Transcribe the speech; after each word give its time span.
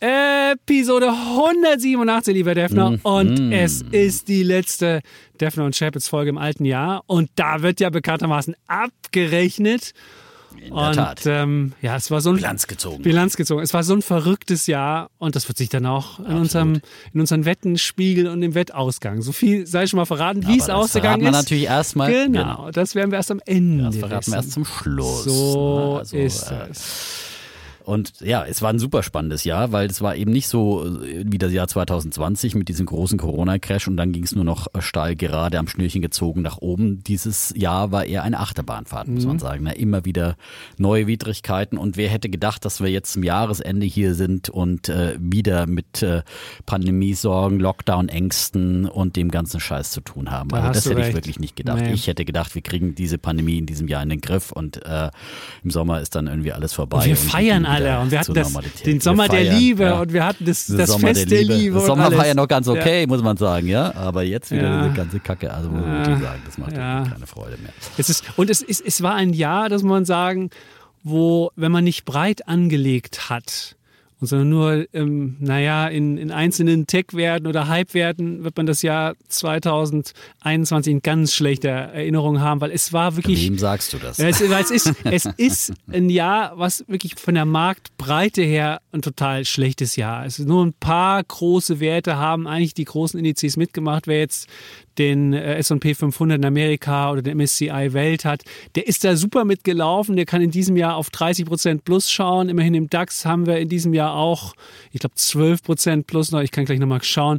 Episode 0.00 1.08
187, 1.10 2.34
lieber 2.34 2.54
Defner. 2.54 2.90
Mhm. 2.90 3.00
Und 3.02 3.52
es 3.52 3.82
ist 3.82 4.28
die 4.28 4.42
letzte 4.42 5.00
Defner 5.40 5.64
und 5.64 5.76
Chapitz 5.76 6.08
Folge 6.08 6.30
im 6.30 6.38
alten 6.38 6.64
Jahr. 6.64 7.02
Und 7.06 7.30
da 7.36 7.62
wird 7.62 7.80
ja 7.80 7.90
bekanntermaßen 7.90 8.54
abgerechnet. 8.66 9.92
In 10.56 10.74
der 10.74 10.88
und 10.88 10.94
Tat. 10.94 11.26
ähm, 11.26 11.72
ja, 11.82 11.94
es 11.96 12.10
war 12.10 12.20
so 12.20 12.30
ein 12.30 12.36
Bilanz 12.36 12.66
gezogen. 12.66 13.02
Bilanz 13.02 13.36
gezogen. 13.36 13.62
Es 13.62 13.74
war 13.74 13.84
so 13.84 13.94
ein 13.94 14.02
verrücktes 14.02 14.66
Jahr 14.66 15.10
und 15.18 15.36
das 15.36 15.46
wird 15.46 15.58
sich 15.58 15.68
dann 15.68 15.86
auch 15.86 16.18
in, 16.18 16.34
unserem, 16.36 16.80
in 17.12 17.20
unseren 17.20 17.44
Wetten 17.44 17.78
spiegeln 17.78 18.26
und 18.26 18.42
im 18.42 18.54
Wettausgang. 18.54 19.22
So 19.22 19.30
viel 19.32 19.66
sei 19.66 19.86
schon 19.86 19.98
mal 19.98 20.04
verraten, 20.04 20.46
wie 20.48 20.58
es 20.58 20.66
das 20.66 20.70
ausgegangen 20.70 21.26
ist. 21.26 21.32
natürlich 21.32 21.64
erstmal. 21.64 22.10
Genau, 22.10 22.70
das 22.72 22.94
werden 22.94 23.10
wir 23.12 23.18
erst 23.18 23.30
am 23.30 23.40
Ende. 23.46 23.84
Das 23.84 23.96
verraten 23.96 24.18
wissen. 24.18 24.32
wir 24.32 24.36
erst 24.36 24.52
zum 24.52 24.64
Schluss. 24.64 25.24
So 25.24 25.96
Also, 26.00 26.16
ist 26.16 26.50
äh, 26.50 26.70
es. 26.70 27.27
Und 27.88 28.20
ja, 28.20 28.44
es 28.44 28.60
war 28.60 28.68
ein 28.70 28.78
super 28.78 29.02
spannendes 29.02 29.44
Jahr, 29.44 29.72
weil 29.72 29.86
es 29.88 30.02
war 30.02 30.14
eben 30.14 30.30
nicht 30.30 30.46
so 30.46 30.84
äh, 30.84 31.24
wie 31.26 31.38
das 31.38 31.52
Jahr 31.52 31.66
2020 31.68 32.54
mit 32.54 32.68
diesem 32.68 32.84
großen 32.84 33.18
Corona-Crash 33.18 33.88
und 33.88 33.96
dann 33.96 34.12
ging 34.12 34.24
es 34.24 34.34
nur 34.34 34.44
noch 34.44 34.66
steil 34.80 35.16
gerade 35.16 35.58
am 35.58 35.68
Schnürchen 35.68 36.02
gezogen 36.02 36.42
nach 36.42 36.58
oben. 36.58 37.02
Dieses 37.02 37.54
Jahr 37.56 37.90
war 37.90 38.04
eher 38.04 38.24
eine 38.24 38.40
Achterbahnfahrt, 38.40 39.08
muss 39.08 39.22
Mhm. 39.22 39.28
man 39.28 39.38
sagen. 39.38 39.64
Na, 39.64 39.70
immer 39.72 40.04
wieder 40.04 40.36
neue 40.76 41.06
Widrigkeiten 41.06 41.78
und 41.78 41.96
wer 41.96 42.10
hätte 42.10 42.28
gedacht, 42.28 42.64
dass 42.66 42.82
wir 42.82 42.88
jetzt 42.90 43.12
zum 43.14 43.22
Jahresende 43.22 43.86
hier 43.86 44.14
sind 44.14 44.50
und 44.50 44.90
äh, 44.90 45.16
wieder 45.18 45.66
mit 45.66 46.02
äh, 46.02 46.22
Pandemiesorgen, 46.66 47.58
Lockdown-Ängsten 47.58 48.86
und 48.86 49.16
dem 49.16 49.30
ganzen 49.30 49.60
Scheiß 49.60 49.92
zu 49.92 50.02
tun 50.02 50.30
haben. 50.30 50.50
Da 50.50 50.58
also 50.60 50.72
das 50.74 50.84
hätte 50.84 51.00
ich 51.00 51.06
recht. 51.06 51.16
wirklich 51.16 51.38
nicht 51.40 51.56
gedacht. 51.56 51.80
Nee. 51.80 51.92
Ich 51.94 52.06
hätte 52.06 52.24
gedacht, 52.26 52.54
wir 52.54 52.60
kriegen 52.62 52.94
diese 52.94 53.16
Pandemie 53.16 53.56
in 53.58 53.64
diesem 53.66 53.88
Jahr 53.88 54.02
in 54.02 54.10
den 54.10 54.20
Griff 54.20 54.52
und 54.52 54.84
äh, 54.84 55.10
im 55.64 55.70
Sommer 55.70 56.00
ist 56.02 56.14
dann 56.14 56.26
irgendwie 56.26 56.52
alles 56.52 56.74
vorbei. 56.74 56.98
Und 56.98 57.04
wir 57.06 57.12
und 57.12 57.16
feiern 57.16 57.62
wieder 57.62 57.77
alle 57.86 58.00
und 58.00 58.10
wir 58.10 58.20
hatten 58.20 58.34
das, 58.34 58.52
den 58.84 59.00
Sommer 59.00 59.28
der 59.28 59.44
Liebe 59.44 59.82
ja. 59.84 60.00
und 60.00 60.12
wir 60.12 60.24
hatten 60.24 60.44
das, 60.44 60.66
das 60.66 60.90
Sommer 60.90 61.08
Fest 61.08 61.30
der 61.30 61.42
Liebe. 61.44 61.74
Der 61.74 61.80
und 61.82 61.86
Sommer 61.86 62.04
alles. 62.06 62.18
war 62.18 62.26
ja 62.26 62.34
noch 62.34 62.48
ganz 62.48 62.66
Ja. 62.66 62.72
okay, 62.74 63.06
muss 63.06 63.22
man 63.22 63.36
sagen, 63.36 63.66
ja. 63.68 63.94
Aber 63.94 64.22
jetzt 64.22 64.50
wieder 64.50 64.62
Ja. 64.68 64.82
diese 64.82 64.94
ganze 64.94 65.20
Kacke, 65.20 65.52
also 65.52 65.70
muss 65.70 65.80
man 65.80 65.98
wirklich 66.06 66.18
sagen, 66.28 66.42
das 66.44 66.58
macht 66.58 66.72
Ja. 66.72 67.04
keine 67.04 67.26
Freude 67.26 67.56
mehr. 67.58 67.72
Es 67.96 68.08
ist, 68.10 68.24
und 68.36 68.50
es, 68.50 68.62
ist, 68.62 68.84
es 68.86 69.02
war 69.02 69.14
ein 69.14 69.32
Jahr, 69.32 69.68
das 69.68 69.82
muss 69.82 69.90
man 69.90 70.04
sagen, 70.04 70.50
wo, 71.04 71.50
wenn 71.56 71.72
man 71.72 71.84
nicht 71.84 72.04
breit 72.04 72.46
angelegt 72.48 73.30
hat, 73.30 73.76
und 74.20 74.26
sondern 74.26 74.48
nur, 74.48 74.86
ähm, 74.94 75.36
naja, 75.38 75.86
in, 75.86 76.18
in 76.18 76.32
einzelnen 76.32 76.86
Tech-Werten 76.88 77.46
oder 77.46 77.68
Hype-Werten 77.68 78.42
wird 78.42 78.56
man 78.56 78.66
das 78.66 78.82
Jahr 78.82 79.14
2021 79.28 80.92
in 80.92 81.02
ganz 81.02 81.34
schlechter 81.34 81.70
Erinnerung 81.70 82.40
haben, 82.40 82.60
weil 82.60 82.72
es 82.72 82.92
war 82.92 83.14
wirklich. 83.16 83.46
Wem 83.46 83.58
sagst 83.58 83.92
du 83.92 83.98
das? 83.98 84.18
Es, 84.18 84.40
es, 84.40 84.70
ist, 84.70 84.92
es 85.04 85.24
ist 85.36 85.72
ein 85.90 86.10
Jahr, 86.10 86.58
was 86.58 86.84
wirklich 86.88 87.14
von 87.14 87.34
der 87.34 87.44
Marktbreite 87.44 88.42
her 88.42 88.80
ein 88.90 89.02
total 89.02 89.44
schlechtes 89.44 89.94
Jahr 89.94 90.26
ist. 90.26 90.40
Nur 90.40 90.66
ein 90.66 90.72
paar 90.72 91.22
große 91.22 91.78
Werte 91.78 92.16
haben 92.16 92.48
eigentlich 92.48 92.74
die 92.74 92.84
großen 92.84 93.18
Indizes 93.18 93.56
mitgemacht. 93.56 94.08
Wer 94.08 94.18
jetzt 94.18 94.48
den 94.98 95.32
äh, 95.32 95.56
S&P 95.56 95.94
500 95.94 96.38
in 96.38 96.44
Amerika 96.44 97.10
oder 97.10 97.22
den 97.22 97.38
MSCI 97.38 97.92
Welt 97.92 98.24
hat, 98.24 98.42
der 98.74 98.86
ist 98.86 99.04
da 99.04 99.16
super 99.16 99.44
mitgelaufen. 99.44 100.16
Der 100.16 100.26
kann 100.26 100.42
in 100.42 100.50
diesem 100.50 100.76
Jahr 100.76 100.96
auf 100.96 101.10
30 101.10 101.46
Prozent 101.46 101.84
plus 101.84 102.10
schauen. 102.10 102.48
Immerhin 102.48 102.74
im 102.74 102.90
DAX 102.90 103.24
haben 103.24 103.46
wir 103.46 103.58
in 103.58 103.68
diesem 103.68 103.94
Jahr 103.94 104.14
auch, 104.14 104.54
ich 104.92 105.00
glaube, 105.00 105.14
12 105.14 105.62
Prozent 105.62 106.06
plus 106.06 106.32
noch. 106.32 106.40
Ich 106.40 106.50
kann 106.50 106.64
gleich 106.64 106.78
nochmal 106.78 107.02
schauen. 107.02 107.38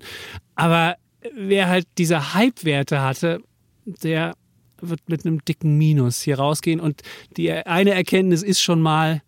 Aber 0.56 0.96
wer 1.36 1.68
halt 1.68 1.88
diese 1.97 2.34
Hype-Werte 2.34 3.02
hatte, 3.02 3.42
der 3.86 4.34
wird 4.81 5.02
mit 5.08 5.26
einem 5.26 5.44
dicken 5.44 5.78
Minus 5.78 6.22
hier 6.22 6.40
rausgehen. 6.40 6.80
Und 6.80 7.02
die 7.38 7.52
eine 7.52 7.91
Erkenntnis 7.91 8.44
ist 8.44 8.62
schon 8.62 8.81
mal, 8.81 9.22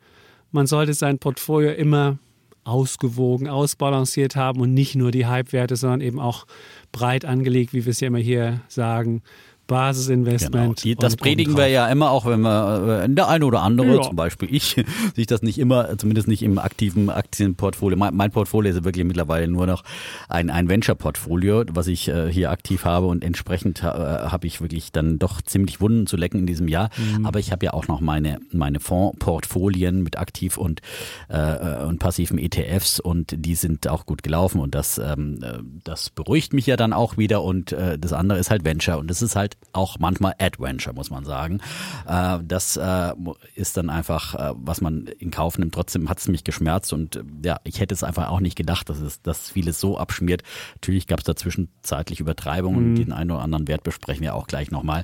man 0.52 0.68
sollte 0.68 0.94
sein 0.94 1.19
Portfolio 1.19 1.72
immer 1.72 2.18
ausgewogen, 2.64 3.48
ausbalanciert 3.48 4.36
haben 4.36 4.62
und 4.62 4.74
nicht 4.74 4.96
nur 4.96 5.12
die 5.12 5.26
Hype-Werte, 5.26 5.76
sondern 5.76 6.02
eben 6.02 6.20
auch 6.20 6.46
breit 6.92 7.26
angelegt, 7.26 7.74
wie 7.74 7.86
wir 7.86 7.92
es 7.92 8.00
ja 8.00 8.08
immer 8.08 8.20
hier 8.20 8.62
sagen. 8.68 9.22
Genau. 9.72 9.82
Basisinvestment. 9.82 10.84
Die, 10.84 10.96
das 10.96 11.16
predigen 11.16 11.58
wir 11.58 11.68
ja 11.68 11.88
immer, 11.88 12.12
auch 12.12 12.26
wenn 12.26 12.42
wir, 12.42 13.04
äh, 13.04 13.09
der 13.09 13.28
eine 13.28 13.46
oder 13.46 13.62
andere, 13.62 13.96
Ja. 13.96 14.02
zum 14.02 14.16
Beispiel 14.16 14.54
ich, 14.54 14.84
sich 15.16 15.28
das 15.28 15.42
nicht 15.42 15.58
immer, 15.59 15.98
zumindest 15.98 16.28
nicht 16.28 16.44
im 16.44 16.59
aktiven 16.59 17.09
Aktienportfolio. 17.09 17.98
Mein, 17.98 18.16
mein 18.16 18.31
Portfolio 18.31 18.72
ist 18.74 18.84
wirklich 18.84 19.06
mittlerweile 19.06 19.48
nur 19.48 19.68
noch 19.68 19.84
ein, 20.30 20.50
ein 20.50 20.70
Venture-Portfolio, 20.70 21.64
was 21.72 21.88
ich 21.88 22.08
äh, 22.08 22.31
hier 22.31 22.52
aktiv 22.52 22.86
habe 22.86 23.08
und 23.08 23.24
entsprechend 23.24 23.81
äh, 23.84 23.86
habe 23.86 24.48
ich 24.48 24.62
wirklich 24.62 24.92
dann 24.92 25.20
doch 25.20 25.42
ziemlich 25.42 25.81
Wunden 25.81 26.08
zu 26.08 26.18
lecken 26.18 26.40
in 26.40 26.46
diesem 26.48 26.68
Jahr. 26.68 26.90
Mhm. 26.98 27.26
Aber 27.26 27.40
ich 27.40 27.52
habe 27.52 27.66
ja 27.66 27.74
auch 27.74 27.88
noch 27.88 28.02
meine, 28.02 28.40
meine 28.52 28.80
Fondsportfolien 28.80 30.04
mit 30.04 30.18
aktiv 30.18 30.58
und, 30.58 30.81
äh, 31.30 31.84
und 31.84 32.00
passiven 32.00 32.38
ETFs 32.38 33.00
und 33.00 33.34
die 33.38 33.56
sind 33.56 33.88
auch 33.88 34.06
gut 34.06 34.24
gelaufen 34.24 34.60
und 34.60 34.76
das, 34.76 34.98
ähm, 34.98 35.40
äh, 35.44 35.60
das 35.84 36.10
beruhigt 36.10 36.54
mich 36.54 36.66
ja 36.66 36.76
dann 36.78 36.94
auch 36.94 37.18
wieder 37.18 37.44
und 37.44 37.72
äh, 37.72 37.98
das 37.98 38.14
andere 38.14 38.40
ist 38.40 38.50
halt 38.50 38.66
Venture 38.66 38.98
und 38.98 39.10
das 39.10 39.22
ist 39.22 39.36
halt 39.36 39.58
auch 39.74 40.00
manchmal 40.00 40.34
Adventure, 40.40 40.94
muss 40.94 41.10
man 41.10 41.26
sagen. 41.26 41.60
Äh, 42.08 42.40
das 42.46 42.78
äh, 42.78 43.14
ist 43.56 43.78
dann 43.78 43.90
einfach, 43.90 44.36
äh, 44.36 44.54
was 44.56 44.82
man 44.82 45.08
in 45.20 45.32
Kauf 45.32 45.58
nimmt. 45.58 45.74
Trotzdem 45.74 46.10
hat 46.10 46.20
es 46.20 46.28
mich 46.28 46.44
geschmerzt 46.44 46.94
und 46.94 47.24
ja, 47.44 47.60
ich 47.64 47.80
hätte 47.80 47.94
es 47.94 48.04
einfach 48.04 48.30
auch 48.30 48.40
nicht 48.40 48.58
gedacht, 48.58 48.90
dass 48.90 49.00
es, 49.00 49.22
dass 49.22 49.50
vieles 49.52 49.80
so 49.80 49.98
abschmiert. 49.98 50.44
Natürlich 50.76 51.08
gab 51.08 51.20
es 51.20 51.26
da 51.26 51.36
zwischenzeitlich 51.36 52.20
Übertreibungen 52.20 52.92
und 52.92 52.96
den 52.96 53.12
einen 53.12 53.32
oder 53.32 53.42
anderen 53.42 53.68
Wert 53.68 53.84
besprechen 53.84 54.24
wir 54.24 54.36
auch 54.36 54.48
gleich 54.48 54.72
nochmal. 54.72 55.04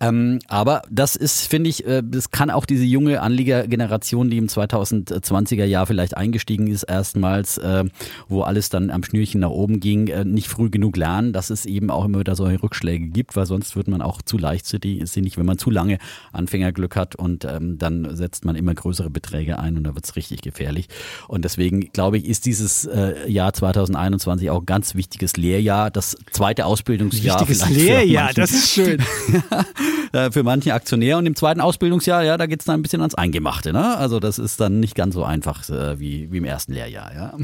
Ähm, 0.00 0.38
aber 0.48 0.82
das 0.90 1.16
ist, 1.16 1.46
finde 1.46 1.70
ich, 1.70 1.84
das 1.86 2.30
kann 2.30 2.50
auch 2.50 2.66
diese 2.66 2.84
junge 2.84 3.20
Anlegergeneration, 3.20 4.30
die 4.30 4.38
im 4.38 4.46
2020er 4.46 5.64
Jahr 5.64 5.86
vielleicht 5.86 6.16
eingestiegen 6.16 6.66
ist, 6.66 6.84
erstmals, 6.84 7.60
wo 8.28 8.42
alles 8.42 8.68
dann 8.68 8.90
am 8.90 9.02
Schnürchen 9.04 9.40
nach 9.40 9.50
oben 9.50 9.80
ging, 9.80 10.04
nicht 10.30 10.48
früh 10.48 10.70
genug 10.70 10.96
lernen, 10.96 11.32
dass 11.32 11.50
es 11.50 11.66
eben 11.66 11.90
auch 11.90 12.04
immer 12.04 12.20
wieder 12.20 12.34
solche 12.34 12.62
Rückschläge 12.62 13.08
gibt, 13.08 13.36
weil 13.36 13.46
sonst 13.46 13.76
wird 13.76 13.85
man 13.88 14.02
auch 14.02 14.22
zu 14.22 14.38
leichtsinnig, 14.38 15.36
wenn 15.38 15.46
man 15.46 15.58
zu 15.58 15.70
lange 15.70 15.98
Anfängerglück 16.32 16.96
hat 16.96 17.16
und 17.16 17.44
ähm, 17.44 17.78
dann 17.78 18.16
setzt 18.16 18.44
man 18.44 18.56
immer 18.56 18.74
größere 18.74 19.10
Beträge 19.10 19.58
ein 19.58 19.76
und 19.76 19.84
da 19.84 19.94
wird 19.94 20.04
es 20.04 20.16
richtig 20.16 20.42
gefährlich. 20.42 20.88
Und 21.28 21.44
deswegen 21.44 21.92
glaube 21.92 22.18
ich, 22.18 22.24
ist 22.26 22.46
dieses 22.46 22.84
äh, 22.84 23.28
Jahr 23.30 23.52
2021 23.52 24.50
auch 24.50 24.60
ein 24.60 24.66
ganz 24.66 24.94
wichtiges 24.94 25.36
Lehrjahr, 25.36 25.90
das 25.90 26.16
zweite 26.30 26.66
Ausbildungsjahr. 26.66 27.40
Wichtiges 27.40 27.68
Lehrjahr, 27.70 28.24
manchen- 28.26 28.40
das 28.40 28.50
ist 28.52 28.70
schön. 28.70 29.02
für 30.30 30.42
manchen 30.42 30.72
Aktionär. 30.72 31.18
Und 31.18 31.26
im 31.26 31.36
zweiten 31.36 31.60
Ausbildungsjahr, 31.60 32.24
ja, 32.24 32.36
da 32.36 32.46
geht's 32.46 32.64
dann 32.64 32.80
ein 32.80 32.82
bisschen 32.82 33.00
ans 33.00 33.14
Eingemachte. 33.14 33.72
Ne? 33.72 33.96
Also 33.96 34.20
das 34.20 34.38
ist 34.38 34.60
dann 34.60 34.80
nicht 34.80 34.94
ganz 34.94 35.14
so 35.14 35.24
einfach 35.24 35.68
äh, 35.68 35.98
wie, 35.98 36.30
wie 36.32 36.38
im 36.38 36.44
ersten 36.44 36.72
Lehrjahr. 36.72 37.14
Ja? 37.14 37.34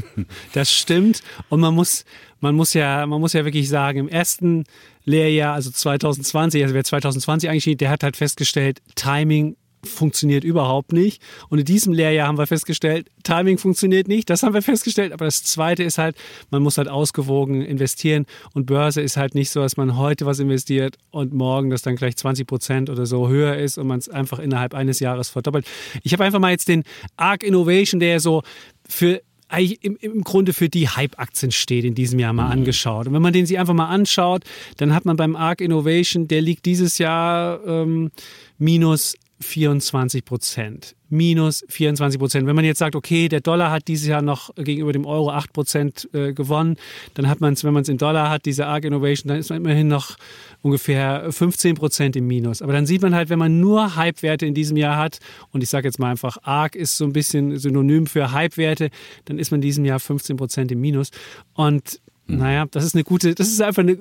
Das 0.53 0.71
stimmt. 0.71 1.21
Und 1.49 1.59
man 1.59 1.73
muss, 1.75 2.05
man 2.39 2.55
muss 2.55 2.73
ja, 2.73 3.05
man 3.05 3.19
muss 3.19 3.33
ja 3.33 3.45
wirklich 3.45 3.69
sagen, 3.69 3.99
im 3.99 4.09
ersten 4.09 4.63
Lehrjahr, 5.05 5.53
also 5.53 5.71
2020, 5.71 6.63
also 6.63 6.75
wer 6.75 6.83
2020 6.83 7.49
eingeschrieben, 7.49 7.77
der 7.79 7.89
hat 7.89 8.03
halt 8.03 8.17
festgestellt, 8.17 8.81
Timing 8.95 9.55
funktioniert 9.85 10.43
überhaupt 10.43 10.93
nicht. 10.93 11.21
Und 11.49 11.59
in 11.59 11.65
diesem 11.65 11.93
Lehrjahr 11.93 12.27
haben 12.27 12.37
wir 12.37 12.47
festgestellt, 12.47 13.09
Timing 13.23 13.57
funktioniert 13.57 14.07
nicht. 14.07 14.29
Das 14.29 14.43
haben 14.43 14.53
wir 14.53 14.61
festgestellt. 14.61 15.13
Aber 15.13 15.25
das 15.25 15.43
Zweite 15.43 15.83
ist 15.83 15.97
halt, 15.97 16.15
man 16.49 16.63
muss 16.63 16.77
halt 16.77 16.87
ausgewogen 16.87 17.61
investieren. 17.61 18.25
Und 18.53 18.65
Börse 18.65 19.01
ist 19.01 19.17
halt 19.17 19.35
nicht 19.35 19.49
so, 19.49 19.61
dass 19.61 19.77
man 19.77 19.97
heute 19.97 20.25
was 20.25 20.39
investiert 20.39 20.97
und 21.11 21.33
morgen 21.33 21.69
das 21.69 21.81
dann 21.81 21.95
gleich 21.95 22.15
20 22.15 22.47
Prozent 22.47 22.89
oder 22.89 23.05
so 23.05 23.27
höher 23.27 23.55
ist 23.55 23.77
und 23.77 23.87
man 23.87 23.99
es 23.99 24.09
einfach 24.09 24.39
innerhalb 24.39 24.73
eines 24.73 24.99
Jahres 24.99 25.29
verdoppelt. 25.29 25.65
Ich 26.03 26.13
habe 26.13 26.23
einfach 26.23 26.39
mal 26.39 26.51
jetzt 26.51 26.67
den 26.67 26.83
Arc 27.17 27.43
Innovation, 27.43 27.99
der 27.99 28.19
so 28.19 28.43
für 28.87 29.21
eigentlich 29.53 29.83
im, 29.83 29.97
im 30.01 30.23
Grunde 30.23 30.53
für 30.53 30.67
die 30.67 30.89
Hype-Aktien 30.89 31.51
steht, 31.51 31.85
in 31.85 31.95
diesem 31.95 32.19
Jahr 32.19 32.33
mal 32.33 32.49
angeschaut. 32.49 33.07
Und 33.07 33.13
wenn 33.13 33.21
man 33.21 33.33
den 33.33 33.45
sich 33.45 33.59
einfach 33.59 33.73
mal 33.73 33.87
anschaut, 33.87 34.43
dann 34.77 34.93
hat 34.93 35.05
man 35.05 35.15
beim 35.15 35.35
Arc 35.35 35.61
Innovation, 35.61 36.27
der 36.27 36.41
liegt 36.41 36.65
dieses 36.65 36.97
Jahr 36.97 37.65
ähm, 37.65 38.11
minus 38.57 39.15
24 39.39 40.25
Prozent. 40.25 40.95
Minus 41.09 41.63
24 41.69 42.19
Prozent. 42.19 42.47
Wenn 42.47 42.55
man 42.55 42.65
jetzt 42.65 42.79
sagt, 42.79 42.95
okay, 42.95 43.29
der 43.29 43.41
Dollar 43.41 43.69
hat 43.71 43.87
dieses 43.87 44.07
Jahr 44.07 44.23
noch 44.23 44.55
gegenüber 44.55 44.93
dem 44.93 45.05
Euro 45.05 45.29
8 45.29 45.53
Prozent 45.53 46.09
äh, 46.13 46.33
gewonnen, 46.33 46.77
dann 47.13 47.29
hat 47.29 47.39
man 47.39 47.53
es, 47.53 47.63
wenn 47.63 47.73
man 47.73 47.83
es 47.83 47.89
in 47.89 47.97
Dollar 47.97 48.29
hat, 48.29 48.45
diese 48.45 48.65
ARC 48.65 48.85
Innovation, 48.85 49.29
dann 49.29 49.37
ist 49.37 49.49
man 49.49 49.59
immerhin 49.59 49.87
noch 49.87 50.15
ungefähr 50.63 51.31
15 51.31 51.75
Prozent 51.75 52.15
im 52.15 52.25
Minus. 52.25 52.61
Aber 52.61 52.73
dann 52.73 52.87
sieht 52.87 53.03
man 53.03 53.13
halt, 53.13 53.29
wenn 53.29 53.37
man 53.37 53.59
nur 53.59 53.95
Hype-Werte 53.95 54.45
in 54.45 54.55
diesem 54.55 54.77
Jahr 54.77 54.97
hat, 54.97 55.19
und 55.51 55.61
ich 55.61 55.69
sage 55.69 55.87
jetzt 55.87 55.99
mal 55.99 56.09
einfach, 56.09 56.37
ARC 56.41 56.75
ist 56.75 56.97
so 56.97 57.03
ein 57.05 57.13
bisschen 57.13 57.57
synonym 57.59 58.07
für 58.07 58.31
Hype-Werte, 58.31 58.89
dann 59.25 59.37
ist 59.37 59.51
man 59.51 59.59
in 59.59 59.63
diesem 59.63 59.85
Jahr 59.85 59.99
15 59.99 60.37
Prozent 60.37 60.71
im 60.71 60.81
Minus. 60.81 61.11
Und. 61.53 61.99
Naja, 62.25 62.65
das 62.71 62.85
ist 62.85 62.95
eine 62.95 63.03
gute, 63.03 63.35
das 63.35 63.49
ist 63.49 63.61
einfach 63.61 63.83
eine, 63.83 63.97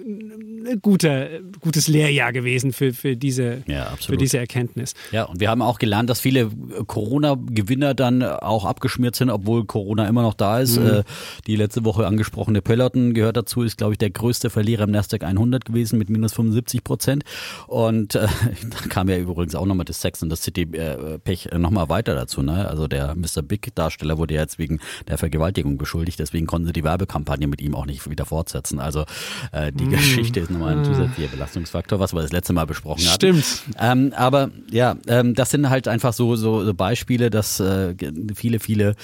eine 0.65 0.79
gute, 0.79 1.43
gutes 1.61 1.89
Lehrjahr 1.89 2.33
gewesen 2.33 2.73
für, 2.73 2.93
für, 2.93 3.17
diese, 3.17 3.65
ja, 3.67 3.93
für 4.01 4.17
diese 4.17 4.39
Erkenntnis. 4.39 4.95
Ja, 5.11 5.25
und 5.25 5.41
wir 5.41 5.51
haben 5.51 5.61
auch 5.61 5.81
gelernt, 5.81 6.09
dass 6.09 6.21
viele 6.21 6.49
Corona-Gewinner 6.87 7.95
dann 7.95 8.23
auch 8.23 8.65
abgeschmiert 8.65 9.17
sind, 9.17 9.31
obwohl 9.31 9.65
Corona 9.65 10.07
immer 10.07 10.23
noch 10.23 10.35
da 10.35 10.61
ist. 10.61 10.79
Mhm. 10.79 10.87
Äh, 10.87 11.03
die 11.49 11.57
letzte 11.57 11.85
Woche 11.85 12.07
angesprochene 12.07 12.63
Peloton 12.63 13.13
gehört 13.13 13.37
dazu, 13.37 13.63
ist, 13.63 13.79
glaube 13.79 13.95
ich, 13.95 13.99
der 13.99 14.11
größte 14.11 14.51
Verlierer 14.51 14.85
im 14.85 14.93
Nasdaq 14.93 15.25
100 15.25 15.65
gewesen 15.65 15.99
mit 15.99 16.09
minus 16.09 16.33
75 16.35 16.85
Prozent. 16.85 17.25
Und 17.67 18.15
äh, 18.15 18.29
da 18.71 18.89
kam 18.89 19.09
ja 19.09 19.19
übrigens 19.19 19.57
auch 19.57 19.67
nochmal 19.67 19.85
das 19.85 20.01
Sex 20.01 20.23
und 20.23 20.29
das 20.29 20.43
City-Pech 20.43 21.47
äh, 21.47 21.59
nochmal 21.59 21.89
weiter 21.89 22.15
dazu. 22.15 22.43
Ne? 22.43 22.69
Also 22.69 22.87
der 22.87 23.17
Mr. 23.17 23.43
Big-Darsteller 23.43 24.17
wurde 24.17 24.35
jetzt 24.35 24.61
wegen 24.61 24.79
der 25.09 25.19
Vergewaltigung 25.19 25.77
beschuldigt, 25.77 26.21
deswegen 26.21 26.47
konnten 26.47 26.69
sie 26.69 26.73
die 26.73 26.85
Werbekampagne 26.85 27.49
mit 27.49 27.61
ihm 27.61 27.75
auch 27.75 27.87
nicht 27.87 28.01
wieder 28.13 28.25
fortsetzen. 28.25 28.79
Also 28.79 29.05
äh, 29.51 29.73
die 29.73 29.87
mm. 29.87 29.91
Geschichte 29.91 30.41
ist 30.41 30.51
nochmal 30.51 30.79
ein 30.79 30.85
zusätzlicher 30.85 31.31
Belastungsfaktor, 31.31 31.99
was 31.99 32.15
wir 32.15 32.23
das 32.23 32.31
letzte 32.31 32.53
Mal 32.53 32.67
besprochen 32.67 33.05
haben. 33.05 33.15
Stimmt. 33.15 33.45
Ähm, 33.79 34.13
aber 34.17 34.51
ja, 34.71 34.97
ähm, 35.09 35.35
das 35.35 35.51
sind 35.51 35.69
halt 35.69 35.89
einfach 35.89 36.13
so, 36.13 36.37
so, 36.37 36.65
so 36.65 36.75
Beispiele, 36.75 37.31
dass 37.31 37.59
äh, 37.59 37.95
viele, 38.35 38.61
viele 38.61 38.95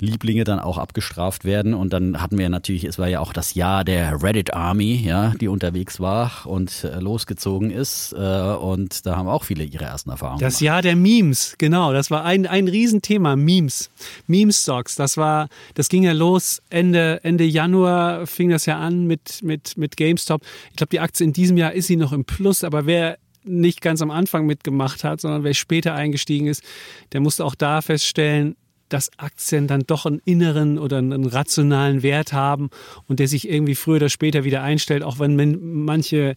Lieblinge 0.00 0.44
dann 0.44 0.58
auch 0.58 0.78
abgestraft 0.78 1.44
werden. 1.44 1.74
Und 1.74 1.92
dann 1.92 2.20
hatten 2.20 2.38
wir 2.38 2.48
natürlich, 2.48 2.84
es 2.84 2.98
war 2.98 3.08
ja 3.08 3.20
auch 3.20 3.32
das 3.32 3.54
Jahr 3.54 3.84
der 3.84 4.22
Reddit 4.22 4.54
Army, 4.54 5.02
ja, 5.04 5.32
die 5.40 5.48
unterwegs 5.48 6.00
war 6.00 6.46
und 6.46 6.84
äh, 6.84 6.98
losgezogen 7.00 7.70
ist. 7.70 8.12
Äh, 8.12 8.16
und 8.16 9.06
da 9.06 9.16
haben 9.16 9.28
auch 9.28 9.44
viele 9.44 9.64
ihre 9.64 9.84
ersten 9.84 10.10
Erfahrungen. 10.10 10.40
Das 10.40 10.54
gemacht. 10.54 10.62
Jahr 10.62 10.82
der 10.82 10.96
Memes, 10.96 11.56
genau. 11.58 11.92
Das 11.92 12.10
war 12.10 12.24
ein, 12.24 12.46
ein 12.46 12.68
Riesenthema, 12.68 13.36
Memes. 13.36 13.90
Meme-Stocks. 14.26 14.96
Das 14.96 15.16
war, 15.16 15.48
das 15.74 15.88
ging 15.88 16.04
ja 16.04 16.12
los 16.12 16.62
Ende, 16.70 17.20
Ende 17.22 17.44
Januar 17.44 18.26
fing 18.26 18.50
das 18.52 18.66
ja 18.66 18.78
an 18.78 19.06
mit, 19.06 19.42
mit, 19.42 19.76
mit 19.76 19.96
GameStop. 19.96 20.42
Ich 20.70 20.76
glaube, 20.76 20.90
die 20.90 21.00
Aktie 21.00 21.24
in 21.24 21.32
diesem 21.32 21.56
Jahr 21.56 21.72
ist 21.72 21.86
sie 21.86 21.96
noch 21.96 22.12
im 22.12 22.24
Plus, 22.24 22.64
aber 22.64 22.86
wer 22.86 23.18
nicht 23.44 23.80
ganz 23.80 24.00
am 24.02 24.10
Anfang 24.10 24.46
mitgemacht 24.46 25.04
hat, 25.04 25.20
sondern 25.20 25.44
wer 25.44 25.54
später 25.54 25.94
eingestiegen 25.94 26.46
ist, 26.46 26.62
der 27.12 27.20
musste 27.20 27.44
auch 27.44 27.54
da 27.54 27.80
feststellen, 27.82 28.56
dass 28.92 29.10
Aktien 29.18 29.66
dann 29.66 29.82
doch 29.86 30.06
einen 30.06 30.20
inneren 30.24 30.78
oder 30.78 30.98
einen 30.98 31.26
rationalen 31.26 32.02
Wert 32.02 32.32
haben 32.32 32.70
und 33.08 33.20
der 33.20 33.28
sich 33.28 33.48
irgendwie 33.48 33.74
früher 33.74 33.96
oder 33.96 34.08
später 34.08 34.44
wieder 34.44 34.62
einstellt, 34.62 35.02
auch 35.02 35.18
wenn 35.18 35.82
manche 35.84 36.34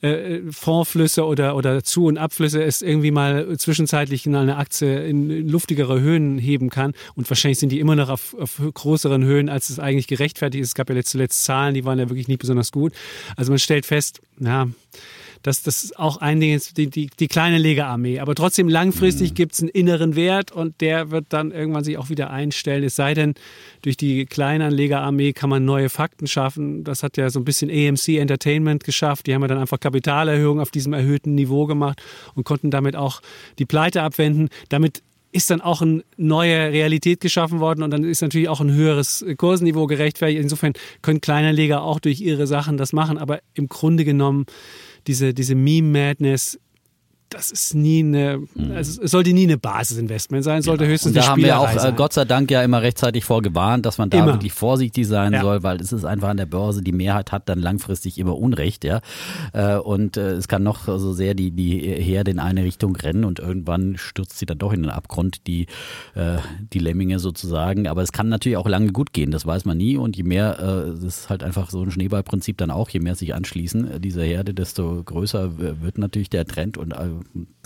äh, 0.00 0.40
Fondsflüsse 0.50 1.24
oder, 1.24 1.56
oder 1.56 1.84
Zu- 1.84 2.06
und 2.06 2.18
Abflüsse 2.18 2.62
es 2.62 2.82
irgendwie 2.82 3.10
mal 3.10 3.56
zwischenzeitlich 3.56 4.26
in 4.26 4.34
eine 4.34 4.56
Aktie 4.56 5.06
in 5.06 5.48
luftigere 5.48 6.00
Höhen 6.00 6.38
heben 6.38 6.70
kann. 6.70 6.92
Und 7.14 7.30
wahrscheinlich 7.30 7.58
sind 7.58 7.70
die 7.70 7.80
immer 7.80 7.96
noch 7.96 8.08
auf, 8.08 8.34
auf 8.38 8.60
größeren 8.72 9.24
Höhen, 9.24 9.48
als 9.48 9.70
es 9.70 9.78
eigentlich 9.78 10.08
gerechtfertigt 10.08 10.62
ist. 10.62 10.68
Es 10.68 10.74
gab 10.74 10.90
ja 10.90 11.02
zuletzt 11.02 11.44
Zahlen, 11.44 11.74
die 11.74 11.84
waren 11.84 11.98
ja 11.98 12.08
wirklich 12.08 12.28
nicht 12.28 12.40
besonders 12.40 12.72
gut. 12.72 12.92
Also 13.36 13.52
man 13.52 13.58
stellt 13.58 13.86
fest, 13.86 14.20
ja, 14.40 14.68
das, 15.42 15.62
das 15.62 15.84
ist 15.84 15.98
auch 15.98 16.18
ein 16.18 16.40
Ding, 16.40 16.60
die, 16.76 16.88
die, 16.88 17.08
die 17.18 17.28
kleine 17.28 17.58
Legearmee. 17.58 18.20
Aber 18.20 18.34
trotzdem 18.34 18.68
langfristig 18.68 19.30
mhm. 19.30 19.34
gibt 19.34 19.52
es 19.54 19.60
einen 19.60 19.68
inneren 19.68 20.16
Wert 20.16 20.52
und 20.52 20.80
der 20.80 21.10
wird 21.10 21.26
dann 21.30 21.50
irgendwann 21.50 21.84
sich 21.84 21.98
auch 21.98 22.08
wieder 22.08 22.30
einstellen. 22.30 22.84
Es 22.84 22.96
sei 22.96 23.14
denn, 23.14 23.34
durch 23.82 23.96
die 23.96 24.26
Kleinanlegerarmee 24.26 25.32
kann 25.32 25.50
man 25.50 25.64
neue 25.64 25.88
Fakten 25.88 26.26
schaffen. 26.26 26.84
Das 26.84 27.02
hat 27.02 27.16
ja 27.16 27.30
so 27.30 27.40
ein 27.40 27.44
bisschen 27.44 27.70
AMC 27.70 28.18
Entertainment 28.18 28.84
geschafft. 28.84 29.26
Die 29.26 29.34
haben 29.34 29.42
ja 29.42 29.48
dann 29.48 29.58
einfach 29.58 29.80
Kapitalerhöhungen 29.80 30.62
auf 30.62 30.70
diesem 30.70 30.92
erhöhten 30.92 31.34
Niveau 31.34 31.66
gemacht 31.66 32.00
und 32.34 32.44
konnten 32.44 32.70
damit 32.70 32.94
auch 32.94 33.20
die 33.58 33.66
Pleite 33.66 34.02
abwenden. 34.02 34.48
Damit 34.68 35.02
ist 35.32 35.50
dann 35.50 35.62
auch 35.62 35.80
eine 35.80 36.04
neue 36.18 36.72
Realität 36.72 37.20
geschaffen 37.20 37.58
worden 37.58 37.82
und 37.82 37.90
dann 37.90 38.04
ist 38.04 38.20
natürlich 38.20 38.50
auch 38.50 38.60
ein 38.60 38.72
höheres 38.72 39.24
Kursniveau 39.38 39.86
gerechtfertigt. 39.86 40.40
Insofern 40.40 40.74
können 41.00 41.22
Kleinanleger 41.22 41.82
auch 41.82 42.00
durch 42.00 42.20
ihre 42.20 42.46
Sachen 42.46 42.76
das 42.76 42.92
machen, 42.92 43.16
aber 43.16 43.40
im 43.54 43.68
Grunde 43.68 44.04
genommen 44.04 44.44
diese, 45.06 45.34
diese 45.34 45.54
Meme-Madness 45.54 46.58
das 47.32 47.50
ist 47.50 47.74
nie 47.74 48.00
eine, 48.00 48.42
mhm. 48.54 48.72
also 48.72 49.02
es 49.02 49.10
sollte 49.10 49.32
nie 49.32 49.44
eine 49.44 49.58
Basisinvestment 49.58 50.44
sein, 50.44 50.62
sollte 50.62 50.84
genau. 50.84 50.92
höchstens 50.92 51.16
und 51.16 51.16
da 51.16 51.28
haben 51.28 51.42
wir 51.42 51.58
auch 51.58 51.74
äh, 51.74 51.78
sein. 51.78 51.96
Gott 51.96 52.12
sei 52.12 52.24
Dank 52.24 52.50
ja 52.50 52.62
immer 52.62 52.82
rechtzeitig 52.82 53.24
vorgewarnt, 53.24 53.86
dass 53.86 53.98
man 53.98 54.10
da 54.10 54.18
immer. 54.18 54.26
wirklich 54.34 54.52
vorsichtig 54.52 55.06
sein 55.06 55.32
ja. 55.32 55.40
soll, 55.40 55.62
weil 55.62 55.80
es 55.80 55.92
ist 55.92 56.04
einfach 56.04 56.28
an 56.28 56.36
der 56.36 56.46
Börse, 56.46 56.82
die 56.82 56.92
Mehrheit 56.92 57.32
hat 57.32 57.48
dann 57.48 57.60
langfristig 57.60 58.18
immer 58.18 58.36
Unrecht, 58.36 58.84
ja. 58.84 59.00
Äh, 59.52 59.76
und 59.76 60.16
äh, 60.16 60.32
es 60.32 60.48
kann 60.48 60.62
noch 60.62 60.84
so 60.84 61.12
sehr 61.12 61.34
die, 61.34 61.50
die 61.50 61.80
Herde 61.80 62.30
in 62.30 62.38
eine 62.38 62.64
Richtung 62.64 62.96
rennen 62.96 63.24
und 63.24 63.38
irgendwann 63.38 63.96
stürzt 63.96 64.38
sie 64.38 64.46
dann 64.46 64.58
doch 64.58 64.72
in 64.72 64.82
den 64.82 64.90
Abgrund, 64.90 65.46
die, 65.46 65.66
die 66.72 66.78
Lemminge 66.78 67.18
sozusagen. 67.18 67.86
Aber 67.86 68.02
es 68.02 68.12
kann 68.12 68.28
natürlich 68.28 68.56
auch 68.56 68.68
lange 68.68 68.92
gut 68.92 69.12
gehen, 69.12 69.30
das 69.30 69.46
weiß 69.46 69.64
man 69.64 69.76
nie. 69.76 69.96
Und 69.96 70.16
je 70.16 70.22
mehr, 70.22 70.54
das 70.54 71.02
ist 71.02 71.30
halt 71.30 71.42
einfach 71.42 71.70
so 71.70 71.82
ein 71.82 71.90
Schneeballprinzip 71.90 72.58
dann 72.58 72.70
auch, 72.70 72.88
je 72.90 73.00
mehr 73.00 73.14
sich 73.14 73.34
anschließen, 73.34 74.00
dieser 74.00 74.24
Herde, 74.24 74.54
desto 74.54 75.02
größer 75.02 75.58
wird 75.58 75.98
natürlich 75.98 76.30
der 76.30 76.46
Trend 76.46 76.76
und 76.78 76.94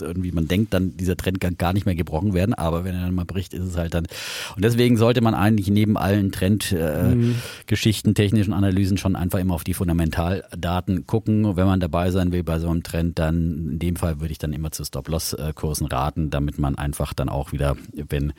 irgendwie, 0.01 0.31
man 0.31 0.47
denkt 0.47 0.73
dann, 0.73 0.95
dieser 0.97 1.17
Trend 1.17 1.39
kann 1.39 1.57
gar 1.57 1.73
nicht 1.73 1.85
mehr 1.85 1.95
gebrochen 1.95 2.33
werden, 2.33 2.53
aber 2.53 2.83
wenn 2.83 2.95
er 2.95 3.01
dann 3.01 3.15
mal 3.15 3.25
bricht, 3.25 3.53
ist 3.53 3.63
es 3.63 3.77
halt 3.77 3.93
dann. 3.93 4.07
Und 4.55 4.63
deswegen 4.63 4.97
sollte 4.97 5.21
man 5.21 5.33
eigentlich 5.33 5.69
neben 5.69 5.97
allen 5.97 6.31
Trendgeschichten, 6.31 8.09
äh, 8.09 8.11
mhm. 8.11 8.15
technischen 8.15 8.53
Analysen 8.53 8.97
schon 8.97 9.15
einfach 9.15 9.39
immer 9.39 9.53
auf 9.53 9.63
die 9.63 9.73
Fundamentaldaten 9.73 11.07
gucken. 11.07 11.55
Wenn 11.55 11.65
man 11.65 11.79
dabei 11.79 12.11
sein 12.11 12.31
will 12.31 12.43
bei 12.43 12.59
so 12.59 12.69
einem 12.69 12.83
Trend, 12.83 13.19
dann 13.19 13.71
in 13.71 13.79
dem 13.79 13.95
Fall 13.95 14.19
würde 14.19 14.31
ich 14.31 14.39
dann 14.39 14.53
immer 14.53 14.71
zu 14.71 14.83
Stop-Loss-Kursen 14.83 15.87
raten, 15.87 16.29
damit 16.29 16.59
man 16.59 16.77
einfach 16.77 17.13
dann 17.13 17.29
auch 17.29 17.51
wieder, 17.51 17.75
wenn 17.93 18.33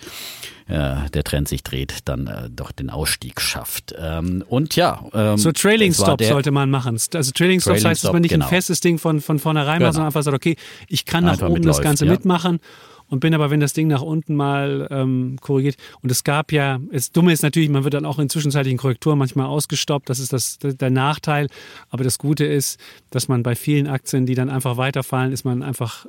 äh, 0.69 1.09
der 1.11 1.25
Trend 1.25 1.49
sich 1.49 1.63
dreht, 1.63 2.01
dann 2.05 2.27
äh, 2.27 2.51
doch 2.51 2.73
den 2.73 2.91
Ausstieg 2.91 3.41
schafft. 3.41 3.95
Ähm, 3.99 4.45
und 4.49 4.77
ja. 4.77 5.03
Ähm, 5.15 5.39
so 5.39 5.51
Trailing 5.51 5.95
Stop 5.95 6.23
sollte 6.23 6.51
man 6.51 6.71
machen. 6.71 6.99
Also 7.15 7.33
Trailing 7.33 7.61
Stops 7.61 7.85
heißt, 7.85 8.05
dass 8.05 8.13
man 8.13 8.23
nicht 8.23 8.33
genau. 8.33 8.47
ein 8.47 8.51
festes 8.51 8.81
Ding 8.81 8.99
von, 8.99 9.21
von 9.21 9.39
vornherein 9.39 9.79
genau. 9.79 9.87
macht, 9.87 9.95
sondern 9.95 10.07
einfach 10.09 10.23
sagt, 10.23 10.37
okay, 10.37 10.57
ich 10.89 11.07
kann 11.07 11.25
nach 11.25 11.41
oben 11.41 11.63
das 11.63 11.81
Ganze 11.81 12.05
ja. 12.05 12.13
mitmachen 12.13 12.61
und 13.09 13.21
bin 13.21 13.35
aber, 13.35 13.51
wenn 13.51 13.61
das 13.61 13.73
Ding 13.73 13.89
nach 13.89 14.03
unten 14.03 14.35
mal 14.35 14.87
ähm, 14.91 15.39
korrigiert. 15.41 15.77
Und 16.03 16.11
es 16.13 16.25
gab 16.25 16.53
ja, 16.53 16.79
das 16.93 17.13
Dumme 17.13 17.33
ist 17.33 17.43
natürlich, 17.43 17.71
man 17.71 17.85
wird 17.85 17.95
dann 17.95 18.05
auch 18.05 18.19
in 18.19 18.29
zwischenzeitlichen 18.29 18.79
Korrekturen 18.79 19.19
manchmal 19.19 19.47
ausgestoppt. 19.47 20.11
Das 20.11 20.19
ist 20.19 20.33
das, 20.33 20.59
der 20.59 20.91
Nachteil. 20.91 21.49
Aber 21.89 22.05
das 22.05 22.19
Gute 22.19 22.45
ist, 22.45 22.79
dass 23.11 23.29
man 23.29 23.43
bei 23.43 23.55
vielen 23.55 23.87
Aktien, 23.87 24.27
die 24.27 24.35
dann 24.35 24.51
einfach 24.51 24.77
weiterfallen, 24.77 25.33
ist 25.33 25.45
man 25.45 25.63
einfach 25.63 26.07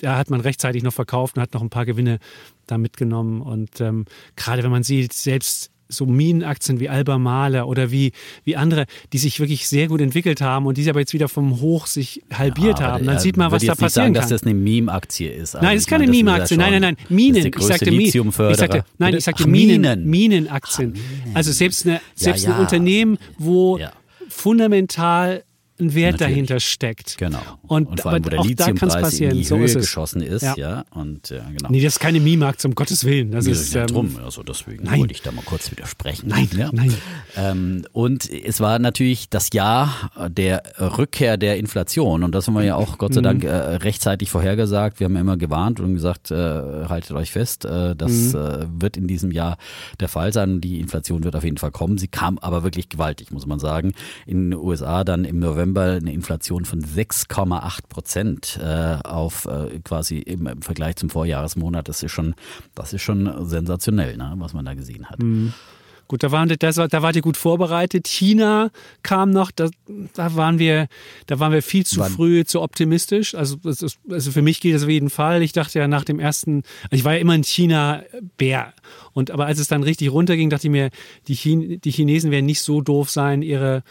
ja, 0.00 0.18
hat 0.18 0.28
man 0.28 0.40
rechtzeitig 0.40 0.82
noch 0.82 0.92
verkauft 0.92 1.36
und 1.36 1.42
hat 1.42 1.54
noch 1.54 1.62
ein 1.62 1.70
paar 1.70 1.86
Gewinne 1.86 2.18
da 2.66 2.78
mitgenommen. 2.78 3.40
Und 3.40 3.80
ähm, 3.80 4.04
gerade 4.36 4.62
wenn 4.62 4.70
man 4.70 4.82
sieht, 4.82 5.12
selbst 5.12 5.70
so 5.88 6.06
Minenaktien 6.06 6.80
wie 6.80 6.88
Albemarle 6.88 7.66
oder 7.66 7.90
wie, 7.90 8.12
wie 8.44 8.56
andere, 8.56 8.86
die 9.12 9.18
sich 9.18 9.38
wirklich 9.40 9.68
sehr 9.68 9.88
gut 9.88 10.00
entwickelt 10.00 10.40
haben 10.40 10.66
und 10.66 10.76
die 10.76 10.88
aber 10.88 11.00
jetzt 11.00 11.12
wieder 11.12 11.28
vom 11.28 11.60
Hoch 11.60 11.86
sich 11.86 12.22
halbiert 12.32 12.80
ja, 12.80 12.86
haben, 12.86 13.06
dann 13.06 13.18
sieht 13.18 13.36
man, 13.36 13.50
was 13.52 13.62
da 13.62 13.72
passieren 13.74 13.90
sagen, 13.90 14.14
kann. 14.14 14.22
dass 14.22 14.30
das 14.30 14.42
eine 14.44 14.54
Meme-Aktie 14.54 15.30
ist. 15.30 15.54
Nein, 15.54 15.74
das 15.74 15.82
ist 15.82 15.86
keine 15.88 16.06
Meme-Aktie. 16.06 16.56
Nein, 16.56 16.72
nein, 16.72 16.82
nein. 16.82 16.96
Minen. 17.08 17.46
Ich 17.46 17.62
sagte, 17.62 17.90
ich 17.90 18.12
sagte, 18.12 18.84
nein, 18.98 19.14
ich 19.14 19.24
sagte 19.24 19.44
Ach, 19.44 19.48
Minen. 19.48 20.06
Minenaktien. 20.08 20.94
Also 21.34 21.52
selbst, 21.52 21.86
eine, 21.86 22.00
selbst 22.14 22.44
ja, 22.44 22.50
ja. 22.50 22.56
ein 22.56 22.62
Unternehmen, 22.62 23.18
wo 23.38 23.78
fundamental 24.28 25.44
ein 25.80 25.92
Wert 25.94 26.12
Natürlich. 26.12 26.32
dahinter 26.32 26.60
steckt. 26.60 27.18
Genau. 27.18 27.40
Und, 27.62 27.88
und 27.88 28.00
vor 28.00 28.12
allem, 28.12 28.24
wo 28.24 28.28
der 28.28 28.42
Lithiumpreis 28.44 29.18
in 29.18 29.30
die 29.30 29.42
so 29.42 29.56
Höhe 29.56 29.72
geschossen 29.72 30.22
ist. 30.22 30.42
Ja. 30.42 30.54
ja. 30.56 30.84
Und, 30.90 31.30
ja, 31.30 31.42
genau. 31.48 31.68
Nee, 31.68 31.82
das 31.82 31.94
ist 31.94 31.98
keine 31.98 32.20
Meme-Aktie, 32.20 32.68
um 32.68 32.76
Gottes 32.76 33.04
Willen. 33.04 33.32
Das 33.32 33.46
ja, 33.46 33.52
ist, 33.52 33.74
ja, 33.74 33.80
ähm, 33.80 33.86
drum. 33.88 34.18
Also 34.22 34.44
deswegen 34.44 34.84
nein. 34.84 35.00
wollte 35.00 35.14
ich 35.14 35.22
da 35.22 35.32
mal 35.32 35.42
kurz 35.44 35.72
widersprechen. 35.72 36.28
Nein, 36.28 36.48
ja. 36.56 36.70
nein. 36.72 36.94
Ähm, 37.36 37.86
und 37.92 38.30
es 38.30 38.60
war 38.60 38.78
natürlich 38.78 39.28
das 39.30 39.48
Jahr 39.52 40.12
der 40.28 40.62
Rückkehr 40.78 41.36
der 41.36 41.58
Inflation. 41.58 42.22
Und 42.22 42.32
das 42.36 42.46
haben 42.46 42.54
wir 42.54 42.62
ja 42.62 42.76
auch 42.76 42.96
Gott 42.98 43.14
sei 43.14 43.20
mhm. 43.20 43.24
Dank 43.24 43.44
äh, 43.44 43.48
rechtzeitig 43.48 44.30
vorhergesagt. 44.30 45.00
Wir 45.00 45.06
haben 45.06 45.14
ja 45.14 45.22
immer 45.22 45.36
gewarnt 45.36 45.80
und 45.80 45.94
gesagt, 45.94 46.30
äh, 46.30 46.34
haltet 46.36 47.12
euch 47.12 47.32
fest, 47.32 47.64
äh, 47.64 47.96
das 47.96 48.12
mhm. 48.12 48.34
Äh, 48.34 48.66
wird 48.80 48.96
in 48.96 49.08
diesem 49.08 49.32
Jahr 49.32 49.58
der 49.98 50.08
Fall 50.08 50.32
sein. 50.32 50.60
Die 50.60 50.78
Inflation 50.78 51.24
wird 51.24 51.34
auf 51.34 51.42
jeden 51.42 51.58
Fall 51.58 51.72
kommen. 51.72 51.98
Sie 51.98 52.08
kam 52.08 52.38
aber 52.38 52.62
wirklich 52.62 52.88
gewaltig, 52.88 53.32
muss 53.32 53.46
man 53.46 53.58
sagen. 53.58 53.92
In 54.24 54.50
den 54.50 54.58
USA 54.58 55.02
dann 55.02 55.24
im 55.24 55.40
November 55.40 55.63
November 55.64 55.92
eine 55.92 56.12
Inflation 56.12 56.64
von 56.64 56.82
6,8 56.82 57.78
Prozent 57.88 58.58
äh, 58.62 58.98
auf 59.02 59.46
äh, 59.46 59.80
quasi 59.82 60.18
im, 60.18 60.46
im, 60.46 60.62
Vergleich 60.62 60.96
zum 60.96 61.10
Vorjahresmonat. 61.10 61.88
Das 61.88 62.02
ist 62.02 62.12
schon, 62.12 62.34
das 62.74 62.92
ist 62.92 63.02
schon 63.02 63.46
sensationell, 63.46 64.16
ne, 64.16 64.34
was 64.36 64.52
man 64.52 64.64
da 64.64 64.74
gesehen 64.74 65.08
hat. 65.08 65.22
Mhm. 65.22 65.54
Gut, 66.06 66.22
da 66.22 66.30
waren, 66.30 66.54
das, 66.58 66.76
da 66.76 67.02
wart 67.02 67.16
ihr 67.16 67.22
gut 67.22 67.38
vorbereitet. 67.38 68.06
China 68.06 68.70
kam 69.02 69.30
noch, 69.30 69.50
da, 69.50 69.70
da 70.12 70.36
waren 70.36 70.58
wir, 70.58 70.88
da 71.26 71.40
waren 71.40 71.50
wir 71.50 71.62
viel 71.62 71.86
zu 71.86 72.00
Wann? 72.00 72.12
früh, 72.12 72.44
zu 72.44 72.60
optimistisch. 72.60 73.34
Also, 73.34 73.56
ist, 73.64 73.98
also 74.10 74.30
für 74.30 74.42
mich 74.42 74.60
gilt 74.60 74.74
das 74.74 74.82
auf 74.82 74.90
jeden 74.90 75.08
Fall. 75.08 75.42
Ich 75.42 75.52
dachte 75.52 75.78
ja 75.78 75.88
nach 75.88 76.04
dem 76.04 76.20
ersten, 76.20 76.62
also 76.84 76.96
ich 76.96 77.04
war 77.04 77.14
ja 77.14 77.20
immer 77.20 77.32
ein 77.32 77.42
China-Bär. 77.42 78.74
Und 79.14 79.30
aber 79.30 79.46
als 79.46 79.58
es 79.58 79.68
dann 79.68 79.82
richtig 79.82 80.12
runterging, 80.12 80.50
dachte 80.50 80.66
ich 80.66 80.72
mir, 80.72 80.90
die, 81.26 81.36
Chin, 81.36 81.80
die 81.80 81.90
Chinesen 81.90 82.30
werden 82.30 82.46
nicht 82.46 82.60
so 82.60 82.82
doof 82.82 83.08
sein, 83.08 83.40
ihre, 83.40 83.82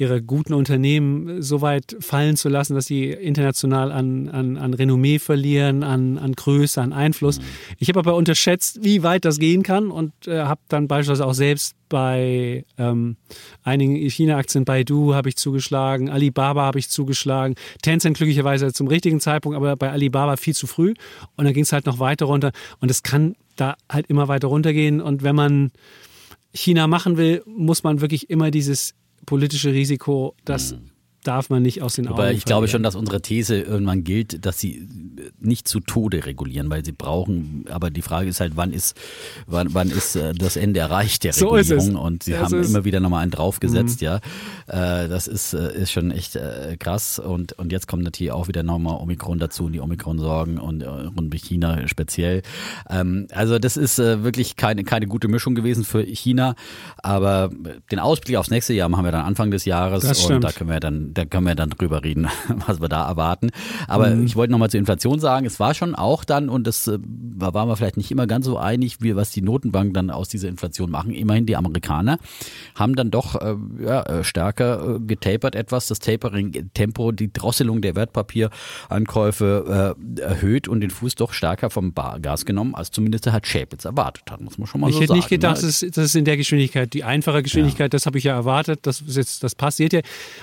ihre 0.00 0.22
guten 0.22 0.54
Unternehmen 0.54 1.42
so 1.42 1.60
weit 1.60 1.94
fallen 2.00 2.34
zu 2.34 2.48
lassen, 2.48 2.74
dass 2.74 2.86
sie 2.86 3.10
international 3.10 3.92
an, 3.92 4.30
an, 4.30 4.56
an 4.56 4.72
Renommee 4.72 5.18
verlieren, 5.18 5.82
an, 5.82 6.16
an 6.16 6.32
Größe, 6.32 6.80
an 6.80 6.94
Einfluss. 6.94 7.38
Ich 7.78 7.90
habe 7.90 7.98
aber 7.98 8.14
unterschätzt, 8.14 8.82
wie 8.82 9.02
weit 9.02 9.26
das 9.26 9.38
gehen 9.38 9.62
kann 9.62 9.90
und 9.90 10.12
äh, 10.26 10.40
habe 10.40 10.62
dann 10.68 10.88
beispielsweise 10.88 11.26
auch 11.26 11.34
selbst 11.34 11.76
bei 11.90 12.64
ähm, 12.78 13.16
einigen 13.62 13.96
China-Aktien, 14.08 14.64
Baidu 14.64 15.14
habe 15.14 15.28
ich 15.28 15.36
zugeschlagen, 15.36 16.08
Alibaba 16.08 16.62
habe 16.62 16.78
ich 16.78 16.88
zugeschlagen, 16.88 17.56
Tencent 17.82 18.16
glücklicherweise 18.16 18.72
zum 18.72 18.86
richtigen 18.86 19.20
Zeitpunkt, 19.20 19.54
aber 19.54 19.76
bei 19.76 19.90
Alibaba 19.90 20.38
viel 20.38 20.54
zu 20.54 20.66
früh. 20.66 20.94
Und 21.36 21.44
dann 21.44 21.52
ging 21.52 21.64
es 21.64 21.74
halt 21.74 21.84
noch 21.84 21.98
weiter 21.98 22.24
runter. 22.24 22.52
Und 22.80 22.90
es 22.90 23.02
kann 23.02 23.34
da 23.56 23.76
halt 23.90 24.06
immer 24.06 24.28
weiter 24.28 24.48
runtergehen. 24.48 25.02
Und 25.02 25.22
wenn 25.22 25.36
man 25.36 25.72
China 26.54 26.86
machen 26.86 27.18
will, 27.18 27.42
muss 27.44 27.82
man 27.82 28.00
wirklich 28.00 28.30
immer 28.30 28.50
dieses 28.50 28.94
politische 29.26 29.72
Risiko, 29.72 30.34
das 30.44 30.74
darf 31.22 31.50
man 31.50 31.62
nicht 31.62 31.82
aus 31.82 31.94
den 31.96 32.06
Augen 32.08 32.14
Aber 32.14 32.32
ich 32.32 32.44
glaube 32.44 32.66
verlieren. 32.66 32.70
schon, 32.70 32.82
dass 32.82 32.94
unsere 32.94 33.20
These 33.20 33.56
irgendwann 33.60 34.04
gilt, 34.04 34.44
dass 34.46 34.58
sie 34.58 34.88
nicht 35.38 35.68
zu 35.68 35.80
Tode 35.80 36.24
regulieren, 36.26 36.70
weil 36.70 36.84
sie 36.84 36.92
brauchen, 36.92 37.64
aber 37.70 37.90
die 37.90 38.02
Frage 38.02 38.28
ist 38.28 38.40
halt, 38.40 38.52
wann 38.56 38.72
ist, 38.72 38.96
wann, 39.46 39.74
wann 39.74 39.90
ist 39.90 40.16
äh, 40.16 40.32
das 40.32 40.56
Ende 40.56 40.80
erreicht 40.80 41.24
der 41.24 41.32
So. 41.32 41.48
Regulierung? 41.50 41.96
Und 41.96 42.22
sie 42.22 42.32
Ja, 42.32 42.40
haben 42.42 42.58
Mhm. 42.58 42.64
immer 42.64 42.84
wieder 42.84 43.00
nochmal 43.00 43.22
einen 43.22 43.30
draufgesetzt, 43.32 44.00
ja. 44.00 44.16
Äh, 44.66 45.08
Das 45.08 45.26
ist, 45.28 45.52
äh, 45.54 45.74
ist 45.76 45.92
schon 45.92 46.10
echt 46.10 46.38
krass. 46.78 47.18
Und, 47.18 47.52
und 47.54 47.72
jetzt 47.72 47.86
kommt 47.88 48.02
natürlich 48.04 48.32
auch 48.32 48.48
wieder 48.48 48.62
nochmal 48.62 48.96
Omikron 49.00 49.38
dazu 49.38 49.64
und 49.66 49.72
die 49.72 49.80
Omikron-Sorgen 49.80 50.58
und 50.58 50.82
rund 50.82 51.18
um 51.18 51.30
China 51.30 51.86
speziell. 51.88 52.42
Ähm, 52.88 53.26
Also 53.32 53.58
das 53.58 53.76
ist 53.76 53.98
wirklich 53.98 54.56
keine, 54.56 54.84
keine 54.84 55.06
gute 55.06 55.28
Mischung 55.28 55.54
gewesen 55.54 55.84
für 55.84 56.02
China. 56.02 56.54
Aber 57.02 57.50
den 57.90 57.98
Ausblick 57.98 58.36
aufs 58.36 58.50
nächste 58.50 58.72
Jahr 58.74 58.88
machen 58.88 59.04
wir 59.04 59.12
dann 59.12 59.24
Anfang 59.24 59.50
des 59.50 59.64
Jahres 59.64 60.02
Das 60.02 60.24
und 60.26 60.42
da 60.42 60.52
können 60.52 60.70
wir 60.70 60.80
dann, 60.80 61.09
da 61.12 61.24
können 61.24 61.46
wir 61.46 61.54
dann 61.54 61.70
drüber 61.70 62.02
reden, 62.04 62.28
was 62.66 62.80
wir 62.80 62.88
da 62.88 63.06
erwarten. 63.08 63.50
Aber 63.88 64.10
Mhm. 64.10 64.24
ich 64.26 64.36
wollte 64.36 64.52
nochmal 64.52 64.70
zur 64.70 64.80
Inflation 64.80 65.18
sagen, 65.20 65.46
es 65.46 65.60
war 65.60 65.74
schon 65.74 65.94
auch 65.94 66.24
dann, 66.24 66.48
und 66.48 66.66
das 66.66 66.86
äh, 66.86 66.98
da 67.02 67.54
waren 67.54 67.68
wir 67.68 67.76
vielleicht 67.76 67.96
nicht 67.96 68.10
immer 68.10 68.26
ganz 68.26 68.44
so 68.46 68.58
einig, 68.58 68.98
wie 69.00 69.16
was 69.16 69.30
die 69.30 69.42
Notenbank 69.42 69.94
dann 69.94 70.10
aus 70.10 70.28
dieser 70.28 70.48
Inflation 70.48 70.90
machen. 70.90 71.12
Immerhin 71.12 71.46
die 71.46 71.56
Amerikaner 71.56 72.18
haben 72.74 72.94
dann 72.96 73.10
doch 73.10 73.34
äh, 73.40 73.54
ja, 73.82 74.02
äh, 74.02 74.24
stärker 74.24 74.96
äh, 74.96 75.00
getapert 75.00 75.54
etwas, 75.54 75.86
das 75.88 75.98
Tapering-Tempo, 76.00 77.12
die 77.12 77.32
Drosselung 77.32 77.80
der 77.80 77.94
Wertpapierankäufe 78.90 79.94
äh, 80.16 80.20
erhöht 80.20 80.68
und 80.68 80.80
den 80.80 80.90
Fuß 80.90 81.14
doch 81.14 81.32
stärker 81.32 81.70
vom 81.70 81.92
Gas 82.22 82.44
genommen, 82.44 82.74
als 82.74 82.90
zumindest 82.90 83.26
der 83.26 83.32
Herr 83.32 83.40
Schäpitz 83.42 83.84
erwartet 83.84 84.30
hat, 84.30 84.40
muss 84.40 84.58
man 84.58 84.66
schon 84.66 84.80
mal 84.80 84.88
ich 84.88 84.94
so 84.96 85.00
hätte 85.00 85.08
sagen. 85.08 85.18
nicht 85.18 85.28
gedacht, 85.28 85.56
ne? 85.56 85.66
dass, 85.66 85.82
es- 85.82 85.90
dass 85.92 86.04
es 86.04 86.14
in 86.14 86.24
der 86.24 86.36
Geschwindigkeit, 86.36 86.92
die 86.94 87.04
einfache 87.04 87.42
Geschwindigkeit, 87.42 87.92
das 87.94 88.06
habe 88.06 88.18
ich 88.18 88.24
ja 88.24 88.34
erwartet, 88.34 88.80
das, 88.82 89.00
ist 89.00 89.16
jetzt, 89.16 89.42
das 89.44 89.54
passiert 89.54 89.92
ja. 89.92 90.00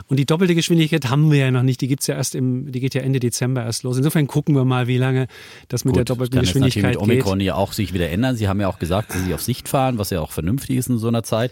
Und 0.07 0.17
die 0.17 0.25
doppelte 0.25 0.55
Geschwindigkeit 0.57 1.09
haben 1.09 1.31
wir 1.31 1.39
ja 1.39 1.51
noch 1.51 1.63
nicht, 1.63 1.79
die 1.81 1.87
gibt's 1.87 2.07
ja 2.07 2.15
erst 2.15 2.35
im, 2.35 2.71
die 2.71 2.79
geht 2.79 2.93
ja 2.93 3.01
Ende 3.01 3.19
Dezember 3.19 3.63
erst 3.63 3.83
los. 3.83 3.97
Insofern 3.97 4.27
gucken 4.27 4.55
wir 4.55 4.65
mal, 4.65 4.87
wie 4.87 4.97
lange 4.97 5.27
das 5.69 5.85
mit 5.85 5.95
der 5.95 6.01
Gut, 6.01 6.09
doppelten 6.09 6.39
jetzt 6.39 6.47
natürlich 6.47 6.73
Geschwindigkeit 6.73 7.01
mit 7.01 7.09
geht. 7.09 7.23
Omikron 7.23 7.39
ja 7.39 7.55
auch 7.55 7.73
sich 7.73 7.93
wieder 7.93 8.09
ändern. 8.09 8.35
Sie 8.35 8.47
haben 8.47 8.59
ja 8.59 8.67
auch 8.67 8.79
gesagt, 8.79 9.13
dass 9.13 9.23
sie 9.23 9.33
auf 9.33 9.41
Sicht 9.41 9.69
fahren, 9.69 9.97
was 9.97 10.09
ja 10.09 10.19
auch 10.19 10.31
vernünftig 10.31 10.77
ist 10.77 10.89
in 10.89 10.97
so 10.97 11.07
einer 11.07 11.23
Zeit. 11.23 11.51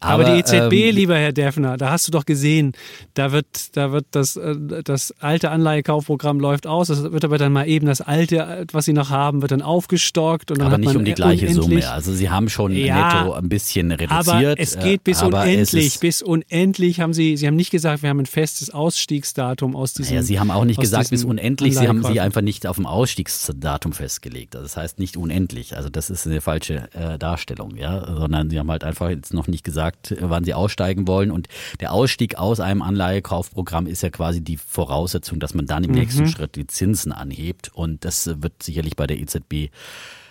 Aber, 0.00 0.24
die 0.24 0.40
EZB, 0.40 0.72
ähm, 0.72 0.94
lieber 0.96 1.16
Herr 1.16 1.32
Defner, 1.32 1.76
da 1.76 1.90
hast 1.90 2.08
du 2.08 2.10
doch 2.10 2.26
gesehen, 2.26 2.72
da 3.14 3.32
wird, 3.32 3.76
da 3.76 3.92
wird 3.92 4.06
das, 4.10 4.36
äh, 4.36 4.56
das 4.82 5.14
alte 5.20 5.50
Anleihekaufprogramm 5.50 6.40
läuft 6.40 6.66
aus. 6.66 6.88
Das 6.88 7.02
wird 7.02 7.24
aber 7.24 7.38
dann 7.38 7.52
mal 7.52 7.68
eben 7.68 7.86
das 7.86 8.00
alte, 8.00 8.38
äh, 8.38 8.66
was 8.72 8.84
sie 8.84 8.92
noch 8.92 9.10
haben, 9.10 9.42
wird 9.42 9.52
dann 9.52 9.62
aufgestockt 9.62 10.50
und 10.50 10.58
dann 10.58 10.68
aber 10.68 10.78
nicht 10.78 10.96
um 10.96 11.04
die 11.04 11.14
gleiche 11.14 11.46
unendlich, 11.46 11.84
Summe. 11.84 11.92
Also 11.92 12.12
sie 12.12 12.30
haben 12.30 12.48
schon 12.48 12.72
Ja, 12.72 13.22
netto 13.22 13.32
ein 13.34 13.48
bisschen 13.48 13.92
reduziert. 13.92 14.28
Aber 14.28 14.58
es 14.58 14.78
geht 14.78 15.04
bis 15.04 15.22
äh, 15.22 15.24
aber 15.24 15.42
unendlich, 15.42 16.00
bis 16.00 16.22
unendlich 16.22 17.00
haben 17.00 17.12
sie, 17.12 17.36
sie 17.36 17.46
haben 17.46 17.56
nicht 17.56 17.70
gesagt, 17.70 18.02
wir 18.02 18.10
haben 18.10 18.20
ein 18.20 18.26
festes 18.40 18.70
Ausstiegsdatum 18.70 19.74
aus 19.74 19.94
diesem. 19.94 20.14
Ja, 20.16 20.22
Sie 20.22 20.38
haben 20.38 20.50
auch 20.50 20.64
nicht 20.64 20.80
gesagt 20.80 21.10
bis 21.10 21.24
unendlich, 21.24 21.76
Sie 21.76 21.88
haben 21.88 22.04
sie 22.04 22.20
einfach 22.20 22.40
nicht 22.40 22.66
auf 22.66 22.76
dem 22.76 22.86
Ausstiegsdatum 22.86 23.92
festgelegt. 23.92 24.54
Also 24.54 24.64
das 24.64 24.76
heißt 24.76 24.98
nicht 24.98 25.16
unendlich. 25.16 25.76
Also 25.76 25.88
das 25.88 26.10
ist 26.10 26.26
eine 26.26 26.40
falsche 26.40 26.88
äh, 26.94 27.18
Darstellung, 27.18 27.76
ja, 27.76 28.06
sondern 28.16 28.50
Sie 28.50 28.58
haben 28.58 28.70
halt 28.70 28.84
einfach 28.84 29.10
jetzt 29.10 29.34
noch 29.34 29.48
nicht 29.48 29.64
gesagt, 29.64 30.14
wann 30.20 30.44
Sie 30.44 30.54
aussteigen 30.54 31.06
wollen. 31.08 31.30
Und 31.30 31.48
der 31.80 31.92
Ausstieg 31.92 32.36
aus 32.38 32.60
einem 32.60 32.82
Anleihekaufprogramm 32.82 33.86
ist 33.86 34.02
ja 34.02 34.10
quasi 34.10 34.40
die 34.40 34.56
Voraussetzung, 34.56 35.40
dass 35.40 35.54
man 35.54 35.66
dann 35.66 35.84
im 35.84 35.92
nächsten 35.92 36.22
Mhm. 36.22 36.28
Schritt 36.28 36.56
die 36.56 36.66
Zinsen 36.66 37.12
anhebt. 37.12 37.70
Und 37.74 38.04
das 38.04 38.26
wird 38.42 38.62
sicherlich 38.62 38.96
bei 38.96 39.06
der 39.06 39.18
EZB 39.18 39.70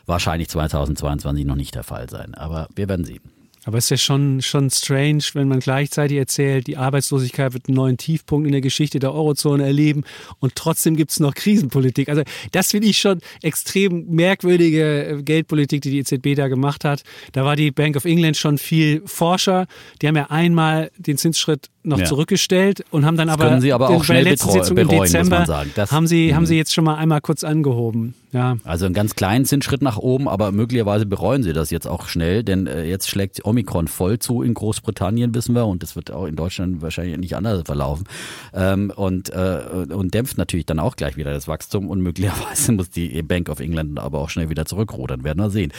wahrscheinlich 0.06 0.50
2022 0.50 1.46
noch 1.46 1.56
nicht 1.56 1.76
der 1.76 1.84
Fall 1.84 2.10
sein. 2.10 2.34
Aber 2.36 2.68
wir 2.76 2.88
werden 2.88 3.06
sehen. 3.06 3.22
Aber 3.68 3.80
es 3.80 3.86
ist 3.86 3.90
ja 3.90 3.98
schon, 3.98 4.42
schon 4.42 4.70
strange, 4.70 5.24
wenn 5.34 5.50
man 5.50 5.60
gleichzeitig 5.60 6.18
erzählt, 6.18 6.68
die 6.68 6.78
Arbeitslosigkeit 6.78 7.54
wird 7.54 7.68
einen 7.68 7.76
neuen 7.76 7.98
Tiefpunkt 7.98 8.48
in 8.48 8.54
der 8.54 8.62
Geschichte 8.62 9.00
der 9.00 9.14
Eurozone 9.14 9.66
erleben 9.66 10.06
und 10.40 10.56
trotzdem 10.56 10.96
gibt 10.96 11.12
es 11.12 11.20
noch 11.20 11.34
Krisenpolitik. 11.34 12.08
Also 12.08 12.22
das 12.54 12.72
finde 12.72 12.88
ich 12.88 12.98
schon 12.98 13.20
extrem 13.42 14.06
merkwürdige 14.08 15.08
äh, 15.08 15.22
Geldpolitik, 15.22 15.82
die 15.82 15.92
die 15.92 16.00
EZB 16.00 16.38
da 16.38 16.48
gemacht 16.48 16.86
hat. 16.86 17.04
Da 17.34 17.44
war 17.44 17.58
die 17.58 17.72
Bank 17.72 17.98
of 17.98 18.06
England 18.06 18.38
schon 18.38 18.58
viel 18.58 19.02
forscher. 19.06 19.68
Die 20.02 20.08
haben 20.08 20.16
ja 20.16 20.28
einmal 20.30 20.90
den 20.98 21.18
Zinsschritt 21.18 21.70
noch 21.88 22.00
Ja. 22.00 22.06
zurückgestellt 22.06 22.84
und 22.92 23.06
haben 23.06 23.18
dann 23.18 23.28
Das 23.28 23.36
aber 23.36 23.50
können 23.50 23.62
sie 23.62 23.74
aber 23.74 23.90
auch 23.90 24.04
schnell 24.04 24.24
der 24.24 24.34
letzten 24.34 24.52
Sitzung 24.52 24.78
im 24.78 24.88
bereuen, 24.88 25.00
muss 25.00 25.14
man 25.14 25.24
Dezember 25.24 25.46
sagen. 25.46 25.72
Das- 25.76 25.92
haben 25.92 26.08
sie 26.08 26.36
haben 26.36 26.44
Mhm. 26.44 26.48
sie 26.48 26.58
jetzt 26.58 26.74
schon 26.74 26.84
mal 26.84 26.96
einmal 26.96 27.22
kurz 27.22 27.44
angehoben. 27.44 28.14
Ja. 28.34 28.58
Also 28.66 28.86
einen 28.86 28.94
ganz 28.94 29.16
kleinen 29.16 29.46
Zinsschritt 29.46 29.82
nach 29.82 29.98
oben, 29.98 30.28
aber 30.28 30.52
möglicherweise 30.52 31.06
bereuen 31.06 31.44
sie 31.44 31.54
das 31.54 31.70
jetzt 31.72 31.88
auch 31.88 32.08
schnell, 32.10 32.44
denn 32.44 32.68
äh, 32.68 32.84
jetzt 32.84 33.10
schlägt 33.10 33.44
Omikron 33.46 33.88
voll 33.88 34.20
zu 34.20 34.42
in 34.44 34.54
Großbritannien, 34.54 35.34
wissen 35.34 35.56
wir, 35.56 35.66
und 35.66 35.82
das 35.82 35.96
wird 35.96 36.12
auch 36.12 36.26
in 36.26 36.36
Deutschland 36.36 36.82
wahrscheinlich 36.82 37.18
nicht 37.18 37.36
anders 37.38 37.64
verlaufen. 37.66 38.06
Ähm, 38.54 38.92
und, 38.96 39.30
äh, 39.30 39.62
und 39.94 40.14
dämpft 40.14 40.38
natürlich 40.38 40.66
dann 40.66 40.80
auch 40.80 40.98
gleich 40.98 41.16
wieder 41.16 41.32
das 41.32 41.48
Wachstum 41.48 41.90
und 41.90 42.02
möglicherweise 42.02 42.72
muss 42.74 42.90
die 42.90 43.22
Bank 43.24 43.48
of 43.50 43.62
England 43.62 43.98
aber 43.98 44.20
auch 44.20 44.30
schnell 44.30 44.50
wieder 44.50 44.66
zurückrudern, 44.66 45.24
werden 45.24 45.40
wir 45.40 45.50
sehen. 45.50 45.72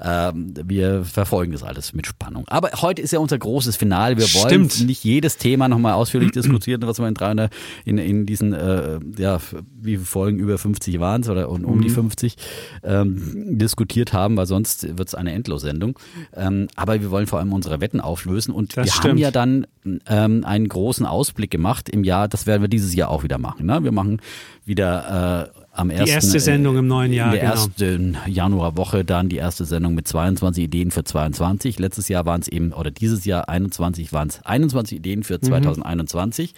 Ähm, 0.00 0.54
wir 0.64 1.04
verfolgen 1.04 1.52
das 1.52 1.64
alles 1.64 1.92
mit 1.92 2.06
Spannung. 2.06 2.44
Aber 2.46 2.70
heute 2.82 3.02
ist 3.02 3.12
ja 3.12 3.18
unser 3.18 3.38
großes 3.38 3.76
Finale. 3.76 4.16
Wir 4.16 4.32
wollen 4.34 4.70
Stimmt. 4.70 4.86
nicht 4.86 5.02
jedes 5.04 5.38
Thema 5.38 5.55
nochmal 5.68 5.94
ausführlich 5.94 6.30
diskutieren, 6.32 6.82
was 6.82 6.98
wir 6.98 7.08
in 7.08 7.14
300, 7.14 7.52
in, 7.84 7.98
in 7.98 8.26
diesen, 8.26 8.52
äh, 8.52 8.98
ja, 9.18 9.38
wie 9.80 9.96
Folgen 9.96 10.38
über 10.38 10.58
50 10.58 10.98
waren 11.00 11.22
es 11.22 11.28
oder 11.28 11.48
und 11.48 11.64
um 11.64 11.78
Mhm. 11.78 11.82
die 11.82 11.90
50 11.90 12.36
ähm, 12.82 13.58
diskutiert 13.58 14.12
haben, 14.12 14.36
weil 14.36 14.46
sonst 14.46 14.96
wird 14.98 15.08
es 15.08 15.14
eine 15.14 15.32
Endlossendung. 15.32 15.98
Ähm, 16.34 16.68
aber 16.76 17.00
wir 17.00 17.10
wollen 17.10 17.26
vor 17.26 17.38
allem 17.38 17.52
unsere 17.52 17.80
Wetten 17.80 18.00
auflösen 18.00 18.52
und 18.54 18.76
Das 18.76 18.86
wir 18.86 18.92
haben 18.92 19.00
stimmt. 19.00 19.20
ja 19.20 19.30
dann 19.30 19.66
ähm, 20.06 20.44
einen 20.44 20.68
großen 20.68 21.06
Ausblick 21.06 21.50
gemacht 21.50 21.88
im 21.88 22.04
Jahr, 22.04 22.28
das 22.28 22.46
werden 22.46 22.62
wir 22.62 22.68
dieses 22.68 22.94
Jahr 22.94 23.08
auch 23.10 23.22
wieder 23.22 23.38
machen. 23.38 23.66
Ne? 23.66 23.82
Wir 23.84 23.92
machen 23.92 24.20
wieder 24.66 25.50
äh, 25.54 25.60
am 25.72 25.90
ersten, 25.90 26.08
erste 26.08 26.40
Sendung 26.40 26.76
im 26.78 26.86
neuen 26.86 27.12
Jahr, 27.12 27.26
In 27.26 27.32
der 27.32 27.50
genau. 27.50 27.52
ersten 27.54 28.16
Januarwoche 28.26 29.04
dann 29.04 29.28
die 29.28 29.36
erste 29.36 29.64
Sendung 29.64 29.94
mit 29.94 30.08
22 30.08 30.64
Ideen 30.64 30.90
für 30.90 31.04
22. 31.04 31.78
Letztes 31.78 32.08
Jahr 32.08 32.24
waren 32.26 32.40
es 32.40 32.48
eben, 32.48 32.72
oder 32.72 32.90
dieses 32.90 33.24
Jahr 33.26 33.48
21 33.48 34.12
waren 34.12 34.28
es 34.28 34.40
21 34.44 34.98
Ideen 34.98 35.18
Mhm. 35.20 35.24
für 35.24 35.40
2021. 35.40 36.54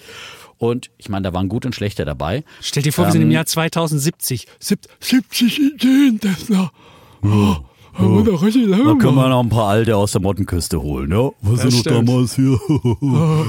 Und 0.57 0.91
ich 0.99 1.09
meine, 1.09 1.23
da 1.23 1.33
waren 1.35 1.49
gut 1.49 1.67
und 1.67 1.75
schlechte 1.75 2.05
dabei. 2.05 2.43
Stell 2.61 2.83
dir 2.83 2.93
vor, 2.93 3.07
wir 3.07 3.13
sind 3.13 3.23
Ähm, 3.23 3.29
im 3.29 3.33
Jahr 3.33 3.47
2070. 3.47 4.47
Sieb- 4.59 4.89
70 5.01 5.59
Ideen, 5.61 6.19
das 6.21 6.49
noch. 6.49 6.73
Oh, 7.23 7.57
lange 7.99 8.25
Da 8.85 8.95
können 8.95 9.15
wir 9.17 9.29
noch 9.29 9.43
ein 9.43 9.49
paar 9.49 9.69
alte 9.69 9.97
aus 9.97 10.13
der 10.13 10.21
Mottenküste 10.23 10.81
holen, 10.81 11.11
ja? 11.11 11.31
Was 11.43 11.63
Das 11.63 11.73
sind 11.75 11.87
noch 11.87 11.93
damals 11.93 12.37
hier? 12.37 12.59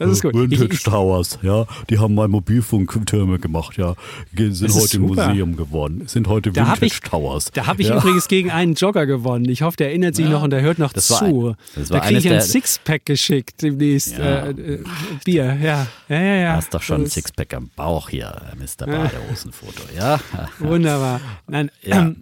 Das 0.00 0.10
ist 0.10 0.22
gut. 0.22 0.34
Ich, 0.34 0.58
Vintage 0.58 0.74
ich, 0.74 0.82
Towers, 0.82 1.38
ja. 1.42 1.64
Die 1.88 2.00
haben 2.00 2.12
mal 2.16 2.26
Mobilfunktürme 2.26 3.38
gemacht, 3.38 3.76
ja. 3.76 3.94
Sind 4.36 4.74
heute 4.74 4.96
im. 4.96 5.02
Museum 5.06 5.56
geworden. 5.56 6.02
Sind 6.08 6.26
heute 6.26 6.50
Da 6.50 6.62
Vintage 6.66 6.86
ich- 6.86 7.00
Towers. 7.00 7.52
da 7.52 7.66
habe 7.68 7.80
ich 7.82 7.86
ja. 7.88 7.96
übrigens 7.98 8.26
gegen 8.26 8.50
einen 8.50 8.74
Jogger 8.74 9.06
gewonnen. 9.06 9.48
Ich 9.48 9.62
hoffe, 9.62 9.76
der 9.76 9.90
erinnert 9.90 10.16
sich 10.16 10.28
noch 10.28 10.42
und 10.42 10.50
der 10.50 10.62
hört 10.62 10.80
noch 10.80 10.92
Das 10.92 11.06
zu. 11.06 11.50
ein- 11.50 11.54
das 11.76 11.90
da 11.90 12.00
kriege 12.00 12.18
ich 12.18 12.28
ein 12.28 12.40
Sixpack 12.40 13.06
geschickt 13.06 13.62
demnächst. 13.62 14.18
Ja. 14.18 14.46
Äh, 14.46 14.50
äh, 14.50 14.84
Bier, 15.24 15.56
ja. 15.62 15.86
Ja, 16.08 16.20
ja, 16.20 16.34
ja. 16.34 16.50
Du 16.52 16.56
hast 16.56 16.74
doch 16.74 16.82
schon 16.82 17.02
ein 17.02 17.06
Sixpack 17.06 17.54
am 17.54 17.70
Bauch 17.76 18.08
hier, 18.08 18.34
Mr. 18.58 18.84
Badehosenfoto, 18.84 19.82
ja? 19.96 20.18
Wunderbar. 20.58 21.20
Nein, 21.46 21.70
Ja. 21.82 22.00
ähm, 22.02 22.16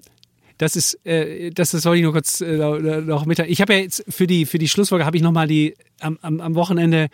das 0.59 0.77
ist, 0.77 1.05
äh, 1.07 1.51
das, 1.51 1.71
das 1.73 1.85
wollte 1.85 1.99
ich 1.99 2.03
nur 2.05 2.13
kurz 2.13 2.41
äh, 2.41 2.57
noch 2.57 3.27
mitteilen. 3.27 3.51
Ich 3.51 3.61
habe 3.61 3.75
ja 3.75 3.81
jetzt 3.81 4.05
für 4.09 4.27
die, 4.27 4.47
für 4.47 4.59
die 4.59 4.69
Schlussfolge 4.69 5.05
habe 5.05 5.17
ich 5.17 5.23
nochmal 5.23 5.47
die 5.47 5.77
am, 6.01 6.19
am, 6.23 6.41
am 6.41 6.55
Wochenende 6.55 7.09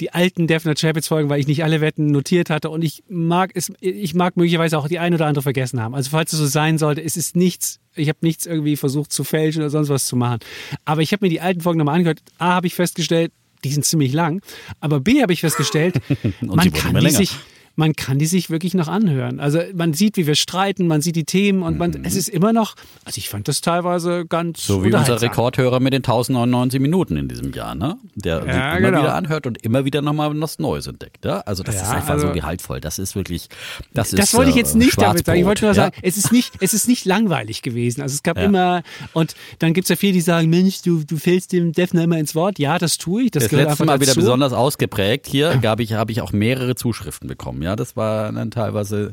die 0.00 0.12
alten 0.12 0.46
Definite 0.46 0.80
Champions 0.80 1.08
Folgen, 1.08 1.28
weil 1.28 1.40
ich 1.40 1.46
nicht 1.46 1.64
alle 1.64 1.80
Wetten 1.80 2.10
notiert 2.10 2.50
hatte 2.50 2.70
und 2.70 2.82
ich 2.82 3.02
mag 3.08 3.50
es, 3.54 3.72
ich 3.80 4.14
mag 4.14 4.36
möglicherweise 4.36 4.78
auch 4.78 4.88
die 4.88 4.98
eine 4.98 5.16
oder 5.16 5.26
andere 5.26 5.42
vergessen 5.42 5.80
haben. 5.80 5.94
Also 5.94 6.10
falls 6.10 6.32
es 6.32 6.38
so 6.38 6.46
sein 6.46 6.78
sollte, 6.78 7.02
es 7.02 7.16
ist 7.16 7.36
nichts, 7.36 7.80
ich 7.94 8.08
habe 8.08 8.18
nichts 8.20 8.46
irgendwie 8.46 8.76
versucht 8.76 9.12
zu 9.12 9.24
fälschen 9.24 9.62
oder 9.62 9.70
sonst 9.70 9.88
was 9.88 10.06
zu 10.06 10.16
machen. 10.16 10.40
Aber 10.84 11.00
ich 11.02 11.12
habe 11.12 11.24
mir 11.24 11.30
die 11.30 11.40
alten 11.40 11.62
Folgen 11.62 11.78
nochmal 11.78 11.96
angehört. 11.96 12.20
A, 12.38 12.54
habe 12.54 12.66
ich 12.66 12.74
festgestellt, 12.74 13.32
die 13.64 13.72
sind 13.72 13.84
ziemlich 13.84 14.12
lang. 14.12 14.42
Aber 14.80 15.00
B, 15.00 15.22
habe 15.22 15.32
ich 15.32 15.40
festgestellt, 15.40 15.96
man 16.40 16.72
kann 16.72 16.94
die 17.00 17.10
sich 17.10 17.32
man 17.76 17.94
kann 17.94 18.18
die 18.18 18.26
sich 18.26 18.50
wirklich 18.50 18.74
noch 18.74 18.88
anhören. 18.88 19.38
Also 19.38 19.60
man 19.74 19.92
sieht, 19.92 20.16
wie 20.16 20.26
wir 20.26 20.34
streiten, 20.34 20.86
man 20.86 21.02
sieht 21.02 21.14
die 21.14 21.24
Themen 21.24 21.62
und 21.62 21.78
man, 21.78 21.90
mhm. 21.90 22.04
es 22.04 22.16
ist 22.16 22.28
immer 22.28 22.52
noch, 22.52 22.74
also 23.04 23.18
ich 23.18 23.28
fand 23.28 23.48
das 23.48 23.60
teilweise 23.60 24.24
ganz 24.26 24.66
So 24.66 24.82
wie 24.82 24.92
unser 24.92 25.20
Rekordhörer 25.20 25.78
mit 25.78 25.92
den 25.92 25.98
1099 25.98 26.80
Minuten 26.80 27.16
in 27.16 27.28
diesem 27.28 27.52
Jahr, 27.52 27.74
ne? 27.74 27.98
Der 28.14 28.44
ja, 28.46 28.76
immer 28.76 28.90
genau. 28.90 29.02
wieder 29.02 29.14
anhört 29.14 29.46
und 29.46 29.62
immer 29.62 29.84
wieder 29.84 30.00
nochmal 30.00 30.32
was 30.40 30.58
Neues 30.58 30.86
entdeckt. 30.86 31.24
Ja? 31.24 31.40
Also 31.40 31.62
das 31.62 31.76
ja, 31.76 31.82
ist 31.82 31.88
einfach 31.90 32.14
also, 32.14 32.28
so 32.28 32.32
gehaltvoll. 32.32 32.80
Das 32.80 32.98
ist 32.98 33.14
wirklich, 33.14 33.48
das, 33.92 34.10
das 34.10 34.26
ist 34.26 34.34
wollte 34.34 34.50
ich 34.50 34.56
jetzt 34.56 34.74
äh, 34.74 34.78
nicht 34.78 35.00
damit 35.00 35.26
sagen. 35.26 35.38
Ich 35.38 35.44
wollte 35.44 35.66
nur 35.66 35.74
sagen, 35.74 35.94
es 36.02 36.16
ist 36.16 36.32
nicht, 36.32 36.54
es 36.60 36.72
ist 36.72 36.88
nicht 36.88 37.04
langweilig 37.04 37.60
gewesen. 37.60 38.00
Also 38.00 38.14
es 38.14 38.22
gab 38.22 38.38
immer, 38.38 38.82
und 39.12 39.34
dann 39.58 39.74
gibt 39.74 39.84
es 39.84 39.88
ja 39.90 39.96
viele, 39.96 40.14
die 40.14 40.20
sagen, 40.22 40.48
Mensch, 40.48 40.80
du, 40.82 41.04
du 41.04 41.18
fällst 41.18 41.52
dem 41.52 41.72
Defner 41.72 42.04
immer 42.04 42.18
ins 42.18 42.34
Wort. 42.34 42.58
Ja, 42.58 42.78
das 42.78 42.96
tue 42.96 43.24
ich. 43.24 43.30
Das, 43.32 43.44
das 43.44 43.52
letzte 43.52 43.84
Mal 43.84 43.98
dazu. 43.98 44.10
wieder 44.10 44.14
besonders 44.14 44.52
ausgeprägt. 44.54 45.26
Hier 45.26 45.58
ja. 45.62 45.76
ich, 45.78 45.92
habe 45.92 46.12
ich 46.12 46.20
auch 46.22 46.32
mehrere 46.32 46.74
Zuschriften 46.74 47.28
bekommen. 47.28 47.65
Ja, 47.66 47.74
das 47.74 47.96
war 47.96 48.30
dann 48.30 48.52
teilweise 48.52 49.10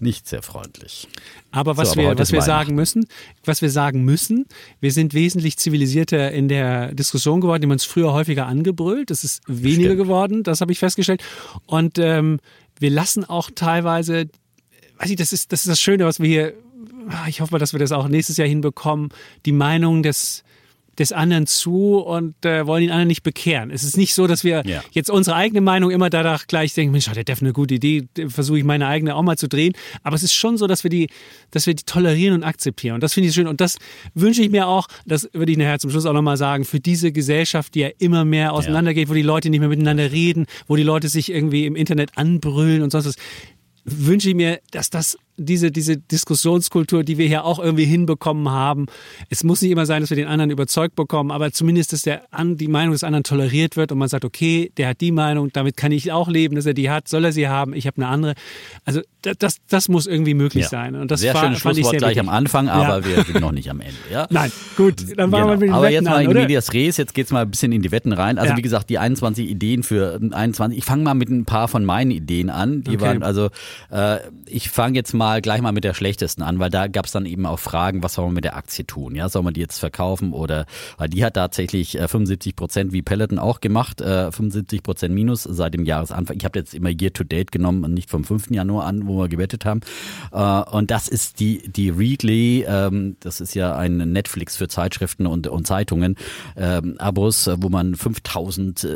nicht 0.00 0.26
sehr 0.26 0.42
freundlich. 0.42 1.06
Aber 1.52 1.76
was 1.76 1.92
so, 1.92 2.00
aber 2.00 2.10
wir, 2.10 2.18
was 2.18 2.32
wir 2.32 2.42
sagen 2.42 2.74
müssen, 2.74 3.06
was 3.44 3.62
wir 3.62 3.70
sagen 3.70 4.02
müssen, 4.02 4.46
wir 4.80 4.90
sind 4.90 5.14
wesentlich 5.14 5.58
zivilisierter 5.58 6.32
in 6.32 6.48
der 6.48 6.92
Diskussion 6.92 7.40
geworden, 7.40 7.60
die 7.60 7.68
man 7.68 7.76
es 7.76 7.84
früher 7.84 8.12
häufiger 8.12 8.46
angebrüllt. 8.46 9.10
Das 9.10 9.22
ist 9.22 9.42
weniger 9.46 9.90
Stimmt. 9.90 10.02
geworden, 10.02 10.42
das 10.42 10.60
habe 10.60 10.72
ich 10.72 10.80
festgestellt. 10.80 11.22
Und 11.66 12.00
ähm, 12.00 12.40
wir 12.80 12.90
lassen 12.90 13.24
auch 13.24 13.48
teilweise, 13.54 14.28
weiß 14.98 15.10
ich, 15.10 15.16
das 15.16 15.32
ist, 15.32 15.52
das 15.52 15.60
ist 15.60 15.68
das 15.68 15.80
Schöne, 15.80 16.04
was 16.04 16.18
wir 16.18 16.28
hier, 16.28 16.54
ich 17.28 17.40
hoffe 17.40 17.52
mal, 17.52 17.60
dass 17.60 17.72
wir 17.72 17.78
das 17.78 17.92
auch 17.92 18.08
nächstes 18.08 18.38
Jahr 18.38 18.48
hinbekommen, 18.48 19.10
die 19.46 19.52
Meinung 19.52 20.02
des 20.02 20.42
des 20.98 21.12
anderen 21.12 21.46
zu 21.46 21.98
und 21.98 22.44
äh, 22.44 22.66
wollen 22.66 22.82
den 22.82 22.90
anderen 22.90 23.08
nicht 23.08 23.22
bekehren. 23.22 23.70
Es 23.70 23.82
ist 23.82 23.96
nicht 23.96 24.14
so, 24.14 24.26
dass 24.26 24.44
wir 24.44 24.62
ja. 24.66 24.82
jetzt 24.92 25.10
unsere 25.10 25.36
eigene 25.36 25.60
Meinung 25.60 25.90
immer 25.90 26.10
danach 26.10 26.46
gleich 26.46 26.74
denken, 26.74 26.92
Mensch, 26.92 27.08
hat 27.08 27.16
der 27.16 27.24
Def 27.24 27.40
eine 27.40 27.52
gute 27.52 27.74
Idee, 27.74 28.08
versuche 28.28 28.58
ich 28.58 28.64
meine 28.64 28.86
eigene 28.86 29.16
auch 29.16 29.22
mal 29.22 29.38
zu 29.38 29.48
drehen. 29.48 29.72
Aber 30.02 30.16
es 30.16 30.22
ist 30.22 30.34
schon 30.34 30.58
so, 30.58 30.66
dass 30.66 30.84
wir 30.84 30.90
die, 30.90 31.08
dass 31.50 31.66
wir 31.66 31.74
die 31.74 31.84
tolerieren 31.84 32.34
und 32.34 32.44
akzeptieren. 32.44 32.94
Und 32.94 33.02
das 33.02 33.14
finde 33.14 33.28
ich 33.28 33.34
schön. 33.34 33.46
Und 33.46 33.60
das 33.60 33.78
wünsche 34.14 34.42
ich 34.42 34.50
mir 34.50 34.66
auch, 34.66 34.88
das 35.06 35.28
würde 35.32 35.52
ich 35.52 35.58
nachher 35.58 35.78
zum 35.78 35.90
Schluss 35.90 36.06
auch 36.06 36.12
nochmal 36.12 36.36
sagen, 36.36 36.64
für 36.64 36.80
diese 36.80 37.12
Gesellschaft, 37.12 37.74
die 37.74 37.80
ja 37.80 37.88
immer 37.98 38.24
mehr 38.24 38.52
auseinandergeht, 38.52 39.08
wo 39.08 39.14
die 39.14 39.22
Leute 39.22 39.50
nicht 39.50 39.60
mehr 39.60 39.68
miteinander 39.68 40.12
reden, 40.12 40.46
wo 40.66 40.76
die 40.76 40.82
Leute 40.82 41.08
sich 41.08 41.32
irgendwie 41.32 41.66
im 41.66 41.76
Internet 41.76 42.16
anbrüllen 42.16 42.82
und 42.82 42.90
sonst 42.90 43.06
was 43.06 43.16
wünsche 43.84 44.28
ich 44.28 44.34
mir, 44.34 44.60
dass 44.70 44.90
das 44.90 45.18
diese, 45.42 45.70
diese 45.70 45.96
Diskussionskultur, 45.96 47.04
die 47.04 47.18
wir 47.18 47.26
hier 47.26 47.44
auch 47.44 47.58
irgendwie 47.58 47.84
hinbekommen 47.84 48.48
haben. 48.48 48.86
Es 49.30 49.44
muss 49.44 49.62
nicht 49.62 49.70
immer 49.70 49.86
sein, 49.86 50.00
dass 50.00 50.10
wir 50.10 50.16
den 50.16 50.28
anderen 50.28 50.50
überzeugt 50.50 50.94
bekommen, 50.94 51.30
aber 51.30 51.52
zumindest, 51.52 51.92
dass 51.92 52.02
der, 52.02 52.22
die 52.42 52.68
Meinung 52.68 52.92
des 52.92 53.04
anderen 53.04 53.24
toleriert 53.24 53.76
wird 53.76 53.92
und 53.92 53.98
man 53.98 54.08
sagt, 54.08 54.24
okay, 54.24 54.72
der 54.76 54.88
hat 54.88 55.00
die 55.00 55.12
Meinung, 55.12 55.50
damit 55.52 55.76
kann 55.76 55.92
ich 55.92 56.12
auch 56.12 56.28
leben, 56.28 56.56
dass 56.56 56.66
er 56.66 56.74
die 56.74 56.90
hat, 56.90 57.08
soll 57.08 57.24
er 57.24 57.32
sie 57.32 57.48
haben, 57.48 57.74
ich 57.74 57.86
habe 57.86 57.96
eine 57.96 58.08
andere. 58.08 58.34
Also 58.84 59.00
das, 59.38 59.58
das 59.68 59.88
muss 59.88 60.06
irgendwie 60.06 60.34
möglich 60.34 60.64
ja. 60.64 60.68
sein. 60.68 60.96
Und 60.96 61.10
das 61.10 61.20
sehr 61.20 61.34
war, 61.34 61.44
schönes 61.44 61.60
Schlusswort 61.60 61.98
gleich 61.98 62.18
am 62.18 62.28
Anfang, 62.28 62.68
aber 62.68 62.98
ja. 62.98 63.04
wir 63.04 63.24
sind 63.24 63.40
noch 63.40 63.52
nicht 63.52 63.70
am 63.70 63.80
Ende. 63.80 63.94
Ja? 64.10 64.26
Nein, 64.30 64.50
gut, 64.76 64.96
dann 65.16 65.30
machen 65.30 65.42
genau. 65.42 65.48
wir 65.48 65.56
mit 65.56 65.62
den 65.62 65.72
Aber 65.72 65.82
Wetten 65.84 65.94
jetzt 65.94 66.04
mal 66.04 66.16
an, 66.16 66.30
in? 66.30 66.32
Medias 66.32 66.72
Res, 66.72 66.96
jetzt 66.96 67.14
geht's 67.14 67.30
mal 67.30 67.42
ein 67.42 67.50
bisschen 67.50 67.72
in 67.72 67.82
die 67.82 67.92
Wetten 67.92 68.12
rein. 68.12 68.38
Also 68.38 68.56
wie 68.56 68.62
gesagt, 68.62 68.90
die 68.90 68.98
21 68.98 69.48
Ideen 69.48 69.82
für 69.82 70.18
21. 70.20 70.76
Ich 70.76 70.84
fange 70.84 71.04
mal 71.04 71.14
mit 71.14 71.30
ein 71.30 71.44
paar 71.44 71.68
von 71.68 71.84
meinen 71.84 72.10
Ideen 72.10 72.50
an. 72.50 72.82
Die 72.82 72.96
okay. 72.96 73.00
waren 73.00 73.22
also, 73.22 73.50
äh, 73.90 74.18
ich 74.46 74.70
fange 74.70 74.96
jetzt 74.96 75.14
mal 75.14 75.31
gleich 75.40 75.60
mal 75.60 75.72
mit 75.72 75.84
der 75.84 75.94
schlechtesten 75.94 76.42
an, 76.42 76.58
weil 76.58 76.70
da 76.70 76.86
gab 76.86 77.06
es 77.06 77.12
dann 77.12 77.26
eben 77.26 77.46
auch 77.46 77.58
Fragen, 77.58 78.02
was 78.02 78.14
soll 78.14 78.26
man 78.26 78.34
mit 78.34 78.44
der 78.44 78.56
Aktie 78.56 78.86
tun? 78.86 79.14
Ja, 79.14 79.28
soll 79.28 79.42
man 79.42 79.54
die 79.54 79.60
jetzt 79.60 79.78
verkaufen 79.78 80.32
oder 80.32 80.66
weil 80.98 81.08
die 81.08 81.24
hat 81.24 81.34
tatsächlich 81.34 81.92
75 81.98 82.52
äh, 82.52 82.54
Prozent 82.54 82.92
wie 82.92 83.02
Peloton 83.02 83.38
auch 83.38 83.60
gemacht, 83.60 84.00
75 84.00 84.78
äh, 84.78 84.82
Prozent 84.82 85.14
Minus 85.14 85.42
seit 85.44 85.74
dem 85.74 85.84
Jahresanfang. 85.84 86.36
Ich 86.36 86.44
habe 86.44 86.58
jetzt 86.58 86.74
immer 86.74 86.90
Year 86.90 87.12
to 87.12 87.24
Date 87.24 87.52
genommen 87.52 87.84
und 87.84 87.94
nicht 87.94 88.10
vom 88.10 88.24
5. 88.24 88.50
Januar 88.50 88.86
an, 88.86 89.06
wo 89.06 89.18
wir 89.18 89.28
gewettet 89.28 89.64
haben. 89.64 89.80
Äh, 90.32 90.38
und 90.76 90.90
das 90.90 91.08
ist 91.08 91.40
die 91.40 91.68
die 91.68 91.90
Readly, 91.90 92.64
ähm, 92.66 93.16
das 93.20 93.40
ist 93.40 93.54
ja 93.54 93.76
ein 93.76 93.96
Netflix 93.96 94.56
für 94.56 94.68
Zeitschriften 94.68 95.26
und, 95.26 95.46
und 95.46 95.66
Zeitungen, 95.66 96.16
ähm, 96.56 96.96
Abos, 96.98 97.48
wo 97.56 97.68
man 97.68 97.94
5000 97.94 98.86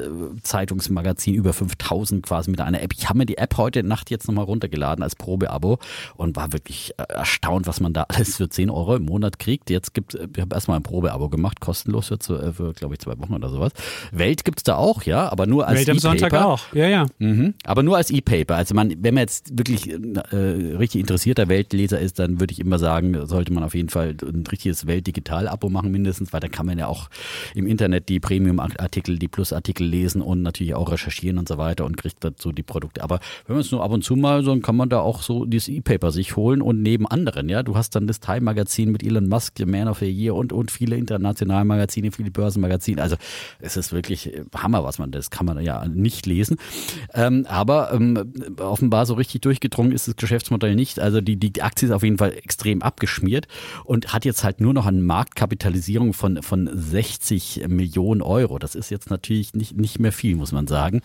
Zeitungsmagazin 0.42 1.34
über 1.34 1.52
5000 1.52 2.24
quasi 2.24 2.50
mit 2.50 2.60
einer 2.60 2.82
App. 2.82 2.92
Ich 2.96 3.08
habe 3.08 3.18
mir 3.18 3.26
die 3.26 3.38
App 3.38 3.56
heute 3.56 3.82
Nacht 3.82 4.10
jetzt 4.10 4.26
nochmal 4.26 4.44
runtergeladen 4.44 5.02
als 5.02 5.16
Probeabo 5.16 5.78
und 6.16 6.36
war 6.36 6.52
wirklich 6.52 6.92
erstaunt, 6.96 7.66
was 7.66 7.80
man 7.80 7.92
da 7.92 8.02
alles 8.08 8.36
für 8.36 8.48
10 8.48 8.70
Euro 8.70 8.96
im 8.96 9.04
Monat 9.04 9.38
kriegt. 9.38 9.70
Jetzt 9.70 9.94
gibt 9.94 10.14
es, 10.14 10.20
ich 10.34 10.40
habe 10.40 10.54
erstmal 10.54 10.78
ein 10.78 10.82
Probeabo 10.82 11.28
gemacht, 11.28 11.60
kostenlos 11.60 12.08
für, 12.08 12.18
für, 12.18 12.52
für 12.52 12.72
glaube 12.72 12.94
ich, 12.94 13.00
zwei 13.00 13.18
Wochen 13.18 13.34
oder 13.34 13.48
sowas. 13.48 13.72
Welt 14.12 14.44
gibt 14.44 14.58
es 14.58 14.62
da 14.64 14.76
auch, 14.76 15.02
ja, 15.02 15.30
aber 15.30 15.46
nur 15.46 15.66
als 15.66 15.80
Welt 15.80 15.90
am 15.90 15.98
Sonntag 15.98 16.34
auch, 16.34 16.72
ja, 16.72 16.88
ja. 16.88 17.06
Mhm. 17.18 17.54
Aber 17.64 17.82
nur 17.82 17.96
als 17.96 18.10
E-Paper. 18.10 18.56
Also 18.56 18.74
man, 18.74 18.94
wenn 18.98 19.14
man 19.14 19.22
jetzt 19.22 19.56
wirklich 19.56 19.88
äh, 19.90 20.36
richtig 20.36 21.00
interessierter 21.00 21.48
Weltleser 21.48 21.98
ist, 21.98 22.18
dann 22.18 22.40
würde 22.40 22.52
ich 22.52 22.60
immer 22.60 22.78
sagen, 22.78 23.26
sollte 23.26 23.52
man 23.52 23.62
auf 23.64 23.74
jeden 23.74 23.88
Fall 23.88 24.16
ein 24.22 24.44
richtiges 24.50 24.86
Welt-Digital-Abo 24.86 25.68
machen 25.68 25.90
mindestens, 25.90 26.32
weil 26.32 26.40
da 26.40 26.48
kann 26.48 26.66
man 26.66 26.78
ja 26.78 26.86
auch 26.86 27.08
im 27.54 27.66
Internet 27.66 28.08
die 28.08 28.20
Premium-Artikel, 28.20 29.18
die 29.18 29.28
Plus-Artikel 29.28 29.86
lesen 29.86 30.22
und 30.22 30.42
natürlich 30.42 30.74
auch 30.74 30.90
recherchieren 30.90 31.38
und 31.38 31.48
so 31.48 31.58
weiter 31.58 31.84
und 31.84 31.96
kriegt 31.96 32.22
dazu 32.24 32.52
die 32.52 32.62
Produkte. 32.62 33.02
Aber 33.02 33.20
wenn 33.46 33.56
man 33.56 33.60
es 33.60 33.70
nur 33.70 33.82
ab 33.82 33.90
und 33.90 34.02
zu 34.02 34.16
mal 34.16 34.42
so, 34.42 34.50
dann 34.50 34.62
kann 34.62 34.76
man 34.76 34.88
da 34.88 35.00
auch 35.00 35.22
so 35.22 35.44
dieses 35.44 35.68
E-Paper 35.68 36.05
sich 36.12 36.36
holen 36.36 36.62
und 36.62 36.82
neben 36.82 37.06
anderen, 37.06 37.48
ja. 37.48 37.62
Du 37.62 37.76
hast 37.76 37.94
dann 37.94 38.06
das 38.06 38.20
Time 38.20 38.42
Magazin 38.42 38.92
mit 38.92 39.02
Elon 39.02 39.28
Musk, 39.28 39.54
The 39.56 39.66
Man 39.66 39.88
of 39.88 39.98
the 39.98 40.10
Year 40.10 40.34
und, 40.34 40.52
und 40.52 40.70
viele 40.70 40.96
internationale 40.96 41.64
Magazine, 41.64 42.12
viele 42.12 42.30
Börsenmagazine. 42.30 43.02
Also 43.02 43.16
es 43.60 43.76
ist 43.76 43.92
wirklich 43.92 44.34
äh, 44.34 44.44
Hammer, 44.54 44.84
was 44.84 44.98
man, 44.98 45.10
das 45.10 45.30
kann 45.30 45.46
man 45.46 45.60
ja 45.62 45.86
nicht 45.86 46.26
lesen. 46.26 46.56
Ähm, 47.14 47.46
aber 47.48 47.92
ähm, 47.92 48.32
offenbar 48.58 49.06
so 49.06 49.14
richtig 49.14 49.40
durchgedrungen 49.42 49.92
ist 49.92 50.08
das 50.08 50.16
Geschäftsmodell 50.16 50.74
nicht. 50.74 51.00
Also 51.00 51.20
die, 51.20 51.36
die 51.36 51.62
Aktie 51.62 51.88
ist 51.88 51.94
auf 51.94 52.02
jeden 52.02 52.18
Fall 52.18 52.32
extrem 52.32 52.82
abgeschmiert 52.82 53.46
und 53.84 54.12
hat 54.12 54.24
jetzt 54.24 54.44
halt 54.44 54.60
nur 54.60 54.74
noch 54.74 54.86
eine 54.86 55.00
Marktkapitalisierung 55.00 56.12
von, 56.12 56.42
von 56.42 56.70
60 56.72 57.66
Millionen 57.68 58.22
Euro. 58.22 58.58
Das 58.58 58.74
ist 58.74 58.90
jetzt 58.90 59.10
natürlich 59.10 59.54
nicht, 59.54 59.76
nicht 59.76 59.98
mehr 59.98 60.12
viel, 60.12 60.36
muss 60.36 60.52
man 60.52 60.66
sagen. 60.66 61.02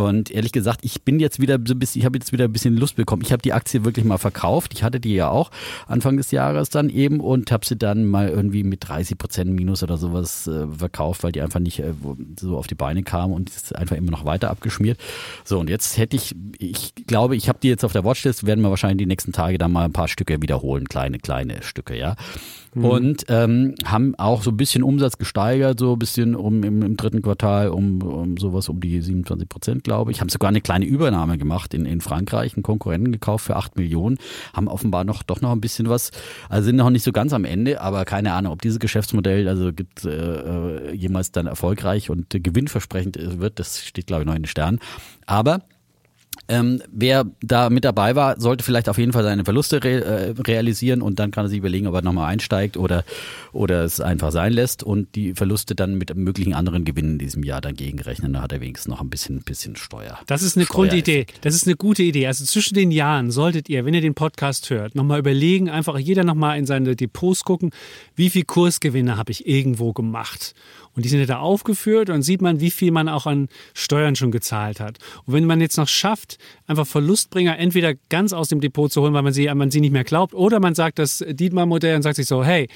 Und 0.00 0.30
ehrlich 0.30 0.52
gesagt, 0.52 0.80
ich 0.82 1.02
bin 1.02 1.20
jetzt 1.20 1.40
wieder 1.40 1.58
so 1.64 1.74
ein 1.74 1.78
bisschen, 1.78 2.00
ich 2.00 2.06
habe 2.06 2.18
jetzt 2.18 2.32
wieder 2.32 2.44
ein 2.44 2.52
bisschen 2.52 2.76
Lust 2.76 2.96
bekommen. 2.96 3.22
Ich 3.22 3.32
habe 3.32 3.42
die 3.42 3.52
Aktie 3.52 3.84
wirklich 3.84 4.04
mal 4.04 4.18
verkauft. 4.18 4.72
Ich 4.74 4.82
hatte 4.82 5.00
die 5.00 5.14
ja 5.14 5.28
auch 5.28 5.50
Anfang 5.86 6.16
des 6.16 6.30
Jahres 6.30 6.70
dann 6.70 6.90
eben 6.90 7.20
und 7.20 7.52
habe 7.52 7.66
sie 7.66 7.76
dann 7.76 8.04
mal 8.04 8.28
irgendwie 8.28 8.64
mit 8.64 8.88
30 8.88 9.18
Prozent 9.18 9.50
Minus 9.52 9.82
oder 9.82 9.96
sowas 9.96 10.46
äh, 10.46 10.66
verkauft, 10.66 11.22
weil 11.22 11.32
die 11.32 11.42
einfach 11.42 11.60
nicht 11.60 11.80
äh, 11.80 11.92
so 12.38 12.56
auf 12.56 12.66
die 12.66 12.74
Beine 12.74 13.02
kam 13.02 13.32
und 13.32 13.50
ist 13.50 13.74
einfach 13.76 13.96
immer 13.96 14.10
noch 14.10 14.24
weiter 14.24 14.50
abgeschmiert. 14.50 14.98
So 15.44 15.58
und 15.58 15.70
jetzt 15.70 15.98
hätte 15.98 16.16
ich, 16.16 16.34
ich 16.58 16.94
glaube, 17.06 17.36
ich 17.36 17.48
habe 17.48 17.58
die 17.62 17.68
jetzt 17.68 17.84
auf 17.84 17.92
der 17.92 18.04
Watchlist, 18.04 18.46
werden 18.46 18.62
wir 18.62 18.70
wahrscheinlich 18.70 18.98
die 18.98 19.06
nächsten 19.06 19.32
Tage 19.32 19.58
dann 19.58 19.72
mal 19.72 19.84
ein 19.84 19.92
paar 19.92 20.08
Stücke 20.08 20.40
wiederholen, 20.40 20.88
kleine, 20.88 21.18
kleine 21.18 21.62
Stücke, 21.62 21.96
ja. 21.96 22.16
Mhm. 22.74 22.84
Und 22.84 23.24
ähm, 23.28 23.74
haben 23.84 24.14
auch 24.16 24.42
so 24.42 24.50
ein 24.50 24.56
bisschen 24.56 24.82
Umsatz 24.82 25.18
gesteigert, 25.18 25.80
so 25.80 25.94
ein 25.94 25.98
bisschen 25.98 26.36
um 26.36 26.62
im, 26.62 26.82
im 26.82 26.96
dritten 26.96 27.22
Quartal 27.22 27.68
um, 27.68 28.00
um 28.02 28.36
sowas 28.36 28.68
um 28.68 28.80
die 28.80 29.00
27 29.00 29.48
Prozent, 29.48 29.84
glaube 29.90 30.12
ich. 30.12 30.20
Haben 30.20 30.28
sogar 30.28 30.50
eine 30.50 30.60
kleine 30.60 30.84
Übernahme 30.84 31.36
gemacht 31.36 31.74
in, 31.74 31.84
in 31.84 32.00
Frankreich, 32.00 32.54
einen 32.54 32.62
Konkurrenten 32.62 33.10
gekauft 33.10 33.46
für 33.46 33.56
8 33.56 33.76
Millionen, 33.76 34.18
haben 34.54 34.68
offenbar 34.68 35.02
noch 35.02 35.24
doch 35.24 35.40
noch 35.40 35.50
ein 35.50 35.60
bisschen 35.60 35.88
was, 35.88 36.12
also 36.48 36.66
sind 36.66 36.76
noch 36.76 36.90
nicht 36.90 37.02
so 37.02 37.10
ganz 37.10 37.32
am 37.32 37.44
Ende, 37.44 37.80
aber 37.80 38.04
keine 38.04 38.32
Ahnung, 38.34 38.52
ob 38.52 38.62
dieses 38.62 38.78
Geschäftsmodell 38.78 39.48
also 39.48 39.72
gibt 39.72 40.04
äh, 40.04 40.92
jemals 40.92 41.32
dann 41.32 41.48
erfolgreich 41.48 42.08
und 42.08 42.26
gewinnversprechend 42.30 43.40
wird, 43.40 43.58
das 43.58 43.84
steht 43.84 44.06
glaube 44.06 44.22
ich 44.22 44.26
noch 44.28 44.36
in 44.36 44.42
den 44.42 44.48
Sternen. 44.48 44.78
Aber 45.26 45.64
ähm, 46.50 46.82
wer 46.90 47.26
da 47.40 47.70
mit 47.70 47.84
dabei 47.84 48.16
war, 48.16 48.40
sollte 48.40 48.64
vielleicht 48.64 48.88
auf 48.88 48.98
jeden 48.98 49.12
Fall 49.12 49.22
seine 49.22 49.44
Verluste 49.44 49.82
re 49.84 50.04
äh, 50.04 50.34
realisieren 50.42 51.00
und 51.00 51.20
dann 51.20 51.30
kann 51.30 51.46
er 51.46 51.48
sich 51.48 51.58
überlegen, 51.58 51.86
ob 51.86 51.94
er 51.94 52.02
nochmal 52.02 52.28
einsteigt 52.28 52.76
oder, 52.76 53.04
oder 53.52 53.84
es 53.84 54.00
einfach 54.00 54.32
sein 54.32 54.52
lässt 54.52 54.82
und 54.82 55.14
die 55.14 55.34
Verluste 55.34 55.76
dann 55.76 55.94
mit 55.94 56.14
möglichen 56.16 56.52
anderen 56.52 56.84
Gewinnen 56.84 57.12
in 57.12 57.18
diesem 57.18 57.44
Jahr 57.44 57.60
dann 57.60 57.74
gegenrechnen. 57.74 58.32
Da 58.32 58.42
hat 58.42 58.50
er 58.52 58.60
wenigstens 58.60 58.90
noch 58.90 59.00
ein 59.00 59.08
bisschen, 59.08 59.42
bisschen 59.42 59.76
Steuer. 59.76 60.18
Das 60.26 60.42
ist 60.42 60.56
eine 60.56 60.66
Grundidee. 60.66 61.26
Das 61.40 61.54
ist 61.54 61.68
eine 61.68 61.76
gute 61.76 62.02
Idee. 62.02 62.26
Also 62.26 62.44
zwischen 62.44 62.74
den 62.74 62.90
Jahren 62.90 63.30
solltet 63.30 63.68
ihr, 63.68 63.84
wenn 63.84 63.94
ihr 63.94 64.00
den 64.00 64.14
Podcast 64.14 64.70
hört, 64.70 64.96
nochmal 64.96 65.20
überlegen, 65.20 65.70
einfach 65.70 65.98
jeder 65.98 66.24
nochmal 66.24 66.58
in 66.58 66.66
seine 66.66 66.96
Depots 66.96 67.44
gucken, 67.44 67.70
wie 68.16 68.28
viel 68.28 68.44
Kursgewinne 68.44 69.16
habe 69.16 69.30
ich 69.30 69.46
irgendwo 69.46 69.92
gemacht 69.92 70.54
Und 70.96 71.04
die 71.04 71.08
sind 71.08 71.20
ja 71.20 71.26
da 71.26 71.38
aufgeführt 71.38 72.10
und 72.10 72.22
sieht 72.22 72.42
man, 72.42 72.60
wie 72.60 72.70
viel 72.70 72.90
man 72.90 73.08
auch 73.08 73.26
an 73.26 73.48
Steuern 73.74 74.16
schon 74.16 74.30
gezahlt 74.30 74.80
hat. 74.80 74.98
Und 75.24 75.34
wenn 75.34 75.44
man 75.44 75.60
jetzt 75.60 75.76
noch 75.76 75.88
schafft, 75.88 76.38
einfach 76.66 76.86
Verlustbringer 76.86 77.58
entweder 77.58 77.94
ganz 78.08 78.32
aus 78.32 78.48
dem 78.48 78.60
Depot 78.60 78.90
zu 78.90 79.02
holen, 79.02 79.14
weil 79.14 79.22
man 79.22 79.32
sie, 79.32 79.52
man 79.54 79.70
sie 79.70 79.80
nicht 79.80 79.92
mehr 79.92 80.04
glaubt, 80.04 80.34
oder 80.34 80.58
man 80.60 80.74
sagt 80.74 80.98
das 80.98 81.24
Dietmar-Modell 81.26 81.96
und 81.96 82.02
sagt 82.02 82.16
sich 82.16 82.26
so, 82.26 82.44
hey, 82.44 82.68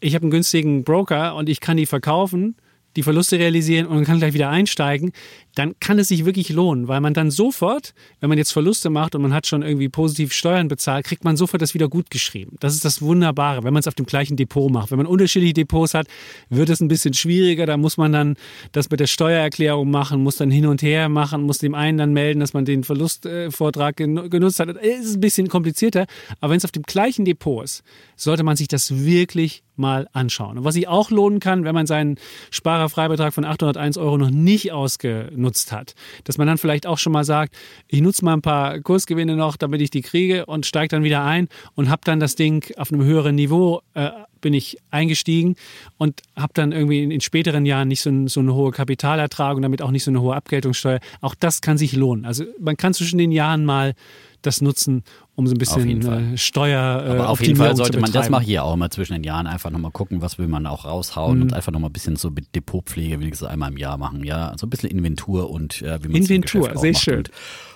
ich 0.00 0.14
habe 0.14 0.24
einen 0.24 0.30
günstigen 0.30 0.82
Broker 0.82 1.34
und 1.36 1.48
ich 1.48 1.60
kann 1.60 1.76
die 1.76 1.86
verkaufen 1.86 2.56
die 2.96 3.02
Verluste 3.02 3.38
realisieren 3.38 3.86
und 3.86 4.04
kann 4.04 4.18
gleich 4.18 4.34
wieder 4.34 4.50
einsteigen, 4.50 5.12
dann 5.54 5.74
kann 5.80 5.98
es 5.98 6.08
sich 6.08 6.24
wirklich 6.24 6.48
lohnen, 6.48 6.88
weil 6.88 7.00
man 7.00 7.14
dann 7.14 7.30
sofort, 7.30 7.94
wenn 8.20 8.28
man 8.28 8.38
jetzt 8.38 8.52
Verluste 8.52 8.90
macht 8.90 9.14
und 9.14 9.22
man 9.22 9.34
hat 9.34 9.46
schon 9.46 9.62
irgendwie 9.62 9.88
positiv 9.88 10.32
Steuern 10.32 10.68
bezahlt, 10.68 11.04
kriegt 11.04 11.24
man 11.24 11.36
sofort 11.36 11.62
das 11.62 11.74
wieder 11.74 11.88
gut 11.88 12.10
geschrieben. 12.10 12.56
Das 12.60 12.74
ist 12.74 12.84
das 12.84 13.02
Wunderbare, 13.02 13.62
wenn 13.64 13.72
man 13.72 13.80
es 13.80 13.88
auf 13.88 13.94
dem 13.94 14.06
gleichen 14.06 14.36
Depot 14.36 14.70
macht. 14.70 14.90
Wenn 14.90 14.98
man 14.98 15.06
unterschiedliche 15.06 15.54
Depots 15.54 15.94
hat, 15.94 16.06
wird 16.48 16.70
es 16.70 16.80
ein 16.80 16.88
bisschen 16.88 17.14
schwieriger. 17.14 17.66
Da 17.66 17.76
muss 17.76 17.96
man 17.96 18.12
dann 18.12 18.36
das 18.72 18.90
mit 18.90 19.00
der 19.00 19.06
Steuererklärung 19.06 19.90
machen, 19.90 20.22
muss 20.22 20.36
dann 20.36 20.50
hin 20.50 20.66
und 20.66 20.82
her 20.82 21.08
machen, 21.08 21.42
muss 21.42 21.58
dem 21.58 21.74
einen 21.74 21.98
dann 21.98 22.12
melden, 22.12 22.40
dass 22.40 22.54
man 22.54 22.64
den 22.64 22.84
Verlustvortrag 22.84 23.96
genutzt 23.96 24.60
hat. 24.60 24.68
Es 24.76 25.06
ist 25.06 25.16
ein 25.16 25.20
bisschen 25.20 25.48
komplizierter, 25.48 26.06
aber 26.40 26.52
wenn 26.52 26.58
es 26.58 26.64
auf 26.64 26.72
dem 26.72 26.82
gleichen 26.84 27.24
Depot 27.24 27.64
ist, 27.64 27.82
sollte 28.16 28.42
man 28.42 28.56
sich 28.56 28.68
das 28.68 29.04
wirklich 29.04 29.62
mal 29.76 30.08
anschauen. 30.12 30.58
Und 30.58 30.64
was 30.64 30.74
sich 30.74 30.88
auch 30.88 31.10
lohnen 31.10 31.40
kann, 31.40 31.64
wenn 31.64 31.74
man 31.74 31.86
seinen 31.86 32.16
Sparerfreibetrag 32.50 33.32
von 33.32 33.44
801 33.44 33.96
Euro 33.96 34.18
noch 34.18 34.30
nicht 34.30 34.72
ausgenutzt 34.72 35.41
hat, 35.44 35.94
dass 36.24 36.38
man 36.38 36.46
dann 36.46 36.58
vielleicht 36.58 36.86
auch 36.86 36.98
schon 36.98 37.12
mal 37.12 37.24
sagt, 37.24 37.54
ich 37.88 38.00
nutze 38.00 38.24
mal 38.24 38.34
ein 38.34 38.42
paar 38.42 38.80
Kursgewinne 38.80 39.36
noch, 39.36 39.56
damit 39.56 39.80
ich 39.80 39.90
die 39.90 40.02
kriege 40.02 40.46
und 40.46 40.66
steige 40.66 40.88
dann 40.88 41.04
wieder 41.04 41.24
ein 41.24 41.48
und 41.74 41.88
habe 41.90 42.02
dann 42.04 42.20
das 42.20 42.34
Ding 42.34 42.72
auf 42.76 42.92
einem 42.92 43.04
höheren 43.04 43.34
Niveau 43.34 43.82
äh, 43.94 44.10
bin 44.42 44.52
ich 44.52 44.76
eingestiegen 44.90 45.56
und 45.96 46.20
habe 46.36 46.52
dann 46.54 46.72
irgendwie 46.72 47.02
in, 47.02 47.10
in, 47.10 47.20
späteren 47.22 47.64
Jahren 47.64 47.88
nicht 47.88 48.02
so, 48.02 48.10
ein, 48.10 48.28
so 48.28 48.40
eine 48.40 48.54
hohe 48.54 48.72
Kapitalertrag 48.72 49.56
und 49.56 49.62
damit 49.62 49.80
auch 49.80 49.90
nicht 49.90 50.04
so 50.04 50.10
eine 50.10 50.20
hohe 50.20 50.34
Abgeltungssteuer. 50.34 50.98
Auch 51.22 51.34
das 51.34 51.62
kann 51.62 51.78
sich 51.78 51.94
lohnen. 51.94 52.26
Also 52.26 52.44
man 52.60 52.76
kann 52.76 52.92
zwischen 52.92 53.18
den 53.18 53.32
Jahren 53.32 53.64
mal 53.64 53.94
das 54.42 54.60
nutzen, 54.60 55.04
um 55.34 55.46
so 55.46 55.54
ein 55.54 55.58
bisschen 55.58 56.34
äh, 56.34 56.36
Steuer. 56.36 57.04
Äh, 57.06 57.10
Aber 57.10 57.28
auf 57.30 57.42
jeden 57.42 57.56
Fall 57.56 57.74
sollte 57.74 57.98
man, 57.98 58.12
das 58.12 58.28
mache 58.28 58.42
ich 58.42 58.50
ja 58.50 58.62
auch 58.62 58.74
immer 58.74 58.90
zwischen 58.90 59.14
den 59.14 59.24
Jahren, 59.24 59.46
einfach 59.46 59.70
nochmal 59.70 59.90
gucken, 59.90 60.20
was 60.20 60.38
will 60.38 60.46
man 60.46 60.66
auch 60.66 60.84
raushauen 60.84 61.38
mhm. 61.38 61.42
und 61.42 61.54
einfach 61.54 61.72
nochmal 61.72 61.90
ein 61.90 61.94
bisschen 61.94 62.16
so 62.16 62.30
Depotpflege 62.30 63.18
wenigstens 63.18 63.48
einmal 63.48 63.70
im 63.70 63.78
Jahr 63.78 63.96
machen. 63.96 64.24
Ja, 64.24 64.52
so 64.58 64.66
ein 64.66 64.70
bisschen 64.70 64.90
Inventur 64.90 65.50
und 65.50 65.80
äh, 65.82 66.02
wie 66.02 66.08
man 66.08 66.16
Inventur, 66.18 66.76
sehr 66.76 66.94
schön. 66.94 67.18
Und, 67.18 67.30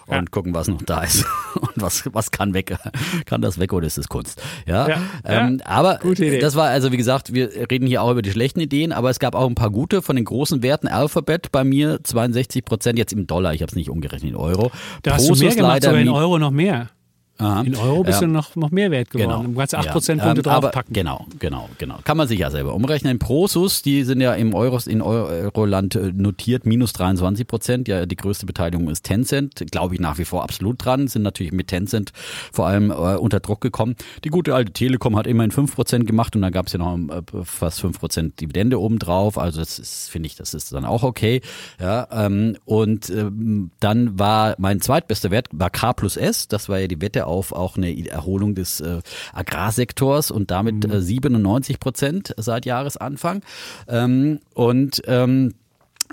und 0.08 0.14
ja. 0.14 0.22
gucken, 0.30 0.54
was 0.54 0.68
noch 0.68 0.82
da 0.82 1.02
ist 1.02 1.24
und 1.54 1.72
was, 1.76 2.04
was 2.12 2.30
kann 2.30 2.52
weg, 2.52 2.76
kann 3.26 3.40
das 3.40 3.58
weg 3.58 3.72
oder 3.72 3.86
ist 3.86 3.96
es 3.96 4.08
Kunst. 4.08 4.40
Ja, 4.66 4.88
ja, 4.88 5.02
ähm, 5.24 5.58
ja. 5.58 5.66
aber 5.66 5.98
das 6.40 6.56
war 6.56 6.68
also 6.68 6.92
wie 6.92 6.98
gesagt, 6.98 7.32
wir 7.32 7.50
reden 7.70 7.86
hier 7.86 8.02
auch 8.02 8.10
über 8.10 8.22
die 8.22 8.30
schlechten 8.30 8.60
Ideen, 8.60 8.92
aber 8.92 9.08
es 9.08 9.18
gab 9.18 9.34
auch 9.34 9.48
ein 9.48 9.54
paar 9.54 9.70
gute 9.70 10.02
von 10.02 10.14
den 10.14 10.26
großen 10.26 10.62
Werten. 10.62 10.88
Alphabet 10.88 11.50
bei 11.52 11.64
mir 11.64 12.04
62 12.04 12.66
Prozent 12.66 12.98
jetzt 12.98 13.14
im 13.14 13.26
Dollar, 13.26 13.54
ich 13.54 13.62
habe 13.62 13.70
es 13.70 13.76
nicht 13.76 13.88
umgerechnet 13.88 14.32
in 14.32 14.36
Euro. 14.36 14.70
Da 15.02 15.14
hast 15.14 15.28
du 15.28 15.34
mehr 15.34 15.54
gemacht, 15.54 15.82
sogar 15.82 15.98
in 15.98 16.10
Euro 16.10 16.38
noch 16.38 16.50
mehr. 16.50 16.90
Aha. 17.38 17.62
In 17.62 17.76
Euro 17.76 18.02
bist 18.02 18.20
ja. 18.20 18.26
du 18.26 18.32
noch, 18.32 18.56
noch 18.56 18.70
mehr 18.70 18.90
wert 18.90 19.10
geworden. 19.10 19.30
Genau. 19.30 19.42
Du 19.42 19.58
kannst 19.58 19.76
8% 19.76 20.18
ja. 20.18 20.30
Ähm, 20.30 20.42
draufpacken. 20.42 20.92
Genau, 20.92 21.26
genau, 21.38 21.68
genau. 21.76 21.98
Kann 22.04 22.16
man 22.16 22.28
sich 22.28 22.38
ja 22.38 22.50
selber 22.50 22.74
umrechnen. 22.74 23.18
Prosus, 23.18 23.82
die 23.82 24.04
sind 24.04 24.20
ja 24.20 24.32
im 24.34 24.54
Euros, 24.54 24.86
in 24.86 25.02
Euroland 25.02 25.96
äh, 25.96 26.12
notiert, 26.14 26.64
minus 26.64 26.94
23 26.94 27.46
Prozent. 27.46 27.88
Ja, 27.88 28.06
die 28.06 28.16
größte 28.16 28.46
Beteiligung 28.46 28.88
ist 28.88 29.04
Tencent. 29.04 29.62
Glaube 29.70 29.94
ich 29.94 30.00
nach 30.00 30.16
wie 30.18 30.24
vor 30.24 30.42
absolut 30.44 30.82
dran. 30.82 31.08
Sind 31.08 31.22
natürlich 31.22 31.52
mit 31.52 31.68
Tencent 31.68 32.12
vor 32.52 32.66
allem 32.66 32.90
äh, 32.90 32.94
unter 32.94 33.40
Druck 33.40 33.60
gekommen. 33.60 33.96
Die 34.24 34.30
gute 34.30 34.54
alte 34.54 34.72
Telekom 34.72 35.16
hat 35.16 35.26
immerhin 35.26 35.50
5 35.50 35.74
Prozent 35.74 36.06
gemacht 36.06 36.34
und 36.36 36.42
dann 36.42 36.52
gab 36.52 36.68
es 36.68 36.72
ja 36.72 36.78
noch 36.78 36.96
äh, 36.96 37.22
fast 37.44 37.80
5 37.80 37.98
Prozent 37.98 38.40
Dividende 38.40 38.80
obendrauf. 38.80 39.36
Also 39.36 39.60
das 39.60 39.78
ist, 39.78 40.08
finde 40.10 40.28
ich, 40.28 40.36
das 40.36 40.54
ist 40.54 40.72
dann 40.72 40.86
auch 40.86 41.02
okay. 41.02 41.42
Ja, 41.78 42.08
ähm, 42.10 42.56
und 42.64 43.10
ähm, 43.10 43.72
dann 43.80 44.18
war 44.18 44.54
mein 44.58 44.80
zweitbester 44.80 45.30
Wert 45.30 45.48
war 45.52 45.68
K 45.70 45.92
plus 45.92 46.16
S. 46.16 46.48
Das 46.48 46.68
war 46.68 46.78
ja 46.78 46.86
die 46.86 47.00
Wette 47.02 47.25
auf 47.26 47.52
auch 47.52 47.76
eine 47.76 48.08
Erholung 48.08 48.54
des 48.54 48.80
äh, 48.80 49.00
Agrarsektors 49.32 50.30
und 50.30 50.50
damit 50.50 50.86
mhm. 50.86 50.92
äh, 50.92 51.00
97 51.00 51.80
Prozent 51.80 52.34
seit 52.36 52.66
Jahresanfang. 52.66 53.42
Ähm, 53.88 54.40
und 54.54 55.02
ähm, 55.06 55.54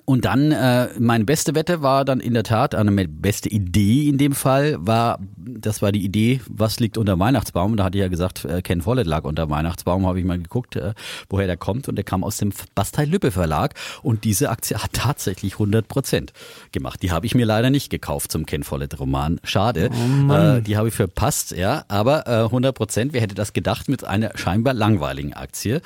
und 0.06 0.26
dann, 0.26 0.52
äh, 0.52 0.90
meine 1.00 1.24
beste 1.24 1.56
Wette 1.56 1.82
war 1.82 2.04
dann 2.04 2.20
in 2.20 2.34
der 2.34 2.44
Tat, 2.44 2.76
eine 2.76 3.08
beste 3.08 3.50
Idee 3.50 4.10
in 4.10 4.18
dem 4.18 4.34
Fall 4.34 4.76
war, 4.80 5.20
das 5.38 5.82
war 5.82 5.92
die 5.92 6.04
Idee, 6.04 6.42
was 6.50 6.80
liegt 6.80 6.98
unter 6.98 7.18
Weihnachtsbaum. 7.20 7.78
Da 7.78 7.86
hatte 7.86 7.98
ich 7.98 8.02
ja 8.02 8.10
gesagt, 8.10 8.44
äh, 8.46 8.62
Ken 8.62 8.82
Follett 8.82 9.08
lag 9.08 9.24
unter 9.24 9.50
Weihnachtsbaum, 9.50 10.06
habe 10.06 10.20
ich 10.20 10.26
mal 10.26 10.38
geguckt, 10.38 10.76
äh, 10.76 10.94
woher 11.30 11.48
der 11.48 11.58
kommt. 11.58 11.88
Und 11.88 11.96
der 11.96 12.04
kam 12.04 12.24
aus 12.24 12.38
dem 12.38 12.52
Bastei-Lübbe 12.76 13.32
Verlag. 13.32 13.76
Und 14.02 14.26
diese 14.26 14.50
Aktie 14.50 14.78
hat 14.78 14.94
tatsächlich 14.94 15.54
100 15.54 15.88
Prozent 15.88 16.34
gemacht. 16.72 17.02
Die 17.02 17.12
habe 17.12 17.26
ich 17.26 17.34
mir 17.34 17.46
leider 17.46 17.70
nicht 17.70 17.90
gekauft 17.90 18.32
zum 18.32 18.46
Ken 18.46 18.64
Follett 18.64 19.00
Roman. 19.00 19.40
Schade. 19.44 19.90
Oh 19.92 20.34
äh, 20.34 20.62
die 20.62 20.76
habe 20.76 20.90
ich 20.90 20.94
verpasst, 20.94 21.52
ja. 21.52 21.86
Aber 21.88 22.28
äh, 22.28 22.44
100 22.44 22.76
Prozent, 22.76 23.14
wer 23.14 23.22
hätte 23.22 23.36
das 23.36 23.54
gedacht 23.54 23.88
mit 23.88 24.04
einer 24.04 24.32
scheinbar 24.36 24.74
langweiligen 24.74 25.34
Aktie? 25.34 25.82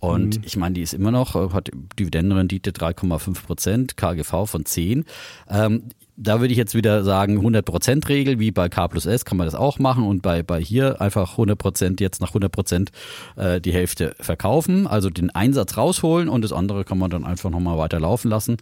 Und 0.00 0.38
mhm. 0.38 0.42
ich 0.44 0.56
meine, 0.56 0.74
die 0.74 0.82
ist 0.82 0.94
immer 0.94 1.10
noch, 1.10 1.36
äh, 1.36 1.50
hat 1.52 1.70
Dividendenrendite 1.98 2.70
3,5 2.70 3.44
Prozent, 3.44 3.96
KGV 3.96 4.46
von 4.46 4.64
10. 4.64 5.04
Ähm, 5.48 5.82
da 6.22 6.40
würde 6.40 6.52
ich 6.52 6.58
jetzt 6.58 6.74
wieder 6.74 7.02
sagen, 7.02 7.38
100% 7.38 8.08
Regel, 8.08 8.38
wie 8.38 8.50
bei 8.50 8.68
K 8.68 8.88
plus 8.88 9.06
S 9.06 9.24
kann 9.24 9.38
man 9.38 9.46
das 9.46 9.54
auch 9.54 9.78
machen 9.78 10.04
und 10.04 10.20
bei, 10.20 10.42
bei 10.42 10.60
hier 10.60 11.00
einfach 11.00 11.38
100% 11.38 12.00
jetzt 12.00 12.20
nach 12.20 12.34
100% 12.34 12.88
äh, 13.36 13.60
die 13.60 13.72
Hälfte 13.72 14.14
verkaufen, 14.20 14.86
also 14.86 15.08
den 15.08 15.30
Einsatz 15.30 15.76
rausholen 15.76 16.28
und 16.28 16.42
das 16.42 16.52
andere 16.52 16.84
kann 16.84 16.98
man 16.98 17.10
dann 17.10 17.24
einfach 17.24 17.50
nochmal 17.50 17.78
weiter 17.78 17.98
laufen 17.98 18.28
lassen 18.28 18.58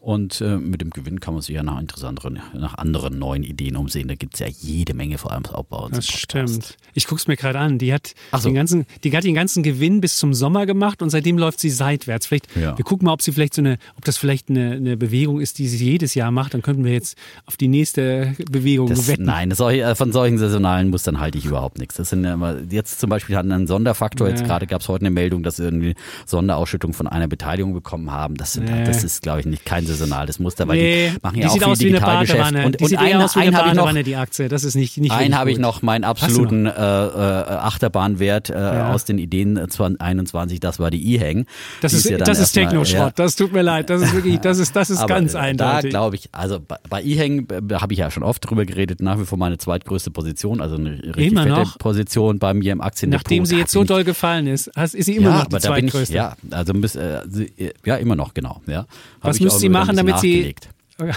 und 0.00 0.40
äh, 0.40 0.56
mit 0.56 0.80
dem 0.80 0.90
Gewinn 0.90 1.20
kann 1.20 1.34
man 1.34 1.42
sich 1.42 1.54
ja 1.54 1.62
nach 1.62 1.78
interessanteren, 1.78 2.40
nach 2.54 2.78
anderen 2.78 3.18
neuen 3.18 3.42
Ideen 3.42 3.76
umsehen. 3.76 4.08
Da 4.08 4.14
gibt 4.14 4.34
es 4.34 4.40
ja 4.40 4.46
jede 4.46 4.94
Menge, 4.94 5.18
vor 5.18 5.30
allem 5.30 5.44
Aufbau. 5.44 5.90
Das 5.90 6.06
stimmt. 6.06 6.78
Ich 6.94 7.06
gucke 7.06 7.20
es 7.20 7.26
mir 7.28 7.36
gerade 7.36 7.58
an. 7.58 7.76
Die 7.78 7.92
hat, 7.92 8.14
so. 8.32 8.48
den 8.48 8.54
ganzen, 8.54 8.86
die 9.04 9.14
hat 9.14 9.24
den 9.24 9.34
ganzen 9.34 9.62
Gewinn 9.62 10.00
bis 10.00 10.16
zum 10.16 10.32
Sommer 10.32 10.64
gemacht 10.64 11.02
und 11.02 11.10
seitdem 11.10 11.36
läuft 11.36 11.60
sie 11.60 11.68
seitwärts. 11.68 12.26
Vielleicht, 12.26 12.56
ja. 12.56 12.78
wir 12.78 12.84
gucken 12.84 13.06
mal, 13.06 13.12
ob 13.12 13.20
sie 13.20 13.32
vielleicht 13.32 13.52
so 13.52 13.60
eine, 13.60 13.76
ob 13.96 14.06
das 14.06 14.16
vielleicht 14.16 14.48
eine, 14.48 14.72
eine 14.72 14.96
Bewegung 14.96 15.38
ist, 15.38 15.58
die 15.58 15.68
sie 15.68 15.84
jedes 15.84 16.14
Jahr 16.14 16.30
macht. 16.30 16.54
Dann 16.54 16.62
könnten 16.62 16.84
wir 16.84 16.92
jetzt 17.00 17.16
auf 17.46 17.56
die 17.56 17.68
nächste 17.68 18.34
Bewegung 18.50 18.88
das, 18.88 19.08
wetten. 19.08 19.24
Nein, 19.24 19.50
das, 19.50 19.60
äh, 19.60 19.94
von 19.94 20.12
solchen 20.12 20.38
saisonalen 20.38 20.90
Mustern 20.90 21.20
halte 21.20 21.38
ich 21.38 21.46
überhaupt 21.46 21.78
nichts. 21.78 21.96
Das 21.96 22.10
sind 22.10 22.26
jetzt 22.70 23.00
zum 23.00 23.10
Beispiel 23.10 23.36
hatten 23.36 23.52
einen 23.52 23.66
Sonderfaktor. 23.66 24.28
Ja. 24.28 24.34
Jetzt 24.34 24.44
gerade 24.44 24.66
gab 24.66 24.82
es 24.82 24.88
heute 24.88 25.02
eine 25.02 25.10
Meldung, 25.10 25.42
dass 25.42 25.56
sie 25.56 25.64
irgendwie 25.64 25.94
Sonderausschüttung 26.26 26.92
von 26.92 27.06
einer 27.06 27.28
Beteiligung 27.28 27.72
bekommen 27.72 28.10
haben. 28.10 28.34
Das, 28.36 28.52
sind, 28.52 28.68
ja. 28.68 28.84
das 28.84 29.04
ist, 29.04 29.22
glaube 29.22 29.40
ich, 29.40 29.46
nicht 29.46 29.64
kein 29.64 29.86
saisonales 29.86 30.38
Muster, 30.38 30.68
weil 30.68 30.76
nee, 30.76 31.10
die 31.10 31.18
machen 31.22 31.38
ja 31.38 31.42
die 31.42 31.48
auch 31.48 31.54
viel 31.54 31.64
aus 31.64 31.80
wie 31.80 31.88
eine 31.88 32.00
Badewanne. 32.00 32.66
Und, 32.66 32.80
die 32.80 32.84
und 32.84 32.90
sieht 32.90 32.98
ein, 32.98 33.16
aus 33.16 33.36
wie 33.36 33.40
eine 33.40 33.52
Badewanne, 33.52 34.02
die 34.04 34.16
Aktie. 34.16 34.48
Das 34.48 34.64
ist 34.64 34.74
nicht, 34.74 34.98
nicht 34.98 35.12
Einen 35.12 35.36
habe 35.38 35.50
ich 35.50 35.58
noch, 35.58 35.82
meinen 35.82 36.04
absoluten 36.04 36.66
äh, 36.66 36.70
äh, 36.70 36.74
Achterbahnwert 36.74 38.50
äh, 38.50 38.54
ja. 38.54 38.92
aus 38.92 39.04
den 39.04 39.18
Ideen 39.18 39.56
2021, 39.68 40.60
das 40.60 40.78
war 40.78 40.90
die 40.90 41.14
E-Hang. 41.14 41.46
Das 41.80 41.92
ist, 41.92 42.06
ist, 42.06 42.20
das 42.26 42.38
ist 42.38 42.52
Techno-Schrott. 42.52 43.18
Ja. 43.18 43.24
Das 43.24 43.36
tut 43.36 43.52
mir 43.52 43.62
leid. 43.62 43.90
Das 43.90 44.02
ist 44.02 44.14
wirklich, 44.14 44.38
das 44.38 44.58
ist, 44.58 44.76
das 44.76 44.90
ist 44.90 45.06
ganz 45.06 45.34
eindeutig. 45.34 45.82
Da 45.82 45.88
glaube 45.88 46.16
ich, 46.16 46.28
also 46.32 46.60
bei 46.90 47.02
E-Hang 47.02 47.46
habe 47.72 47.92
ich 47.92 48.00
ja 48.00 48.10
schon 48.10 48.22
oft 48.22 48.48
drüber 48.48 48.66
geredet, 48.66 49.00
nach 49.00 49.18
wie 49.18 49.24
vor 49.24 49.38
meine 49.38 49.56
zweitgrößte 49.56 50.10
Position, 50.10 50.60
also 50.60 50.74
eine 50.76 51.02
richtig 51.02 51.28
immer 51.28 51.44
fette 51.44 51.54
noch? 51.54 51.78
Position 51.78 52.38
bei 52.38 52.52
mir 52.52 52.72
im 52.72 52.80
Aktiendepot. 52.80 53.24
Nachdem 53.24 53.46
sie 53.46 53.56
jetzt 53.56 53.72
so 53.72 53.84
doll 53.84 54.04
gefallen 54.04 54.46
ist, 54.46 54.66
ist 54.76 55.06
sie 55.06 55.16
immer 55.16 55.30
ja, 55.30 55.38
noch 55.38 55.46
die 55.46 55.58
zweitgrößte. 55.58 56.12
Ich, 56.12 56.16
ja, 56.16 56.36
also 56.50 56.72
äh, 56.74 57.72
ja, 57.86 57.96
immer 57.96 58.16
noch, 58.16 58.34
genau. 58.34 58.60
Ja. 58.66 58.86
Was 59.22 59.40
müsste 59.40 59.60
sie 59.60 59.68
machen, 59.68 59.96
damit 59.96 60.18
sie 60.18 60.54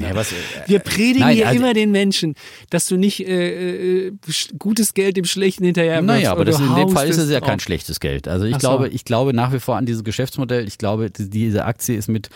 ja, 0.00 0.14
was, 0.14 0.32
äh, 0.32 0.36
Wir 0.66 0.78
predigen 0.78 1.20
nein, 1.20 1.36
hier 1.36 1.48
also, 1.48 1.58
immer 1.58 1.74
den 1.74 1.90
Menschen, 1.90 2.34
dass 2.70 2.86
du 2.86 2.96
nicht 2.96 3.26
äh, 3.26 4.08
äh, 4.08 4.12
gutes 4.58 4.94
Geld 4.94 5.16
dem 5.16 5.24
Schlechten 5.24 5.64
hinterher 5.64 5.94
wirfst. 5.96 6.06
Naja, 6.06 6.32
aber 6.32 6.44
das 6.44 6.60
in 6.60 6.74
dem 6.74 6.90
Fall 6.90 7.08
ist 7.08 7.18
es 7.18 7.30
ja 7.30 7.40
kein 7.40 7.60
schlechtes 7.60 8.00
Geld. 8.00 8.28
Also 8.28 8.46
ich 8.46 8.58
glaube, 8.58 8.88
ich 8.88 9.04
glaube 9.04 9.32
nach 9.32 9.52
wie 9.52 9.60
vor 9.60 9.76
an 9.76 9.86
dieses 9.86 10.04
Geschäftsmodell. 10.04 10.66
Ich 10.66 10.78
glaube, 10.78 11.10
diese 11.10 11.64
Aktie 11.64 11.96
ist 11.96 12.08
mit 12.08 12.30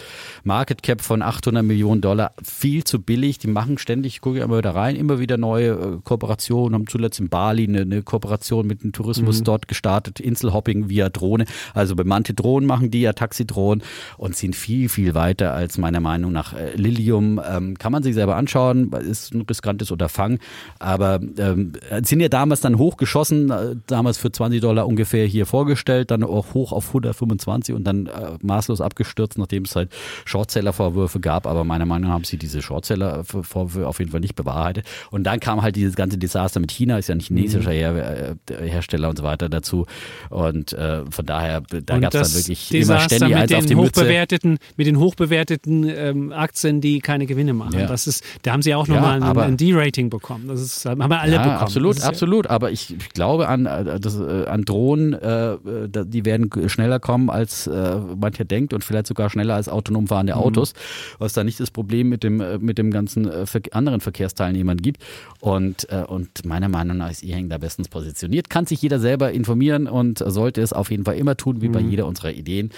Market 0.44 0.83
Cap 0.83 1.02
von 1.02 1.22
800 1.22 1.64
Millionen 1.64 2.00
Dollar 2.00 2.33
viel 2.42 2.85
zu 2.85 3.00
billig. 3.00 3.38
Die 3.38 3.48
machen 3.48 3.78
ständig, 3.78 4.14
ich 4.14 4.20
gucke 4.20 4.38
immer 4.40 4.59
wieder 4.59 4.74
rein, 4.74 4.96
immer 4.96 5.18
wieder 5.18 5.37
neue 5.37 5.70
äh, 5.70 5.98
Kooperationen. 6.02 6.74
Haben 6.74 6.87
zuletzt 6.87 7.20
in 7.20 7.28
Bali 7.28 7.64
eine, 7.64 7.83
eine 7.83 8.02
Kooperation 8.02 8.66
mit 8.66 8.83
dem 8.83 8.92
Tourismus 8.92 9.40
mhm. 9.40 9.44
dort 9.44 9.68
gestartet, 9.68 10.20
Inselhopping 10.20 10.88
via 10.88 11.09
Drohne. 11.09 11.44
Also 11.74 11.94
bemannte 11.94 12.35
Drohnen 12.35 12.66
machen 12.66 12.90
die 12.90 13.02
ja 13.02 13.12
Taxidrohnen 13.12 13.85
und 14.16 14.37
sind 14.37 14.57
viel, 14.57 14.88
viel 14.88 15.14
weiter 15.14 15.58
als 15.59 15.79
meiner 15.79 16.01
Meinung 16.01 16.33
nach 16.33 16.55
äh, 16.55 16.75
Lilium. 16.75 17.40
Ähm, 17.47 17.77
kann 17.77 17.92
man 17.92 18.03
sich 18.03 18.14
selber 18.14 18.37
anschauen, 18.37 18.92
ist 18.92 19.35
ein 19.35 19.42
riskantes 19.42 19.90
Unterfangen, 19.90 20.38
aber 20.79 21.21
ähm, 21.38 21.73
sind 22.03 22.21
ja 22.21 22.29
damals 22.29 22.61
dann 22.61 22.79
hochgeschossen, 22.79 23.51
äh, 23.51 23.77
damals 23.87 24.18
für 24.18 24.31
20 24.31 24.61
Dollar 24.61 24.87
ungefähr 24.87 25.27
hier 25.27 25.47
vorgestellt, 25.47 26.11
dann 26.11 26.23
auch 26.23 26.55
hoch 26.55 26.73
auf 26.73 26.88
125 26.88 27.75
und 27.75 27.85
dann 27.85 28.07
äh, 28.07 28.11
maßlos 28.42 28.81
abgestürzt, 28.81 29.38
nachdem 29.38 29.64
es 29.64 29.75
halt 29.77 29.90
Shortseller-Vorwürfe 30.25 31.21
gab, 31.21 31.47
aber 31.47 31.64
meiner 31.64 31.87
Meinung 31.87 32.09
nach 32.09 32.14
haben 32.14 32.25
sie 32.25 32.38
diese 32.38 32.62
Shortseller-Vorwürfe 32.62 33.87
auf 33.87 33.99
jeden 33.99 34.11
Fall 34.11 34.21
nicht 34.21 34.37
bewahrheitet. 34.37 34.87
Und 35.11 35.25
dann 35.25 35.40
kam 35.40 35.62
halt 35.62 35.77
dieses 35.77 35.97
ganze 35.97 36.18
Desaster 36.18 36.61
mit 36.61 36.71
China, 36.71 36.99
ist 36.99 37.09
ja 37.09 37.14
ein 37.14 37.21
chinesischer 37.21 37.71
mhm. 37.71 37.75
Her 37.75 38.37
äh, 38.51 38.68
Hersteller 38.68 39.09
und 39.09 39.18
so 39.18 39.25
weiter 39.25 39.49
dazu 39.49 39.87
und 40.31 40.73
äh, 40.73 41.05
von 41.11 41.27
daher, 41.27 41.61
da 41.61 41.99
gab 41.99 42.14
es 42.14 42.33
dann 42.33 42.40
wirklich 42.40 42.68
Desaster 42.68 43.16
immer 43.16 43.29
ständig 43.29 43.37
eins 43.37 43.53
auf 43.55 43.66
die 43.66 43.77
hochbewerteten, 43.77 44.59
Mit 44.77 44.87
den 44.87 44.99
hochbewerteten 44.99 45.47
ähm, 45.50 46.32
Aktien, 46.32 46.80
die 46.80 47.00
keine 47.00 47.26
Gewinne 47.26 47.52
machen. 47.52 47.78
Ja. 47.78 47.87
Das 47.87 48.06
ist, 48.06 48.24
da 48.42 48.52
haben 48.52 48.62
sie 48.62 48.74
auch 48.74 48.87
nochmal 48.88 49.20
ja, 49.20 49.30
ein, 49.30 49.38
ein 49.38 49.56
D-Rating 49.56 50.11
bekommen. 50.11 50.48
Das 50.48 50.61
ist, 50.61 50.84
haben 50.84 50.98
wir 50.98 51.20
alle 51.20 51.32
ja, 51.32 51.42
bekommen. 51.42 51.58
Absolut, 51.58 52.02
absolut. 52.02 52.46
Aber 52.48 52.70
ich, 52.70 52.94
ich, 52.94 53.08
glaube 53.11 53.48
an, 53.48 53.66
äh, 53.66 54.00
das, 54.00 54.18
äh, 54.18 54.46
an 54.46 54.64
Drohnen, 54.64 55.12
äh, 55.14 55.56
die 55.88 56.24
werden 56.24 56.50
schneller 56.68 57.00
kommen, 57.00 57.30
als 57.30 57.66
äh, 57.66 57.96
mancher 58.16 58.44
denkt 58.44 58.72
und 58.72 58.84
vielleicht 58.84 59.06
sogar 59.06 59.30
schneller 59.30 59.54
als 59.54 59.68
autonom 59.68 60.06
fahrende 60.06 60.34
mhm. 60.34 60.40
Autos, 60.40 60.72
was 61.18 61.32
da 61.32 61.44
nicht 61.44 61.61
das 61.61 61.70
Problem 61.70 62.08
mit 62.08 62.22
dem, 62.22 62.40
äh, 62.40 62.58
mit 62.58 62.78
dem 62.78 62.90
ganzen 62.90 63.28
äh, 63.28 63.46
anderen 63.72 64.00
Verkehrsteilnehmern 64.00 64.78
gibt. 64.78 65.02
Und, 65.40 65.84
und 66.08 66.44
meiner 66.44 66.68
Meinung 66.68 66.96
nach 66.98 67.11
ist 67.11 67.22
E-Hang 67.22 67.48
da 67.48 67.58
bestens 67.58 67.88
positioniert. 67.88 68.50
Kann 68.50 68.66
sich 68.66 68.82
jeder 68.82 68.98
selber 68.98 69.32
informieren 69.32 69.87
und 69.87 70.18
sollte 70.18 70.61
es 70.61 70.72
auf 70.72 70.90
jeden 70.90 71.04
Fall 71.04 71.16
immer 71.16 71.37
tun, 71.37 71.61
wie 71.61 71.68
mhm. 71.68 71.72
bei 71.72 71.80
jeder 71.80 72.06
unserer 72.06 72.32
Ideen. 72.32 72.70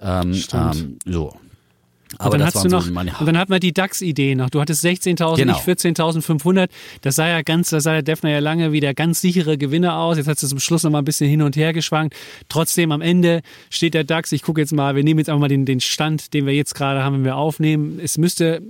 Ähm, 0.00 0.34
ähm, 0.52 0.98
so. 1.04 1.34
Aber 2.18 2.32
und 2.32 2.38
dann, 2.40 2.46
hast 2.46 2.64
du 2.64 2.68
noch, 2.68 2.82
so 2.82 2.92
meine, 2.92 3.12
und 3.18 3.26
dann 3.26 3.38
hat 3.38 3.48
man 3.48 3.60
die 3.60 3.72
DAX-Idee 3.72 4.34
noch. 4.34 4.50
Du 4.50 4.60
hattest 4.60 4.84
16.000, 4.84 5.36
genau. 5.36 5.52
nicht 5.52 5.66
14.500. 5.66 6.68
Das 7.02 7.16
sah 7.16 7.28
ja 7.28 7.42
ganz, 7.42 7.70
das 7.70 7.84
sah 7.84 7.92
der 7.92 8.02
Defner 8.02 8.30
ja 8.30 8.38
lange 8.38 8.72
wieder 8.72 8.94
ganz 8.94 9.20
sichere 9.20 9.58
Gewinner 9.58 9.98
aus. 9.98 10.16
Jetzt 10.16 10.28
hat 10.28 10.42
es 10.42 10.48
zum 10.48 10.60
Schluss 10.60 10.82
noch 10.82 10.90
mal 10.90 10.98
ein 10.98 11.04
bisschen 11.04 11.28
hin 11.28 11.42
und 11.42 11.56
her 11.56 11.72
geschwankt. 11.72 12.14
Trotzdem 12.48 12.92
am 12.92 13.00
Ende 13.00 13.42
steht 13.70 13.94
der 13.94 14.04
DAX. 14.04 14.32
Ich 14.32 14.42
gucke 14.42 14.60
jetzt 14.60 14.72
mal, 14.72 14.96
wir 14.96 15.04
nehmen 15.04 15.18
jetzt 15.18 15.28
einfach 15.28 15.40
mal 15.40 15.48
den, 15.48 15.64
den 15.64 15.80
Stand, 15.80 16.34
den 16.34 16.46
wir 16.46 16.54
jetzt 16.54 16.74
gerade 16.74 17.02
haben, 17.02 17.16
wenn 17.16 17.24
wir 17.24 17.36
aufnehmen. 17.36 18.00
Es 18.02 18.18
müsste 18.18 18.62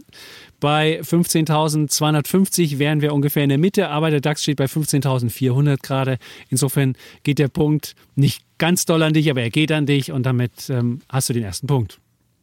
bei 0.60 1.00
15.250 1.00 2.78
wären 2.78 3.02
wir 3.02 3.12
ungefähr 3.12 3.42
in 3.42 3.50
der 3.50 3.58
Mitte, 3.58 3.88
aber 3.88 4.10
der 4.10 4.20
DAX 4.20 4.42
steht 4.42 4.56
bei 4.56 4.64
15.400 4.64 5.82
gerade. 5.82 6.18
Insofern 6.48 6.96
geht 7.24 7.38
der 7.38 7.48
Punkt 7.48 7.94
nicht 8.14 8.42
ganz 8.58 8.86
doll 8.86 9.02
an 9.02 9.12
dich, 9.12 9.30
aber 9.30 9.42
er 9.42 9.50
geht 9.50 9.70
an 9.70 9.86
dich 9.86 10.12
und 10.12 10.24
damit 10.24 10.70
ähm, 10.70 11.02
hast 11.08 11.28
du 11.28 11.34
den 11.34 11.44
ersten 11.44 11.66
Punkt. 11.66 11.98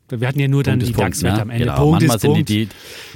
Wir 0.09 0.27
hatten 0.27 0.39
ja 0.39 0.47
nur 0.47 0.63
dann 0.63 0.79
die 0.79 0.91
DAX-Wette 0.91 1.35
ne? 1.35 1.41
am 1.41 1.49
Ende. 1.49 1.65
Genau. 1.65 1.77
Punkt 1.77 1.91
manchmal 2.01 2.19
sind 2.19 2.33
Punkt. 2.33 2.49
die, 2.49 2.65
die 2.65 2.69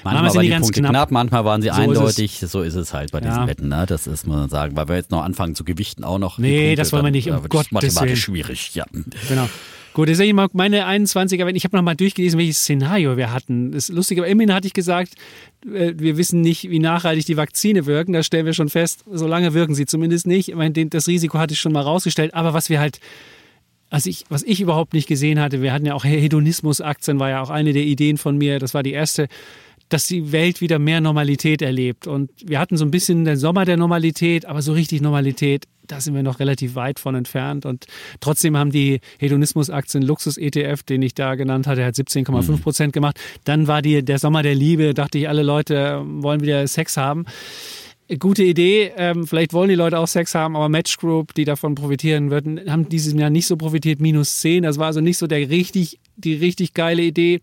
manchmal, 0.03 0.23
manchmal 0.23 0.35
waren 0.35 0.51
die, 0.51 0.59
Punkte 0.61 0.79
knapp. 0.79 0.91
knapp. 0.91 1.11
manchmal 1.11 1.45
waren 1.45 1.61
sie 1.61 1.67
so 1.67 1.73
eindeutig. 1.73 2.41
Ist 2.41 2.51
so 2.51 2.61
ist 2.61 2.75
es 2.75 2.93
halt 2.93 3.11
bei 3.11 3.19
diesen 3.19 3.35
ja. 3.35 3.47
Wetten. 3.47 3.67
Ne? 3.67 3.85
Das 3.87 4.07
ist, 4.07 4.25
muss 4.25 4.37
man 4.37 4.49
sagen, 4.49 4.75
weil 4.75 4.87
wir 4.87 4.95
jetzt 4.95 5.11
noch 5.11 5.23
anfangen 5.23 5.55
zu 5.55 5.63
gewichten 5.63 6.03
auch 6.03 6.17
noch. 6.17 6.37
Nee, 6.37 6.67
Punkte, 6.67 6.75
das 6.77 6.93
wollen 6.93 7.05
wir 7.05 7.11
nicht. 7.11 7.29
Um 7.29 7.41
Gottes 7.49 7.71
mathematisch 7.71 8.23
schwierig. 8.23 8.73
Ja. 8.73 8.85
Genau. 9.27 9.49
Gut, 9.97 10.09
jetzt 10.09 10.17
sage 10.17 10.29
ich 10.29 10.35
mal 10.35 10.47
meine 10.53 10.87
21er, 10.87 11.51
ich 11.55 11.63
habe 11.63 11.75
noch 11.75 11.81
mal 11.81 11.95
durchgelesen, 11.95 12.37
welches 12.37 12.59
Szenario 12.59 13.17
wir 13.17 13.33
hatten. 13.33 13.71
Das 13.71 13.89
ist 13.89 13.95
lustig, 13.95 14.19
aber 14.19 14.27
immerhin 14.27 14.53
hatte 14.53 14.67
ich 14.67 14.73
gesagt, 14.73 15.13
äh, 15.65 15.93
wir 15.97 16.17
wissen 16.17 16.41
nicht, 16.41 16.69
wie 16.69 16.77
nachhaltig 16.77 17.25
die 17.25 17.35
Vakzine 17.35 17.87
wirken. 17.87 18.13
Da 18.13 18.21
stellen 18.21 18.45
wir 18.45 18.53
schon 18.53 18.69
fest, 18.69 19.05
so 19.11 19.25
lange 19.25 19.55
wirken 19.55 19.73
sie 19.73 19.87
zumindest 19.87 20.27
nicht. 20.27 20.49
Ich 20.49 20.55
meine, 20.55 20.85
das 20.85 21.07
Risiko 21.07 21.39
hatte 21.39 21.53
ich 21.53 21.59
schon 21.59 21.71
mal 21.73 21.81
rausgestellt. 21.81 22.35
Aber 22.35 22.53
was 22.53 22.69
wir 22.69 22.79
halt 22.79 22.99
also 23.89 24.09
ich, 24.09 24.25
was 24.29 24.43
ich 24.43 24.61
überhaupt 24.61 24.93
nicht 24.93 25.07
gesehen 25.07 25.39
hatte, 25.39 25.61
wir 25.61 25.73
hatten 25.73 25.85
ja 25.85 25.93
auch 25.93 26.03
Hedonismus-Aktien, 26.03 27.19
war 27.19 27.29
ja 27.29 27.41
auch 27.41 27.49
eine 27.49 27.73
der 27.73 27.83
Ideen 27.83 28.17
von 28.17 28.37
mir. 28.37 28.59
Das 28.59 28.73
war 28.73 28.83
die 28.83 28.91
erste, 28.91 29.27
dass 29.89 30.07
die 30.07 30.31
Welt 30.31 30.61
wieder 30.61 30.79
mehr 30.79 31.01
Normalität 31.01 31.61
erlebt. 31.61 32.07
Und 32.07 32.29
wir 32.43 32.59
hatten 32.59 32.77
so 32.77 32.85
ein 32.85 32.91
bisschen 32.91 33.25
den 33.25 33.37
Sommer 33.37 33.65
der 33.65 33.77
Normalität, 33.77 34.45
aber 34.45 34.61
so 34.61 34.73
richtig 34.73 35.01
Normalität 35.01 35.65
da 35.87 36.01
sind 36.01 36.13
wir 36.13 36.23
noch 36.23 36.39
relativ 36.39 36.75
weit 36.75 36.99
von 36.99 37.15
entfernt. 37.15 37.65
Und 37.65 37.85
trotzdem 38.19 38.57
haben 38.57 38.71
die 38.71 38.99
Hedonismus-Aktien 39.19 40.03
Luxus-ETF, 40.03 40.83
den 40.83 41.01
ich 41.01 41.13
da 41.15 41.35
genannt 41.35 41.67
hatte, 41.67 41.85
hat 41.85 41.95
17,5 41.95 42.61
Prozent 42.61 42.93
gemacht. 42.93 43.19
Dann 43.45 43.67
war 43.67 43.81
die, 43.81 44.03
der 44.03 44.19
Sommer 44.19 44.43
der 44.43 44.55
Liebe, 44.55 44.93
dachte 44.93 45.17
ich, 45.17 45.29
alle 45.29 45.43
Leute 45.43 46.03
wollen 46.05 46.41
wieder 46.41 46.67
Sex 46.67 46.97
haben. 46.97 47.25
Gute 48.19 48.43
Idee. 48.43 48.93
Ähm, 48.95 49.27
vielleicht 49.27 49.51
wollen 49.51 49.67
die 49.67 49.75
Leute 49.75 49.99
auch 49.99 50.07
Sex 50.07 50.33
haben, 50.33 50.55
aber 50.55 50.69
Match 50.69 50.97
Group, 50.97 51.33
die 51.33 51.43
davon 51.43 51.75
profitieren 51.75 52.31
würden, 52.31 52.71
haben 52.71 52.87
dieses 52.87 53.13
Jahr 53.13 53.29
nicht 53.29 53.47
so 53.47 53.57
profitiert, 53.57 53.99
minus 53.99 54.39
10. 54.39 54.63
Das 54.63 54.79
war 54.79 54.87
also 54.87 55.01
nicht 55.01 55.17
so 55.17 55.27
der 55.27 55.49
richtig 55.49 55.99
die 56.17 56.33
richtig 56.33 56.73
geile 56.73 57.03
Idee. 57.03 57.41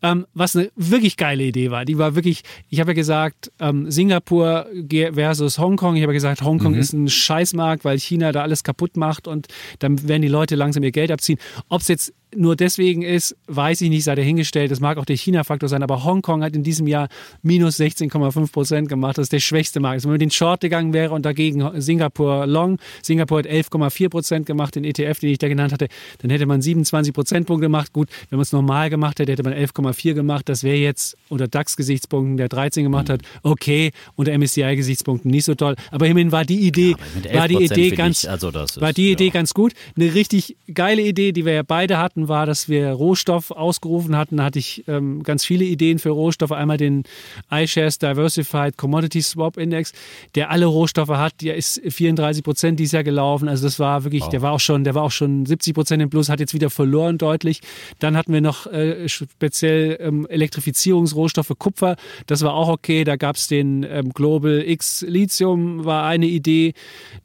Ähm, 0.00 0.26
was 0.34 0.56
eine 0.56 0.70
wirklich 0.76 1.16
geile 1.16 1.44
Idee 1.44 1.70
war, 1.70 1.84
die 1.84 1.98
war 1.98 2.14
wirklich, 2.14 2.42
ich 2.68 2.80
habe 2.80 2.90
ja 2.90 2.94
gesagt, 2.94 3.52
ähm, 3.60 3.90
Singapur 3.90 4.66
versus 5.12 5.58
Hongkong. 5.58 5.96
Ich 5.96 6.02
habe 6.02 6.12
ja 6.12 6.16
gesagt, 6.16 6.42
Hongkong 6.42 6.72
mhm. 6.72 6.78
ist 6.78 6.92
ein 6.92 7.08
Scheißmarkt, 7.08 7.84
weil 7.84 7.98
China 7.98 8.32
da 8.32 8.42
alles 8.42 8.64
kaputt 8.64 8.96
macht 8.96 9.28
und 9.28 9.48
dann 9.80 10.08
werden 10.08 10.22
die 10.22 10.28
Leute 10.28 10.54
langsam 10.54 10.82
ihr 10.82 10.92
Geld 10.92 11.10
abziehen. 11.10 11.38
Ob 11.68 11.80
es 11.80 11.88
jetzt 11.88 12.14
nur 12.34 12.56
deswegen 12.56 13.02
ist, 13.02 13.36
weiß 13.46 13.80
ich 13.82 13.90
nicht, 13.90 14.04
sei 14.04 14.14
dahingestellt. 14.14 14.70
Das 14.70 14.80
mag 14.80 14.98
auch 14.98 15.04
der 15.04 15.16
China-Faktor 15.16 15.68
sein, 15.68 15.82
aber 15.82 16.04
Hongkong 16.04 16.42
hat 16.42 16.54
in 16.54 16.62
diesem 16.62 16.86
Jahr 16.86 17.08
minus 17.42 17.78
16,5 17.78 18.52
Prozent 18.52 18.88
gemacht. 18.88 19.18
Das 19.18 19.24
ist 19.24 19.32
der 19.32 19.40
schwächste 19.40 19.80
Markt. 19.80 19.94
Also 19.94 20.08
wenn 20.08 20.14
man 20.14 20.20
den 20.20 20.30
Short 20.30 20.60
gegangen 20.60 20.92
wäre 20.92 21.12
und 21.12 21.26
dagegen 21.26 21.80
Singapur 21.80 22.46
Long, 22.46 22.78
Singapur 23.02 23.40
hat 23.40 23.46
11,4 23.46 24.08
Prozent 24.08 24.46
gemacht, 24.46 24.74
den 24.74 24.84
ETF, 24.84 25.20
den 25.20 25.30
ich 25.30 25.38
da 25.38 25.48
genannt 25.48 25.72
hatte, 25.72 25.88
dann 26.18 26.30
hätte 26.30 26.46
man 26.46 26.62
27 26.62 27.12
Prozentpunkte 27.12 27.66
gemacht. 27.66 27.92
Gut, 27.92 28.08
wenn 28.30 28.38
man 28.38 28.42
es 28.42 28.52
normal 28.52 28.90
gemacht 28.90 29.18
hätte, 29.18 29.32
hätte 29.32 29.42
man 29.42 29.52
11,4 29.52 30.14
gemacht. 30.14 30.48
Das 30.48 30.64
wäre 30.64 30.76
jetzt 30.76 31.16
unter 31.28 31.48
DAX-Gesichtspunkten, 31.48 32.36
der 32.36 32.48
13 32.48 32.84
gemacht 32.84 33.08
hat, 33.10 33.22
okay. 33.42 33.92
Unter 34.16 34.36
MSCI-Gesichtspunkten 34.36 35.30
nicht 35.30 35.44
so 35.44 35.54
toll. 35.54 35.76
Aber 35.90 36.06
immerhin 36.06 36.32
war 36.32 36.44
die 36.44 36.60
Idee, 36.60 36.96
ja, 37.24 37.40
war 37.40 37.48
die 37.48 37.64
Idee 37.64 37.90
ganz, 37.90 38.24
also 38.24 38.50
ist, 38.50 38.80
war 38.80 38.92
die 38.92 39.12
Idee 39.12 39.26
ja. 39.26 39.32
ganz 39.32 39.54
gut. 39.54 39.72
Eine 39.96 40.14
richtig 40.14 40.56
geile 40.72 41.02
Idee, 41.02 41.32
die 41.32 41.44
wir 41.44 41.52
ja 41.52 41.62
beide 41.62 41.98
hatten, 41.98 42.28
war, 42.28 42.46
dass 42.46 42.68
wir 42.68 42.90
Rohstoff 42.90 43.50
ausgerufen 43.50 44.16
hatten. 44.16 44.36
Da 44.36 44.44
hatte 44.44 44.58
ich 44.58 44.84
ähm, 44.88 45.22
ganz 45.22 45.44
viele 45.44 45.64
Ideen 45.64 45.98
für 45.98 46.10
Rohstoffe. 46.10 46.52
Einmal 46.52 46.76
den 46.76 47.04
iShares 47.50 47.98
Diversified 47.98 48.76
Commodity 48.76 49.22
Swap 49.22 49.56
Index, 49.56 49.92
der 50.34 50.50
alle 50.50 50.66
Rohstoffe 50.66 51.10
hat. 51.10 51.40
Der 51.40 51.56
ist 51.56 51.80
34 51.86 52.42
Prozent 52.42 52.80
dieses 52.80 52.92
Jahr 52.92 53.04
gelaufen. 53.04 53.48
Also 53.48 53.64
das 53.64 53.78
war 53.78 54.04
wirklich, 54.04 54.22
wow. 54.22 54.30
der 54.30 54.42
war 54.42 54.52
auch 54.52 54.60
schon, 54.60 54.84
der 54.84 54.94
war 54.94 55.02
auch 55.02 55.10
schon 55.10 55.46
70 55.46 55.74
Prozent 55.74 56.02
im 56.02 56.10
Plus, 56.10 56.28
hat 56.28 56.40
jetzt 56.40 56.54
wieder 56.54 56.70
verloren 56.70 57.18
deutlich. 57.18 57.60
Dann 58.02 58.16
hatten 58.16 58.32
wir 58.32 58.40
noch 58.40 58.66
äh, 58.66 59.08
speziell 59.08 59.96
ähm, 60.00 60.26
Elektrifizierungsrohstoffe 60.28 61.52
Kupfer. 61.56 61.94
Das 62.26 62.42
war 62.42 62.54
auch 62.54 62.68
okay. 62.68 63.04
Da 63.04 63.14
gab 63.14 63.36
es 63.36 63.46
den 63.46 63.86
ähm, 63.88 64.12
Global 64.12 64.60
X 64.66 65.04
Lithium, 65.06 65.84
war 65.84 66.04
eine 66.04 66.26
Idee. 66.26 66.74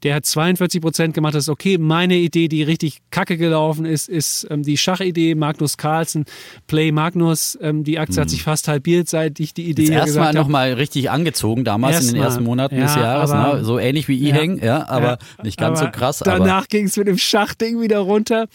Der 0.04 0.14
hat 0.14 0.24
42 0.24 0.80
Prozent 0.80 1.14
gemacht. 1.14 1.34
Das 1.34 1.44
ist 1.44 1.48
okay. 1.48 1.78
Meine 1.78 2.16
Idee, 2.16 2.46
die 2.46 2.62
richtig 2.62 3.00
kacke 3.10 3.36
gelaufen 3.36 3.86
ist, 3.86 4.08
ist 4.08 4.46
ähm, 4.50 4.62
die 4.62 4.76
Schachidee. 4.76 5.34
Magnus 5.34 5.78
Carlsen, 5.78 6.26
Play 6.68 6.92
Magnus. 6.92 7.58
Ähm, 7.60 7.82
die 7.82 7.98
Aktie 7.98 8.16
hm. 8.16 8.22
hat 8.22 8.30
sich 8.30 8.44
fast 8.44 8.68
halbiert, 8.68 9.08
seit 9.08 9.40
ich 9.40 9.54
die 9.54 9.68
Idee 9.68 9.86
das 9.86 10.06
erste 10.06 10.20
Mal 10.20 10.32
nochmal 10.32 10.74
richtig 10.74 11.10
angezogen 11.10 11.64
damals 11.64 11.96
Erst 11.96 12.08
in 12.10 12.14
den 12.14 12.22
ersten 12.22 12.44
Monaten 12.44 12.76
ja, 12.76 12.82
des 12.82 12.94
Jahres. 12.94 13.32
Ne? 13.32 13.64
So 13.64 13.80
ähnlich 13.80 14.06
wie 14.06 14.28
E-Hang, 14.28 14.58
ja, 14.58 14.64
ja, 14.64 14.88
aber 14.88 15.18
ja, 15.38 15.42
nicht 15.42 15.58
ganz 15.58 15.80
so 15.80 15.88
krass. 15.90 16.20
Danach 16.24 16.68
ging 16.68 16.86
es 16.86 16.96
mit 16.96 17.08
dem 17.08 17.18
Schachding 17.18 17.80
wieder 17.80 17.98
runter. 17.98 18.46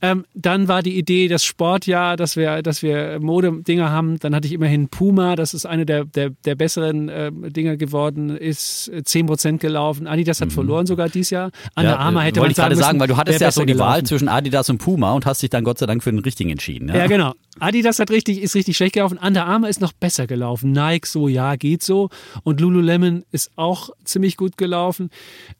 Ähm, 0.00 0.24
dann 0.34 0.68
war 0.68 0.82
die 0.82 0.96
Idee, 0.96 1.28
das 1.28 1.44
Sportjahr, 1.44 2.16
dass 2.16 2.36
wir, 2.36 2.62
dass 2.62 2.82
wir 2.82 3.18
Modedinger 3.20 3.90
haben. 3.90 4.18
Dann 4.20 4.34
hatte 4.34 4.46
ich 4.46 4.52
immerhin 4.52 4.88
Puma, 4.88 5.34
das 5.34 5.54
ist 5.54 5.66
eine 5.66 5.86
der, 5.86 6.04
der, 6.04 6.30
der 6.44 6.54
besseren 6.54 7.08
äh, 7.08 7.32
Dinge 7.32 7.76
geworden, 7.76 8.36
ist 8.36 8.90
10% 8.92 9.54
äh, 9.54 9.58
gelaufen. 9.58 10.06
Adidas 10.06 10.40
hat 10.40 10.48
mhm. 10.48 10.52
verloren 10.52 10.86
sogar 10.86 11.08
dieses 11.08 11.30
Jahr. 11.30 11.50
An 11.74 11.84
ja, 11.84 11.92
der 11.92 12.00
Arma 12.00 12.20
hätte 12.20 12.40
wollte 12.40 12.60
man 12.60 12.70
ich 12.70 12.76
gerade 12.76 12.76
sagen, 12.76 13.00
weil 13.00 13.08
du 13.08 13.16
hattest 13.16 13.40
ja 13.40 13.50
so 13.50 13.62
die 13.62 13.72
gelaufen. 13.72 13.90
Wahl 13.90 14.02
zwischen 14.04 14.28
Adidas 14.28 14.70
und 14.70 14.78
Puma 14.78 15.12
und 15.12 15.26
hast 15.26 15.42
dich 15.42 15.50
dann 15.50 15.64
Gott 15.64 15.78
sei 15.78 15.86
Dank 15.86 16.02
für 16.02 16.10
den 16.10 16.20
richtigen 16.20 16.50
entschieden. 16.50 16.88
Ja, 16.88 16.96
ja 16.96 17.06
genau. 17.06 17.32
Adidas 17.58 17.98
hat 17.98 18.10
richtig, 18.10 18.40
ist 18.40 18.54
richtig 18.54 18.76
schlecht 18.76 18.94
gelaufen. 18.94 19.18
Under 19.18 19.46
Armour 19.46 19.68
ist 19.68 19.80
noch 19.80 19.92
besser 19.92 20.26
gelaufen. 20.28 20.70
Nike 20.70 21.06
so, 21.06 21.26
ja, 21.26 21.56
geht 21.56 21.82
so. 21.82 22.08
Und 22.44 22.60
Lululemon 22.60 23.24
ist 23.32 23.50
auch 23.56 23.90
ziemlich 24.04 24.36
gut 24.36 24.56
gelaufen. 24.56 25.10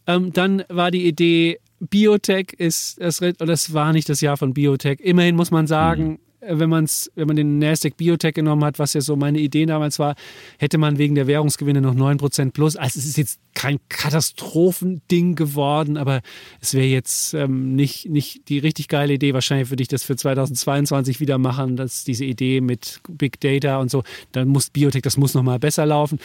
Ähm, 0.06 0.32
dann 0.32 0.62
war 0.68 0.92
die 0.92 1.06
Idee, 1.06 1.58
Biotech 1.80 2.52
ist, 2.56 3.00
das, 3.00 3.20
es 3.20 3.72
war 3.72 3.92
nicht 3.92 4.08
das 4.08 4.20
Jahr 4.20 4.36
von 4.36 4.54
Biotech. 4.54 5.00
Immerhin 5.00 5.36
muss 5.36 5.50
man 5.50 5.66
sagen, 5.66 6.08
mhm 6.08 6.18
wenn, 6.40 6.70
man's, 6.70 7.10
wenn 7.14 7.26
man 7.26 7.36
den 7.36 7.58
Nasdaq 7.58 7.96
Biotech 7.96 8.34
genommen 8.34 8.64
hat, 8.64 8.78
was 8.78 8.94
ja 8.94 9.00
so 9.00 9.16
meine 9.16 9.38
Idee 9.38 9.66
damals 9.66 9.98
war, 9.98 10.14
hätte 10.58 10.78
man 10.78 10.98
wegen 10.98 11.14
der 11.14 11.26
Währungsgewinne 11.26 11.80
noch 11.80 11.94
9% 11.94 12.52
plus. 12.52 12.76
Also 12.76 12.98
es 12.98 13.06
ist 13.06 13.16
jetzt 13.16 13.40
kein 13.54 13.78
Katastrophending 13.88 15.34
geworden, 15.34 15.96
aber 15.96 16.20
es 16.60 16.74
wäre 16.74 16.86
jetzt 16.86 17.34
ähm, 17.34 17.74
nicht, 17.74 18.08
nicht 18.08 18.48
die 18.48 18.58
richtig 18.58 18.88
geile 18.88 19.14
Idee. 19.14 19.34
Wahrscheinlich 19.34 19.70
würde 19.70 19.82
ich 19.82 19.88
das 19.88 20.04
für 20.04 20.16
2022 20.16 21.18
wieder 21.18 21.38
machen, 21.38 21.76
dass 21.76 22.04
diese 22.04 22.24
Idee 22.24 22.60
mit 22.60 23.00
Big 23.08 23.40
Data 23.40 23.78
und 23.78 23.90
so, 23.90 24.04
dann 24.32 24.48
muss 24.48 24.70
Biotech, 24.70 25.02
das 25.02 25.16
muss 25.16 25.34
nochmal 25.34 25.58
besser 25.58 25.86
laufen. 25.86 26.20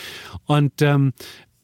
Und 0.46 0.82
ähm, 0.82 1.13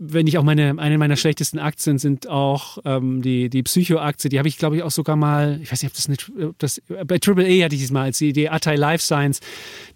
wenn 0.02 0.28
ich 0.28 0.38
auch 0.38 0.44
meine, 0.44 0.80
eine 0.80 0.98
meiner 0.98 1.18
schlechtesten 1.18 1.60
Aktien 1.60 1.98
sind 1.98 2.30
auch 2.30 2.78
ähm, 2.86 3.22
die, 3.22 3.50
die 3.50 3.64
Psycho-Aktie, 3.64 4.30
die 4.30 4.40
habe 4.40 4.48
ich, 4.48 4.58
glaube 4.58 4.78
ich, 4.78 4.84
auch 4.84 4.92
sogar 4.92 5.18
mal, 5.18 5.60
ich 5.62 5.70
weiß 5.70 5.84
nicht, 5.84 5.92
ob 5.92 5.96
das 5.96 6.08
nicht, 6.08 6.32
ob 6.42 6.58
das, 6.58 6.82
bei 6.88 7.20
AAA 7.22 7.66
hatte 7.66 7.76
ich 7.76 7.84
es 7.84 7.92
mal, 7.92 8.04
als 8.04 8.18
die, 8.18 8.32
die 8.32 8.50
Atai 8.50 8.78
Life 8.78 9.04
Science, 9.04 9.42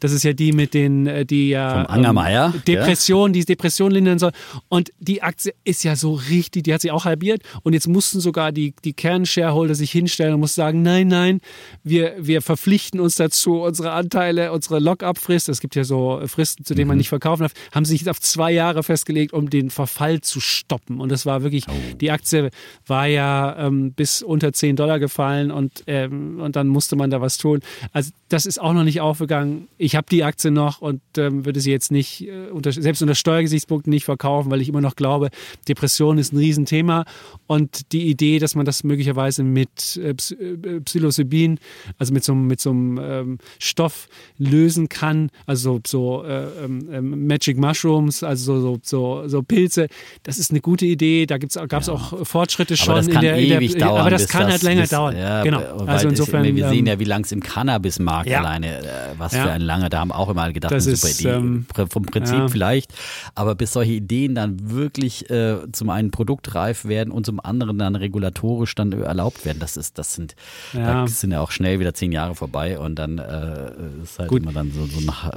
das 0.01 0.11
ist 0.11 0.23
ja 0.23 0.33
die 0.33 0.51
mit 0.51 0.73
den, 0.73 1.07
äh, 1.07 1.25
die 1.25 1.49
ja. 1.49 1.85
Vom 1.85 1.95
Angermeier. 1.95 2.51
Ähm, 2.53 2.61
Depression, 2.67 3.29
ja. 3.29 3.33
die 3.39 3.45
Depression 3.45 3.91
lindern 3.91 4.19
soll. 4.19 4.31
Und 4.67 4.91
die 4.99 5.23
Aktie 5.23 5.53
ist 5.63 5.85
ja 5.85 5.95
so 5.95 6.13
richtig, 6.13 6.63
die 6.63 6.73
hat 6.73 6.81
sich 6.81 6.91
auch 6.91 7.05
halbiert. 7.05 7.41
Und 7.63 7.71
jetzt 7.71 7.87
mussten 7.87 8.19
sogar 8.19 8.51
die, 8.51 8.73
die 8.83 8.91
Kernshareholder 8.91 9.73
sich 9.73 9.91
hinstellen 9.91 10.33
und 10.33 10.41
mussten 10.41 10.59
sagen, 10.59 10.81
nein, 10.81 11.07
nein, 11.07 11.39
wir, 11.85 12.15
wir 12.19 12.41
verpflichten 12.41 12.99
uns 12.99 13.15
dazu, 13.15 13.61
unsere 13.61 13.93
Anteile, 13.93 14.51
unsere 14.51 14.79
Lock-up-Frist, 14.79 15.47
es 15.47 15.61
gibt 15.61 15.75
ja 15.75 15.85
so 15.85 16.21
Fristen, 16.25 16.65
zu 16.65 16.75
denen 16.75 16.87
mhm. 16.87 16.89
man 16.89 16.97
nicht 16.97 17.09
verkaufen 17.09 17.43
darf, 17.43 17.53
haben 17.71 17.85
sich 17.85 18.09
auf 18.09 18.19
zwei 18.19 18.51
Jahre 18.51 18.83
festgelegt, 18.83 19.31
um 19.31 19.49
den 19.49 19.69
Verfall 19.93 20.13
Fall 20.13 20.21
zu 20.21 20.39
stoppen. 20.39 20.99
Und 20.99 21.11
das 21.11 21.25
war 21.25 21.43
wirklich, 21.43 21.65
oh. 21.69 21.95
die 22.01 22.11
Aktie 22.11 22.49
war 22.87 23.07
ja 23.07 23.55
ähm, 23.57 23.93
bis 23.93 24.21
unter 24.21 24.51
10 24.51 24.75
Dollar 24.75 24.99
gefallen 24.99 25.51
und, 25.51 25.83
ähm, 25.87 26.39
und 26.41 26.55
dann 26.55 26.67
musste 26.67 26.95
man 26.95 27.09
da 27.09 27.21
was 27.21 27.37
tun. 27.37 27.59
Also 27.91 28.11
das 28.29 28.45
ist 28.45 28.59
auch 28.59 28.73
noch 28.73 28.83
nicht 28.83 28.99
aufgegangen. 29.01 29.67
Ich 29.77 29.95
habe 29.95 30.07
die 30.09 30.23
Aktie 30.23 30.51
noch 30.51 30.81
und 30.81 31.01
ähm, 31.17 31.45
würde 31.45 31.61
sie 31.61 31.71
jetzt 31.71 31.91
nicht, 31.91 32.27
äh, 32.27 32.49
unter, 32.51 32.71
selbst 32.71 33.01
unter 33.01 33.15
Steuergesichtspunkten 33.15 33.91
nicht 33.91 34.05
verkaufen, 34.05 34.51
weil 34.51 34.61
ich 34.61 34.69
immer 34.69 34.81
noch 34.81 34.95
glaube, 34.95 35.29
Depression 35.67 36.17
ist 36.17 36.33
ein 36.33 36.37
Riesenthema 36.37 37.05
und 37.47 37.91
die 37.91 38.09
Idee, 38.09 38.39
dass 38.39 38.55
man 38.55 38.65
das 38.65 38.83
möglicherweise 38.83 39.43
mit 39.43 39.97
äh, 39.97 40.09
äh 40.09 40.79
Psilocybin, 40.81 41.59
also 41.97 42.13
mit 42.13 42.23
so, 42.23 42.33
mit 42.33 42.59
so 42.59 42.71
einem 42.71 42.99
ähm, 43.01 43.37
Stoff 43.59 44.07
lösen 44.37 44.89
kann, 44.89 45.29
also 45.45 45.79
so 45.85 46.23
äh, 46.23 46.65
ähm, 46.65 46.89
ähm, 46.91 47.27
Magic 47.27 47.57
Mushrooms, 47.57 48.23
also 48.23 48.59
so, 48.59 48.79
so, 48.81 49.27
so 49.27 49.43
Pilze, 49.43 49.82
Ganze, 49.83 50.19
das 50.23 50.37
ist 50.37 50.51
eine 50.51 50.61
gute 50.61 50.85
Idee, 50.85 51.25
da 51.25 51.37
gab 51.37 51.81
es 51.81 51.87
ja. 51.87 51.93
auch 51.93 52.25
Fortschritte 52.25 52.77
schon. 52.77 52.91
Aber 52.91 53.01
das 53.01 53.07
kann 53.07 53.23
in 53.23 53.29
der, 53.29 53.37
ewig 53.37 53.73
in 53.73 53.79
der, 53.79 53.87
dauern. 53.87 54.01
Aber 54.01 54.09
das 54.09 54.27
kann 54.27 54.47
halt 54.47 54.63
länger 54.63 54.81
bis, 54.81 54.89
dauern. 54.89 55.17
Ja, 55.17 55.43
genau. 55.43 55.59
Also 55.85 56.07
insofern. 56.09 56.43
wir 56.43 56.69
sehen 56.69 56.85
ja, 56.85 56.99
wie 56.99 57.05
lang 57.05 57.23
es 57.23 57.31
im 57.31 57.41
Cannabismarkt 57.41 58.29
ja. 58.29 58.39
alleine, 58.39 58.79
äh, 58.79 58.83
was 59.17 59.35
für 59.35 59.49
ein 59.49 59.61
langer, 59.61 59.89
da 59.89 59.99
haben 59.99 60.11
auch 60.11 60.29
immer 60.29 60.51
gedacht, 60.51 60.71
das 60.71 60.87
eine 60.87 60.95
super 60.95 61.11
ist, 61.11 61.21
Idee. 61.21 61.29
Ähm, 61.29 61.65
Vom 61.89 62.03
Prinzip 62.03 62.49
vielleicht, 62.49 62.93
aber 63.35 63.55
bis 63.55 63.73
solche 63.73 63.93
Ideen 63.93 64.35
dann 64.35 64.71
wirklich 64.71 65.29
äh, 65.29 65.57
zum 65.71 65.89
einen 65.89 66.11
produktreif 66.11 66.85
werden 66.85 67.11
und 67.11 67.25
zum 67.25 67.39
anderen 67.39 67.77
dann 67.77 67.95
regulatorisch 67.95 68.75
dann 68.75 68.91
erlaubt 68.91 69.45
werden, 69.45 69.59
das 69.59 69.77
ist, 69.77 69.97
das 69.97 70.13
sind, 70.13 70.35
da 70.73 71.07
sind 71.07 71.31
ja 71.31 71.41
auch 71.41 71.51
schnell 71.51 71.79
wieder 71.79 71.93
zehn 71.93 72.11
Jahre 72.11 72.35
vorbei 72.35 72.79
und 72.79 72.95
dann 72.95 73.17
äh, 73.17 73.71
ist 74.03 74.19
halt 74.19 74.29
Gut. 74.29 74.43
immer 74.43 74.53
dann 74.53 74.71
so, 74.71 74.85
so 74.85 75.01
nach 75.01 75.31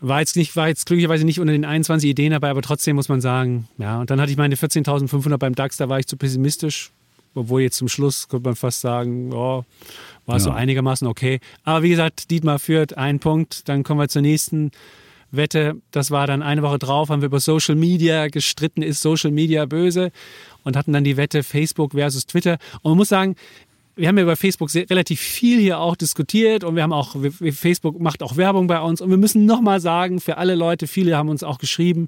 war 0.00 0.20
jetzt 0.20 0.36
nicht, 0.36 0.54
war 0.56 0.68
jetzt 0.68 0.86
glücklicherweise 0.86 1.24
nicht 1.24 1.40
unter 1.40 1.52
den 1.52 1.64
21 1.64 2.08
Ideen 2.08 2.32
dabei, 2.32 2.50
aber 2.50 2.62
trotzdem 2.62 2.96
muss 2.96 3.08
man 3.08 3.20
sagen, 3.20 3.68
ja. 3.78 4.00
Und 4.00 4.10
dann 4.10 4.20
hatte 4.20 4.30
ich 4.30 4.38
meine 4.38 4.54
14.500 4.54 5.36
beim 5.38 5.54
DAX, 5.54 5.76
da 5.76 5.88
war 5.88 5.98
ich 5.98 6.06
zu 6.06 6.16
pessimistisch. 6.16 6.92
Obwohl 7.34 7.62
jetzt 7.62 7.76
zum 7.76 7.88
Schluss 7.88 8.28
könnte 8.28 8.48
man 8.48 8.56
fast 8.56 8.80
sagen, 8.80 9.32
oh, 9.32 9.64
war 10.26 10.36
ja. 10.36 10.40
so 10.40 10.50
einigermaßen 10.50 11.06
okay. 11.06 11.40
Aber 11.62 11.82
wie 11.82 11.90
gesagt, 11.90 12.30
Dietmar 12.30 12.58
führt 12.58 12.96
einen 12.96 13.20
Punkt. 13.20 13.68
Dann 13.68 13.82
kommen 13.82 14.00
wir 14.00 14.08
zur 14.08 14.22
nächsten 14.22 14.72
Wette. 15.30 15.76
Das 15.90 16.10
war 16.10 16.26
dann 16.26 16.42
eine 16.42 16.62
Woche 16.62 16.78
drauf, 16.78 17.10
haben 17.10 17.20
wir 17.20 17.26
über 17.26 17.40
Social 17.40 17.74
Media 17.74 18.28
gestritten, 18.28 18.82
ist 18.82 19.02
Social 19.02 19.30
Media 19.30 19.66
böse? 19.66 20.10
Und 20.64 20.76
hatten 20.76 20.92
dann 20.92 21.04
die 21.04 21.16
Wette 21.16 21.42
Facebook 21.42 21.92
versus 21.92 22.26
Twitter. 22.26 22.58
Und 22.82 22.92
man 22.92 22.98
muss 22.98 23.08
sagen, 23.08 23.36
wir 23.98 24.08
haben 24.08 24.16
ja 24.16 24.22
über 24.22 24.36
Facebook 24.36 24.70
sehr, 24.70 24.88
relativ 24.88 25.20
viel 25.20 25.58
hier 25.58 25.80
auch 25.80 25.96
diskutiert 25.96 26.62
und 26.62 26.76
wir 26.76 26.84
haben 26.84 26.92
auch, 26.92 27.16
Facebook 27.52 28.00
macht 28.00 28.22
auch 28.22 28.36
Werbung 28.36 28.68
bei 28.68 28.80
uns 28.80 29.00
und 29.00 29.10
wir 29.10 29.16
müssen 29.16 29.44
nochmal 29.44 29.80
sagen, 29.80 30.20
für 30.20 30.36
alle 30.36 30.54
Leute, 30.54 30.86
viele 30.86 31.16
haben 31.16 31.28
uns 31.28 31.42
auch 31.42 31.58
geschrieben, 31.58 32.06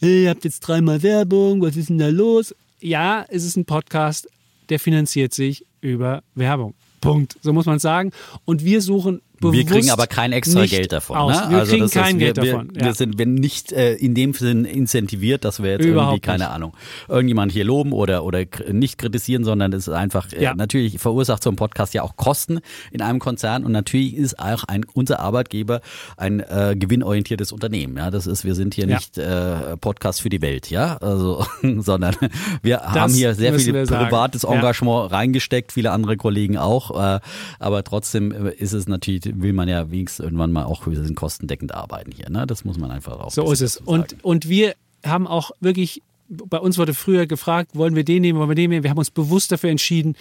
ihr 0.00 0.28
habt 0.28 0.44
jetzt 0.44 0.60
dreimal 0.60 1.02
Werbung, 1.02 1.62
was 1.62 1.76
ist 1.76 1.88
denn 1.88 1.98
da 1.98 2.08
los? 2.08 2.54
Ja, 2.80 3.24
es 3.28 3.44
ist 3.44 3.56
ein 3.56 3.64
Podcast, 3.64 4.28
der 4.68 4.78
finanziert 4.78 5.32
sich 5.32 5.64
über 5.80 6.22
Werbung. 6.34 6.74
Punkt. 7.00 7.36
So 7.40 7.52
muss 7.54 7.66
man 7.66 7.78
sagen. 7.78 8.12
Und 8.44 8.64
wir 8.64 8.82
suchen 8.82 9.22
wir 9.40 9.64
kriegen 9.64 9.90
aber 9.90 10.06
kein 10.06 10.32
extra 10.32 10.66
Geld 10.66 10.92
davon. 10.92 11.16
Aus. 11.16 11.40
Ne? 11.44 11.50
Wir 11.50 11.58
also 11.58 11.72
kriegen 11.72 11.90
kein 11.90 12.14
ist, 12.16 12.18
Geld 12.18 12.36
wir, 12.36 12.52
davon. 12.52 12.70
Wir, 12.74 12.86
ja. 12.86 12.94
sind 12.94 13.18
wir 13.18 13.26
nicht 13.26 13.72
äh, 13.72 13.94
in 13.94 14.14
dem 14.14 14.32
Sinn 14.34 14.64
incentiviert, 14.64 15.44
dass 15.44 15.62
wir 15.62 15.70
jetzt 15.72 15.84
Überhaupt 15.84 16.12
irgendwie, 16.14 16.20
keine 16.20 16.44
nicht. 16.44 16.52
Ahnung, 16.52 16.74
irgendjemand 17.08 17.52
hier 17.52 17.64
loben 17.64 17.92
oder, 17.92 18.24
oder 18.24 18.44
nicht 18.70 18.98
kritisieren, 18.98 19.44
sondern 19.44 19.72
es 19.72 19.88
ist 19.88 19.94
einfach, 19.94 20.32
äh, 20.32 20.42
Ja. 20.42 20.54
natürlich 20.54 20.98
verursacht 20.98 21.42
so 21.42 21.50
ein 21.50 21.56
Podcast 21.56 21.94
ja 21.94 22.02
auch 22.02 22.16
Kosten 22.16 22.60
in 22.92 23.02
einem 23.02 23.18
Konzern 23.18 23.64
und 23.64 23.72
natürlich 23.72 24.14
ist 24.16 24.38
auch 24.38 24.64
ein, 24.64 24.84
unser 24.92 25.20
Arbeitgeber 25.20 25.80
ein 26.16 26.40
äh, 26.40 26.76
gewinnorientiertes 26.78 27.52
Unternehmen. 27.52 27.96
Ja, 27.96 28.10
das 28.10 28.26
ist, 28.26 28.44
wir 28.44 28.54
sind 28.54 28.74
hier 28.74 28.86
Ja. 28.86 28.96
nicht 28.96 29.16
äh, 29.18 29.76
Podcast 29.78 30.20
für 30.22 30.28
die 30.28 30.42
Welt, 30.42 30.70
ja, 30.70 30.96
also, 30.98 31.44
sondern 31.78 32.14
wir 32.62 32.80
haben 32.80 32.94
Das 32.94 33.14
hier 33.14 33.34
sehr 33.34 33.58
viel 33.58 33.74
wir 33.74 33.86
privates. 33.86 34.44
Engagement 34.44 35.10
reingesteckt, 35.12 35.72
viele 35.72 35.92
andere 35.92 36.16
Kollegen 36.16 36.56
auch, 36.58 36.90
äh, 37.16 37.20
aber 37.58 37.84
trotzdem 37.84 38.32
äh, 38.32 38.50
ist 38.54 38.72
es 38.72 38.86
natürlich, 38.88 39.29
will 39.34 39.52
man 39.52 39.68
ja 39.68 39.90
wenigstens 39.90 40.24
irgendwann 40.24 40.52
mal 40.52 40.64
auch, 40.64 40.86
wir 40.86 41.02
sind 41.02 41.14
kostendeckend 41.14 41.74
arbeiten 41.74 42.12
hier, 42.12 42.30
ne? 42.30 42.46
Das 42.46 42.64
muss 42.64 42.78
man 42.78 42.90
einfach 42.90 43.18
auch 43.18 43.30
So 43.30 43.50
ist 43.50 43.60
es. 43.60 43.76
Und, 43.78 44.16
und 44.22 44.48
wir 44.48 44.74
haben 45.04 45.26
auch 45.26 45.50
wirklich, 45.60 46.02
bei 46.28 46.58
uns 46.58 46.78
wurde 46.78 46.94
früher 46.94 47.26
gefragt, 47.26 47.72
wollen 47.74 47.96
wir 47.96 48.04
den 48.04 48.22
nehmen, 48.22 48.38
wollen 48.38 48.50
wir 48.50 48.54
den 48.54 48.70
nehmen? 48.70 48.82
Wir 48.82 48.90
haben 48.90 48.98
uns 48.98 49.10
bewusst 49.10 49.52
dafür 49.52 49.70
entschieden, 49.70 50.16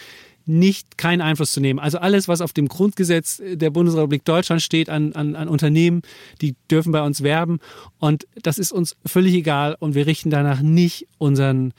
nicht 0.46 0.98
keinen 0.98 1.22
Einfluss 1.22 1.52
zu 1.52 1.60
nehmen. 1.60 1.80
Also 1.80 2.00
alles, 2.00 2.28
was 2.28 2.42
auf 2.42 2.54
dem 2.54 2.68
Grundgesetz 2.68 3.42
der 3.46 3.70
Bundesrepublik 3.70 4.26
Deutschland 4.26 4.62
steht 4.62 4.90
an, 4.90 5.14
an, 5.14 5.36
an 5.36 5.48
Unternehmen, 5.48 6.02
die 6.42 6.56
dürfen 6.72 6.92
bei 6.92 7.04
uns 7.04 7.22
werben. 7.22 7.60
Und 8.00 8.26
das 8.42 8.58
ist 8.58 8.72
uns 8.72 8.96
völlig 9.06 9.36
egal 9.36 9.76
und 9.80 9.94
wir 9.94 10.08
richten 10.08 10.32
danach 10.32 10.62
nicht 10.62 11.08
unseren, 11.20 11.74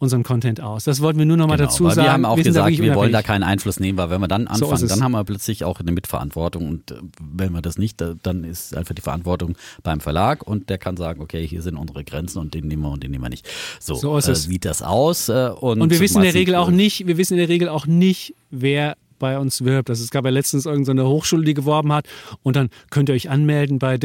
unseren 0.00 0.22
Content 0.22 0.60
aus. 0.62 0.84
Das 0.84 1.00
wollten 1.02 1.18
wir 1.18 1.26
nur 1.26 1.36
noch 1.36 1.46
mal 1.46 1.56
Genau, 1.56 1.68
dazu 1.68 1.84
sagen. 1.90 2.02
wir 2.06 2.12
haben 2.12 2.24
auch 2.24 2.36
da 2.36 2.42
gesagt, 2.42 2.78
wir 2.78 2.94
wollen 2.94 3.12
da 3.12 3.22
keinen 3.22 3.42
Einfluss 3.42 3.78
nehmen, 3.78 3.98
weil 3.98 4.08
wenn 4.10 4.20
wir 4.20 4.28
dann 4.28 4.46
So 4.54 4.64
anfangen, 4.66 4.84
es. 4.84 4.88
dann 4.90 5.04
haben 5.04 5.12
wir 5.12 5.22
plötzlich 5.24 5.62
auch 5.62 5.78
eine 5.78 5.92
Mitverantwortung 5.92 6.66
und 6.66 6.90
äh, 6.90 6.94
wenn 7.20 7.52
wir 7.52 7.60
das 7.60 7.76
nicht, 7.78 8.02
dann 8.22 8.42
ist 8.44 8.74
einfach 8.74 8.94
die 8.94 9.02
Verantwortung 9.02 9.56
beim 9.82 10.00
Verlag 10.00 10.42
und 10.46 10.70
der 10.70 10.78
kann 10.78 10.96
sagen, 10.96 11.20
okay, 11.20 11.46
hier 11.46 11.60
sind 11.62 11.76
unsere 11.76 12.02
Grenzen 12.02 12.38
und 12.38 12.54
den 12.54 12.66
nehmen 12.66 12.82
wir 12.82 12.90
und 12.90 13.02
den 13.04 13.10
nehmen 13.10 13.24
wir 13.24 13.28
nicht. 13.30 13.46
So, 13.78 13.94
So 13.94 14.16
äh, 14.16 14.34
sieht 14.34 14.64
das 14.64 14.82
aus 14.82 15.28
äh, 15.28 15.50
und, 15.60 15.80
Und 15.82 15.90
wir 15.90 16.00
wissen 16.00 16.16
in 16.16 16.24
der 16.24 16.34
Regel 16.34 16.54
auch 16.54 16.70
nicht, 16.70 17.06
wir 17.06 17.18
wissen 17.18 17.34
in 17.34 17.38
der 17.40 17.48
Regel 17.50 17.68
auch 17.68 17.86
nicht, 17.86 18.34
wer 18.50 18.96
bei 19.20 19.38
uns 19.38 19.64
wirbt. 19.64 19.88
Also 19.88 20.02
es 20.02 20.10
gab 20.10 20.24
ja 20.24 20.30
letztens 20.32 20.66
irgendeine 20.66 21.06
Hochschule, 21.06 21.44
die 21.44 21.54
geworben 21.54 21.92
hat 21.92 22.06
und 22.42 22.56
dann 22.56 22.70
könnt 22.90 23.08
ihr 23.08 23.14
euch 23.14 23.30
anmelden 23.30 23.78
bei 23.78 23.96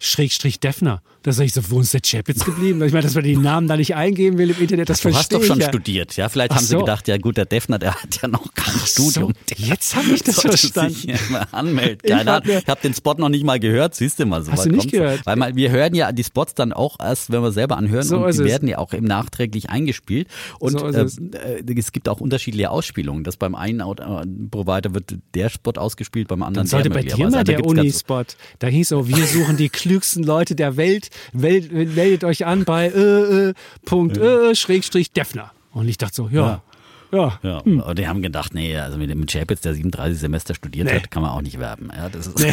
Schrägstrich 0.00 0.60
Defner. 0.60 1.02
Da 1.22 1.32
sag 1.32 1.44
ich 1.44 1.54
so, 1.54 1.70
wo 1.70 1.80
ist 1.80 1.94
der 1.94 2.02
Chapitz 2.04 2.44
geblieben? 2.44 2.82
Ich 2.82 2.92
meine, 2.92 3.02
dass 3.02 3.14
man 3.14 3.24
den 3.24 3.40
Namen 3.40 3.66
da 3.66 3.76
nicht 3.76 3.94
eingeben 3.94 4.36
will 4.36 4.50
im 4.50 4.60
Internet, 4.60 4.88
das 4.90 5.00
Du 5.00 5.08
hast 5.08 5.14
verstehe 5.14 5.38
doch 5.38 5.44
schon 5.46 5.56
ich 5.58 5.62
ja. 5.64 5.68
studiert, 5.70 6.16
ja? 6.16 6.28
Vielleicht 6.28 6.52
Ach 6.52 6.56
haben 6.56 6.64
sie 6.64 6.72
so. 6.72 6.78
gedacht, 6.80 7.08
ja 7.08 7.16
gut, 7.16 7.36
der 7.36 7.46
Defner, 7.46 7.78
der 7.78 7.94
hat 7.94 8.20
ja 8.22 8.28
noch 8.28 8.52
kein 8.54 8.74
Studium. 8.84 9.32
So, 9.48 9.54
jetzt 9.56 9.96
habe 9.96 10.10
ich 10.10 10.22
das 10.22 10.36
Sollte 10.36 10.58
verstanden. 10.58 10.94
Sich 11.16 11.18
anmelden. 11.52 11.98
Ich 12.02 12.10
Keine 12.10 12.30
hab 12.30 12.46
Ich 12.46 12.66
habe 12.66 12.80
den 12.82 12.94
Spot 12.94 13.14
noch 13.14 13.30
nicht 13.30 13.44
mal 13.44 13.58
gehört, 13.58 13.94
siehst 13.94 14.18
du 14.18 14.26
mal 14.26 14.42
so. 14.42 14.52
Hast 14.52 14.66
du 14.66 14.70
nicht 14.70 14.90
gehört? 14.90 15.24
Weil 15.24 15.36
mal, 15.36 15.56
wir 15.56 15.70
hören 15.70 15.94
ja 15.94 16.12
die 16.12 16.24
Spots 16.24 16.54
dann 16.54 16.72
auch 16.74 17.00
erst, 17.00 17.32
wenn 17.32 17.42
wir 17.42 17.52
selber 17.52 17.76
anhören 17.78 18.04
So 18.04 18.18
und 18.18 18.34
die 18.34 18.44
werden 18.44 18.68
ja 18.68 18.78
auch 18.78 18.92
im 18.92 19.04
nachträglich 19.04 19.70
eingespielt. 19.70 20.28
Und 20.58 20.78
So 20.78 20.86
ist 20.86 20.96
äh, 20.96 21.02
es. 21.02 21.18
äh, 21.18 21.74
es 21.74 21.92
gibt 21.92 22.08
auch 22.08 22.20
unterschiedliche 22.20 22.70
Ausspielungen. 22.70 23.24
Das 23.24 23.36
beim 23.36 23.54
einen 23.54 23.80
äh, 23.80 24.26
Provider 24.50 24.94
wird 24.94 25.16
der 25.34 25.48
Spot 25.48 25.72
ausgespielt, 25.76 26.28
beim 26.28 26.42
anderen 26.42 26.66
Dann 26.66 26.70
sollte 26.70 26.88
der 26.88 26.94
bei 26.94 27.02
dir 27.02 27.16
mal 27.18 27.34
Also 27.38 27.42
der 27.44 27.64
Unispot. 27.64 28.36
Da 28.58 28.66
hieß 28.66 28.88
so, 28.88 29.08
wir 29.08 29.26
suchen 29.26 29.56
die 29.56 29.68
klügsten 29.68 30.22
Leute 30.22 30.54
der 30.54 30.76
Welt. 30.76 31.10
Welt 31.32 31.72
meldet 31.72 32.24
euch 32.24 32.46
an 32.46 32.64
bei 32.64 32.88
äh, 32.88 33.48
äh, 33.48 33.54
Punkt 33.84 34.16
äh, 34.16 34.54
Schrägstrich 34.54 35.12
Defner. 35.12 35.52
Und 35.72 35.88
ich 35.88 35.98
dachte 35.98 36.14
so, 36.14 36.28
ja, 36.28 36.46
ja. 36.46 36.62
Ja, 37.14 37.58
und 37.58 37.98
die 37.98 38.08
haben 38.08 38.22
gedacht, 38.22 38.54
nee, 38.54 38.76
also 38.78 38.98
mit 38.98 39.10
dem 39.10 39.26
Chapitz, 39.26 39.60
der 39.60 39.74
37 39.74 40.18
Semester 40.18 40.54
studiert 40.54 40.88
Nee. 40.88 40.94
hat, 40.96 41.10
kann 41.10 41.22
man 41.22 41.30
auch 41.30 41.42
nicht 41.42 41.58
werben. 41.58 41.90
Ja, 41.96 42.08
das 42.08 42.26
ist 42.26 42.38
Nee. 42.38 42.52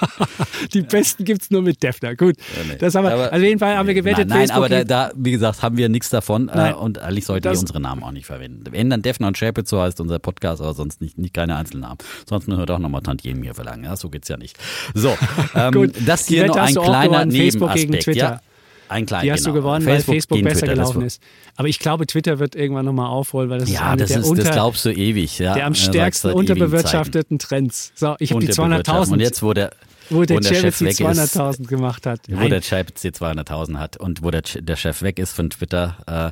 die 0.72 0.82
besten 0.82 1.24
gibt's 1.24 1.50
nur 1.50 1.62
mit 1.62 1.82
Defner. 1.82 2.14
Gut, 2.16 2.36
nee. 2.68 2.76
das 2.78 2.94
haben 2.94 3.04
wir. 3.04 3.12
Aber- 3.12 3.22
also 3.32 3.36
auf 3.36 3.42
jeden 3.42 3.58
Fall 3.58 3.76
haben 3.76 3.86
wir 3.86 3.94
gewettet. 3.94 4.28
Nein, 4.28 4.46
nein 4.46 4.50
aber 4.50 4.68
da, 4.68 4.84
da, 4.84 5.10
wie 5.16 5.30
gesagt, 5.32 5.62
haben 5.62 5.76
wir 5.76 5.88
nichts 5.88 6.10
davon 6.10 6.48
äh, 6.48 6.56
Nein. 6.56 6.74
und 6.74 6.98
eigentlich 6.98 7.24
sollten 7.26 7.44
wir 7.44 7.58
unsere 7.58 7.80
Namen 7.80 8.02
auch 8.02 8.12
nicht 8.12 8.26
verwenden. 8.26 8.64
Wenn 8.70 8.90
dann 8.90 9.02
Defner 9.02 9.28
und 9.28 9.36
Chapitz, 9.38 9.70
so 9.70 9.80
heißt 9.80 10.00
unser 10.00 10.18
Podcast, 10.18 10.60
aber 10.62 10.74
sonst 10.74 11.00
nicht, 11.00 11.18
nicht 11.18 11.34
keine 11.34 11.56
Einzelnamen. 11.56 11.98
Sonst 12.28 12.48
müssen 12.48 12.58
wir 12.60 12.66
doch 12.66 12.78
nochmal 12.78 13.02
Tantiemen 13.02 13.42
hier 13.42 13.54
verlangen. 13.54 13.84
Ja, 13.84 13.96
so 13.96 14.10
geht's 14.10 14.28
ja 14.28 14.36
nicht. 14.36 14.56
So, 14.94 15.16
ähm, 15.54 15.72
Gut, 15.72 15.94
das 16.06 16.26
hier 16.26 16.48
hast 16.48 16.76
ein 16.76 16.82
kleiner 16.84 17.24
Nebenaspekt. 17.26 17.74
gegen 17.90 18.00
Twitter. 18.00 18.18
Ja, 18.18 18.40
ein 18.88 19.06
kleiner, 19.06 19.22
die 19.24 19.32
hast 19.32 19.44
genau. 19.44 19.54
du 19.54 19.60
gewonnen, 19.60 19.84
Facebook 19.84 20.08
weil 20.08 20.14
Facebook 20.14 20.42
besser 20.42 20.60
Twitter, 20.60 20.74
gelaufen 20.74 21.02
ist. 21.02 21.22
Aber 21.56 21.68
ich 21.68 21.78
glaube, 21.78 22.06
Twitter 22.06 22.38
wird 22.38 22.54
irgendwann 22.54 22.84
nochmal 22.84 23.08
aufholen, 23.08 23.50
weil 23.50 23.58
das 23.58 23.68
ist 23.68 23.74
Ja, 23.74 23.90
eine 23.90 24.02
das, 24.02 24.10
der, 24.10 24.20
ist, 24.20 24.28
unter, 24.28 24.44
das 24.44 24.52
glaubst 24.52 24.84
du 24.84 24.90
ewig. 24.90 25.38
Ja. 25.38 25.54
der 25.54 25.66
am 25.66 25.74
stärksten 25.74 26.32
unterbewirtschafteten 26.32 27.38
Trends. 27.38 27.92
So, 27.94 28.16
ich 28.18 28.30
habe 28.32 28.40
die 28.40 28.48
Zeiten. 28.50 28.72
Unterbewirtschaften. 28.72 29.10
200.000, 29.10 29.12
Und 29.12 29.20
jetzt, 29.20 29.42
wo 29.42 29.52
der, 29.52 29.70
wo 30.10 30.24
der 30.24 30.36
wo 30.36 30.40
der 30.40 30.54
Chef 30.54 30.78
die 30.78 30.84
weg 30.84 31.00
ist, 31.00 31.36
200.000 31.36 31.66
gemacht 31.66 32.06
hat. 32.06 32.20
wo 32.28 32.36
Nein. 32.36 32.50
der 32.50 32.60
Chapitz 32.60 33.00
die 33.02 33.10
200.000 33.10 33.78
hat 33.78 33.96
und 33.96 34.22
wo 34.22 34.30
der, 34.30 34.42
der 34.42 34.76
Chef 34.76 35.02
weg 35.02 35.18
ist 35.18 35.32
von 35.32 35.50
Twitter, 35.50 35.96
äh, 36.06 36.30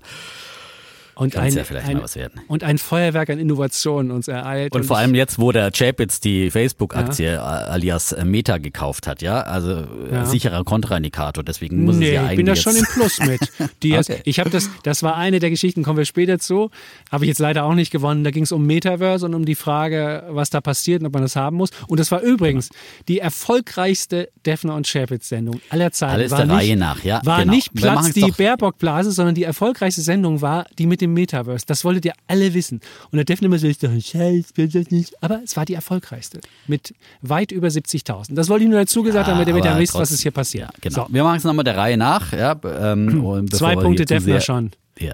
und 1.16 1.32
Kann's 1.34 1.52
ein, 1.52 1.58
ja 1.58 1.64
vielleicht 1.64 1.86
ein, 1.88 1.96
mal 1.96 2.02
was 2.04 2.16
werden. 2.16 2.40
und 2.48 2.64
ein 2.64 2.78
Feuerwerk 2.78 3.30
an 3.30 3.38
Innovationen 3.38 4.10
uns 4.10 4.28
ereilt. 4.28 4.74
Und 4.74 4.84
vor 4.84 4.96
ich- 4.96 5.02
allem 5.02 5.14
jetzt, 5.14 5.38
wo 5.38 5.52
der 5.52 5.70
Chapitz 5.70 6.20
die 6.20 6.50
Facebook-Aktie 6.50 7.34
äh, 7.34 7.36
alias 7.36 8.12
äh, 8.12 8.24
Meta 8.24 8.58
gekauft 8.58 9.06
hat, 9.06 9.22
ja, 9.22 9.40
also 9.42 9.70
äh, 9.72 9.84
Ja. 10.12 10.24
sicherer 10.26 10.64
Kontraindikator, 10.64 11.44
deswegen 11.44 11.84
muss 11.84 11.96
nee, 11.96 12.08
es 12.08 12.14
ja 12.14 12.22
ich 12.22 12.28
eigentlich 12.28 12.36
bin 12.38 12.46
da 12.46 12.56
schon 12.56 12.76
im 12.76 12.84
Plus 12.84 13.18
mit. 13.20 13.40
Die 13.82 13.92
Okay. 13.96 14.00
ist, 14.00 14.12
ich 14.24 14.40
habe 14.40 14.50
das, 14.50 14.70
das 14.82 15.02
war 15.02 15.16
eine 15.16 15.38
der 15.38 15.50
Geschichten, 15.50 15.82
kommen 15.82 15.98
wir 15.98 16.04
später 16.04 16.38
zu. 16.38 16.70
Habe 17.12 17.24
ich 17.24 17.28
jetzt 17.28 17.38
leider 17.38 17.64
auch 17.64 17.74
nicht 17.74 17.90
gewonnen. 17.90 18.24
Da 18.24 18.30
ging 18.30 18.42
es 18.44 18.52
um 18.52 18.66
Metaverse 18.66 19.24
und 19.26 19.34
um 19.34 19.44
die 19.44 19.54
Frage, 19.54 20.24
was 20.30 20.50
da 20.50 20.60
passiert 20.60 21.00
und 21.02 21.06
ob 21.06 21.12
man 21.12 21.22
das 21.22 21.36
haben 21.36 21.56
muss. 21.56 21.70
Und 21.88 22.00
das 22.00 22.10
war 22.10 22.20
übrigens 22.20 22.70
die 23.08 23.20
erfolgreichste 23.20 24.28
Defner 24.44 24.74
und 24.74 24.86
Chapitz 24.86 25.28
Sendung 25.28 25.60
aller 25.70 25.92
Zeiten. 25.92 26.12
Alles 26.14 26.30
war 26.32 26.38
der 26.38 26.46
nicht, 26.46 26.56
Reihe 26.56 26.76
nach, 26.76 27.04
ja, 27.04 27.20
War 27.24 27.40
genau. 27.40 27.52
nicht 27.54 27.72
Platz 27.74 28.12
die 28.12 28.30
Baerbock-Blase, 28.36 29.12
sondern 29.12 29.34
die 29.34 29.44
erfolgreichste 29.44 30.02
Sendung 30.02 30.40
war 30.42 30.66
die 30.78 30.86
mit 30.86 31.00
dem 31.04 31.14
Metaverse. 31.14 31.64
Das 31.66 31.84
wolltet 31.84 32.04
ihr 32.04 32.12
alle 32.26 32.54
wissen. 32.54 32.80
Und 33.10 33.16
der 33.16 33.24
Defner 33.24 33.46
immer 33.46 33.58
so, 33.58 33.66
ist 33.66 33.82
doch 33.82 33.90
ein 33.90 34.00
Scheiß, 34.00 34.46
will 34.56 34.68
das 34.68 34.90
nicht. 34.90 35.14
Aber 35.22 35.40
es 35.44 35.56
war 35.56 35.64
die 35.64 35.74
erfolgreichste. 35.74 36.40
Mit 36.66 36.94
weit 37.22 37.52
über 37.52 37.68
70.000. 37.68 38.34
Das 38.34 38.48
wollte 38.48 38.64
ich 38.64 38.70
nur 38.70 38.80
dazu 38.80 39.02
gesagt 39.02 39.28
haben, 39.28 39.44
damit 39.44 39.64
ihr 39.64 39.78
wisst, 39.78 39.94
was 39.94 40.10
ist 40.10 40.22
hier 40.22 40.32
passiert. 40.32 40.70
Ja, 40.72 40.78
genau. 40.80 41.06
So. 41.06 41.14
Wir 41.14 41.22
machen 41.22 41.36
es 41.36 41.44
nochmal 41.44 41.64
der 41.64 41.76
Reihe 41.76 41.96
nach, 41.96 42.32
ja, 42.32 42.58
ähm, 42.64 43.48
Zwei 43.52 43.76
Punkte 43.76 44.04
Defner 44.04 44.40
schon. 44.40 44.70
Ja. 44.98 45.12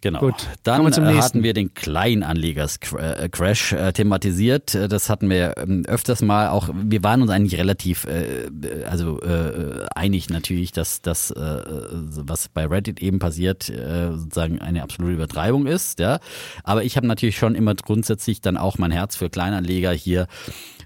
Genau. 0.00 0.20
Gut, 0.20 0.46
Dann 0.62 0.86
hatten 0.86 1.42
wir 1.42 1.54
den 1.54 1.74
Kleinanlegers-Crash 1.74 3.72
äh, 3.72 3.92
thematisiert. 3.92 4.74
Äh, 4.74 4.86
Das 4.86 5.10
hatten 5.10 5.28
wir 5.28 5.56
ähm, 5.58 5.84
öfters 5.86 6.22
mal 6.22 6.50
auch. 6.50 6.68
Wir 6.72 7.02
waren 7.02 7.20
uns 7.20 7.32
eigentlich 7.32 7.58
relativ, 7.58 8.04
äh, 8.04 8.44
äh, 8.44 8.84
also 8.84 9.20
äh, 9.22 9.86
einig 9.96 10.30
natürlich, 10.30 10.70
dass 10.70 11.02
das, 11.02 11.34
was 11.36 12.48
bei 12.48 12.66
Reddit 12.66 13.00
eben 13.00 13.18
passiert, 13.18 13.64
sozusagen 13.64 14.60
eine 14.60 14.82
absolute 14.82 15.14
Übertreibung 15.14 15.66
ist. 15.66 15.98
Ja, 15.98 16.20
aber 16.62 16.84
ich 16.84 16.96
habe 16.96 17.06
natürlich 17.06 17.36
schon 17.36 17.54
immer 17.54 17.74
grundsätzlich 17.74 18.40
dann 18.40 18.56
auch 18.56 18.78
mein 18.78 18.90
Herz 18.90 19.16
für 19.16 19.30
Kleinanleger 19.30 19.92
hier 19.92 20.26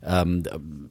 ähm, 0.05 0.43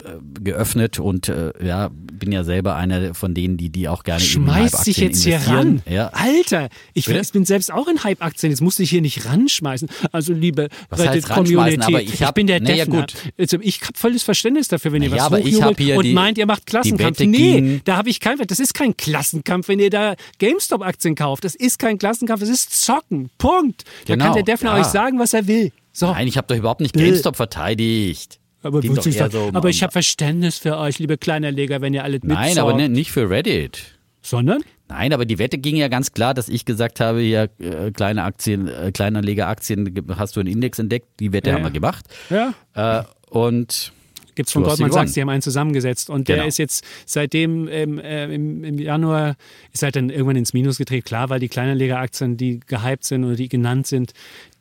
äh, 0.03 0.41
geöffnet 0.41 0.99
und 0.99 1.27
äh, 1.29 1.51
ja, 1.63 1.89
bin 1.93 2.31
ja 2.31 2.43
selber 2.43 2.75
einer 2.75 3.13
von 3.13 3.33
denen, 3.33 3.57
die 3.57 3.69
die 3.69 3.87
auch 3.87 4.03
gerne 4.03 4.21
Schmeißt 4.21 4.83
sich 4.85 4.97
jetzt 4.97 5.23
hier 5.23 5.37
ran. 5.47 5.81
Ja. 5.89 6.07
Alter, 6.13 6.69
ich, 6.93 7.05
Bitte? 7.05 7.19
ich 7.19 7.31
bin 7.31 7.45
selbst 7.45 7.71
auch 7.73 7.87
in 7.87 8.03
Hype-Aktien. 8.03 8.51
Jetzt 8.51 8.61
musste 8.61 8.83
ich 8.83 8.89
hier 8.91 9.01
nicht 9.01 9.25
ranschmeißen. 9.25 9.89
Also 10.11 10.33
liebe? 10.33 10.69
Reddit-Community, 10.91 11.83
Aber 11.83 12.01
ich 12.01 12.21
hab- 12.23 12.35
bin 12.35 12.47
der 12.47 12.61
na 12.61 12.69
ja, 12.71 12.85
Defner. 12.85 13.01
gut. 13.01 13.13
Also 13.37 13.57
ich 13.61 13.81
habe 13.81 13.93
volles 13.95 14.23
Verständnis 14.23 14.67
dafür, 14.67 14.91
wenn 14.93 15.01
ihr 15.01 15.09
Na 15.09 15.15
ja, 15.17 15.31
was 15.31 15.39
ich 15.41 15.63
hochjubelt 15.63 15.97
und 15.97 16.13
meint, 16.13 16.37
ihr 16.37 16.45
macht 16.45 16.65
Klassenkampf. 16.65 17.19
Nee, 17.19 17.81
da 17.83 17.97
habe 17.97 18.09
ich 18.09 18.19
kein 18.19 18.37
Das 18.47 18.59
ist 18.59 18.73
kein 18.73 18.95
Klassenkampf, 18.95 19.67
wenn 19.67 19.79
ihr 19.79 19.89
da 19.89 20.15
GameStop-Aktien 20.39 21.15
kauft. 21.15 21.43
Das 21.43 21.55
ist 21.55 21.79
kein 21.79 21.97
Klassenkampf, 21.97 22.41
das 22.41 22.49
ist 22.49 22.81
Zocken. 22.83 23.29
Punkt. 23.37 23.83
Da 24.05 24.13
Genau, 24.13 24.25
kann 24.25 24.33
der 24.35 24.43
Defner 24.43 24.75
ja. 24.75 24.81
euch 24.81 24.87
sagen, 24.87 25.19
was 25.19 25.33
er 25.33 25.47
will. 25.47 25.71
So. 25.93 26.07
Nein, 26.11 26.27
ich 26.27 26.37
habe 26.37 26.47
doch 26.47 26.55
überhaupt 26.55 26.81
nicht. 26.81 26.93
GameStop 26.93 27.35
verteidigt. 27.35 28.39
Aber 28.63 28.81
so 28.81 29.49
aber 29.53 29.69
ich 29.69 29.83
habe 29.83 29.91
Verständnis 29.91 30.57
für 30.57 30.77
euch, 30.77 30.99
liebe 30.99 31.17
Kleinerleger, 31.17 31.81
wenn 31.81 31.93
ihr 31.93 32.03
alle 32.03 32.19
Nein, 32.21 32.49
mitzockt. 32.49 32.59
aber 32.59 32.73
ne, 32.73 32.89
nicht 32.89 33.11
für 33.11 33.29
Reddit. 33.29 33.97
Sondern? 34.21 34.61
Nein, 34.87 35.13
aber 35.13 35.25
die 35.25 35.39
Wette 35.39 35.57
ging 35.57 35.75
ja 35.77 35.87
ganz 35.87 36.11
klar, 36.11 36.33
dass 36.33 36.47
ich 36.47 36.65
gesagt 36.65 36.99
habe, 36.99 37.21
hier 37.21 37.49
äh, 37.59 37.91
kleine 37.91 38.23
Aktien, 38.23 38.67
äh, 38.67 38.91
Kleinanlegeraktien, 38.91 40.05
hast 40.15 40.35
du 40.35 40.41
einen 40.41 40.49
Index 40.51 40.79
entdeckt? 40.79 41.07
Die 41.19 41.33
Wette 41.33 41.49
Ja, 41.49 41.55
haben 41.55 41.63
wir 41.63 41.69
ja. 41.69 41.73
gemacht. 41.73 42.05
Ja. 42.29 42.53
Äh, 42.99 43.03
und 43.29 43.93
Gibt 44.41 44.49
es 44.49 44.53
von 44.53 44.63
Goldman 44.63 44.89
gewonnen. 44.89 45.07
Sachs, 45.07 45.13
die 45.13 45.21
haben 45.21 45.29
einen 45.29 45.41
zusammengesetzt. 45.41 46.09
Und 46.09 46.27
der 46.27 46.37
Genau. 46.37 46.47
ist 46.47 46.57
jetzt 46.57 46.83
seitdem 47.05 47.67
ähm, 47.69 47.99
äh, 47.99 48.33
im, 48.33 48.63
im 48.63 48.77
Januar, 48.77 49.35
ist 49.73 49.83
halt 49.83 49.95
dann 49.95 50.09
irgendwann 50.09 50.35
ins 50.35 50.53
Minus 50.53 50.77
gedreht. 50.77 51.05
Klar, 51.05 51.29
weil 51.29 51.39
die 51.39 51.49
Kleinanlegeraktien, 51.49 52.37
die 52.37 52.59
gehypt 52.59 53.03
sind 53.03 53.23
oder 53.23 53.35
die 53.35 53.49
genannt 53.49 53.87
sind, 53.87 54.13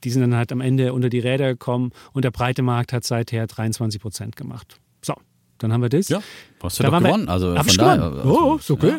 die 0.05 0.11
sind 0.11 0.23
dann 0.23 0.35
halt 0.35 0.53
am 0.53 0.61
Ende 0.61 0.93
unter 0.93 1.09
die 1.09 1.19
Räder 1.21 1.49
gekommen. 1.49 1.93
Und 2.13 2.25
der 2.25 2.31
breite 2.31 2.63
Markt 2.63 2.93
hat 2.93 3.05
seither 3.05 3.47
23 3.47 4.01
Prozent 4.01 4.37
gemacht. 4.37 4.79
So, 5.03 5.15
dann 5.59 5.73
haben 5.73 5.83
wir 5.83 5.89
das. 5.89 6.09
ja, 6.09 6.21
hast 6.63 6.79
du 6.79 6.83
Da 6.83 6.89
doch 6.89 6.93
waren 6.95 7.03
wir- 7.03 7.09
gewonnen. 7.11 7.29
Also 7.29 7.55
von 7.55 7.67
ich 7.67 7.77
daher, 7.77 7.97
gewonnen? 8.11 8.19
also, 8.19 8.41
oh, 8.41 8.57
ist 8.57 8.71
okay. 8.71 8.89
ja. 8.89 8.99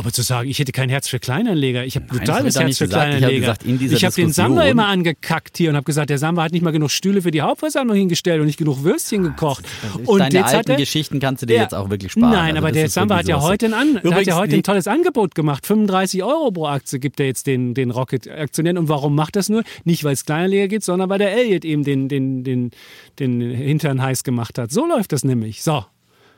Aber 0.00 0.12
zu 0.12 0.22
sagen, 0.22 0.48
ich 0.48 0.58
hätte 0.58 0.72
kein 0.72 0.88
Herz 0.88 1.08
für 1.08 1.18
Kleinanleger, 1.18 1.84
ich 1.84 1.94
habe 1.96 2.06
Nein, 2.10 2.24
das 2.24 2.56
Herz 2.58 2.78
für 2.78 2.86
gesagt. 2.86 3.18
Kleinanleger. 3.18 3.54
ich 3.66 4.04
habe 4.04 4.14
den 4.14 4.32
Samba 4.32 4.64
immer 4.64 4.86
angekackt 4.86 5.58
hier 5.58 5.68
und 5.68 5.76
habe 5.76 5.84
gesagt, 5.84 6.08
der 6.08 6.16
Samba 6.16 6.42
hat 6.44 6.52
nicht 6.52 6.62
mal 6.62 6.70
genug 6.70 6.90
Stühle 6.90 7.20
für 7.20 7.30
die 7.30 7.42
Hauptversammlung 7.42 7.94
hingestellt 7.96 8.40
und 8.40 8.46
nicht 8.46 8.58
genug 8.58 8.82
Würstchen 8.82 9.22
gekocht. 9.24 9.64
Und 10.06 10.20
Deine 10.20 10.34
jetzt 10.34 10.46
hat 10.46 10.54
alten 10.54 10.70
er, 10.70 10.76
Geschichten 10.78 11.20
kannst 11.20 11.42
du 11.42 11.46
dir 11.46 11.56
Ja. 11.56 11.62
jetzt 11.64 11.74
auch 11.74 11.90
wirklich 11.90 12.12
sparen. 12.12 12.30
Nein, 12.32 12.56
Also 12.56 12.58
aber 12.58 12.68
das 12.68 12.74
der 12.76 12.84
ist 12.86 12.94
Samba 12.94 13.16
hat 13.18 13.28
ja 13.28 13.42
heute 13.42 13.66
ein, 13.66 13.74
an, 13.74 14.00
der 14.02 14.14
hat 14.14 14.26
ja 14.26 14.36
heute 14.36 14.56
ein 14.56 14.62
tolles 14.62 14.86
Angebot 14.86 15.34
gemacht. 15.34 15.66
35 15.66 16.22
Euro 16.24 16.50
pro 16.50 16.66
Aktie 16.66 16.98
gibt 16.98 17.20
er 17.20 17.26
jetzt 17.26 17.46
den, 17.46 17.74
den 17.74 17.90
Rocket-Aktionären. 17.90 18.78
Und 18.78 18.88
warum 18.88 19.14
macht 19.14 19.36
das 19.36 19.50
nur? 19.50 19.62
Nicht, 19.84 20.02
weil 20.04 20.14
es 20.14 20.24
Kleinanleger 20.24 20.68
gibt, 20.68 20.84
sondern 20.84 21.10
weil 21.10 21.18
der 21.18 21.32
Elliot 21.36 21.66
eben 21.66 21.84
den, 21.84 22.08
den, 22.08 22.42
den, 22.42 22.70
den 23.18 23.40
Hintern 23.42 24.00
heiß 24.00 24.24
gemacht 24.24 24.56
hat. 24.58 24.70
So 24.72 24.86
läuft 24.86 25.12
das 25.12 25.24
nämlich. 25.24 25.62
So, 25.62 25.84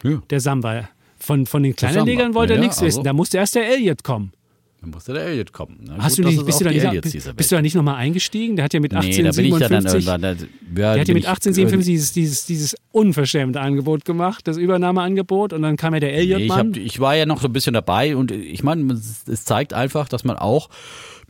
Ja, 0.03 0.21
der 0.31 0.41
Samba. 0.41 0.89
Von, 1.23 1.47
von 1.47 1.63
den 1.63 1.77
Kleinanlegern 1.77 2.35
wollte 2.35 2.55
er 2.55 2.57
Ja, 2.57 2.63
nichts 2.63 2.79
also. 2.79 2.87
wissen. 2.87 3.05
Da 3.05 3.13
musste 3.13 3.37
erst 3.39 3.55
der 3.55 3.69
Elliot 3.73 4.03
kommen. 4.03 4.33
dann 4.81 4.91
musste 4.91 5.13
der 5.13 5.25
Elliot 5.27 5.53
kommen. 5.53 5.79
Na 5.87 5.99
Hast 5.99 6.17
gut, 6.17 6.25
du 6.25 6.29
nicht, 6.31 6.39
ist 6.41 6.45
bist, 6.47 6.61
du 6.61 6.65
da 6.65 6.71
nicht, 6.93 7.37
bist 7.37 7.53
du 7.53 7.55
da 7.57 7.63
nicht 7.63 7.75
nochmal 7.77 7.95
eingestiegen? 7.97 8.57
Der 8.57 8.65
hat 8.65 8.75
ja 8.75 8.81
mit 8.81 8.93
Welt. 8.93 9.05
Nee, 9.05 9.23
da 9.23 9.31
bin 9.31 9.45
ich 9.45 9.53
ja 9.59 9.69
dann 9.69 9.87
1857 9.87 9.95
irgendwann. 9.95 10.21
Da, 10.21 10.31
ja, 10.33 10.37
der 10.75 10.91
hat 10.91 10.97
ja 10.99 11.05
bin 11.05 11.15
mit 11.15 11.23
ich 11.23 11.29
1857 11.29 11.87
dieses, 11.93 12.13
dieses, 12.13 12.47
dieses 12.47 12.77
unverschämte 12.91 13.61
Angebot 13.61 14.05
gemacht, 14.05 14.49
das 14.49 14.57
Übernahmeangebot. 14.57 15.53
Und 15.53 15.63
dann 15.63 15.77
kam 15.77 15.95
ja 15.95 16.01
der 16.01 16.11
Nee, 16.13 16.21
ich, 16.23 16.31
Elliot-Mann. 16.33 16.75
ich 16.75 16.99
war 16.99 17.15
ja 17.17 17.27
noch 17.27 17.41
so 17.41 17.47
ein 17.49 17.53
bisschen 17.53 17.75
dabei 17.75 18.17
und 18.17 18.33
ich 18.33 18.63
meine, 18.65 18.93
es 18.93 19.45
zeigt 19.45 19.73
einfach, 19.73 20.09
dass 20.09 20.25
man 20.25 20.37
auch 20.37 20.69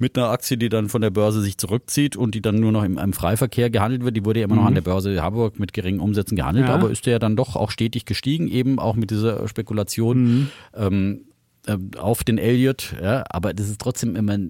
mit 0.02 0.18
einer 0.18 0.28
Aktie, 0.28 0.58
die 0.58 0.68
dann 0.68 0.88
von 0.90 1.00
der 1.00 1.10
Börse 1.10 1.40
sich 1.40 1.56
zurückzieht 1.56 2.16
und 2.16 2.34
die 2.34 2.42
dann 2.42 2.56
nur 2.56 2.72
noch 2.72 2.82
im, 2.84 2.98
im 2.98 3.12
Freiverkehr 3.14 3.70
gehandelt 3.70 4.04
wird, 4.04 4.16
die 4.16 4.24
wurde 4.26 4.40
ja 4.40 4.44
immer 4.44 4.56
noch 4.56 4.66
an 4.66 4.74
der 4.74 4.82
Börse 4.82 5.22
Hamburg 5.22 5.58
mit 5.58 5.72
geringen 5.72 6.00
Umsätzen 6.00 6.36
gehandelt, 6.36 6.66
Mhm. 6.66 6.70
Ja. 6.70 6.74
aber 6.74 6.90
ist 6.90 7.06
der 7.06 7.18
dann 7.18 7.36
doch 7.36 7.56
auch 7.56 7.70
stetig 7.70 8.04
gestiegen, 8.04 8.48
eben 8.48 8.78
auch 8.78 8.96
mit 8.96 9.10
dieser 9.10 9.48
Spekulation. 9.48 10.22
Mhm. 10.24 10.48
Ähm, 10.76 11.20
auf 11.96 12.24
den 12.24 12.38
Elliot, 12.38 12.94
ja, 13.00 13.22
aber 13.30 13.54
das 13.54 13.68
ist 13.68 13.80
trotzdem 13.80 14.16
immer 14.16 14.34
äh, 14.34 14.48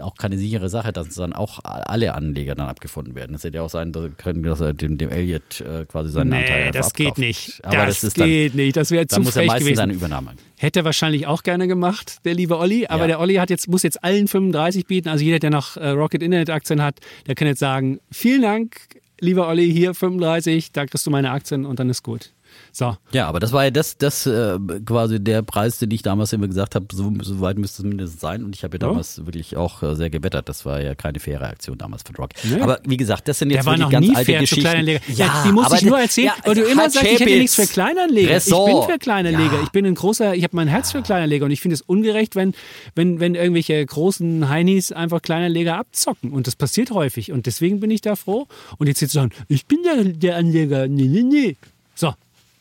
auch 0.00 0.14
keine 0.14 0.38
sichere 0.38 0.68
Sache, 0.68 0.92
dass 0.92 1.08
dann 1.14 1.32
auch 1.32 1.58
alle 1.64 2.14
Anleger 2.14 2.54
dann 2.54 2.68
abgefunden 2.68 3.14
werden. 3.16 3.32
Das 3.32 3.42
hätte 3.42 3.56
ja 3.56 3.62
auch 3.62 3.68
sein, 3.70 3.92
können, 4.16 4.42
dass 4.44 4.60
er 4.60 4.72
dem, 4.72 4.96
dem 4.96 5.10
Elliot 5.10 5.60
äh, 5.60 5.84
quasi 5.86 6.10
seinen 6.10 6.32
Anteil 6.32 6.48
Nee, 6.60 6.66
einfach 6.68 6.80
das 6.80 6.92
geht 6.94 7.06
abkauft. 7.08 7.18
nicht. 7.18 7.64
Aber 7.64 7.76
das, 7.86 7.96
das, 7.96 8.04
ist 8.04 8.20
dann, 8.20 8.28
geht 8.28 8.54
nicht. 8.54 8.76
Das 8.76 8.90
wäre 8.92 9.06
zu 9.08 9.20
muss 9.20 9.34
er 9.34 9.44
meistens 9.46 9.60
gewesen. 9.64 9.76
seine 9.76 9.92
Übernahme. 9.92 10.32
Hätte 10.56 10.80
er 10.80 10.84
wahrscheinlich 10.84 11.26
auch 11.26 11.42
gerne 11.42 11.66
gemacht, 11.66 12.24
der 12.24 12.34
liebe 12.34 12.56
Olli. 12.58 12.86
Aber 12.86 13.02
Ja. 13.02 13.06
der 13.08 13.20
Olli 13.20 13.34
hat 13.34 13.50
jetzt, 13.50 13.68
muss 13.68 13.82
jetzt 13.82 14.02
allen 14.04 14.28
35 14.28 14.86
bieten. 14.86 15.08
Also 15.08 15.24
jeder, 15.24 15.40
der 15.40 15.50
noch 15.50 15.76
äh, 15.76 15.88
Rocket 15.88 16.22
Internet 16.22 16.48
Aktien 16.50 16.80
hat, 16.80 17.00
der 17.26 17.34
kann 17.34 17.48
jetzt 17.48 17.58
sagen, 17.58 17.98
vielen 18.12 18.42
Dank, 18.42 18.76
lieber 19.20 19.48
Olli, 19.48 19.70
hier 19.70 19.94
35, 19.94 20.70
da 20.72 20.86
kriegst 20.86 21.04
du 21.06 21.10
meine 21.10 21.32
Aktien 21.32 21.66
und 21.66 21.80
dann 21.80 21.90
ist 21.90 22.02
gut. 22.04 22.30
So. 22.74 22.96
Ja, 23.12 23.28
aber 23.28 23.38
das 23.38 23.52
war 23.52 23.64
ja 23.64 23.70
das, 23.70 23.98
das 23.98 24.24
äh, 24.26 24.58
quasi 24.86 25.22
der 25.22 25.42
Preis, 25.42 25.78
den 25.78 25.90
ich 25.90 26.00
damals 26.00 26.32
immer 26.32 26.48
gesagt 26.48 26.74
habe, 26.74 26.86
so, 26.90 27.12
so 27.20 27.40
weit 27.42 27.58
müsste 27.58 27.82
es 27.82 27.86
mindestens 27.88 28.20
sein. 28.20 28.42
Und 28.44 28.56
ich 28.56 28.64
habe 28.64 28.78
ja 28.78 28.82
Ja. 28.82 28.88
damals 28.88 29.26
wirklich 29.26 29.58
auch 29.58 29.82
äh, 29.82 29.94
sehr 29.94 30.08
gewettert. 30.08 30.48
Das 30.48 30.64
war 30.64 30.80
ja 30.80 30.94
keine 30.94 31.20
faire 31.20 31.46
Aktion 31.48 31.76
damals 31.76 32.02
von 32.02 32.16
Rock. 32.16 32.30
Nee. 32.44 32.60
Aber 32.62 32.80
wie 32.86 32.96
gesagt, 32.96 33.28
das 33.28 33.38
sind 33.40 33.50
Der 33.50 33.56
jetzt 33.58 33.66
war 33.66 33.74
wirklich 33.74 33.84
noch 33.84 33.90
ganz 33.90 34.06
nie 34.06 34.16
alte 34.16 34.24
fair 34.24 34.38
zu 34.38 34.42
Geschichten. 34.44 34.62
Kleinanleger. 34.62 35.00
Ja, 35.14 35.42
die 35.46 35.52
muss 35.52 35.66
aber 35.66 35.74
ich 35.76 35.82
nur 35.82 36.00
erzählen, 36.00 36.26
ja, 36.28 36.34
weil 36.46 36.54
du 36.54 36.62
immer 36.64 36.88
sagst, 36.88 37.06
ich 37.12 37.20
hätte 37.20 37.24
nichts 37.38 37.54
für 37.56 37.66
Kleinanleger. 37.66 38.28
Ich 38.30 38.34
Ressort. 38.36 38.86
bin 38.86 38.92
für 38.94 38.98
Kleinanleger. 38.98 39.56
Ja. 39.56 39.62
Ich 39.64 39.70
bin 39.70 39.84
ein 39.84 39.94
großer, 39.94 40.34
ich 40.34 40.42
habe 40.44 40.56
mein 40.56 40.68
Herz 40.68 40.92
für 40.92 41.02
Kleinanleger 41.02 41.44
und 41.44 41.50
ich 41.50 41.60
finde 41.60 41.74
es 41.74 41.82
ungerecht, 41.82 42.36
wenn, 42.36 42.54
wenn, 42.94 43.20
wenn 43.20 43.34
irgendwelche 43.34 43.84
großen 43.84 44.48
Heinis 44.48 44.92
einfach 44.92 45.20
Kleinanleger 45.20 45.76
abzocken. 45.76 46.32
Und 46.32 46.46
das 46.46 46.56
passiert 46.56 46.90
häufig. 46.90 47.32
Und 47.32 47.44
deswegen 47.44 47.80
bin 47.80 47.90
ich 47.90 48.00
da 48.00 48.16
froh. 48.16 48.46
Und 48.78 48.86
jetzt 48.86 49.00
jetzt 49.02 49.12
sagen, 49.12 49.30
ich 49.48 49.66
bin 49.66 49.80
der, 49.84 50.04
der 50.04 50.36
Anleger. 50.36 50.88
Nee, 50.88 51.04
nee, 51.08 51.22
nee. 51.22 51.56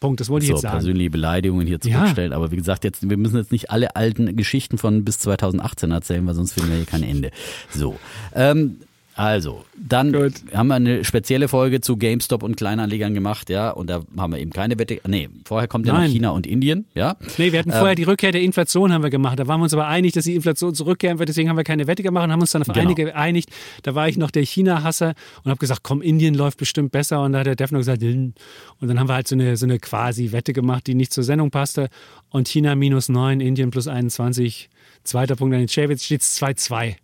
Punkt, 0.02 0.20
das 0.20 0.28
wollte 0.28 0.43
ich 0.43 0.49
so 0.49 0.56
jetzt 0.56 0.64
sagen. 0.64 0.74
persönliche 0.80 1.10
Beleidigungen 1.10 1.66
hier 1.66 1.80
Ja. 1.82 1.99
zurückstellen. 1.99 2.34
Aber 2.34 2.52
wie 2.52 2.58
gesagt, 2.58 2.84
jetzt, 2.84 3.10
wir 3.10 3.16
müssen 3.16 3.38
jetzt 3.38 3.54
nicht 3.54 3.70
alle 3.72 3.95
alten 3.95 4.36
Geschichten 4.36 4.78
von 4.78 5.06
bis 5.06 5.20
2018 5.20 5.91
erzählen, 5.91 6.28
weil 6.28 6.34
sonst 6.34 6.52
finden 6.54 6.70
wir 6.72 6.76
hier 6.78 6.86
kein 6.86 7.04
Ende. 7.04 7.32
So. 7.74 7.97
Ähm, 8.36 8.78
also, 9.16 9.66
dann 9.76 10.14
Gut. 10.14 10.34
haben 10.53 10.68
wir 10.68 10.76
eine 10.76 11.03
spezielle 11.03 11.47
Folge 11.47 11.82
zu 11.82 11.97
GameStop 11.97 12.43
und 12.43 12.55
Kleinanlegern 12.55 13.14
gemacht, 13.14 13.49
ja, 13.49 13.70
und 13.72 13.89
da 13.89 14.01
haben 14.18 14.32
wir 14.34 14.39
eben 14.39 14.51
keine 14.51 14.80
Wette. 14.80 15.01
Nee, 15.05 15.30
vorher 15.45 15.68
kommt 15.68 15.86
ja 15.86 15.93
noch 15.93 15.99
Nein. 15.99 16.12
China 16.12 16.30
und 16.32 16.47
Indien, 16.47 16.86
ja. 16.95 17.18
Nee, 17.38 17.51
wir 17.51 17.59
hatten 17.59 17.72
Ähm, 17.72 17.78
vorher 17.78 17.95
die 17.95 18.03
Rückkehr 18.03 18.32
der 18.32 18.41
Inflation 18.41 18.93
haben 18.93 19.03
wir 19.03 19.09
gemacht. 19.09 19.38
Da 19.38 19.47
waren 19.47 19.59
wir 19.59 19.64
uns 19.64 19.74
aber 19.74 19.88
einig, 19.88 20.14
dass 20.14 20.24
die 20.26 20.36
Inflation 20.36 20.74
zurückkehren 20.74 21.20
wird. 21.20 21.30
Deswegen 21.30 21.49
haben 21.49 21.57
wir 21.57 21.64
keine 21.64 21.88
Wette 21.88 22.03
gemacht 22.03 22.24
und 22.26 22.32
haben 22.32 22.41
uns 22.41 22.51
dann 22.51 22.62
auf 22.62 22.68
Genau. 22.70 22.80
einige 22.80 23.05
geeinigt. 23.05 23.49
Da 23.84 23.95
war 23.95 24.07
ich 24.07 24.18
noch 24.18 24.32
der 24.32 24.43
China-Hasser 24.43 25.14
und 25.43 25.49
habe 25.51 25.59
gesagt, 25.59 25.82
komm, 25.84 26.01
Indien 26.01 26.34
läuft 26.34 26.57
bestimmt 26.57 26.91
besser. 26.91 27.22
Und 27.22 27.34
da 27.34 27.39
hat 27.39 27.47
der 27.47 27.55
Defner 27.55 27.80
gesagt, 27.80 28.01
"Hm." 28.01 28.34
und 28.80 28.88
dann 28.88 28.99
haben 28.99 29.09
wir 29.09 29.14
halt 29.16 29.28
so 29.28 29.36
eine, 29.36 29.57
so 29.57 29.66
eine 29.66 29.78
quasi 29.80 30.32
Wette 30.32 30.53
gemacht, 30.53 30.88
die 30.88 30.95
nicht 30.95 31.14
zur 31.14 31.24
Sendung 31.24 31.51
passte. 31.51 31.89
Und 32.30 32.47
China 32.47 32.76
minus 32.76 33.09
9, 33.09 33.41
Indien 33.41 33.72
plus 33.72 33.88
21. 33.88 34.70
Zweiter 35.03 35.36
Punkt 35.36 35.53
an 35.53 35.59
den 35.62 35.68
Chavits 35.68 36.05
steht 36.05 36.22
2-2. 36.22 36.95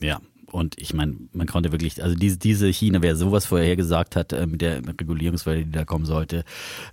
Ja. 0.00 0.20
Und 0.52 0.78
ich 0.78 0.92
meine, 0.92 1.16
man 1.32 1.46
konnte 1.46 1.72
wirklich, 1.72 2.02
also 2.02 2.14
diese, 2.14 2.36
diese 2.36 2.68
China, 2.68 3.00
wer 3.00 3.16
sowas 3.16 3.46
vorher 3.46 3.74
gesagt 3.74 4.16
hat, 4.16 4.32
äh, 4.32 4.46
mit 4.46 4.60
der 4.60 4.82
Regulierungswelle, 4.86 5.64
die 5.64 5.72
da 5.72 5.84
kommen 5.84 6.04
sollte, 6.04 6.44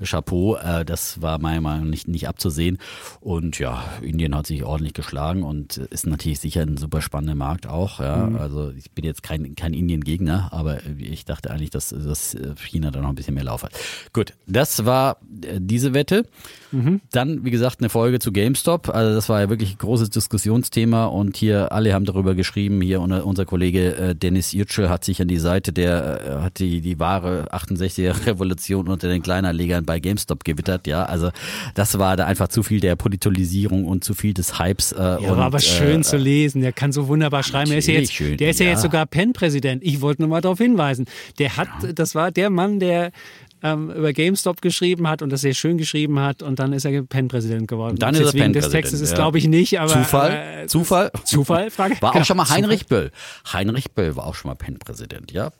Chapeau, 0.01 0.55
äh, 0.55 0.85
das 0.85 1.21
war 1.21 1.39
meiner 1.39 1.61
Meinung 1.61 1.85
nach 1.85 1.91
nicht, 1.91 2.07
nicht 2.07 2.27
abzusehen. 2.27 2.77
Und 3.19 3.59
ja, 3.59 3.83
Indien 4.01 4.35
hat 4.35 4.47
sich 4.47 4.63
ordentlich 4.63 4.93
geschlagen 4.93 5.43
und 5.43 5.77
ist 5.77 6.07
natürlich 6.07 6.39
sicher 6.39 6.61
ein 6.61 6.77
super 6.77 7.01
spannender 7.01 7.35
Markt 7.35 7.67
auch. 7.67 7.99
Ja. 7.99 8.27
Mhm. 8.27 8.37
Also 8.37 8.71
ich 8.71 8.91
bin 8.91 9.03
jetzt 9.03 9.23
kein, 9.23 9.55
kein 9.55 9.73
Indien-Gegner, 9.73 10.49
aber 10.51 10.79
ich 10.97 11.25
dachte 11.25 11.51
eigentlich, 11.51 11.69
dass, 11.69 11.89
dass 11.89 12.37
China 12.57 12.91
da 12.91 13.01
noch 13.01 13.09
ein 13.09 13.15
bisschen 13.15 13.33
mehr 13.33 13.43
Lauf 13.43 13.63
hat. 13.63 13.73
Gut, 14.13 14.33
das 14.47 14.85
war 14.85 15.17
äh, 15.43 15.59
diese 15.59 15.93
Wette. 15.93 16.25
Mhm. 16.71 17.01
Dann, 17.11 17.43
wie 17.43 17.51
gesagt, 17.51 17.79
eine 17.79 17.89
Folge 17.89 18.19
zu 18.19 18.31
GameStop. 18.31 18.89
Also 18.89 19.15
das 19.15 19.27
war 19.27 19.41
ja 19.41 19.49
wirklich 19.49 19.73
ein 19.73 19.77
großes 19.79 20.09
Diskussionsthema 20.11 21.05
und 21.05 21.35
hier 21.35 21.71
alle 21.71 21.93
haben 21.93 22.05
darüber 22.05 22.35
geschrieben. 22.35 22.81
Hier 22.81 23.01
unser 23.01 23.45
Kollege 23.49 23.95
äh, 23.95 24.15
Dennis 24.15 24.51
Yücel 24.53 24.91
hat 24.91 25.03
sich 25.03 25.23
an 25.23 25.27
die 25.27 25.39
Seite 25.39 25.73
der, 25.73 26.21
äh, 26.39 26.43
hat 26.43 26.59
die, 26.59 26.81
die 26.81 26.99
wahre 26.99 27.51
68er 27.51 28.27
Revolution 28.27 28.87
unter 28.87 29.07
den 29.07 29.23
Kleinanlegern 29.23 29.85
bei 29.85 29.99
GameStop 29.99 30.43
gewittert. 30.43 30.85
Ja, 30.85 31.05
also 31.05 31.31
das 31.73 31.97
war 31.97 32.15
da 32.15 32.27
einfach 32.27 32.49
zu 32.49 32.61
viel 32.61 32.79
der 32.79 32.95
Politisierung 32.95 33.85
und 33.85 34.03
zu 34.03 34.13
viel 34.13 34.35
des 34.35 34.59
Hypes. 34.59 34.91
Äh, 34.91 34.97
ja, 34.99 35.15
und, 35.17 35.37
war 35.37 35.45
aber 35.45 35.59
schön 35.59 36.01
äh, 36.01 36.03
zu 36.03 36.17
lesen. 36.17 36.61
Der 36.61 36.73
kann 36.73 36.91
so 36.91 37.07
wunderbar 37.07 37.41
schreiben. 37.41 37.71
Der 37.71 37.79
ist 37.79 37.87
ja 37.87 37.95
jetzt, 37.95 38.13
schön, 38.13 38.37
der 38.37 38.51
ist 38.51 38.59
ja, 38.59 38.67
ja 38.67 38.73
jetzt 38.73 38.83
sogar 38.83 39.07
Pen-Präsident. 39.07 39.83
Ich 39.83 39.99
wollte 40.01 40.21
nur 40.21 40.29
mal 40.29 40.41
darauf 40.41 40.59
hinweisen. 40.59 41.07
Der 41.39 41.57
hat, 41.57 41.69
das 41.95 42.13
war 42.13 42.31
der 42.31 42.51
Mann, 42.51 42.79
der 42.79 43.11
ähm, 43.63 43.91
über 43.91 44.13
GameStop 44.13 44.61
geschrieben 44.61 45.07
hat 45.07 45.21
und 45.21 45.29
das 45.29 45.41
sehr 45.41 45.53
schön 45.53 45.77
geschrieben 45.77 46.19
hat 46.19 46.41
und 46.41 46.59
dann 46.59 46.73
ist 46.73 46.85
er 46.85 47.03
PEN-Präsident 47.03 47.67
geworden. 47.67 47.91
Und 47.91 48.01
dann 48.01 48.13
ist 48.13 48.21
er 48.21 48.25
Deswegen 48.31 48.53
des 48.53 48.69
Textes 48.69 49.01
ist, 49.01 49.11
ja. 49.11 49.15
glaube 49.15 49.37
ich, 49.37 49.47
nicht, 49.47 49.79
aber. 49.79 49.93
Zufall? 49.93 50.31
Äh, 50.63 50.67
Zufall? 50.67 51.11
Zufall? 51.23 51.71
Frage. 51.71 52.01
War 52.01 52.11
genau. 52.11 52.21
auch 52.21 52.25
schon 52.25 52.37
mal 52.37 52.49
Heinrich. 52.49 52.87
Böll. 52.87 53.11
Heinrich 53.51 53.91
Böll 53.91 54.15
war 54.15 54.25
auch 54.25 54.35
schon 54.35 54.49
mal 54.49 54.55
PEN-Präsident, 54.55 55.31
ja. 55.31 55.51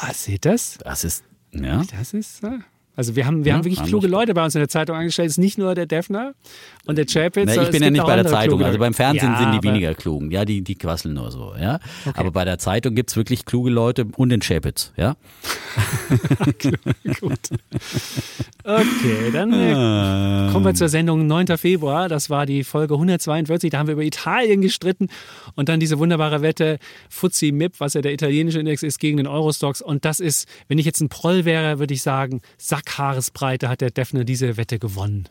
Ah, 0.00 0.12
seht 0.12 0.44
das? 0.44 0.78
Das 0.84 1.04
ist, 1.04 1.24
ja. 1.52 1.82
Das 1.96 2.12
ist, 2.12 2.42
äh, 2.42 2.58
also 2.94 3.16
wir 3.16 3.26
haben, 3.26 3.44
wir 3.44 3.50
ja, 3.50 3.56
haben 3.56 3.64
wirklich 3.64 3.82
kluge 3.84 4.06
Leute 4.06 4.34
bei 4.34 4.44
uns 4.44 4.54
in 4.54 4.60
der 4.60 4.68
Zeitung 4.68 4.96
angestellt. 4.96 5.28
Es 5.28 5.34
ist 5.34 5.38
nicht 5.38 5.58
nur 5.58 5.74
der 5.74 5.86
Defner 5.86 6.34
und 6.86 6.98
der 6.98 7.06
Chapitz. 7.06 7.46
Nee, 7.46 7.62
ich 7.62 7.70
bin 7.70 7.82
ja 7.82 7.90
nicht 7.90 8.04
bei 8.04 8.16
der 8.16 8.26
Zeitung. 8.26 8.58
Kluge. 8.58 8.66
Also 8.66 8.78
beim 8.78 8.94
Fernsehen 8.94 9.32
ja, 9.32 9.38
sind 9.38 9.52
die 9.52 9.68
weniger 9.68 9.94
klugen. 9.94 10.30
Ja, 10.30 10.44
die, 10.44 10.62
die 10.62 10.74
quasseln 10.74 11.14
nur 11.14 11.30
so. 11.30 11.54
Ja, 11.58 11.78
okay. 12.04 12.18
aber 12.18 12.32
bei 12.32 12.44
der 12.44 12.58
Zeitung 12.58 12.94
gibt 12.94 13.10
es 13.10 13.16
wirklich 13.16 13.44
kluge 13.44 13.70
Leute 13.70 14.06
und 14.16 14.30
den 14.30 14.40
Chapitz. 14.40 14.92
Ja. 14.96 15.16
Gut. 17.20 17.38
Okay, 18.64 19.30
dann 19.32 19.52
äh, 19.52 20.52
kommen 20.52 20.64
wir 20.64 20.74
zur 20.74 20.88
Sendung 20.88 21.26
9. 21.26 21.56
Februar. 21.56 22.08
Das 22.08 22.30
war 22.30 22.46
die 22.46 22.64
Folge 22.64 22.94
142. 22.94 23.70
Da 23.70 23.78
haben 23.78 23.86
wir 23.86 23.94
über 23.94 24.02
Italien 24.02 24.60
gestritten 24.60 25.08
und 25.54 25.68
dann 25.68 25.80
diese 25.80 25.98
wunderbare 25.98 26.42
Wette 26.42 26.78
FTSE 27.08 27.52
MIP, 27.52 27.78
was 27.78 27.94
ja 27.94 28.02
der 28.02 28.12
italienische 28.12 28.60
Index 28.60 28.82
ist, 28.82 28.98
gegen 28.98 29.16
den 29.16 29.26
Eurostox. 29.26 29.82
Und 29.82 30.04
das 30.04 30.20
ist, 30.20 30.48
wenn 30.68 30.78
ich 30.78 30.86
jetzt 30.86 31.00
ein 31.00 31.08
Proll 31.08 31.44
wäre, 31.44 31.78
würde 31.78 31.94
ich 31.94 32.02
sagen, 32.02 32.40
Sack 32.58 32.82
Sackhaaresbreite 32.82 33.68
hat 33.68 33.80
der 33.80 33.90
Defner 33.90 34.24
diese 34.24 34.56
Wette 34.56 34.78
gewonnen. 34.78 35.28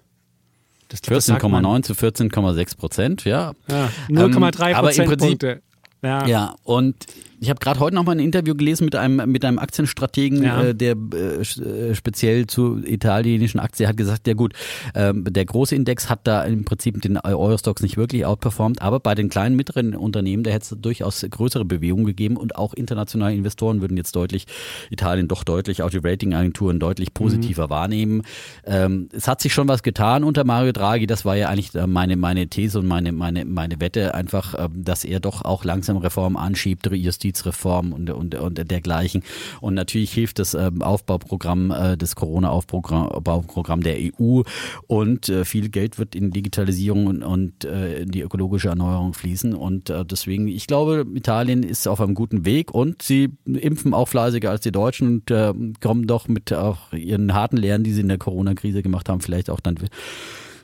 14,9 0.94 1.84
zu 1.84 1.94
14,6 1.94 2.78
Prozent, 2.78 3.26
ja. 3.26 3.54
ja 3.70 3.90
0,3 4.10 4.70
ähm, 4.70 4.76
Prozentpunkte. 4.76 5.62
Ja. 6.04 6.26
ja, 6.26 6.56
und 6.64 6.96
ich 7.42 7.50
habe 7.50 7.60
gerade 7.60 7.80
heute 7.80 7.96
noch 7.96 8.06
mal 8.06 8.12
ein 8.12 8.20
Interview 8.20 8.54
gelesen 8.54 8.86
mit 8.86 8.96
einem 8.96 9.30
mit 9.30 9.44
einem 9.44 9.58
Aktienstrategen, 9.58 10.44
ja. 10.44 10.64
äh, 10.64 10.76
der 10.76 10.96
äh, 10.96 11.42
äh 11.42 11.96
speziell 11.96 12.46
zu 12.46 12.78
italienischen 12.86 13.60
Aktien 13.60 13.90
hat 13.90 13.98
gesagt, 13.98 14.28
ja 14.28 14.36
gut, 14.36 14.54
äh, 14.94 15.12
der 15.16 15.46
große 15.46 15.76
Index 15.76 16.08
hat 16.08 16.20
da 16.26 16.44
im 16.44 16.66
Prinzip 16.66 17.02
den 17.02 17.18
Eurostox 17.18 17.82
nicht 17.82 17.98
wirklich 17.98 18.28
outperformt, 18.28 18.84
aber 18.84 19.00
bei 19.00 19.16
den 19.16 19.30
kleinen 19.30 19.56
mittleren 19.56 19.96
Unternehmen, 19.96 20.44
da 20.44 20.52
hätte 20.52 20.76
es 20.76 20.82
durchaus 20.82 21.26
größere 21.28 21.66
Bewegungen 21.66 22.06
gegeben 22.06 22.38
und 22.38 22.56
auch 22.58 22.76
internationale 22.76 23.34
Investoren 23.34 23.82
würden 23.82 23.98
jetzt 23.98 24.16
deutlich 24.16 24.46
Italien 24.92 25.28
doch 25.28 25.44
deutlich, 25.44 25.82
auch 25.82 25.90
die 25.90 25.98
Ratingagenturen 25.98 26.80
deutlich 26.80 27.12
positiver 27.16 27.66
mhm. 27.66 27.70
wahrnehmen. 27.72 28.22
Ähm, 28.66 29.10
es 29.14 29.28
hat 29.28 29.42
sich 29.42 29.52
schon 29.52 29.68
was 29.68 29.82
getan 29.82 30.24
unter 30.24 30.44
Mario 30.44 30.74
Draghi, 30.74 31.08
das 31.08 31.26
war 31.26 31.36
ja 31.36 31.50
eigentlich 31.50 31.74
äh, 31.74 31.88
meine 31.88 32.18
meine 32.18 32.48
These 32.50 32.78
und 32.78 32.86
meine 32.86 33.12
meine 33.12 33.46
meine 33.46 33.80
Wette 33.80 34.14
einfach, 34.14 34.54
äh, 34.54 34.70
dass 34.72 35.04
er 35.04 35.20
doch 35.20 35.44
auch 35.44 35.64
langsam 35.64 35.98
Reformen 35.98 36.38
anschiebt, 36.38 36.86
Justiz 36.92 37.31
Justizreform 37.32 37.94
und, 37.94 38.10
und, 38.10 38.36
und 38.36 38.72
dergleichen. 38.72 39.24
Und 39.60 39.74
natürlich 39.74 40.12
hilft 40.14 40.40
das 40.40 40.54
ähm, 40.54 40.82
Aufbauprogramm, 40.82 41.72
äh, 41.72 41.98
das 41.98 42.16
Corona-Aufbauprogramm 42.16 43.82
der 43.82 43.98
EU 43.98 44.42
und 44.88 45.30
äh, 45.30 45.46
viel 45.46 45.70
Geld 45.70 45.98
wird 45.98 46.16
in 46.16 46.32
Digitalisierung 46.32 47.24
und, 47.24 47.66
äh, 47.66 48.02
in 48.02 48.12
die 48.12 48.22
ökologische 48.22 48.70
Erneuerung 48.70 49.14
fließen. 49.14 49.56
Und 49.56 49.90
deswegen, 49.90 50.48
ich 50.48 50.68
glaube, 50.68 51.06
Italien 51.14 51.64
ist 51.64 51.88
auf 51.88 52.02
einem 52.02 52.14
guten 52.14 52.46
Weg 52.46 52.72
und 52.74 53.02
sie 53.02 53.30
impfen 53.46 53.94
auch 53.94 54.08
fleißiger 54.08 54.50
als 54.50 54.62
die 54.62 54.72
Deutschen 54.72 55.22
und 55.28 55.82
kommen 55.82 56.08
doch 56.08 56.28
mit 56.28 56.54
auch 56.54 56.94
ihren 56.94 57.34
harten 57.34 57.58
Lehren, 57.58 57.84
die 57.84 57.94
sie 57.94 58.02
in 58.02 58.08
der 58.08 58.18
Corona-Krise 58.18 58.82
gemacht 58.82 59.10
haben, 59.10 59.22
vielleicht 59.22 59.50
auch 59.50 59.60
dann 59.60 59.78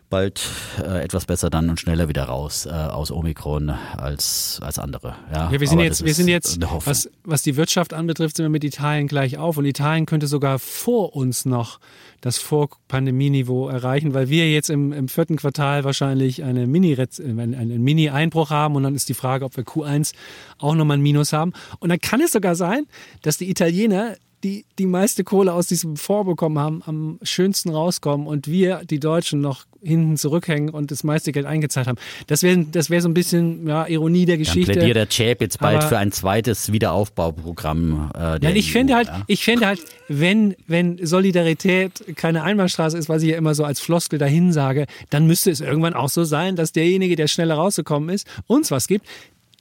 bald 0.09 0.41
äh, 0.79 1.03
etwas 1.03 1.25
besser 1.25 1.49
dann 1.49 1.69
und 1.69 1.79
schneller 1.79 2.07
wieder 2.07 2.23
raus 2.23 2.65
äh, 2.65 2.69
aus 2.69 3.11
Omikron 3.11 3.69
als, 3.69 4.59
als 4.61 4.79
andere. 4.79 5.15
Ja, 5.33 5.51
ja 5.51 5.59
wir 5.59 5.67
sind 5.67 5.79
jetzt, 5.79 6.05
wir 6.05 6.13
sind 6.13 6.27
jetzt 6.29 6.59
was, 6.85 7.09
was 7.23 7.41
die 7.41 7.57
Wirtschaft 7.57 7.93
anbetrifft, 7.93 8.37
sind 8.37 8.45
wir 8.45 8.49
mit 8.49 8.63
Italien 8.63 9.07
gleich 9.07 9.37
auf 9.37 9.57
und 9.57 9.65
Italien 9.65 10.05
könnte 10.05 10.27
sogar 10.27 10.59
vor 10.59 11.15
uns 11.15 11.45
noch 11.45 11.79
das 12.21 12.37
Vor-Pandemie-Niveau 12.37 13.67
erreichen, 13.67 14.13
weil 14.13 14.29
wir 14.29 14.49
jetzt 14.51 14.69
im, 14.69 14.91
im 14.93 15.07
vierten 15.07 15.35
Quartal 15.35 15.83
wahrscheinlich 15.83 16.43
eine 16.43 16.67
Mini 16.67 16.97
einen, 16.97 17.53
einen 17.53 17.83
Mini-Einbruch 17.83 18.49
haben 18.49 18.75
und 18.75 18.83
dann 18.83 18.95
ist 18.95 19.09
die 19.09 19.13
Frage, 19.13 19.45
ob 19.45 19.55
wir 19.57 19.63
Q1 19.63 20.13
auch 20.57 20.73
nochmal 20.73 20.97
ein 20.97 21.01
Minus 21.01 21.33
haben. 21.33 21.53
Und 21.79 21.89
dann 21.89 21.99
kann 21.99 22.21
es 22.21 22.31
sogar 22.31 22.55
sein, 22.55 22.87
dass 23.21 23.37
die 23.37 23.49
Italiener 23.49 24.15
die 24.43 24.65
die 24.77 24.85
meiste 24.85 25.23
Kohle 25.23 25.53
aus 25.53 25.67
diesem 25.67 25.97
Fonds 25.97 26.27
bekommen 26.27 26.59
haben, 26.59 26.81
am 26.85 27.19
schönsten 27.23 27.69
rauskommen 27.69 28.27
und 28.27 28.47
wir, 28.47 28.81
die 28.89 28.99
Deutschen, 28.99 29.41
noch 29.41 29.65
hinten 29.81 30.17
zurückhängen 30.17 30.69
und 30.69 30.91
das 30.91 31.03
meiste 31.03 31.31
Geld 31.31 31.45
eingezahlt 31.45 31.87
haben. 31.87 31.97
Das 32.27 32.43
wäre 32.43 32.65
das 32.71 32.89
wär 32.89 33.01
so 33.01 33.09
ein 33.09 33.13
bisschen 33.13 33.67
ja, 33.67 33.87
Ironie 33.87 34.25
der 34.25 34.37
Geschichte. 34.37 34.73
Dann 34.73 34.79
plädiert 34.79 34.97
der 34.97 35.09
Chap 35.09 35.41
jetzt 35.41 35.59
bald 35.59 35.77
Aber, 35.77 35.87
für 35.87 35.97
ein 35.97 36.11
zweites 36.11 36.71
Wiederaufbauprogramm. 36.71 38.11
Äh, 38.15 38.43
ja, 38.43 38.49
ich 38.49 38.71
fände 38.71 38.95
halt, 38.95 39.07
ja. 39.07 39.23
ich 39.27 39.43
fände 39.43 39.65
halt, 39.65 39.79
wenn, 40.07 40.55
wenn 40.67 41.05
Solidarität 41.05 42.15
keine 42.15 42.43
Einbahnstraße 42.43 42.97
ist, 42.97 43.09
was 43.09 43.23
ich 43.23 43.29
ja 43.29 43.37
immer 43.37 43.55
so 43.55 43.63
als 43.63 43.79
Floskel 43.79 44.19
dahin 44.19 44.51
sage, 44.51 44.87
dann 45.09 45.27
müsste 45.27 45.51
es 45.51 45.61
irgendwann 45.61 45.93
auch 45.93 46.09
so 46.09 46.23
sein, 46.23 46.55
dass 46.55 46.71
derjenige, 46.71 47.15
der 47.15 47.27
schneller 47.27 47.55
rausgekommen 47.55 48.09
ist, 48.09 48.27
uns 48.47 48.71
was 48.71 48.87
gibt. 48.87 49.05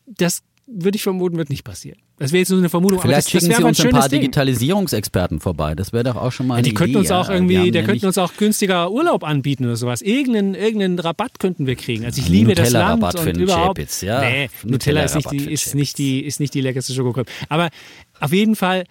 Das 0.06 0.42
würde 0.66 0.96
ich 0.96 1.02
vermuten, 1.02 1.36
wird 1.36 1.48
nicht 1.48 1.64
passieren. 1.64 1.98
Das 2.18 2.32
wäre 2.32 2.40
jetzt 2.40 2.50
nur 2.50 2.58
eine 2.58 2.68
Vermutung. 2.68 3.00
Vielleicht 3.00 3.14
aber 3.14 3.22
das, 3.22 3.30
schicken 3.30 3.48
das 3.50 3.58
Sie 3.58 3.64
uns 3.64 3.80
ein, 3.80 3.86
ein 3.86 3.92
paar 3.92 4.08
Ding. 4.08 4.20
Digitalisierungsexperten 4.20 5.40
vorbei. 5.40 5.74
Das 5.74 5.92
wäre 5.92 6.04
doch 6.04 6.16
auch 6.16 6.32
schon 6.32 6.46
mal 6.46 6.56
ja, 6.56 6.62
die 6.62 6.70
eine 6.70 6.74
könnten 6.74 6.90
Idee. 6.92 6.98
uns 6.98 7.10
auch 7.10 7.28
irgendwie, 7.28 7.70
der 7.70 7.82
ja 7.82 7.86
könnten 7.86 8.06
uns 8.06 8.18
auch 8.18 8.36
günstiger 8.36 8.90
Urlaub 8.90 9.22
anbieten 9.22 9.64
oder 9.64 9.76
sowas. 9.76 10.02
Irgendeinen, 10.02 10.54
irgendeinen 10.54 10.98
Rabatt 10.98 11.38
könnten 11.38 11.66
wir 11.66 11.76
kriegen. 11.76 12.04
Also 12.04 12.20
ich 12.20 12.28
liebe 12.28 12.54
das 12.54 12.70
Land 12.70 13.02
und 13.02 13.36
überhaupt. 13.36 13.78
Chapitz, 13.78 14.00
ja. 14.00 14.20
Nee, 14.20 14.50
Nutella, 14.64 15.02
Nutella 15.02 15.04
ist 15.04 15.14
nicht 15.14 15.30
die, 15.30 15.52
ist 15.52 15.74
nicht 15.74 15.98
die, 15.98 16.20
ist 16.24 16.40
nicht 16.40 16.54
die 16.54 16.60
leckerste 16.62 16.94
Schokokröte. 16.94 17.30
Aber 17.48 17.68
auf 18.18 18.32
jeden 18.32 18.56
Fall 18.56 18.84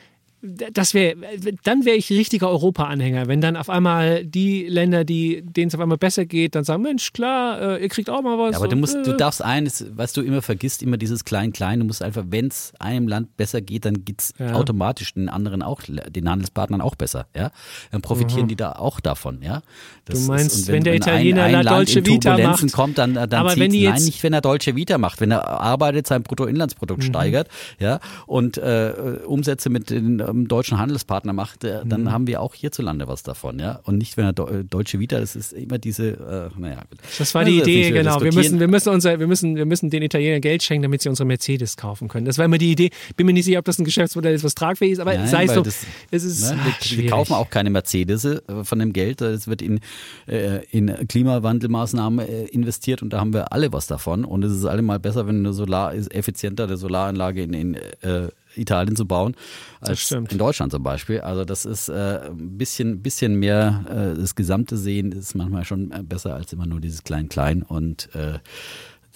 das 0.73 0.93
wäre, 0.93 1.15
dann 1.63 1.85
wäre 1.85 1.97
ich 1.97 2.09
richtiger 2.09 2.49
Europa-Anhänger, 2.49 3.27
wenn 3.27 3.41
dann 3.41 3.55
auf 3.55 3.69
einmal 3.69 4.25
die 4.25 4.67
Länder, 4.67 5.03
die 5.03 5.41
denen 5.43 5.69
es 5.69 5.75
auf 5.75 5.81
einmal 5.81 5.97
besser 5.97 6.25
geht, 6.25 6.55
dann 6.55 6.63
sagen, 6.63 6.83
Mensch, 6.83 7.13
klar, 7.13 7.77
äh, 7.77 7.83
ihr 7.83 7.89
kriegt 7.89 8.09
auch 8.09 8.21
mal 8.21 8.37
was. 8.37 8.53
Ja, 8.53 8.57
aber 8.57 8.67
du 8.67 8.75
musst, 8.75 8.95
äh, 8.95 9.03
du 9.03 9.13
darfst 9.13 9.41
eines, 9.41 9.85
was 9.95 10.13
du 10.13 10.21
immer 10.21 10.41
vergisst, 10.41 10.83
immer 10.83 10.97
dieses 10.97 11.25
Klein-Klein, 11.25 11.79
du 11.79 11.85
musst 11.85 12.01
einfach, 12.01 12.25
wenn 12.29 12.47
es 12.47 12.73
einem 12.79 13.07
Land 13.07 13.37
besser 13.37 13.61
geht, 13.61 13.85
dann 13.85 14.05
geht 14.05 14.21
es 14.21 14.33
ja. 14.37 14.53
automatisch 14.53 15.13
den 15.13 15.29
anderen 15.29 15.61
auch, 15.61 15.81
den 15.83 16.29
Handelspartnern 16.29 16.81
auch 16.81 16.95
besser, 16.95 17.27
ja. 17.35 17.51
Dann 17.91 18.01
profitieren 18.01 18.43
mhm. 18.43 18.49
die 18.49 18.55
da 18.55 18.73
auch 18.73 18.99
davon, 18.99 19.41
ja. 19.41 19.61
Das 20.05 20.25
du 20.25 20.31
meinst, 20.31 20.55
ist, 20.55 20.67
wenn, 20.67 20.75
wenn, 20.75 20.83
der 20.83 20.95
Italiener 20.95 21.43
ein, 21.43 21.55
ein 21.55 21.65
La 21.65 21.75
Dolce 21.75 22.05
Vita 22.05 22.37
macht, 22.37 22.71
kommt, 22.73 22.97
dann, 22.97 23.15
dann 23.15 23.33
aber 23.33 23.55
wenn 23.57 23.71
die 23.71 23.81
jetzt, 23.81 23.99
nein, 23.99 24.05
nicht 24.05 24.23
wenn 24.23 24.33
er 24.33 24.41
Dolce 24.41 24.75
Vita 24.75 24.97
macht, 24.97 25.21
wenn 25.21 25.31
er 25.31 25.47
arbeitet, 25.47 26.07
sein 26.07 26.23
Bruttoinlandsprodukt 26.23 27.01
mhm. 27.01 27.07
steigert, 27.07 27.47
ja, 27.79 27.99
und 28.27 28.57
äh, 28.57 28.93
Umsätze 29.25 29.69
mit 29.69 29.89
den 29.89 30.21
ähm, 30.36 30.47
deutschen 30.47 30.77
Handelspartner 30.77 31.33
macht, 31.33 31.63
dann 31.63 32.03
mhm. 32.03 32.11
haben 32.11 32.27
wir 32.27 32.41
auch 32.41 32.53
hierzulande 32.53 33.07
was 33.07 33.23
davon, 33.23 33.59
ja. 33.59 33.79
Und 33.83 33.97
nicht, 33.97 34.17
wenn 34.17 34.25
er 34.25 34.33
Deutsche 34.33 34.99
Vita, 34.99 35.19
das 35.19 35.36
ist 35.36 35.53
immer 35.53 35.77
diese, 35.77 36.51
äh, 36.55 36.59
naja. 36.59 36.81
Das 37.17 37.33
war 37.33 37.45
die 37.45 37.59
Idee, 37.59 37.91
genau. 37.91 38.21
Wir 38.21 38.33
müssen, 38.33 38.59
wir 38.59 38.67
müssen 38.67 38.89
unser, 38.89 39.19
wir 39.19 39.27
müssen, 39.27 39.55
wir 39.55 39.65
müssen 39.65 39.89
den 39.89 40.03
Italienern 40.03 40.41
Geld 40.41 40.63
schenken, 40.63 40.83
damit 40.83 41.01
sie 41.01 41.09
unsere 41.09 41.25
Mercedes 41.25 41.77
kaufen 41.77 42.07
können. 42.07 42.25
Das 42.25 42.38
war 42.38 42.45
immer 42.45 42.57
die 42.57 42.71
Idee. 42.71 42.89
Bin 43.15 43.25
mir 43.25 43.33
nicht 43.33 43.45
sicher, 43.45 43.59
ob 43.59 43.65
das 43.65 43.79
ein 43.79 43.86
Geschäftsmodell 43.86 44.33
ist, 44.33 44.43
was 44.43 44.55
tragfähig 44.55 44.93
ist, 44.93 44.99
aber 44.99 45.15
Nein, 45.15 45.27
sei 45.27 45.45
es 45.45 45.53
so. 45.53 45.61
Das, 45.61 45.86
es 46.11 46.23
ist 46.23 46.51
ne, 46.51 46.59
wir, 46.81 47.03
wir, 47.03 47.09
kaufen 47.09 47.33
auch 47.33 47.49
keine 47.49 47.69
Mercedes 47.69 48.25
äh, 48.25 48.41
von 48.63 48.79
dem 48.79 48.93
Geld. 48.93 49.21
Das 49.21 49.47
wird 49.47 49.61
in, 49.61 49.79
äh, 50.27 50.63
in 50.71 50.88
Klimawandelmaßnahmen 51.07 52.27
äh, 52.27 52.43
investiert 52.45 53.01
und 53.01 53.11
da 53.11 53.19
haben 53.19 53.33
wir 53.33 53.51
alle 53.51 53.71
was 53.71 53.88
davon. 53.88 54.25
Und 54.25 54.43
es 54.43 54.53
ist 54.53 54.65
allemal 54.65 54.99
besser, 54.99 55.27
wenn 55.27 55.39
eine 55.39 55.53
Solar 55.53 55.93
ist 55.93 56.13
effizienter 56.13 56.65
eine 56.65 56.77
Solaranlage 56.77 57.43
in, 57.43 57.53
in 57.53 57.73
äh, 57.75 58.29
Italien 58.57 58.95
zu 58.95 59.05
bauen 59.05 59.35
als 59.81 60.11
in 60.11 60.37
Deutschland 60.37 60.71
zum 60.71 60.83
Beispiel. 60.83 61.21
Also 61.21 61.45
das 61.45 61.65
ist 61.65 61.89
äh, 61.89 62.21
ein 62.27 62.57
bisschen, 62.57 63.01
bisschen 63.01 63.35
mehr 63.35 63.85
äh, 63.89 64.19
das 64.19 64.35
gesamte 64.35 64.77
Sehen 64.77 65.11
ist 65.11 65.35
manchmal 65.35 65.65
schon 65.65 65.89
besser 66.07 66.35
als 66.35 66.53
immer 66.53 66.65
nur 66.65 66.79
dieses 66.79 67.03
Klein-Klein 67.03 67.63
und 67.63 68.13
äh, 68.15 68.39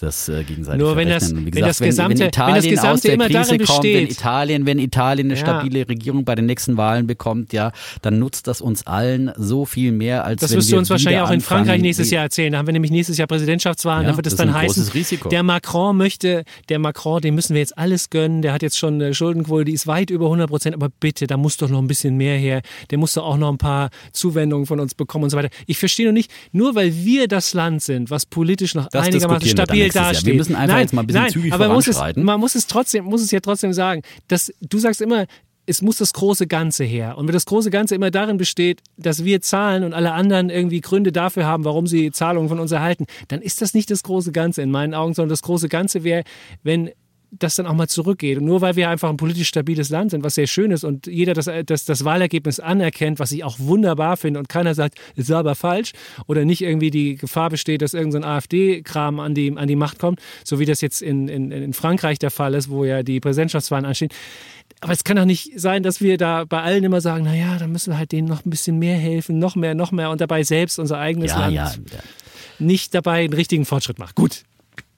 das 0.00 0.28
äh, 0.28 0.42
gegenseitig 0.44 0.80
Nur 0.80 0.96
wenn 0.96 1.08
das- 1.08 1.30
wie 1.34 1.36
wenn 1.54 1.62
das 1.62 1.78
gesagt, 1.78 1.80
wenn, 1.80 1.88
Gesamte- 1.88 2.10
wenn 2.14 2.18
wenn 2.20 2.28
Italien 2.28 2.54
das 2.56 2.64
Gesamte 2.70 2.92
aus 2.94 3.00
der 3.02 3.14
immer 3.14 3.24
Krise 3.26 3.38
darin 3.38 3.66
kommt, 3.66 3.84
wenn 3.84 3.92
besteht- 3.92 4.10
Italien, 4.12 4.66
wenn 4.66 4.78
Italien 4.78 5.26
eine 5.28 5.34
Ja. 5.38 5.40
stabile 5.40 5.88
Regierung 5.88 6.24
bei 6.24 6.34
den 6.34 6.46
nächsten 6.46 6.76
Wahlen 6.76 7.06
bekommt, 7.06 7.52
ja, 7.52 7.72
dann 8.02 8.18
nutzt 8.18 8.46
das 8.46 8.60
uns 8.60 8.86
allen 8.86 9.30
so 9.36 9.64
viel 9.64 9.92
mehr, 9.92 10.24
als 10.24 10.40
Das 10.40 10.50
wenn 10.50 10.58
wirst 10.58 10.68
wir 10.68 10.74
du 10.76 10.78
uns 10.80 10.90
wahrscheinlich 10.90 11.20
auch 11.22 11.30
in 11.30 11.40
Frankreich 11.40 11.80
nächstes 11.82 12.10
Jahr 12.10 12.24
erzählen. 12.24 12.52
Da 12.52 12.58
haben 12.58 12.66
wir 12.66 12.72
nämlich 12.72 12.90
nächstes 12.90 13.16
Jahr 13.18 13.26
Präsidentschaftswahlen. 13.28 14.04
Ja, 14.04 14.10
da 14.12 14.16
wird 14.16 14.26
es 14.26 14.36
dann 14.36 14.52
heißen, 14.54 14.90
der 15.30 15.42
Macron 15.42 15.96
möchte, 15.96 16.44
der 16.68 16.78
Macron, 16.78 17.20
dem 17.20 17.34
müssen 17.34 17.54
wir 17.54 17.60
jetzt 17.60 17.76
alles 17.78 18.10
gönnen. 18.10 18.42
Der 18.42 18.52
hat 18.52 18.62
jetzt 18.62 18.78
schon 18.78 18.94
eine 18.94 19.14
Schuldenquote, 19.14 19.64
die 19.66 19.72
ist 19.72 19.86
weit 19.86 20.10
über 20.10 20.26
100 20.28 20.48
Prozent. 20.48 20.74
Aber 20.74 20.88
bitte, 21.00 21.26
da 21.26 21.36
muss 21.36 21.56
doch 21.56 21.68
noch 21.68 21.78
ein 21.80 21.86
bisschen 21.88 22.16
mehr 22.16 22.36
her. 22.38 22.62
Der 22.90 22.98
muss 22.98 23.14
doch 23.14 23.24
auch 23.24 23.36
noch 23.36 23.50
ein 23.50 23.58
paar 23.58 23.90
Zuwendungen 24.12 24.66
von 24.66 24.80
uns 24.80 24.94
bekommen 24.94 25.24
und 25.24 25.30
so 25.30 25.36
weiter. 25.36 25.50
Ich 25.66 25.78
verstehe 25.78 26.06
noch 26.06 26.12
nicht, 26.12 26.30
nur 26.52 26.74
weil 26.74 26.94
wir 26.94 27.28
das 27.28 27.54
Land 27.54 27.82
sind, 27.82 28.10
was 28.10 28.26
politisch 28.26 28.74
noch 28.74 28.88
Das 28.88 29.06
einigermaßen 29.06 29.48
stabil 29.48 29.89
nächstes 29.94 30.02
Jahr. 30.02 30.06
Wir 30.06 30.12
dasteht. 30.14 30.36
müssen 30.36 30.56
einfach 30.56 30.74
nein, 30.74 30.82
jetzt 30.82 30.92
mal 30.92 31.02
ein 31.02 31.06
bisschen 31.06 31.22
nein, 31.22 31.32
zügig 31.32 31.52
aber 31.52 31.66
man 31.66 31.76
muss 31.76 31.86
es, 31.86 31.96
voranschreiten. 31.96 32.24
man 32.24 32.40
muss 32.40 32.54
es 32.54 32.66
trotzdem, 32.66 33.04
muss 33.04 33.22
es 33.22 33.30
ja 33.30 33.40
trotzdem 33.40 33.72
sagen, 33.72 34.02
dass 34.28 34.52
du 34.60 34.78
sagst 34.78 35.00
immer, 35.00 35.26
es 35.66 35.82
muss 35.82 35.98
das 35.98 36.12
große 36.12 36.46
Ganze 36.46 36.84
her. 36.84 37.16
Und 37.16 37.28
wenn 37.28 37.32
das 37.32 37.46
große 37.46 37.70
Ganze 37.70 37.94
immer 37.94 38.10
darin 38.10 38.38
besteht, 38.38 38.80
dass 38.96 39.24
wir 39.24 39.40
zahlen 39.40 39.84
und 39.84 39.94
alle 39.94 40.12
anderen 40.12 40.50
irgendwie 40.50 40.80
Gründe 40.80 41.12
dafür 41.12 41.46
haben, 41.46 41.64
warum 41.64 41.86
sie 41.86 42.10
Zahlungen 42.10 42.48
von 42.48 42.58
uns 42.58 42.72
erhalten, 42.72 43.06
dann 43.28 43.40
ist 43.40 43.62
das 43.62 43.72
nicht 43.72 43.90
das 43.90 44.02
große 44.02 44.32
Ganze 44.32 44.62
in 44.62 44.70
meinen 44.70 44.94
Augen, 44.94 45.14
sondern 45.14 45.30
das 45.30 45.42
große 45.42 45.68
Ganze 45.68 46.02
wäre, 46.02 46.24
wenn 46.62 46.90
das 47.30 47.54
dann 47.54 47.66
auch 47.66 47.74
mal 47.74 47.88
zurückgeht. 47.88 48.38
Und 48.38 48.44
nur 48.44 48.60
weil 48.60 48.76
wir 48.76 48.88
einfach 48.88 49.08
ein 49.08 49.16
politisch 49.16 49.48
stabiles 49.48 49.88
Land 49.88 50.10
sind, 50.10 50.24
was 50.24 50.34
sehr 50.34 50.46
schön 50.46 50.70
ist 50.70 50.84
und 50.84 51.06
jeder 51.06 51.34
das, 51.34 51.48
das, 51.66 51.84
das 51.84 52.04
Wahlergebnis 52.04 52.60
anerkennt, 52.60 53.18
was 53.18 53.32
ich 53.32 53.44
auch 53.44 53.58
wunderbar 53.58 54.16
finde 54.16 54.40
und 54.40 54.48
keiner 54.48 54.74
sagt, 54.74 54.96
ist 55.16 55.30
aber 55.30 55.54
falsch 55.54 55.92
oder 56.26 56.44
nicht 56.44 56.62
irgendwie 56.62 56.90
die 56.90 57.16
Gefahr 57.16 57.50
besteht, 57.50 57.82
dass 57.82 57.94
irgendein 57.94 58.22
so 58.22 58.28
ein 58.28 58.34
AfD-Kram 58.34 59.20
an 59.20 59.34
die, 59.34 59.56
an 59.56 59.68
die 59.68 59.76
Macht 59.76 59.98
kommt, 59.98 60.20
so 60.44 60.58
wie 60.58 60.64
das 60.64 60.80
jetzt 60.80 61.02
in, 61.02 61.28
in, 61.28 61.52
in 61.52 61.72
Frankreich 61.72 62.18
der 62.18 62.30
Fall 62.30 62.54
ist, 62.54 62.68
wo 62.70 62.84
ja 62.84 63.02
die 63.02 63.20
Präsidentschaftswahlen 63.20 63.86
anstehen. 63.86 64.10
Aber 64.80 64.92
es 64.92 65.04
kann 65.04 65.16
doch 65.16 65.24
nicht 65.24 65.52
sein, 65.60 65.82
dass 65.82 66.00
wir 66.00 66.16
da 66.16 66.44
bei 66.44 66.62
allen 66.62 66.84
immer 66.84 67.00
sagen, 67.00 67.24
naja, 67.24 67.58
da 67.58 67.66
müssen 67.66 67.92
wir 67.92 67.98
halt 67.98 68.12
denen 68.12 68.28
noch 68.28 68.44
ein 68.46 68.50
bisschen 68.50 68.78
mehr 68.78 68.96
helfen, 68.96 69.38
noch 69.38 69.54
mehr, 69.54 69.74
noch 69.74 69.92
mehr 69.92 70.10
und 70.10 70.20
dabei 70.20 70.42
selbst 70.42 70.78
unser 70.78 70.98
eigenes 70.98 71.32
Ja, 71.32 71.40
Land 71.40 71.54
ja, 71.54 71.64
ja. 71.66 72.02
nicht 72.58 72.94
dabei 72.94 73.24
einen 73.24 73.34
richtigen 73.34 73.66
Fortschritt 73.66 73.98
machen. 73.98 74.12
Gut. 74.14 74.44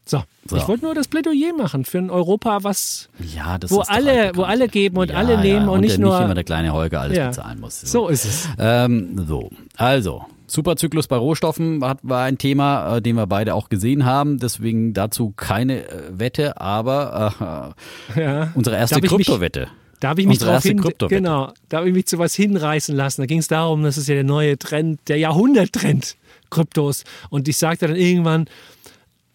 So. 0.04 0.22
So. 0.48 0.56
Ich 0.56 0.66
wollte 0.66 0.84
nur 0.84 0.94
das 0.94 1.06
Plädoyer 1.08 1.52
machen 1.56 1.84
für 1.84 1.98
ein 1.98 2.10
Europa, 2.10 2.64
was 2.64 3.08
Ja, 3.34 3.58
das 3.58 3.70
Wo 3.70 3.80
alle- 3.80 4.32
wo 4.34 4.42
alle 4.42 4.68
geben 4.68 4.96
und 4.96 5.10
ja, 5.10 5.16
alle 5.16 5.38
nehmen 5.40 5.66
ja, 5.66 5.70
und 5.70 5.80
nicht 5.80 5.92
der, 5.92 6.00
nur- 6.00 6.16
nicht 6.16 6.24
immer 6.24 6.34
der 6.34 6.44
kleine 6.44 6.72
Holger 6.72 7.00
alles 7.00 7.16
bezahlen 7.18 7.60
muss. 7.60 7.80
so 7.80 8.08
ist 8.08 8.24
es. 8.24 8.48
Ähm, 8.58 9.24
so, 9.26 9.50
also. 9.76 10.24
Superzyklus 10.48 11.06
bei 11.06 11.16
Rohstoffen 11.16 11.80
war 11.80 12.24
ein 12.24 12.36
Thema, 12.36 12.96
äh, 12.96 13.00
den 13.00 13.16
wir 13.16 13.26
beide 13.26 13.54
auch 13.54 13.70
gesehen 13.70 14.04
haben. 14.04 14.36
Deswegen 14.38 14.92
dazu 14.92 15.32
keine 15.34 15.88
äh, 15.88 16.02
Wette, 16.10 16.60
aber 16.60 17.74
äh, 18.14 18.20
Ja. 18.20 18.52
unsere 18.54 18.76
erste 18.76 19.00
Kryptowette. 19.00 19.68
Da 20.00 20.08
habe 20.10 20.20
ich 20.20 20.26
mich 20.26 20.40
drauf 20.40 20.62
hin, 20.64 20.82
genau, 21.08 21.52
da 21.70 21.78
habe 21.78 21.88
ich 21.88 21.94
mich 21.94 22.06
zu 22.06 22.18
was 22.18 22.34
hinreißen 22.34 22.94
lassen. 22.94 23.22
Da 23.22 23.26
ging 23.26 23.38
es 23.38 23.46
darum, 23.48 23.82
das 23.84 23.96
ist 23.96 24.08
ja 24.08 24.14
der 24.16 24.24
neue 24.24 24.58
Trend, 24.58 25.00
der 25.08 25.16
Jahrhunderttrend 25.18 26.16
Kryptos. 26.50 27.04
Und 27.30 27.48
ich 27.48 27.56
sagte 27.56 27.86
dann 27.86 27.96
irgendwann, 27.96 28.46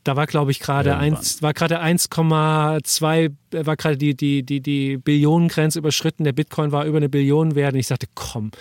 da 0.08 0.16
war 0.16 0.26
glaube 0.26 0.52
ich 0.52 0.60
gerade 0.60 0.92
Irgendwann. 0.92 1.16
eins, 1.16 1.42
war 1.42 1.54
gerade 1.54 1.82
1,2, 1.82 3.34
äh, 3.54 3.66
war 3.66 3.76
gerade 3.76 3.98
die, 3.98 4.16
die, 4.16 4.44
die, 4.44 4.62
die 4.62 4.98
Billionengrenze 4.98 5.80
überschritten. 5.80 6.24
Der 6.24 6.34
Bitcoin 6.34 6.72
war 6.72 6.86
über 6.86 6.98
eine 6.98 7.10
Billion 7.10 7.56
wert. 7.56 7.74
Und 7.74 7.80
ich 7.80 7.88
sagte, 7.88 8.08
komm, 8.16 8.52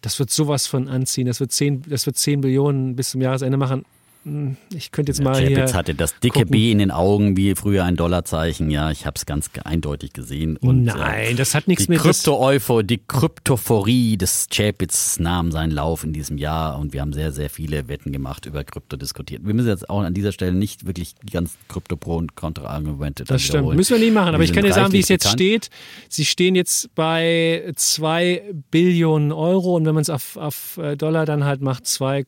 das 0.00 0.18
wird 0.18 0.30
sowas 0.30 0.66
von 0.66 0.88
anziehen. 0.88 1.26
Das 1.26 1.40
wird 1.40 1.50
10, 1.50 1.84
das 1.88 2.06
wird 2.06 2.16
10 2.16 2.42
Billionen 2.42 2.94
bis 2.94 3.10
zum 3.10 3.20
Jahresende 3.20 3.56
machen. 3.56 3.84
Hm, 4.24 4.56
Ich 4.72 4.92
könnte 4.92 5.10
jetzt 5.10 5.20
mal 5.22 5.32
Chapitz 5.34 5.70
hier. 5.70 5.74
hatte 5.74 5.94
das 5.94 6.18
dicke 6.20 6.40
gucken. 6.40 6.50
B 6.52 6.70
in 6.70 6.78
den 6.78 6.90
Augen, 6.90 7.36
wie 7.36 7.54
früher 7.56 7.84
ein 7.84 7.96
Dollarzeichen. 7.96 8.70
Ja, 8.70 8.90
ich 8.90 9.04
habe 9.04 9.14
es 9.16 9.26
ganz 9.26 9.50
eindeutig 9.64 10.12
gesehen. 10.12 10.56
Und, 10.58 10.84
Nein, 10.84 11.36
das 11.36 11.54
hat 11.54 11.66
nichts 11.66 11.88
mit- 11.88 11.98
Krypto-Eupho, 11.98 12.82
die 12.82 12.98
Kryptophorie 12.98 14.16
des 14.16 14.46
Chapitz 14.50 15.18
nahm 15.18 15.50
seinen 15.50 15.72
Lauf 15.72 16.04
in 16.04 16.12
diesem 16.12 16.38
Jahr 16.38 16.78
und 16.78 16.92
wir 16.92 17.00
haben 17.00 17.12
sehr, 17.12 17.32
sehr 17.32 17.50
viele 17.50 17.88
Wetten 17.88 18.12
gemacht, 18.12 18.46
über 18.46 18.62
Krypto 18.62 18.96
diskutiert. 18.96 19.44
Wir 19.44 19.54
müssen 19.54 19.68
jetzt 19.68 19.90
auch 19.90 20.02
an 20.02 20.14
dieser 20.14 20.30
Stelle 20.32 20.52
nicht 20.52 20.86
wirklich 20.86 21.14
die 21.22 21.32
ganzen 21.32 21.56
Krypto-Pro- 21.68 22.16
und 22.16 22.36
Kontra-Argumente 22.36 23.24
Das 23.24 23.42
stimmt. 23.42 23.54
wiederholen. 23.54 23.76
Müssen 23.76 23.96
wir 23.96 24.04
nicht 24.04 24.14
machen. 24.14 24.34
Aber 24.34 24.44
ich 24.44 24.52
kann 24.52 24.64
dir 24.64 24.72
sagen, 24.72 24.92
wie 24.92 25.00
es 25.00 25.08
jetzt 25.08 25.28
steht. 25.28 25.68
Sie 26.08 26.24
stehen 26.24 26.54
jetzt 26.54 26.94
bei 26.94 27.72
2 27.74 28.42
Billionen 28.70 29.32
Euro 29.32 29.74
und 29.76 29.84
wenn 29.84 29.94
man 29.94 30.02
es 30.02 30.10
auf, 30.10 30.36
auf 30.36 30.78
äh, 30.78 30.96
Dollar 30.96 31.26
dann 31.26 31.44
halt 31.44 31.60
macht, 31.60 31.86
2, 31.86 32.24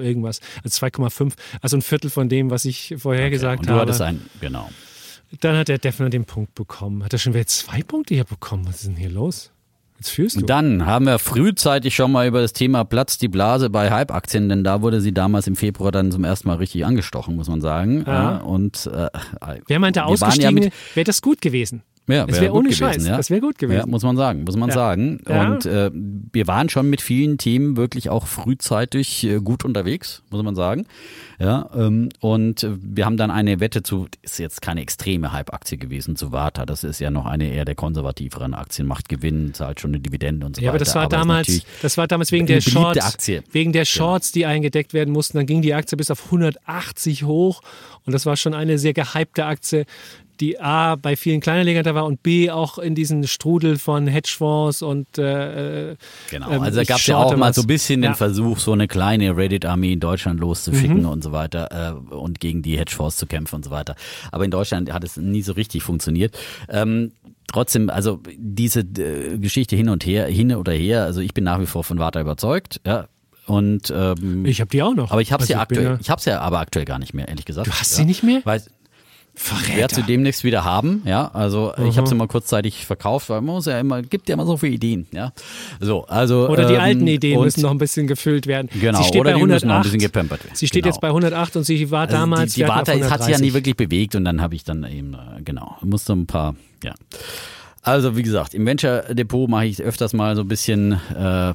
irgendwas. 0.00 0.40
Also 0.64 0.84
2,5. 0.86 1.32
Also 1.60 1.76
ein 1.76 1.82
Viertel 1.82 2.10
von 2.10 2.28
dem, 2.28 2.50
was 2.50 2.64
ich 2.64 2.94
vorher 2.98 3.30
gesagt 3.30 3.60
und 3.60 3.66
du 3.68 3.72
habe. 3.72 3.82
hattest 3.82 4.00
ein, 4.02 4.20
genau. 4.40 4.68
Dann 5.40 5.56
hat 5.56 5.68
der 5.68 5.78
Defner 5.78 6.08
den 6.10 6.24
Punkt 6.24 6.54
bekommen. 6.54 7.04
Hat 7.04 7.12
er 7.12 7.18
schon 7.18 7.34
wieder 7.34 7.46
zwei 7.46 7.82
Punkte 7.82 8.14
hier 8.14 8.24
bekommen? 8.24 8.66
Was 8.66 8.76
ist 8.76 8.86
denn 8.86 8.96
hier 8.96 9.10
los? 9.10 9.50
Jetzt 9.98 10.10
führst 10.10 10.36
du. 10.36 10.40
Und 10.40 10.48
dann 10.50 10.86
haben 10.86 11.06
wir 11.06 11.18
frühzeitig 11.18 11.94
schon 11.94 12.12
mal 12.12 12.26
über 12.28 12.40
das 12.40 12.52
Thema 12.52 12.84
Platz 12.84 13.18
die 13.18 13.26
Blase 13.28 13.68
bei 13.68 13.90
Hype-Aktien, 13.90 14.48
denn 14.48 14.62
da 14.64 14.80
wurde 14.80 15.00
sie 15.00 15.12
damals 15.12 15.46
im 15.48 15.56
Februar 15.56 15.90
dann 15.90 16.12
zum 16.12 16.22
ersten 16.24 16.46
Mal 16.48 16.54
richtig 16.58 16.86
angestochen, 16.86 17.34
muss 17.34 17.48
man 17.48 17.60
sagen. 17.60 18.04
Ja. 18.06 18.38
Äh, 18.38 18.42
Und 18.42 18.86
äh, 18.86 19.08
Wer 19.66 19.78
meinte 19.80 20.00
ja 20.00 20.04
ausgestiegen, 20.06 20.54
mit- 20.54 20.72
wäre 20.94 21.04
das 21.04 21.20
gut 21.20 21.40
gewesen? 21.40 21.82
Ja, 22.08 22.24
Es 22.24 22.34
wär 22.36 22.40
wäre 22.42 22.50
gut 22.52 22.58
ohne 22.58 22.68
gewesen, 22.70 22.78
Scheiß. 22.78 23.06
Ja. 23.06 23.16
Das 23.16 23.30
wäre 23.30 23.40
gut 23.40 23.58
gewesen. 23.58 23.78
Ja, 23.78 23.86
muss 23.86 24.02
man 24.02 24.16
sagen, 24.16 24.44
muss 24.44 24.56
man 24.56 24.70
Ja. 24.70 24.74
sagen. 24.74 25.20
Ja. 25.28 25.52
Und 25.52 25.66
äh, 25.66 25.90
wir 25.92 26.46
waren 26.46 26.68
schon 26.68 26.88
mit 26.90 27.00
vielen 27.00 27.38
Themen 27.38 27.76
wirklich 27.76 28.10
auch 28.10 28.26
frühzeitig 28.26 29.24
äh, 29.24 29.40
gut 29.40 29.64
unterwegs, 29.64 30.22
muss 30.30 30.42
man 30.42 30.54
sagen. 30.56 30.86
Ja, 31.38 31.70
ähm, 31.76 32.08
und 32.20 32.64
äh, 32.64 32.70
wir 32.80 33.04
haben 33.04 33.16
dann 33.16 33.30
eine 33.30 33.60
Wette 33.60 33.82
zu, 33.82 34.06
ist 34.22 34.38
jetzt 34.38 34.60
keine 34.62 34.80
extreme 34.80 35.32
Hype-Aktie 35.32 35.78
gewesen, 35.78 36.16
zu 36.16 36.32
Vata. 36.32 36.66
Das 36.66 36.82
ist 36.82 36.98
ja 36.98 37.10
noch 37.10 37.26
eine 37.26 37.52
eher 37.52 37.64
der 37.64 37.74
konservativeren 37.76 38.54
Aktien, 38.54 38.88
macht 38.88 39.08
Gewinn, 39.08 39.54
zahlt 39.54 39.78
schon 39.80 39.90
eine 39.90 40.00
Dividende 40.00 40.46
und 40.46 40.56
so 40.56 40.62
Ja, 40.62 40.68
weiter. 40.68 40.70
aber 40.72 40.78
das 40.84 40.94
war 40.96 41.02
ist 41.04 41.12
damals, 41.12 41.62
das 41.82 41.96
war 41.98 42.08
damals 42.08 42.32
wegen 42.32 42.46
der 42.46 42.60
Shorts, 42.60 43.04
Aktie. 43.04 43.36
Genau. 43.42 43.48
wegen 43.54 43.72
der 43.72 43.84
Shorts, 43.84 44.32
die 44.32 44.46
eingedeckt 44.46 44.94
werden 44.94 45.12
mussten. 45.12 45.36
Dann 45.36 45.46
ging 45.46 45.62
die 45.62 45.74
Aktie 45.74 45.96
bis 45.96 46.10
auf 46.10 46.24
180 46.24 47.24
hoch 47.24 47.60
und 48.04 48.12
das 48.14 48.26
war 48.26 48.36
schon 48.36 48.54
eine 48.54 48.78
sehr 48.78 48.94
gehypte 48.94 49.44
Aktie, 49.44 49.84
die 50.40 50.60
A 50.60 50.96
bei 50.96 51.16
vielen 51.16 51.40
Kleinanlegern 51.40 51.84
da 51.84 51.94
war 51.94 52.04
und 52.06 52.22
B 52.22 52.50
auch 52.50 52.78
in 52.78 52.94
diesen 52.94 53.26
Strudel 53.26 53.78
von 53.78 54.06
Hedgefonds 54.06 54.82
und 54.82 55.18
äh, 55.18 55.96
Genau, 56.30 56.50
ähm, 56.50 56.62
also 56.62 56.76
da 56.78 56.84
gab 56.84 56.98
es 56.98 57.06
ja 57.06 57.16
auch 57.18 57.36
mal 57.36 57.52
so 57.54 57.62
ein 57.62 57.66
bisschen 57.66 58.02
den 58.02 58.10
Ja. 58.12 58.14
Versuch, 58.14 58.58
so 58.58 58.72
eine 58.72 58.88
kleine 58.88 59.36
Reddit-Armee 59.36 59.92
in 59.92 60.00
Deutschland 60.00 60.40
loszuschicken 60.40 61.00
Mhm. 61.02 61.08
und 61.08 61.22
so 61.24 61.32
weiter 61.32 61.94
äh, 62.10 62.14
und 62.14 62.40
gegen 62.40 62.62
die 62.62 62.78
Hedgefonds 62.78 63.16
zu 63.16 63.26
kämpfen 63.26 63.56
und 63.56 63.64
so 63.64 63.70
weiter. 63.70 63.94
Aber 64.32 64.44
in 64.44 64.50
Deutschland 64.50 64.92
hat 64.92 65.04
es 65.04 65.16
nie 65.16 65.42
so 65.42 65.52
richtig 65.52 65.82
funktioniert. 65.82 66.36
Ähm, 66.68 67.12
trotzdem, 67.52 67.90
also 67.90 68.20
diese 68.36 68.80
äh, 68.80 69.38
Geschichte 69.38 69.76
hin 69.76 69.88
und 69.88 70.04
her, 70.06 70.26
hin 70.26 70.54
oder 70.54 70.72
her, 70.72 71.04
also 71.04 71.20
ich 71.20 71.34
bin 71.34 71.44
nach 71.44 71.60
wie 71.60 71.66
vor 71.66 71.84
von 71.84 71.98
Warta 71.98 72.20
überzeugt, 72.20 72.80
ja. 72.86 73.08
Und 73.46 73.90
ähm, 73.96 74.44
Ich 74.44 74.60
habe 74.60 74.68
die 74.68 74.82
auch 74.82 74.94
noch. 74.94 75.10
aber 75.10 75.22
ich 75.22 75.32
habe 75.32 75.42
sie 75.42 75.54
Also 75.54 75.68
bin 75.68 75.78
aktuell, 75.78 75.94
ja- 75.94 75.98
ich 76.02 76.10
habe 76.10 76.20
sie 76.20 76.28
ja 76.28 76.40
aber 76.40 76.58
aktuell 76.60 76.84
gar 76.84 76.98
nicht 76.98 77.14
mehr, 77.14 77.28
ehrlich 77.28 77.46
gesagt. 77.46 77.66
Du 77.66 77.72
hast 77.72 77.92
ja. 77.92 77.96
sie 77.96 78.04
nicht 78.04 78.22
mehr? 78.22 78.42
Weil, 78.44 78.62
Verräter. 79.38 79.76
werde 79.76 79.94
sie 79.94 80.02
demnächst 80.02 80.44
wieder 80.44 80.64
haben, 80.64 81.02
ja. 81.04 81.30
Also 81.32 81.72
ich 81.88 81.96
habe 81.96 82.08
sie 82.08 82.14
mal 82.14 82.26
kurzzeitig 82.28 82.84
verkauft, 82.86 83.28
weil 83.30 83.40
man 83.40 83.54
muss 83.54 83.66
ja 83.66 83.78
immer, 83.80 84.02
gibt 84.02 84.28
ja 84.28 84.34
immer 84.34 84.44
so 84.46 84.56
viele 84.56 84.74
Ideen, 84.74 85.06
ja. 85.12 85.32
So, 85.80 86.04
also 86.06 86.48
Oder 86.48 86.66
die 86.66 86.74
ähm, 86.74 86.80
alten 86.80 87.06
Ideen 87.06 87.38
und- 87.38 87.44
müssen 87.44 87.62
noch 87.62 87.70
ein 87.70 87.78
bisschen 87.78 88.06
gefüllt 88.06 88.46
werden. 88.46 88.68
Genau, 88.80 88.98
sie 88.98 89.04
steht 89.08 89.20
oder 89.20 89.32
bei 89.32 89.38
die 89.38 89.44
müssen 89.46 89.68
noch 89.68 89.76
ein 89.76 89.82
108. 89.82 89.82
bisschen 89.84 90.00
gepampert 90.00 90.44
werden. 90.44 90.56
Sie 90.56 90.66
steht 90.66 90.82
Genau. 90.82 90.94
jetzt 90.94 91.00
bei 91.00 91.08
108 91.08 91.56
und 91.56 91.64
sie 91.64 91.90
war 91.90 92.02
Also 92.02 92.16
damals 92.16 92.54
die, 92.54 92.62
die 92.62 92.68
Warte 92.68 92.92
auf 92.94 93.10
hat 93.10 93.22
sich 93.22 93.32
ja 93.32 93.38
nie 93.38 93.50
130. 93.50 93.54
wirklich 93.54 93.76
bewegt 93.76 94.14
und 94.16 94.24
dann 94.24 94.40
habe 94.42 94.54
ich 94.54 94.64
dann 94.64 94.84
eben, 94.84 95.14
äh, 95.14 95.42
genau, 95.44 95.76
musste 95.82 96.12
ein 96.14 96.26
paar, 96.26 96.54
ja. 96.84 96.94
Also 97.82 98.16
wie 98.16 98.22
gesagt, 98.22 98.54
im 98.54 98.66
Venture 98.66 99.14
Depot 99.14 99.48
mache 99.48 99.66
ich 99.66 99.80
öfters 99.82 100.12
mal 100.12 100.34
so 100.36 100.42
ein 100.42 100.48
bisschen 100.48 101.00
äh, 101.16 101.50
äh, 101.50 101.54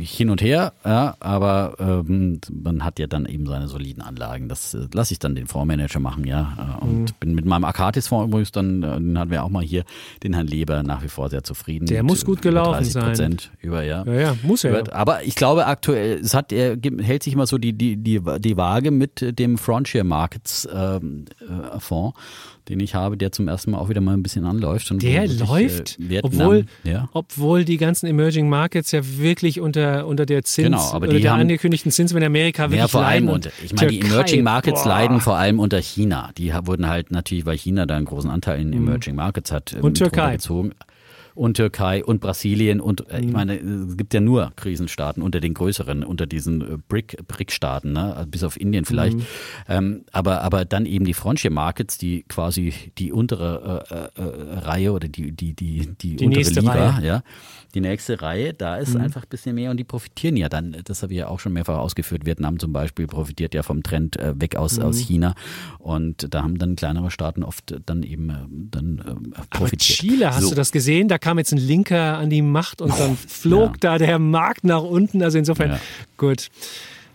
hin 0.00 0.30
und 0.30 0.40
her, 0.42 0.72
ja, 0.84 1.16
aber 1.20 1.74
ähm, 1.80 2.40
man 2.52 2.84
hat 2.84 2.98
ja 2.98 3.06
dann 3.06 3.26
eben 3.26 3.46
seine 3.46 3.66
soliden 3.66 4.02
Anlagen. 4.02 4.48
Das 4.48 4.74
äh, 4.74 4.86
lasse 4.92 5.12
ich 5.14 5.18
dann 5.18 5.34
den 5.34 5.46
Fondsmanager 5.46 6.00
machen, 6.00 6.24
ja. 6.26 6.78
Äh, 6.80 6.84
und 6.84 6.98
Mhm. 7.00 7.06
bin 7.20 7.34
mit 7.34 7.44
meinem 7.44 7.64
Akatis-Fonds 7.64 8.28
übrigens 8.28 8.52
dann, 8.52 8.82
äh, 8.82 8.96
den 8.98 9.18
hatten 9.18 9.30
wir 9.30 9.42
auch 9.42 9.48
mal 9.48 9.62
hier, 9.64 9.84
den 10.22 10.34
Herrn 10.34 10.46
Leber 10.46 10.82
nach 10.82 11.02
wie 11.02 11.08
vor 11.08 11.28
sehr 11.30 11.42
zufrieden. 11.42 11.86
Der 11.86 12.02
muss 12.02 12.24
gut 12.24 12.42
gelaufen 12.42 12.72
30 12.74 12.92
sein. 12.92 13.04
Prozent 13.04 13.50
über, 13.60 13.82
ja. 13.82 14.04
Ja, 14.04 14.12
ja, 14.12 14.36
muss 14.42 14.64
er. 14.64 14.72
Wird- 14.72 14.92
Aber 14.92 15.24
ich 15.24 15.34
glaube 15.34 15.66
aktuell, 15.66 16.18
es 16.20 16.34
hat, 16.34 16.52
er 16.52 16.76
hält 17.00 17.22
sich 17.22 17.32
immer 17.32 17.46
so 17.46 17.58
die, 17.58 17.72
die, 17.72 17.96
die, 17.96 18.20
die 18.38 18.56
Waage 18.56 18.90
mit 18.90 19.38
dem 19.38 19.58
Frontier 19.58 20.04
Markets 20.04 20.68
ähm, 20.72 21.24
äh, 21.40 21.80
Fonds, 21.80 22.16
den 22.68 22.80
ich 22.80 22.94
habe, 22.94 23.16
der 23.16 23.32
zum 23.32 23.48
ersten 23.48 23.70
Mal 23.72 23.78
auch 23.78 23.88
wieder 23.88 24.00
mal 24.00 24.14
ein 24.14 24.22
bisschen 24.22 24.44
anläuft. 24.44 24.90
Und 24.90 25.02
Der 25.02 25.22
wirklich, 25.22 25.38
läuft, 25.40 25.98
äh, 25.98 26.08
Vietnam, 26.10 26.32
obwohl, 26.40 26.64
ja. 26.84 27.08
obwohl 27.12 27.64
die 27.64 27.76
ganzen 27.76 28.06
Emerging 28.06 28.48
Markets 28.48 28.92
ja 28.92 29.00
wirklich 29.18 29.60
unter, 29.60 30.06
unter 30.06 30.26
der 30.26 30.44
Zins, 30.44 30.66
Genau, 30.66 30.78
aber 30.92 31.06
oder 31.08 31.16
die 31.16 31.22
der 31.22 31.32
haben- 31.32 31.40
angekündigten 31.40 31.90
Zins 31.90 32.12
in 32.12 32.22
Amerika 32.22 32.64
wirklich 32.64 32.80
Ja, 32.80 32.88
vor 32.88 33.02
allem 33.04 33.24
leiden. 33.26 33.28
unter, 33.34 33.50
ich 33.64 33.72
meine, 33.74 33.88
die 33.90 34.00
Emerging 34.00 34.42
Markets 34.42 34.82
boah. 34.82 34.88
leiden 34.88 35.20
vor 35.20 35.36
allem 35.36 35.60
unter 35.60 35.78
China. 35.80 36.30
Die 36.36 36.52
wurden 36.64 36.88
halt 36.88 37.10
natürlich, 37.10 37.46
weil 37.46 37.56
China 37.56 37.86
da 37.86 37.96
einen 37.96 38.06
großen 38.06 38.30
Anteil 38.30 38.60
in 38.60 38.72
Emerging 38.72 39.14
Markets 39.14 39.50
hat, 39.52 39.72
äh, 39.72 39.78
Mhm. 39.78 39.84
Und 39.84 39.94
Türkei. 39.98 40.20
runtergezogen. 40.22 40.74
Und 41.38 41.56
Türkei 41.56 42.04
und 42.04 42.20
Brasilien 42.20 42.80
und 42.80 43.08
äh, 43.10 43.20
ich 43.20 43.26
mhm. 43.26 43.32
meine, 43.32 43.54
es 43.54 43.96
gibt 43.96 44.12
ja 44.12 44.20
nur 44.20 44.52
Krisenstaaten 44.56 45.22
unter 45.22 45.38
den 45.40 45.54
größeren, 45.54 46.02
unter 46.02 46.26
diesen 46.26 46.60
äh, 46.60 46.78
BRIC-Staaten, 46.88 47.92
ne? 47.92 48.16
Also 48.16 48.28
bis 48.28 48.42
auf 48.42 48.60
Indien 48.60 48.84
vielleicht. 48.84 49.16
Mhm. 49.16 49.26
Ähm, 49.68 50.04
aber, 50.10 50.42
aber 50.42 50.64
dann 50.64 50.84
eben 50.84 51.04
die 51.04 51.14
Frontier 51.14 51.52
Markets, 51.52 51.96
die 51.96 52.24
quasi 52.28 52.74
die 52.98 53.12
untere 53.12 54.10
äh, 54.16 54.20
äh, 54.20 54.58
Reihe 54.58 54.92
oder 54.92 55.06
die, 55.08 55.30
die, 55.30 55.54
die, 55.54 55.86
die, 56.00 56.16
die 56.16 56.26
untere 56.26 56.50
Liga, 56.50 56.90
Reihe. 56.90 57.06
ja 57.06 57.22
die 57.74 57.80
nächste 57.80 58.22
Reihe, 58.22 58.54
da 58.54 58.76
ist 58.76 58.94
mhm. 58.94 59.02
einfach 59.02 59.22
ein 59.22 59.28
bisschen 59.28 59.54
mehr 59.54 59.70
und 59.70 59.76
die 59.76 59.84
profitieren 59.84 60.36
ja 60.36 60.48
dann, 60.48 60.76
das 60.84 61.02
habe 61.02 61.12
ich 61.12 61.18
ja 61.18 61.28
auch 61.28 61.38
schon 61.38 61.52
mehrfach 61.52 61.78
ausgeführt, 61.78 62.24
Vietnam 62.24 62.58
zum 62.58 62.72
Beispiel 62.72 63.06
profitiert 63.06 63.54
ja 63.54 63.62
vom 63.62 63.82
Trend 63.82 64.16
äh, 64.16 64.40
weg 64.40 64.56
aus, 64.56 64.78
mhm. 64.78 64.84
aus 64.84 64.98
China 64.98 65.34
und 65.78 66.32
da 66.32 66.42
haben 66.42 66.58
dann 66.58 66.76
kleinere 66.76 67.10
Staaten 67.10 67.42
oft 67.42 67.76
dann 67.84 68.02
eben 68.02 68.30
äh, 68.30 68.34
dann 68.48 68.98
äh, 68.98 69.40
profitiert. 69.50 69.52
Aber 69.52 69.76
Chile, 69.76 70.34
hast 70.34 70.42
so. 70.44 70.50
du 70.50 70.54
das 70.54 70.72
gesehen? 70.72 71.08
Da 71.08 71.18
kam 71.28 71.36
jetzt 71.36 71.52
ein 71.52 71.58
Linker 71.58 72.16
an 72.16 72.30
die 72.30 72.40
Macht 72.40 72.80
und 72.80 72.98
dann 72.98 73.14
flog 73.14 73.72
ja. 73.72 73.76
da 73.80 73.98
der 73.98 74.18
Markt 74.18 74.64
nach 74.64 74.82
unten, 74.82 75.22
also 75.22 75.36
insofern 75.36 75.72
ja. 75.72 75.80
gut. 76.16 76.48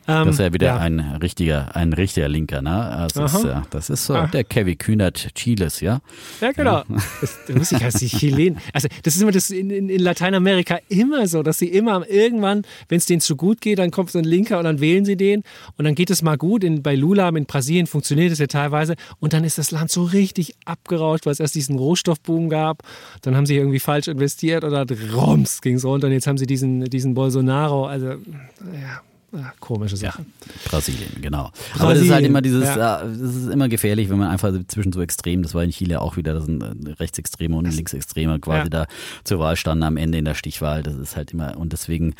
Ähm, 0.07 0.25
das 0.25 0.35
ist 0.35 0.39
ja 0.39 0.53
wieder 0.53 0.67
ja. 0.67 0.77
ein 0.77 0.99
richtiger, 0.99 1.75
ein 1.75 1.93
richtiger 1.93 2.27
Linker, 2.27 2.61
ne? 2.61 2.73
Also 2.73 3.23
ist, 3.23 3.43
ja, 3.43 3.63
das 3.69 3.89
ist 3.89 4.05
so 4.05 4.15
ah. 4.15 4.27
der 4.27 4.43
Kevin 4.43 4.77
Kühnert 4.77 5.33
Chiles, 5.35 5.79
ja? 5.79 6.01
Ja, 6.41 6.51
genau. 6.51 6.77
Ja. 6.77 6.85
Das, 7.21 7.39
das 7.47 7.55
muss 7.55 7.71
ich 7.71 7.83
als 7.83 7.95
die 7.95 8.07
Chilen. 8.07 8.57
Also 8.73 8.89
das 9.03 9.15
ist 9.15 9.21
immer 9.21 9.31
das 9.31 9.49
in, 9.49 9.69
in, 9.69 9.87
in, 9.87 10.01
Lateinamerika 10.01 10.79
immer 10.89 11.25
so, 11.27 11.41
dass 11.41 11.57
sie 11.57 11.67
immer 11.67 12.07
irgendwann, 12.09 12.63
wenn 12.89 12.97
es 12.97 13.05
denen 13.05 13.21
zu 13.21 13.37
gut 13.37 13.61
geht, 13.61 13.79
dann 13.79 13.91
kommt 13.91 14.11
so 14.11 14.19
ein 14.19 14.25
Linker 14.25 14.57
und 14.57 14.65
dann 14.65 14.81
wählen 14.81 15.05
sie 15.05 15.15
den 15.15 15.43
und 15.77 15.85
dann 15.85 15.95
geht 15.95 16.09
es 16.09 16.21
mal 16.21 16.37
gut. 16.37 16.63
In, 16.63 16.83
bei 16.83 16.95
Lula 16.95 17.29
in 17.29 17.45
Brasilien 17.45 17.87
funktioniert 17.87 18.31
es 18.31 18.39
ja 18.39 18.47
teilweise 18.47 18.95
und 19.19 19.31
dann 19.31 19.43
ist 19.45 19.57
das 19.57 19.71
Land 19.71 19.91
so 19.91 20.03
richtig 20.03 20.53
abgerauscht, 20.65 21.25
weil 21.25 21.33
es 21.33 21.39
erst 21.39 21.55
diesen 21.55 21.77
Rohstoffboom 21.77 22.49
gab. 22.49 22.83
Dann 23.21 23.37
haben 23.37 23.45
sie 23.45 23.55
irgendwie 23.55 23.79
falsch 23.79 24.07
investiert 24.09 24.65
oder 24.65 24.85
rums 25.13 25.61
ging 25.61 25.75
es 25.75 25.85
runter 25.85 26.07
und 26.07 26.13
jetzt 26.13 26.27
haben 26.27 26.37
sie 26.37 26.47
diesen, 26.47 26.85
diesen 26.85 27.13
Bolsonaro. 27.13 27.85
Also 27.85 28.07
ja 28.07 29.01
ja, 29.33 29.53
komische 29.59 29.97
Sache. 29.97 30.21
Ja, 30.21 30.69
Brasilien, 30.69 31.09
genau. 31.21 31.49
Brasilien, 31.51 31.81
Aber 31.81 31.93
das 31.93 32.03
ist 32.03 32.11
halt 32.11 32.25
immer 32.25 32.41
dieses, 32.41 32.63
ja. 32.63 33.03
das 33.03 33.17
ist 33.17 33.49
immer 33.49 33.67
gefährlich, 33.67 34.09
wenn 34.09 34.19
man 34.19 34.29
einfach 34.29 34.53
zwischen 34.67 34.93
so 34.93 35.01
Extremen, 35.01 35.43
das 35.43 35.55
war 35.55 35.63
in 35.63 35.71
Chile 35.71 36.01
auch 36.01 36.17
wieder, 36.17 36.33
das 36.33 36.45
sind 36.45 36.61
äh, 36.61 36.91
Rechtsextreme 36.91 37.55
und 37.55 37.65
Linksextreme 37.65 38.39
quasi 38.39 38.63
ja. 38.63 38.69
da 38.69 38.87
zur 39.23 39.39
Wahl 39.39 39.55
standen 39.55 39.83
am 39.83 39.97
Ende 39.97 40.19
in 40.19 40.25
der 40.25 40.35
Stichwahl. 40.35 40.83
Das 40.83 40.95
ist 40.95 41.15
halt 41.15 41.33
immer, 41.33 41.57
und 41.57 41.73
deswegen, 41.73 42.13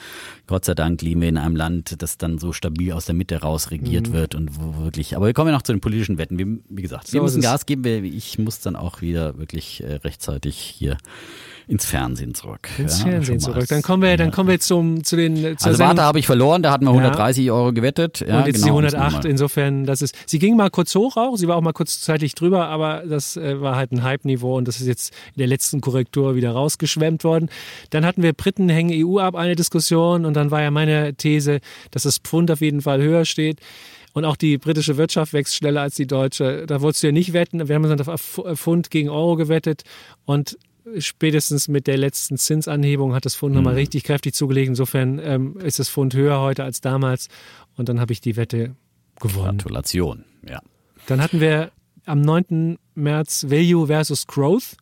Gott 0.47 0.65
sei 0.65 0.73
Dank, 0.73 1.01
leben 1.01 1.21
wir 1.21 1.29
in 1.29 1.37
einem 1.37 1.55
Land, 1.55 2.01
das 2.01 2.17
dann 2.17 2.39
so 2.39 2.51
stabil 2.51 2.91
aus 2.91 3.05
der 3.05 3.15
Mitte 3.15 3.41
raus 3.41 3.69
regiert 3.69 4.09
mhm. 4.09 4.13
wird 4.13 4.35
und 4.35 4.59
wo 4.59 4.83
wirklich, 4.83 5.15
aber 5.15 5.27
wir 5.27 5.33
kommen 5.33 5.49
ja 5.49 5.55
noch 5.55 5.61
zu 5.61 5.71
den 5.71 5.81
politischen 5.81 6.17
Wetten. 6.17 6.39
Wie, 6.39 6.59
wie 6.69 6.81
gesagt, 6.81 7.07
so 7.07 7.13
wir 7.13 7.21
müssen 7.21 7.41
Gas 7.41 7.65
geben, 7.65 8.05
ich 8.05 8.39
muss 8.39 8.59
dann 8.59 8.75
auch 8.75 9.01
wieder 9.01 9.37
wirklich 9.37 9.83
äh, 9.83 9.95
rechtzeitig 9.95 10.57
hier 10.57 10.97
ins 11.67 11.85
Fernsehen 11.85 12.35
zurück. 12.35 12.69
Ins 12.77 12.99
ja, 12.99 13.11
Fernsehen 13.11 13.39
zurück. 13.39 13.67
Dann 13.67 13.81
kommen 13.81 14.03
wir, 14.03 14.15
dann 14.17 14.31
kommen 14.31 14.49
wir 14.49 14.59
zum, 14.59 15.03
zu 15.03 15.15
den. 15.15 15.57
also 15.61 15.79
Warte 15.79 16.01
habe 16.01 16.19
ich 16.19 16.25
verloren, 16.25 16.61
da 16.61 16.71
hatten 16.71 16.85
wir 16.85 16.91
130 16.91 17.45
ja. 17.45 17.53
Euro 17.53 17.73
gewettet. 17.73 18.21
Ja, 18.27 18.39
und 18.39 18.47
jetzt 18.47 18.63
genau, 18.63 18.81
die 18.81 18.87
108, 18.87 19.25
insofern, 19.25 19.85
das 19.85 20.01
ist. 20.01 20.15
Sie 20.25 20.39
ging 20.39 20.55
mal 20.55 20.69
kurz 20.69 20.93
hoch 20.95 21.17
auch, 21.17 21.37
sie 21.37 21.47
war 21.47 21.55
auch 21.55 21.61
mal 21.61 21.73
kurzzeitig 21.73 22.35
drüber, 22.35 22.67
aber 22.67 23.03
das 23.07 23.37
äh, 23.37 23.61
war 23.61 23.75
halt 23.75 23.91
ein 23.91 24.03
Hype-Niveau 24.03 24.57
und 24.57 24.67
das 24.67 24.79
ist 24.79 24.87
jetzt 24.87 25.13
in 25.35 25.39
der 25.39 25.47
letzten 25.47 25.81
Korrektur 25.81 26.35
wieder 26.35 26.51
rausgeschwemmt 26.51 27.23
worden. 27.23 27.49
Dann 27.89 28.05
hatten 28.05 28.23
wir 28.23 28.33
Briten 28.33 28.69
hängen 28.69 28.91
EU 28.93 29.19
ab, 29.19 29.35
eine 29.35 29.55
Diskussion 29.55 30.25
und 30.25 30.33
dann 30.33 30.51
war 30.51 30.61
ja 30.61 30.71
meine 30.71 31.13
These, 31.15 31.59
dass 31.91 32.03
das 32.03 32.17
Pfund 32.17 32.51
auf 32.51 32.61
jeden 32.61 32.81
Fall 32.81 33.01
höher 33.01 33.25
steht. 33.25 33.59
Und 34.13 34.25
auch 34.25 34.35
die 34.35 34.59
britische 34.59 34.97
Wirtschaft 34.97 35.33
wächst 35.33 35.55
schneller 35.55 35.81
als 35.81 35.95
die 35.95 36.05
deutsche. 36.05 36.65
Da 36.67 36.81
wolltest 36.81 37.01
du 37.01 37.07
ja 37.07 37.13
nicht 37.13 37.33
wetten. 37.33 37.67
Wir 37.67 37.75
haben 37.75 37.83
uns 37.83 37.97
dann 37.97 38.13
auf 38.13 38.39
Pfund 38.59 38.91
gegen 38.91 39.09
Euro 39.09 39.35
gewettet. 39.35 39.83
Und 40.25 40.57
spätestens 40.97 41.67
mit 41.67 41.87
der 41.87 41.97
letzten 41.97 42.37
Zinsanhebung 42.37 43.13
hat 43.13 43.25
das 43.25 43.35
Pfund 43.35 43.53
mhm. 43.53 43.61
nochmal 43.61 43.75
richtig 43.75 44.03
kräftig 44.03 44.33
zugelegt. 44.33 44.69
Insofern 44.69 45.19
ähm, 45.19 45.57
ist 45.57 45.79
das 45.79 45.89
Pfund 45.89 46.13
höher 46.13 46.39
heute 46.39 46.63
als 46.63 46.81
damals. 46.81 47.29
Und 47.77 47.89
dann 47.89 47.99
habe 47.99 48.13
ich 48.13 48.21
die 48.21 48.35
Wette 48.35 48.75
gewonnen. 49.19 49.57
Gratulation, 49.57 50.25
ja. 50.47 50.61
Dann 51.07 51.21
hatten 51.21 51.39
wir 51.39 51.71
am 52.05 52.21
9. 52.21 52.77
März 52.95 53.45
Value 53.49 53.87
versus 53.87 54.27
Growth. 54.27 54.77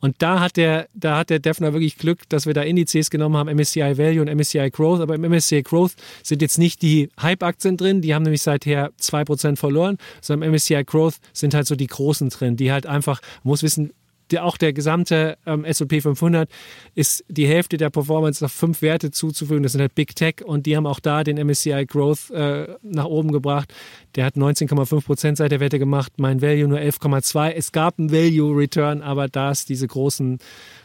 Und 0.00 0.16
da 0.18 0.38
hat 0.38 0.56
der, 0.56 0.88
da 0.94 1.18
hat 1.18 1.30
der 1.30 1.40
Defner 1.40 1.72
wirklich 1.72 1.98
Glück, 1.98 2.28
dass 2.28 2.46
wir 2.46 2.54
da 2.54 2.62
Indizes 2.62 3.10
genommen 3.10 3.36
haben, 3.36 3.52
MSCI 3.52 3.98
Value 3.98 4.20
und 4.20 4.32
MSCI 4.32 4.70
Growth. 4.70 5.00
Aber 5.00 5.16
im 5.16 5.22
MSCI 5.22 5.62
Growth 5.62 5.94
sind 6.22 6.40
jetzt 6.40 6.58
nicht 6.58 6.82
die 6.82 7.08
Hype-Aktien 7.20 7.76
drin, 7.76 8.00
die 8.00 8.14
haben 8.14 8.22
nämlich 8.22 8.42
seither 8.42 8.92
2% 9.00 9.56
verloren, 9.56 9.98
sondern 10.20 10.48
im 10.48 10.54
MSCI 10.54 10.84
Growth 10.84 11.16
sind 11.32 11.54
halt 11.54 11.66
so 11.66 11.74
die 11.74 11.88
großen 11.88 12.28
drin, 12.28 12.56
die 12.56 12.70
halt 12.70 12.86
einfach, 12.86 13.20
man 13.42 13.50
muss 13.50 13.64
wissen, 13.64 13.92
der, 14.30 14.44
auch 14.44 14.56
der 14.56 14.72
gesamte 14.72 15.38
ähm, 15.46 15.64
S&P 15.64 16.00
500 16.00 16.50
ist 16.94 17.24
die 17.28 17.46
Hälfte 17.46 17.76
der 17.76 17.90
Performance 17.90 18.44
auf 18.44 18.52
fünf 18.52 18.82
Werte 18.82 19.10
zuzufügen. 19.10 19.62
Das 19.62 19.72
sind 19.72 19.80
halt 19.80 19.94
Big 19.94 20.14
Tech 20.14 20.44
und 20.44 20.66
die 20.66 20.76
haben 20.76 20.86
auch 20.86 21.00
da 21.00 21.24
den 21.24 21.44
MSCI 21.44 21.86
Growth 21.86 22.30
äh, 22.30 22.76
nach 22.82 23.06
oben 23.06 23.32
gebracht. 23.32 23.72
Der 24.14 24.24
hat 24.24 24.36
19,5 24.36 25.04
Prozent 25.04 25.38
seit 25.38 25.52
der 25.52 25.60
Wette 25.60 25.78
gemacht, 25.78 26.12
mein 26.16 26.42
Value 26.42 26.68
nur 26.68 26.78
11,2. 26.78 27.50
Es 27.50 27.72
gab 27.72 27.98
einen 27.98 28.10
Value 28.10 28.56
Return, 28.56 29.02
aber 29.02 29.28
da 29.28 29.50
es 29.50 29.64
diese 29.64 29.86
großen 29.86 30.38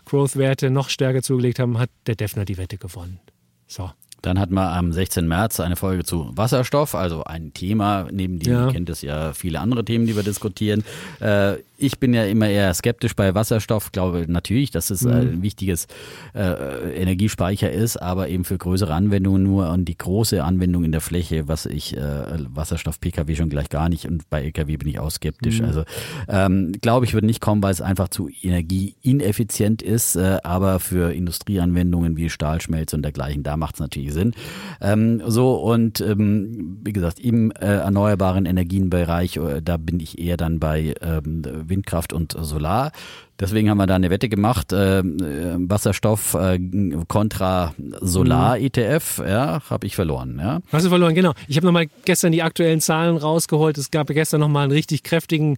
Growth-Werte 0.06 0.70
noch 0.70 0.90
stärker 0.90 1.22
zugelegt 1.22 1.60
haben, 1.60 1.80
hat 1.80 1.90
der 2.08 2.16
Defner 2.16 2.46
die 2.46 2.58
Wette 2.58 2.78
gewonnen. 2.78 3.20
So. 3.68 3.90
Dann 4.24 4.40
hatten 4.40 4.54
wir 4.54 4.72
am 4.72 4.94
16. 4.94 5.28
März 5.28 5.60
eine 5.60 5.76
Folge 5.76 6.06
zu 6.06 6.32
Wasserstoff, 6.34 6.96
also 6.96 7.26
ein 7.26 7.54
Thema, 7.54 8.08
neben 8.10 8.40
dem 8.40 8.54
ja. 8.54 8.72
kennt 8.72 8.90
es 8.90 9.02
ja 9.02 9.34
viele 9.34 9.60
andere 9.60 9.84
Themen, 9.84 10.08
die 10.08 10.16
wir 10.16 10.24
diskutieren. 10.24 10.86
Äh, 11.20 11.56
ich 11.84 12.00
bin 12.00 12.14
ja 12.14 12.24
immer 12.24 12.48
eher 12.48 12.74
skeptisch 12.74 13.16
bei 13.16 13.36
Wasserstoff, 13.36 13.92
glaube 13.92 14.26
natürlich, 14.28 14.72
dass 14.72 14.90
es 14.90 15.02
mhm. 15.02 15.12
ein 15.12 15.42
wichtiges 15.42 15.88
äh, 16.34 16.94
Energiespeicher 16.96 17.72
ist, 17.72 17.98
aber 17.98 18.30
eben 18.30 18.46
für 18.46 18.58
größere 18.58 18.94
Anwendungen 18.94 19.44
nur 19.44 19.70
und 19.70 19.86
die 19.86 19.98
große 19.98 20.44
Anwendung 20.44 20.86
in 20.86 20.92
der 20.92 21.02
Fläche, 21.02 21.48
was 21.48 21.66
ich 21.66 21.98
äh, 21.98 22.00
Wasserstoff-Pkw 22.00 23.36
schon 23.36 23.50
gleich 23.50 23.70
gar 23.70 23.90
nicht 23.90 24.06
und 24.08 24.30
bei 24.30 24.44
Lkw 24.44 24.78
bin 24.78 24.88
ich 24.88 25.00
auch 25.00 25.12
skeptisch. 25.12 25.60
Mhm. 25.60 25.66
Also 25.66 25.84
ähm, 26.30 26.72
glaube 26.82 27.06
ich, 27.06 27.14
wird 27.14 27.26
nicht 27.26 27.42
kommen, 27.42 27.62
weil 27.62 27.72
es 27.72 27.82
einfach 27.82 28.08
zu 28.08 28.30
energieineffizient 28.42 29.82
ist, 29.82 30.16
äh, 30.16 30.38
aber 30.44 30.80
für 30.80 31.14
Industrieanwendungen 31.14 32.16
wie 32.16 32.30
Stahlschmelze 32.30 32.96
und 32.96 33.04
dergleichen, 33.04 33.44
da 33.44 33.58
macht 33.58 33.76
es 33.76 33.82
natürlich 33.82 34.14
Sinn. 34.14 34.34
Ähm, 34.80 35.22
so 35.26 35.56
und 35.56 36.00
ähm, 36.00 36.80
wie 36.84 36.94
gesagt, 36.94 37.20
im 37.20 37.52
äh, 37.52 37.66
erneuerbaren 37.66 38.46
Energienbereich, 38.46 39.38
äh, 39.38 39.62
da 39.62 39.78
bin 39.78 40.00
ich 40.00 40.20
eher 40.20 40.38
dann 40.38 40.60
bei 40.60 40.96
ähm, 41.02 41.42
Windkraft 41.74 42.14
und 42.14 42.36
Solar. 42.40 42.92
Deswegen 43.40 43.70
haben 43.70 43.78
wir 43.78 43.88
da 43.88 43.96
eine 43.96 44.12
Wette 44.12 44.30
gemacht, 44.30 44.72
äh, 44.72 45.02
Wasserstoff 45.04 46.36
äh, 46.36 46.60
kontra 47.08 47.74
Solar-ETF, 48.00 49.24
ja, 49.28 49.62
habe 49.70 49.88
ich 49.88 49.96
verloren. 49.96 50.40
Ja. 50.40 50.60
Hast 50.72 50.86
du 50.86 50.90
verloren, 50.90 51.16
genau. 51.16 51.34
Ich 51.48 51.58
habe 51.58 51.66
nochmal 51.66 51.88
gestern 52.06 52.32
die 52.32 52.44
aktuellen 52.44 52.80
Zahlen 52.80 53.18
rausgeholt. 53.18 53.78
Es 53.78 53.90
gab 53.90 54.08
gestern 54.08 54.40
nochmal 54.40 54.64
einen 54.64 54.72
richtig 54.72 55.04
kräftigen 55.04 55.58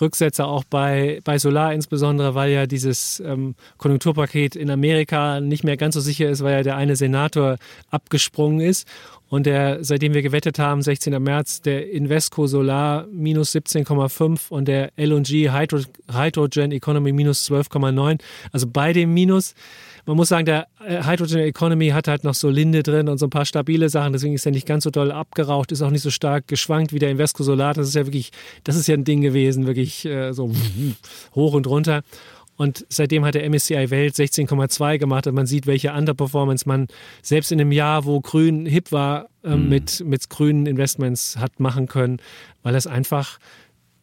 Rücksetzer 0.00 0.46
auch 0.46 0.64
bei, 0.64 1.20
bei 1.24 1.38
Solar 1.38 1.74
insbesondere, 1.74 2.34
weil 2.34 2.50
ja 2.50 2.66
dieses 2.66 3.20
ähm, 3.20 3.54
Konjunkturpaket 3.76 4.56
in 4.56 4.70
Amerika 4.70 5.40
nicht 5.40 5.64
mehr 5.64 5.76
ganz 5.76 5.94
so 5.94 6.00
sicher 6.00 6.30
ist, 6.30 6.42
weil 6.42 6.54
ja 6.54 6.62
der 6.62 6.76
eine 6.76 6.96
Senator 6.96 7.56
abgesprungen 7.90 8.60
ist. 8.60 8.88
Und 9.32 9.46
der, 9.46 9.82
seitdem 9.82 10.12
wir 10.12 10.20
gewettet 10.20 10.58
haben, 10.58 10.82
16. 10.82 11.22
März, 11.22 11.62
der 11.62 11.90
Invesco 11.90 12.46
Solar 12.46 13.06
minus 13.10 13.54
17,5 13.54 14.50
und 14.50 14.68
der 14.68 14.92
LG 14.98 15.50
Hydro, 15.50 15.78
Hydrogen 16.12 16.70
Economy 16.70 17.12
minus 17.12 17.50
12,9. 17.50 18.20
Also 18.52 18.66
beide 18.70 19.00
im 19.00 19.14
Minus. 19.14 19.54
Man 20.04 20.18
muss 20.18 20.28
sagen, 20.28 20.44
der 20.44 20.66
äh, 20.86 21.02
Hydrogen 21.04 21.38
Economy 21.38 21.88
hat 21.88 22.08
halt 22.08 22.24
noch 22.24 22.34
so 22.34 22.50
Linde 22.50 22.82
drin 22.82 23.08
und 23.08 23.16
so 23.16 23.28
ein 23.28 23.30
paar 23.30 23.46
stabile 23.46 23.88
Sachen, 23.88 24.12
deswegen 24.12 24.34
ist 24.34 24.44
er 24.44 24.52
nicht 24.52 24.66
ganz 24.66 24.84
so 24.84 24.90
doll 24.90 25.10
abgeraucht, 25.10 25.72
ist 25.72 25.80
auch 25.80 25.90
nicht 25.90 26.02
so 26.02 26.10
stark 26.10 26.46
geschwankt 26.46 26.92
wie 26.92 26.98
der 26.98 27.08
Invesco 27.08 27.42
Solar. 27.42 27.72
Das 27.72 27.88
ist 27.88 27.94
ja 27.94 28.04
wirklich, 28.04 28.32
das 28.64 28.76
ist 28.76 28.86
ja 28.86 28.96
ein 28.96 29.04
Ding 29.04 29.22
gewesen, 29.22 29.66
wirklich 29.66 30.04
äh, 30.04 30.34
so 30.34 30.52
hoch 31.34 31.54
und 31.54 31.66
runter. 31.66 32.02
Und 32.62 32.86
seitdem 32.88 33.24
hat 33.24 33.34
der 33.34 33.50
MSCI 33.50 33.90
Welt 33.90 34.14
16,2 34.14 34.98
gemacht 34.98 35.26
und 35.26 35.34
man 35.34 35.46
sieht, 35.46 35.66
welche 35.66 35.92
Underperformance 35.92 36.68
man 36.68 36.86
selbst 37.20 37.50
in 37.50 37.60
einem 37.60 37.72
Jahr, 37.72 38.04
wo 38.04 38.20
grün 38.20 38.66
hip 38.66 38.92
war, 38.92 39.26
äh, 39.42 39.56
mhm. 39.56 39.68
mit, 39.68 40.04
mit 40.06 40.30
grünen 40.30 40.66
Investments 40.66 41.38
hat 41.38 41.58
machen 41.58 41.88
können, 41.88 42.18
weil 42.62 42.76
es 42.76 42.86
einfach 42.86 43.40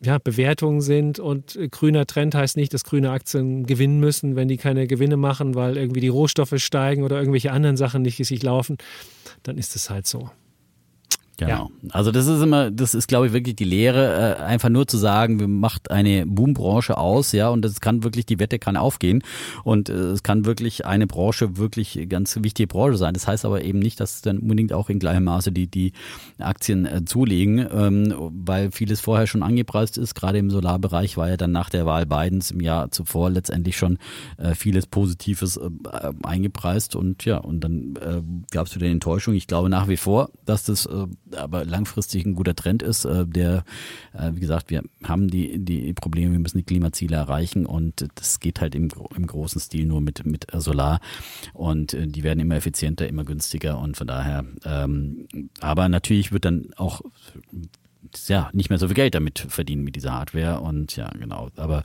ja, 0.02 0.18
Bewertungen 0.18 0.82
sind 0.82 1.20
und 1.20 1.58
grüner 1.72 2.06
Trend 2.06 2.36
heißt 2.36 2.58
nicht, 2.58 2.74
dass 2.74 2.84
grüne 2.84 3.12
Aktien 3.12 3.66
gewinnen 3.66 4.02
müssen, 4.02 4.36
wenn 4.36 4.50
die 4.50 4.58
keine 4.58 4.88
Gewinne 4.88 5.16
machen, 5.16 5.56
weil 5.56 5.78
irgendwie 5.78 6.02
die 6.02 6.10
Rohstoffe 6.10 6.56
steigen 6.58 7.04
oder 7.04 7.18
irgendwelche 7.18 7.54
anderen 7.54 7.78
Sachen 7.78 8.02
nicht 8.02 8.18
sich 8.18 8.44
laufen, 8.44 8.76
dann 9.44 9.58
ist 9.58 9.78
es 9.78 9.90
halt 9.90 10.06
so. 10.06 10.32
Genau. 11.40 11.72
Ja. 11.82 11.90
Also 11.92 12.12
das 12.12 12.28
ist 12.28 12.42
immer, 12.42 12.70
das 12.70 12.94
ist 12.94 13.08
glaube 13.08 13.28
ich 13.28 13.34
wirklich 13.34 13.56
die 13.56 13.64
Lehre, 13.64 14.38
äh, 14.38 14.42
einfach 14.42 14.70
nur 14.70 14.88
zu 14.88 14.98
sagen, 14.98 15.40
wir 15.40 15.48
macht 15.48 15.90
eine 15.90 16.26
Boombranche 16.26 16.98
aus, 16.98 17.32
ja, 17.32 17.48
und 17.50 17.64
das 17.64 17.80
kann 17.80 18.04
wirklich, 18.04 18.26
die 18.26 18.40
Wette 18.40 18.60
kann 18.60 18.76
aufgehen 18.76 19.24
und 19.64 19.88
äh, 19.90 19.94
es 19.94 20.24
kann 20.24 20.46
wirklich 20.46 20.86
eine 20.86 21.08
Branche 21.08 21.58
wirklich 21.58 22.08
ganz 22.10 22.38
wichtige 22.42 22.68
Branche 22.68 22.98
sein. 22.98 23.14
Das 23.14 23.28
heißt 23.28 23.46
aber 23.46 23.64
eben 23.64 23.80
nicht, 23.80 24.00
dass 24.00 24.22
dann 24.22 24.40
unbedingt 24.40 24.74
auch 24.74 24.90
in 24.90 25.00
gleichem 25.00 25.24
Maße 25.24 25.52
die, 25.52 25.68
die 25.68 25.94
Aktien 26.40 26.86
äh, 26.86 27.06
zulegen, 27.06 27.66
ähm, 27.72 28.14
weil 28.18 28.72
vieles 28.72 29.00
vorher 29.00 29.28
schon 29.28 29.44
angepreist 29.44 29.98
ist. 29.98 30.16
Gerade 30.16 30.40
im 30.40 30.50
Solarbereich 30.50 31.16
war 31.16 31.30
ja 31.30 31.38
dann 31.38 31.52
nach 31.52 31.70
der 31.70 31.86
Wahl 31.86 32.06
Bidens 32.06 32.52
im 32.52 32.60
Jahr 32.60 32.92
zuvor 32.92 33.30
letztendlich 33.30 33.78
schon 33.78 33.98
äh, 34.38 34.56
vieles 34.56 34.88
Positives 34.88 35.56
äh, 35.58 35.70
eingepreist 36.24 36.96
und 36.96 37.24
ja, 37.24 37.38
und 37.38 37.62
dann 37.64 37.96
äh, 37.96 38.22
gab 38.52 38.68
es 38.68 38.76
wieder 38.76 38.88
Enttäuschung. 38.88 39.36
Ich 39.36 39.48
glaube 39.48 39.70
nach 39.70 39.88
wie 39.88 39.98
vor, 39.98 40.32
dass 40.46 40.64
das 40.64 40.90
aber 41.36 41.66
langfristig 41.66 42.26
ein 42.26 42.36
guter 42.36 42.56
Trend 42.56 42.84
ist, 42.84 43.06
äh, 43.06 43.26
der, 43.26 43.64
äh, 44.14 44.32
wie 44.34 44.40
gesagt, 44.40 44.70
wir 44.70 44.84
haben 45.04 45.30
die, 45.30 45.60
die 45.60 45.94
Probleme, 45.94 46.34
wir 46.34 46.40
müssen 46.40 46.58
die 46.58 46.64
Klimaziele 46.64 47.16
erreichen 47.16 47.66
und 47.66 48.08
das 48.16 48.40
geht 48.40 48.62
halt 48.62 48.76
im, 48.76 48.90
im 49.16 49.28
großen 49.28 49.62
Stil 49.62 49.86
nur 49.86 50.02
mit, 50.02 50.26
mit 50.26 50.48
Solar 50.54 51.00
und 51.54 51.94
äh, 51.94 52.08
die 52.08 52.24
werden 52.24 52.40
immer 52.40 52.56
effizienter, 52.56 53.08
immer 53.08 53.24
günstiger 53.24 53.80
und 53.80 53.98
von 53.98 54.08
daher, 54.08 54.46
ähm, 54.66 55.28
aber 55.60 55.90
natürlich 55.90 56.32
wird 56.32 56.46
dann 56.46 56.70
auch 56.78 57.02
ja, 58.28 58.50
nicht 58.54 58.70
mehr 58.70 58.80
so 58.80 58.88
viel 58.88 58.96
Geld 58.96 59.16
damit 59.16 59.40
verdienen 59.40 59.84
mit 59.84 59.96
dieser 59.96 60.14
Hardware 60.14 60.62
und 60.62 60.96
ja, 60.96 61.10
genau, 61.10 61.50
aber 61.56 61.84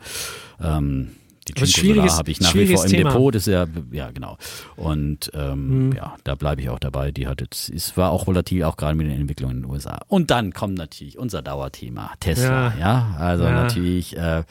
ähm, 0.60 1.10
die 1.48 1.52
Jinko 1.64 2.08
habe 2.08 2.30
ich 2.30 2.40
nach 2.40 2.54
wie 2.54 2.66
vor 2.66 2.84
im 2.84 2.90
Thema. 2.90 3.10
Depot, 3.10 3.34
das 3.34 3.46
ist 3.46 3.52
ja, 3.52 3.66
ja 3.92 4.10
genau. 4.10 4.36
Und 4.76 5.30
ähm, 5.34 5.88
mhm. 5.88 5.92
ja, 5.92 6.16
da 6.24 6.34
bleibe 6.34 6.62
ich 6.62 6.68
auch 6.70 6.78
dabei. 6.78 7.10
Die 7.10 7.26
hat 7.26 7.40
jetzt, 7.40 7.70
es 7.70 7.96
war 7.96 8.10
auch 8.10 8.26
volatil, 8.26 8.64
auch 8.64 8.76
gerade 8.76 8.94
mit 8.94 9.06
den 9.06 9.20
Entwicklungen 9.20 9.56
in 9.56 9.62
den 9.62 9.70
USA. 9.70 10.00
Und 10.08 10.30
dann 10.30 10.52
kommt 10.52 10.78
natürlich 10.78 11.18
unser 11.18 11.42
Dauerthema, 11.42 12.12
Tesla, 12.20 12.74
ja. 12.74 12.78
ja? 12.78 13.16
Also 13.18 13.44
ja. 13.44 13.52
natürlich 13.52 14.16
äh, 14.16 14.44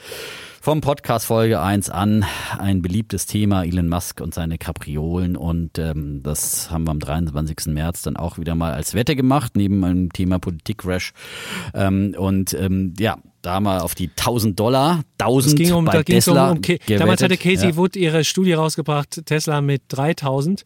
vom 0.60 0.80
Podcast 0.80 1.26
Folge 1.26 1.60
1 1.60 1.90
an 1.90 2.24
ein 2.58 2.80
beliebtes 2.80 3.26
Thema, 3.26 3.64
Elon 3.64 3.88
Musk 3.88 4.20
und 4.20 4.32
seine 4.32 4.56
Kapriolen. 4.56 5.36
Und 5.36 5.78
ähm, 5.78 6.22
das 6.22 6.70
haben 6.70 6.84
wir 6.84 6.90
am 6.92 7.00
23. 7.00 7.66
März 7.66 8.02
dann 8.02 8.16
auch 8.16 8.38
wieder 8.38 8.54
mal 8.54 8.72
als 8.72 8.94
Wette 8.94 9.14
gemacht, 9.14 9.56
neben 9.56 9.84
einem 9.84 10.10
Thema 10.10 10.38
Politik-Rash. 10.38 11.12
Ähm, 11.74 12.14
und 12.16 12.54
ähm, 12.54 12.94
ja, 12.98 13.18
da 13.44 13.60
mal 13.60 13.80
auf 13.80 13.94
die 13.94 14.08
1000 14.08 14.58
Dollar, 14.58 15.02
1000 15.18 15.56
ging 15.56 15.72
um, 15.72 15.84
bei 15.84 15.92
da 15.92 16.02
Tesla 16.02 16.50
um, 16.50 16.58
um 16.58 16.62
Damals 16.86 17.22
hatte 17.22 17.36
Casey 17.36 17.70
ja. 17.70 17.76
Wood 17.76 17.96
ihre 17.96 18.24
Studie 18.24 18.54
rausgebracht, 18.54 19.26
Tesla 19.26 19.60
mit 19.60 19.82
3000. 19.88 20.64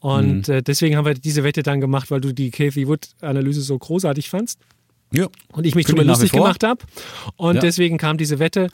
Und 0.00 0.48
mhm. 0.48 0.54
äh, 0.54 0.62
deswegen 0.62 0.96
haben 0.96 1.04
wir 1.04 1.14
diese 1.14 1.44
Wette 1.44 1.62
dann 1.62 1.80
gemacht, 1.80 2.10
weil 2.10 2.20
du 2.20 2.32
die 2.32 2.50
Casey 2.50 2.88
Wood-Analyse 2.88 3.60
so 3.60 3.78
großartig 3.78 4.28
fandst. 4.30 4.58
Ja. 5.12 5.28
Und 5.52 5.66
ich 5.66 5.74
mich 5.74 5.86
drüber 5.86 6.04
lustig 6.04 6.32
gemacht 6.32 6.64
habe. 6.64 6.84
Und 7.36 7.56
ja. 7.56 7.60
deswegen 7.60 7.98
kam 7.98 8.18
diese 8.18 8.38
Wette. 8.38 8.68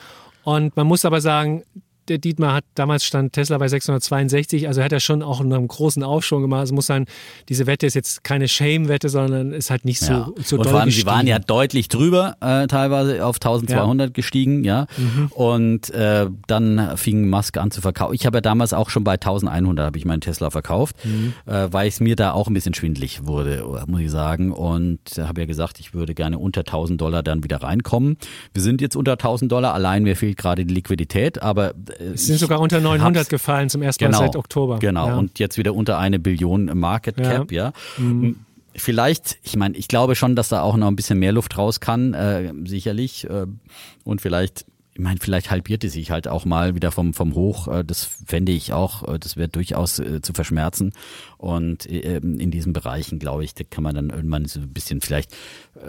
Und 0.45 0.77
man 0.77 0.87
muss 0.87 1.05
aber 1.05 1.21
sagen, 1.21 1.65
der 2.09 2.19
Dietmar 2.19 2.55
hat 2.55 2.65
damals 2.75 3.05
stand 3.05 3.33
Tesla 3.33 3.59
bei 3.59 3.69
662, 3.69 4.69
also 4.69 4.83
hat 4.83 4.93
er 4.93 5.01
schon 5.01 5.23
auch 5.23 5.41
einen 5.41 5.69
großen 5.69 6.03
Aufschwung 6.03 6.43
gemacht. 6.43 6.61
Also 6.61 6.75
muss 6.75 6.87
sein, 6.87 7.07
diese 7.49 7.67
Wette 7.67 7.87
ist 7.87 7.95
jetzt 7.95 8.25
keine 8.25 8.49
Shame-Wette, 8.49 9.09
sondern 9.09 9.53
ist 9.53 9.71
halt 9.71 9.85
nicht 9.85 10.01
so, 10.01 10.13
ja. 10.13 10.29
so 10.43 10.59
Und 10.59 10.67
vor 10.67 10.79
allem, 10.79 10.87
gestiegen. 10.87 11.09
sie 11.09 11.15
waren 11.15 11.27
ja 11.27 11.39
deutlich 11.39 11.89
drüber, 11.89 12.37
äh, 12.41 12.67
teilweise 12.67 13.25
auf 13.25 13.37
1200 13.37 14.09
ja. 14.09 14.13
gestiegen, 14.13 14.65
ja. 14.65 14.87
Mhm. 14.97 15.27
Und 15.33 15.91
äh, 15.91 16.27
dann 16.47 16.97
fing 16.97 17.29
Musk 17.29 17.57
an 17.57 17.71
zu 17.71 17.81
verkaufen. 17.81 18.15
Ich 18.15 18.27
habe 18.27 18.39
ja 18.39 18.41
damals 18.41 18.73
auch 18.73 18.91
schon 18.91 19.05
bei 19.05 19.15
1100 19.15 19.87
habe 19.87 19.99
ich 19.99 20.05
meinen 20.05 20.21
Tesla 20.21 20.51
verkauft, 20.51 20.97
mhm. 21.05 21.35
äh, 21.47 21.73
weil 21.73 21.89
es 21.89 22.01
mir 22.01 22.17
da 22.17 22.33
auch 22.33 22.49
ein 22.49 22.55
bisschen 22.55 22.75
schwindlig 22.75 23.27
wurde, 23.27 23.65
muss 23.87 24.01
ich 24.01 24.11
sagen. 24.11 24.53
Und 24.53 25.01
habe 25.19 25.41
ja 25.43 25.47
gesagt, 25.47 25.81
ich 25.81 25.95
würde 25.95 26.15
gerne 26.15 26.39
unter 26.39 26.61
1000 26.61 27.01
Dollar 27.01 27.23
dann 27.23 27.45
wieder 27.45 27.63
reinkommen. 27.63 28.17
Wir 28.55 28.63
sind 28.63 28.81
jetzt 28.81 28.97
unter 28.97 29.13
1000 29.13 29.51
Dollar, 29.51 29.75
allein 29.75 30.03
mir 30.03 30.17
fehlt 30.17 30.37
gerade 30.37 30.65
die 30.65 30.75
Liquidität, 30.75 31.43
aber 31.43 31.75
es 31.99 32.27
sind 32.27 32.39
sogar 32.39 32.61
unter 32.61 32.81
900 32.81 33.29
gefallen 33.29 33.69
zum 33.69 33.83
ersten 33.83 34.05
genau, 34.05 34.21
Mal 34.21 34.27
seit 34.27 34.37
Oktober. 34.37 34.79
Genau, 34.79 35.09
ja. 35.09 35.17
und 35.17 35.39
jetzt 35.39 35.59
wieder 35.59 35.75
unter 35.75 35.99
eine 35.99 36.19
Billion 36.19 36.67
Market 36.79 37.17
Cap, 37.17 37.53
ja. 37.53 37.65
ja. 37.65 37.73
Mhm. 38.03 38.37
Vielleicht, 38.75 39.39
ich 39.43 39.57
meine, 39.57 39.77
ich 39.77 39.89
glaube 39.89 40.15
schon, 40.15 40.37
dass 40.37 40.51
da 40.51 40.63
auch 40.63 40.77
noch 40.77 40.87
ein 40.87 40.95
bisschen 40.95 41.19
mehr 41.19 41.33
Luft 41.33 41.59
raus 41.59 41.81
kann, 41.81 42.15
äh, 42.15 42.53
sicherlich. 42.65 43.29
Äh, 43.29 43.47
und 44.05 44.21
vielleicht 44.21 44.67
ich 44.99 45.05
meine, 45.05 45.21
vielleicht 45.21 45.53
halbiert 45.53 45.85
es 45.85 45.93
sich 45.93 46.11
halt 46.11 46.27
auch 46.27 46.45
mal 46.45 46.75
wieder 46.75 46.91
vom, 46.91 47.15
vom 47.15 47.37
Hoch. 47.37 47.69
Äh, 47.69 47.85
das 47.85 48.05
fände 48.27 48.51
ich 48.51 48.73
auch, 48.73 49.07
äh, 49.07 49.21
das 49.21 49.37
wäre 49.37 49.49
durchaus 49.49 50.01
äh, 50.01 50.21
zu 50.21 50.33
verschmerzen. 50.33 50.93
Und 51.37 51.87
in 51.87 52.51
diesen 52.51 52.73
Bereichen, 52.73 53.21
glaube 53.21 53.45
ich, 53.45 53.55
da 53.55 53.63
kann 53.63 53.85
man 53.85 53.95
dann 53.95 54.11
irgendwann 54.11 54.47
so 54.47 54.59
ein 54.59 54.73
bisschen 54.73 55.01
vielleicht, 55.01 55.37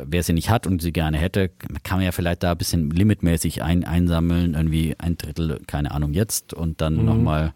wer 0.05 0.21
sie 0.21 0.33
nicht 0.33 0.51
hat 0.51 0.67
und 0.67 0.79
sie 0.79 0.93
gerne 0.93 1.17
hätte, 1.17 1.49
kann 1.81 1.97
man 1.97 2.05
ja 2.05 2.11
vielleicht 2.11 2.43
da 2.43 2.51
ein 2.51 2.57
bisschen 2.59 2.91
limitmäßig 2.91 3.63
ein, 3.63 3.83
einsammeln, 3.83 4.53
irgendwie 4.53 4.93
ein 4.99 5.17
Drittel, 5.17 5.59
keine 5.65 5.89
Ahnung, 5.89 6.13
jetzt 6.13 6.53
und 6.53 6.81
dann 6.81 6.97
mhm. 6.97 7.05
nochmal 7.05 7.53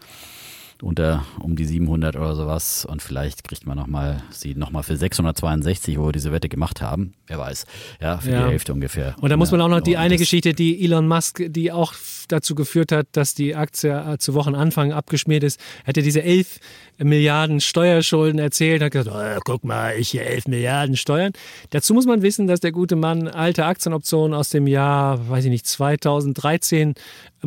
unter 0.84 1.25
um 1.39 1.55
die 1.55 1.65
700 1.65 2.15
oder 2.15 2.36
sowas 2.36 2.86
und 2.86 3.01
vielleicht 3.01 3.43
kriegt 3.43 3.65
man 3.65 3.77
nochmal 3.77 4.21
sie 4.29 4.53
nochmal 4.53 4.84
für 4.84 4.97
662, 4.97 5.97
wo 5.97 6.07
wir 6.07 6.11
diese 6.11 6.31
Wette 6.31 6.49
gemacht 6.49 6.81
haben. 6.81 7.13
Wer 7.27 7.39
weiß. 7.39 7.65
Ja, 8.01 8.17
für 8.17 8.31
ja. 8.31 8.45
die 8.45 8.51
Hälfte 8.51 8.73
ungefähr. 8.73 9.15
Und 9.21 9.29
da 9.29 9.38
muss 9.38 9.51
man 9.51 9.61
auch 9.61 9.69
noch 9.69 9.81
die 9.81 9.97
eine 9.97 10.17
Geschichte, 10.17 10.53
die 10.53 10.84
Elon 10.84 11.07
Musk, 11.07 11.41
die 11.47 11.71
auch 11.71 11.93
dazu 12.27 12.53
geführt 12.53 12.91
hat, 12.91 13.07
dass 13.13 13.34
die 13.34 13.55
Aktie 13.55 13.91
äh, 13.91 14.17
zu 14.17 14.34
Wochenanfang 14.34 14.91
abgeschmiert 14.91 15.43
ist. 15.43 15.59
Hatte 15.86 16.01
diese 16.01 16.21
11 16.21 16.59
Milliarden 16.97 17.59
Steuerschulden 17.59 18.39
erzählt, 18.39 18.81
hat 18.81 18.91
gesagt, 18.91 19.15
oh, 19.15 19.39
guck 19.45 19.63
mal, 19.63 19.95
ich 19.97 20.09
hier 20.09 20.25
11 20.25 20.47
Milliarden 20.47 20.95
Steuern. 20.95 21.31
Dazu 21.71 21.93
muss 21.93 22.05
man 22.05 22.21
wissen, 22.21 22.45
dass 22.47 22.59
der 22.59 22.71
gute 22.71 22.95
Mann 22.95 23.27
alte 23.27 23.65
Aktienoptionen 23.65 24.34
aus 24.34 24.49
dem 24.49 24.67
Jahr, 24.67 25.29
weiß 25.29 25.45
ich 25.45 25.51
nicht, 25.51 25.65
2013 25.65 26.89
ähm, 26.89 26.93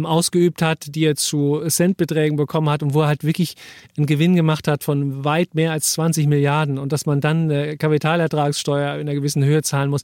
ausgeübt 0.05 0.61
hat, 0.61 0.95
die 0.95 1.05
er 1.05 1.17
zu 1.17 1.63
Centbeträgen 1.67 2.37
bekommen 2.37 2.69
hat 2.69 2.83
und 2.83 2.93
wo 2.93 3.03
er 3.03 3.07
halt 3.07 3.25
wirklich 3.25 3.55
einen 3.97 4.07
Gewinn 4.07 4.35
gemacht 4.35 4.69
hat 4.69 4.85
von 4.85 5.25
weit 5.25 5.55
mehr 5.55 5.73
als 5.73 5.93
20 5.93 6.27
Milliarden 6.27 6.79
und 6.79 6.93
dass 6.93 7.07
man 7.07 7.21
dann 7.21 7.51
eine 7.51 7.77
Kapitalertragssteuer 7.77 8.97
in 8.97 9.03
einer 9.03 9.15
gewissen 9.15 9.45
Höhe 9.45 9.63
zahlen 9.63 9.91
muss 9.91 10.03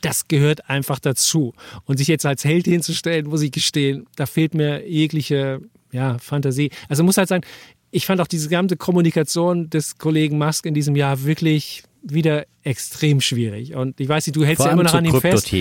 das 0.00 0.28
gehört 0.28 0.70
einfach 0.70 0.98
dazu. 0.98 1.52
Und 1.84 1.98
sich 1.98 2.08
jetzt 2.08 2.24
als 2.24 2.44
Held 2.44 2.66
hinzustellen, 2.66 3.26
muss 3.26 3.42
ich 3.42 3.50
gestehen, 3.50 4.06
da 4.16 4.26
fehlt 4.26 4.54
mir 4.54 4.88
jegliche 4.88 5.60
ja, 5.92 6.18
Fantasie. 6.18 6.70
Also 6.88 7.02
muss 7.02 7.16
halt 7.16 7.28
sagen, 7.28 7.44
ich 7.90 8.06
fand 8.06 8.20
auch 8.20 8.26
diese 8.26 8.48
gesamte 8.48 8.76
Kommunikation 8.76 9.68
des 9.68 9.98
Kollegen 9.98 10.38
Musk 10.38 10.66
in 10.66 10.74
diesem 10.74 10.94
Jahr 10.94 11.24
wirklich 11.24 11.82
wieder 12.02 12.46
extrem 12.62 13.20
schwierig. 13.20 13.74
Und 13.74 14.00
ich 14.00 14.08
weiß 14.08 14.26
nicht, 14.26 14.36
du 14.36 14.44
hältst 14.44 14.64
ja 14.64 14.72
immer 14.72 14.84
noch 14.84 14.94
an 14.94 15.04
ihm 15.04 15.20
fest. 15.20 15.52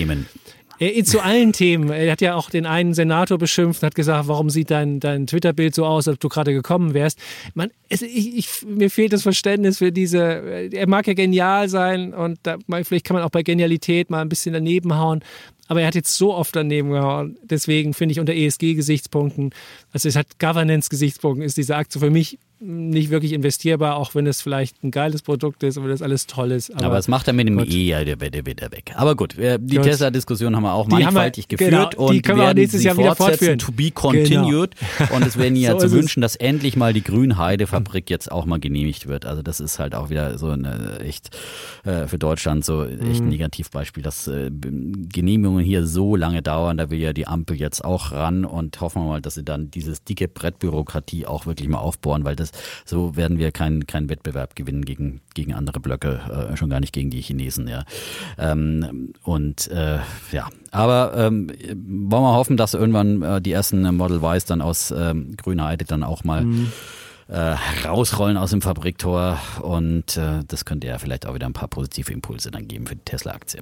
Er, 0.80 1.04
zu 1.04 1.22
allen 1.22 1.52
Themen. 1.54 1.90
Er 1.90 2.12
hat 2.12 2.22
ja 2.22 2.36
auch 2.36 2.50
den 2.50 2.66
einen 2.66 2.94
Senator 2.94 3.38
beschimpft 3.38 3.84
und 3.84 3.88
hat 3.88 3.96
gesagt, 3.96 4.28
warum 4.28 4.50
sieht 4.50 4.72
dein, 4.72 5.00
dein 5.00 5.28
Twitter-Bild 5.28 5.76
so 5.76 5.86
aus, 5.86 6.08
als 6.08 6.16
ob 6.16 6.20
du 6.22 6.30
gerade 6.30 6.54
gekommen 6.54 6.94
wärst. 6.94 7.20
Man, 7.54 7.70
es, 7.90 8.02
ich, 8.02 8.38
ich, 8.38 8.50
mir 8.66 8.90
fehlt 8.90 9.14
das 9.14 9.24
Verständnis 9.24 9.80
für 9.80 9.92
diese. 9.92 10.70
Er 10.72 10.88
mag 10.88 11.06
ja 11.08 11.14
genial 11.14 11.68
sein 11.70 12.14
und 12.14 12.40
da, 12.44 12.58
vielleicht 12.84 13.06
kann 13.06 13.16
man 13.16 13.24
auch 13.24 13.30
bei 13.30 13.44
Genialität 13.44 14.10
mal 14.10 14.22
ein 14.22 14.30
bisschen 14.30 14.54
daneben 14.54 14.96
hauen. 14.96 15.22
Aber 15.68 15.82
er 15.82 15.88
hat 15.88 15.96
jetzt 15.96 16.16
so 16.16 16.34
oft 16.34 16.56
daneben 16.56 16.90
gehauen. 16.90 17.38
Deswegen 17.44 17.94
finde 17.94 18.14
ich 18.14 18.20
unter 18.20 18.34
ESG-Gesichtspunkten, 18.34 19.52
also 19.92 20.10
es 20.10 20.16
hat 20.16 20.40
Governance-Gesichtspunkten, 20.40 21.44
ist 21.44 21.58
diese 21.58 21.76
Aktie 21.76 22.00
für 22.00 22.10
mich 22.10 22.40
nicht 22.62 23.10
wirklich 23.10 23.32
investierbar, 23.32 23.96
auch 23.96 24.16
wenn 24.16 24.28
es 24.28 24.42
vielleicht 24.42 24.84
ein 24.84 24.92
geiles 24.92 25.22
Produkt 25.22 25.64
ist 25.64 25.78
und 25.78 25.88
das 25.88 26.02
alles 26.02 26.28
toll 26.28 26.52
ist. 26.52 26.72
Aber, 26.72 26.88
aber 26.88 26.98
es 26.98 27.08
macht 27.08 27.28
er 27.28 27.34
mit 27.34 27.48
dem 27.48 27.58
gut. 27.58 27.70
E 27.70 27.88
ja 27.88 28.04
der 28.04 28.20
wird 28.20 28.46
wieder 28.46 28.72
weg. 28.72 28.94
Aber 28.96 29.16
gut, 29.16 29.36
die 29.38 29.78
Tesla-Diskussion 29.78 30.56
haben 30.56 30.64
wir 30.64 30.74
auch 30.74 30.88
mannigfaltig 30.88 31.46
wir, 31.50 31.58
geführt 31.58 31.92
genau, 31.92 32.10
und 32.10 32.22
können 32.22 32.40
wir 32.40 32.50
auch 32.50 32.54
nächstes 32.54 32.84
Jahr 32.84 32.98
wieder 32.98 33.16
fortführen. 33.16 33.60
To 33.60 33.72
be 33.72 33.92
continued. 33.92 34.76
Genau. 34.98 35.16
Und 35.16 35.26
es 35.26 35.38
wäre 35.38 35.50
ja 35.54 35.72
so 35.72 35.88
zu 35.88 35.92
wünschen, 35.92 36.22
dass 36.22 36.36
endlich 36.36 36.76
mal 36.76 36.92
die 36.92 37.04
Grünheide-Fabrik 37.04 38.10
jetzt 38.10 38.30
auch 38.30 38.46
mal 38.46 38.60
genehmigt 38.60 39.08
wird. 39.08 39.26
Also 39.26 39.42
das 39.42 39.62
ist 39.62 39.80
halt 39.80 39.96
auch 39.96 40.10
wieder 40.10 40.38
so 40.38 40.50
eine 40.50 41.00
echt 41.00 41.36
äh, 41.86 42.08
für 42.08 42.20
Deutschland 42.20 42.66
so 42.66 42.84
echt 42.86 43.22
ein 43.22 43.24
mhm. 43.24 43.30
Negativbeispiel, 43.30 44.04
dass 44.04 44.28
äh, 44.28 44.52
Genehmigungen 44.52 45.64
hier 45.64 45.86
so 45.86 46.18
lange 46.18 46.42
dauern. 46.42 46.78
Da 46.78 46.90
will 46.90 47.00
ja 47.00 47.14
die 47.14 47.28
Ampel 47.28 47.58
jetzt 47.58 47.86
auch 47.86 48.12
ran 48.12 48.44
und 48.44 48.82
hoffen 48.82 49.04
wir 49.04 49.08
mal, 49.08 49.22
dass 49.22 49.36
sie 49.36 49.44
dann 49.44 49.72
dieses 49.72 50.04
dicke 50.04 50.28
Brettbürokratie 50.28 51.26
auch 51.26 51.46
wirklich 51.46 51.70
mal 51.70 51.80
aufbohren, 51.80 52.26
weil 52.26 52.36
das 52.36 52.49
ist. 52.50 52.58
So 52.86 53.16
werden 53.16 53.38
wir 53.38 53.52
keinen 53.52 53.88
keinen 53.88 54.10
Wettbewerb 54.10 54.56
gewinnen 54.56 54.86
gegen, 54.86 55.22
gegen 55.34 55.54
andere 55.54 55.80
Blöcke, 55.80 56.50
äh, 56.52 56.58
schon 56.58 56.70
gar 56.70 56.80
nicht 56.80 56.94
gegen 56.94 57.10
die 57.10 57.22
Chinesen. 57.22 57.68
Ja. 57.68 57.84
Ähm, 58.38 59.14
und 59.24 59.68
äh, 59.68 60.00
ja, 60.32 60.48
aber 60.72 61.14
ähm, 61.16 61.48
wollen 61.50 62.24
wir 62.24 62.36
hoffen, 62.36 62.58
dass 62.58 62.74
irgendwann 62.74 63.22
äh, 63.22 63.42
die 63.42 63.52
ersten 63.52 63.96
Model 63.96 64.22
Ys 64.24 64.46
dann 64.46 64.62
aus 64.62 64.92
ähm, 64.92 65.36
Grünheide 65.38 65.86
dann 65.86 66.04
auch 66.04 66.24
mal 66.24 66.44
mhm. 66.44 66.72
äh, 67.28 67.56
rausrollen 67.86 68.38
aus 68.38 68.52
dem 68.52 68.62
Fabriktor 68.62 69.40
und 69.62 70.18
äh, 70.18 70.44
das 70.48 70.66
könnte 70.66 70.88
ja 70.88 70.98
vielleicht 70.98 71.26
auch 71.26 71.34
wieder 71.34 71.48
ein 71.48 71.54
paar 71.54 71.68
positive 71.68 72.12
Impulse 72.12 72.52
dann 72.52 72.68
geben 72.68 72.88
für 72.88 72.96
die 72.96 73.06
Tesla-Aktie. 73.06 73.62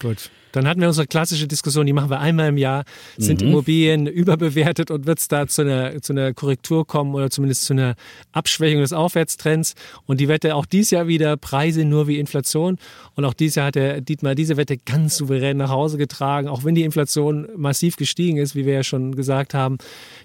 Gut. 0.00 0.30
Dann 0.52 0.66
hatten 0.66 0.80
wir 0.80 0.88
unsere 0.88 1.06
klassische 1.06 1.46
Diskussion, 1.46 1.86
die 1.86 1.92
machen 1.92 2.10
wir 2.10 2.20
einmal 2.20 2.48
im 2.48 2.56
Jahr. 2.56 2.84
Sind 3.16 3.40
mhm. 3.40 3.48
Immobilien 3.48 4.06
überbewertet 4.06 4.90
und 4.90 5.06
wird 5.06 5.18
es 5.18 5.28
da 5.28 5.46
zu 5.46 5.62
einer, 5.62 6.00
zu 6.02 6.12
einer 6.12 6.34
Korrektur 6.34 6.86
kommen 6.86 7.14
oder 7.14 7.30
zumindest 7.30 7.64
zu 7.64 7.72
einer 7.72 7.94
Abschwächung 8.32 8.80
des 8.80 8.92
Aufwärtstrends? 8.92 9.74
Und 10.06 10.20
die 10.20 10.28
Wette 10.28 10.56
auch 10.56 10.66
dieses 10.66 10.90
Jahr 10.90 11.06
wieder 11.06 11.36
Preise 11.36 11.84
nur 11.84 12.08
wie 12.08 12.18
Inflation. 12.18 12.78
Und 13.14 13.24
auch 13.24 13.34
dieses 13.34 13.56
Jahr 13.56 13.66
hat 13.66 13.76
der 13.76 14.00
Dietmar 14.00 14.34
diese 14.34 14.56
Wette 14.56 14.76
ganz 14.76 15.16
souverän 15.16 15.56
nach 15.56 15.70
Hause 15.70 15.98
getragen, 15.98 16.48
auch 16.48 16.64
wenn 16.64 16.74
die 16.74 16.82
Inflation 16.82 17.48
massiv 17.56 17.96
gestiegen 17.96 18.38
ist, 18.38 18.54
wie 18.54 18.66
wir 18.66 18.74
ja 18.74 18.82
schon 18.82 19.14
gesagt 19.14 19.54
haben. 19.54 19.78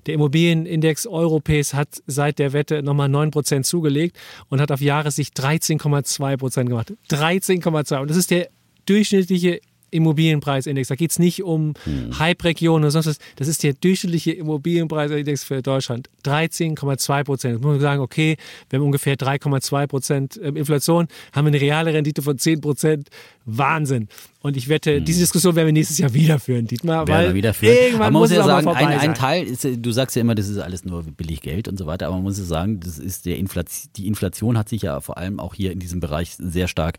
Der 0.07 0.15
Immobilienindex 0.15 1.05
Europäs 1.05 1.73
hat 1.73 2.01
seit 2.07 2.39
der 2.39 2.53
Wette 2.53 2.81
nochmal 2.81 3.09
9% 3.09 3.63
zugelegt 3.63 4.17
und 4.49 4.59
hat 4.59 4.71
auf 4.71 4.81
Jahressicht 4.81 5.39
13,2% 5.39 6.65
gemacht. 6.65 6.93
13,2. 7.09 7.99
Und 7.99 8.09
das 8.09 8.17
ist 8.17 8.31
der 8.31 8.49
durchschnittliche 8.85 9.61
Immobilienpreisindex. 9.95 10.89
Da 10.89 10.95
geht 10.95 11.11
es 11.11 11.19
nicht 11.19 11.43
um 11.43 11.73
hm. 11.83 12.19
Hype-Regionen 12.19 12.83
oder 12.83 12.91
sonst 12.91 13.07
was. 13.07 13.17
Das 13.37 13.47
ist 13.47 13.63
der 13.63 13.73
durchschnittliche 13.73 14.31
Immobilienpreisindex 14.33 15.43
für 15.43 15.61
Deutschland. 15.61 16.09
13,2 16.25 17.23
Prozent. 17.23 17.61
Muss 17.61 17.71
man 17.71 17.79
sagen, 17.79 18.01
okay, 18.01 18.35
wir 18.69 18.79
haben 18.79 18.85
ungefähr 18.85 19.15
3,2 19.15 19.87
Prozent 19.87 20.39
ähm, 20.43 20.57
Inflation, 20.57 21.07
haben 21.31 21.47
eine 21.47 21.61
reale 21.61 21.93
Rendite 21.93 22.21
von 22.21 22.37
10 22.37 22.61
Prozent. 22.61 23.09
Wahnsinn. 23.45 24.07
Und 24.41 24.57
ich 24.57 24.69
wette, 24.69 24.97
hm. 24.97 25.05
diese 25.05 25.19
Diskussion 25.19 25.55
werden 25.55 25.67
wir 25.67 25.73
nächstes 25.73 25.97
Jahr 25.97 26.13
wieder 26.13 26.39
führen, 26.39 26.67
Dietmar. 26.67 27.07
Weil 27.07 27.33
wieder 27.33 27.53
führen. 27.53 27.75
Irgendwann 27.75 28.13
man 28.13 28.21
muss, 28.21 28.29
muss 28.29 28.37
ja 28.37 28.43
sagen, 28.43 28.67
ein, 28.67 28.99
ein, 28.99 29.13
Teil, 29.13 29.45
ist, 29.45 29.67
du 29.77 29.91
sagst 29.91 30.15
ja 30.15 30.21
immer, 30.21 30.35
das 30.35 30.49
ist 30.49 30.57
alles 30.57 30.85
nur 30.85 31.03
billig 31.03 31.41
Geld 31.41 31.67
und 31.67 31.77
so 31.77 31.85
weiter, 31.85 32.07
aber 32.07 32.15
man 32.15 32.23
muss 32.23 32.37
ja 32.37 32.45
sagen, 32.45 32.79
das 32.79 32.99
ist 32.99 33.25
der 33.25 33.37
Inflation, 33.37 33.91
die 33.95 34.07
Inflation 34.07 34.57
hat 34.57 34.69
sich 34.69 34.83
ja 34.83 34.99
vor 34.99 35.17
allem 35.17 35.39
auch 35.39 35.53
hier 35.53 35.71
in 35.71 35.79
diesem 35.79 35.99
Bereich 35.99 36.35
sehr 36.37 36.67
stark 36.67 36.97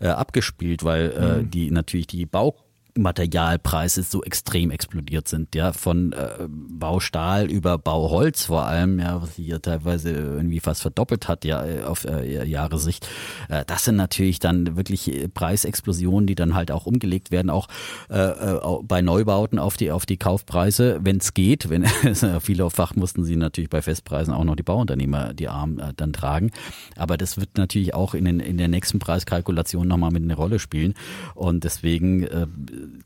äh, 0.00 0.08
abgespielt, 0.08 0.84
weil 0.84 1.10
äh, 1.12 1.40
hm. 1.40 1.50
die 1.50 1.70
natürlich 1.70 2.06
die 2.06 2.26
Bau 2.26 2.56
Materialpreise 2.96 4.02
so 4.02 4.22
extrem 4.22 4.70
explodiert 4.70 5.26
sind, 5.26 5.54
ja, 5.54 5.72
von 5.72 6.12
äh, 6.12 6.46
Baustahl 6.48 7.50
über 7.50 7.78
Bauholz 7.78 8.44
vor 8.44 8.66
allem, 8.66 8.98
ja, 8.98 9.22
was 9.22 9.36
sich 9.36 9.46
ja 9.46 9.58
teilweise 9.58 10.10
irgendwie 10.10 10.60
fast 10.60 10.82
verdoppelt 10.82 11.26
hat, 11.28 11.44
ja, 11.44 11.64
auf 11.86 12.04
äh, 12.04 12.44
Jahressicht. 12.44 13.08
Äh, 13.48 13.64
das 13.66 13.84
sind 13.84 13.96
natürlich 13.96 14.40
dann 14.40 14.76
wirklich 14.76 15.28
Preisexplosionen, 15.32 16.26
die 16.26 16.34
dann 16.34 16.54
halt 16.54 16.70
auch 16.70 16.86
umgelegt 16.86 17.30
werden, 17.30 17.50
auch 17.50 17.68
äh, 18.10 18.18
äh 18.18 18.60
bei 18.82 19.00
Neubauten 19.00 19.58
auf 19.58 19.76
die 19.76 19.90
auf 19.90 20.06
die 20.06 20.16
Kaufpreise, 20.16 21.00
wenn 21.02 21.16
es 21.16 21.34
geht. 21.34 21.70
Wenn 21.70 21.86
vielfach 22.40 22.94
mussten 22.94 23.24
sie 23.24 23.36
natürlich 23.36 23.70
bei 23.70 23.80
Festpreisen 23.80 24.34
auch 24.34 24.44
noch 24.44 24.56
die 24.56 24.62
Bauunternehmer 24.62 25.34
die 25.34 25.48
Armen 25.48 25.78
äh, 25.78 25.92
dann 25.96 26.12
tragen, 26.12 26.50
aber 26.96 27.16
das 27.16 27.38
wird 27.38 27.56
natürlich 27.56 27.94
auch 27.94 28.14
in 28.14 28.24
den 28.24 28.40
in 28.40 28.58
der 28.58 28.68
nächsten 28.68 28.98
Preiskalkulation 28.98 29.88
nochmal 29.88 30.10
mit 30.10 30.22
eine 30.22 30.34
Rolle 30.34 30.58
spielen 30.58 30.94
und 31.34 31.64
deswegen 31.64 32.24
äh, 32.24 32.46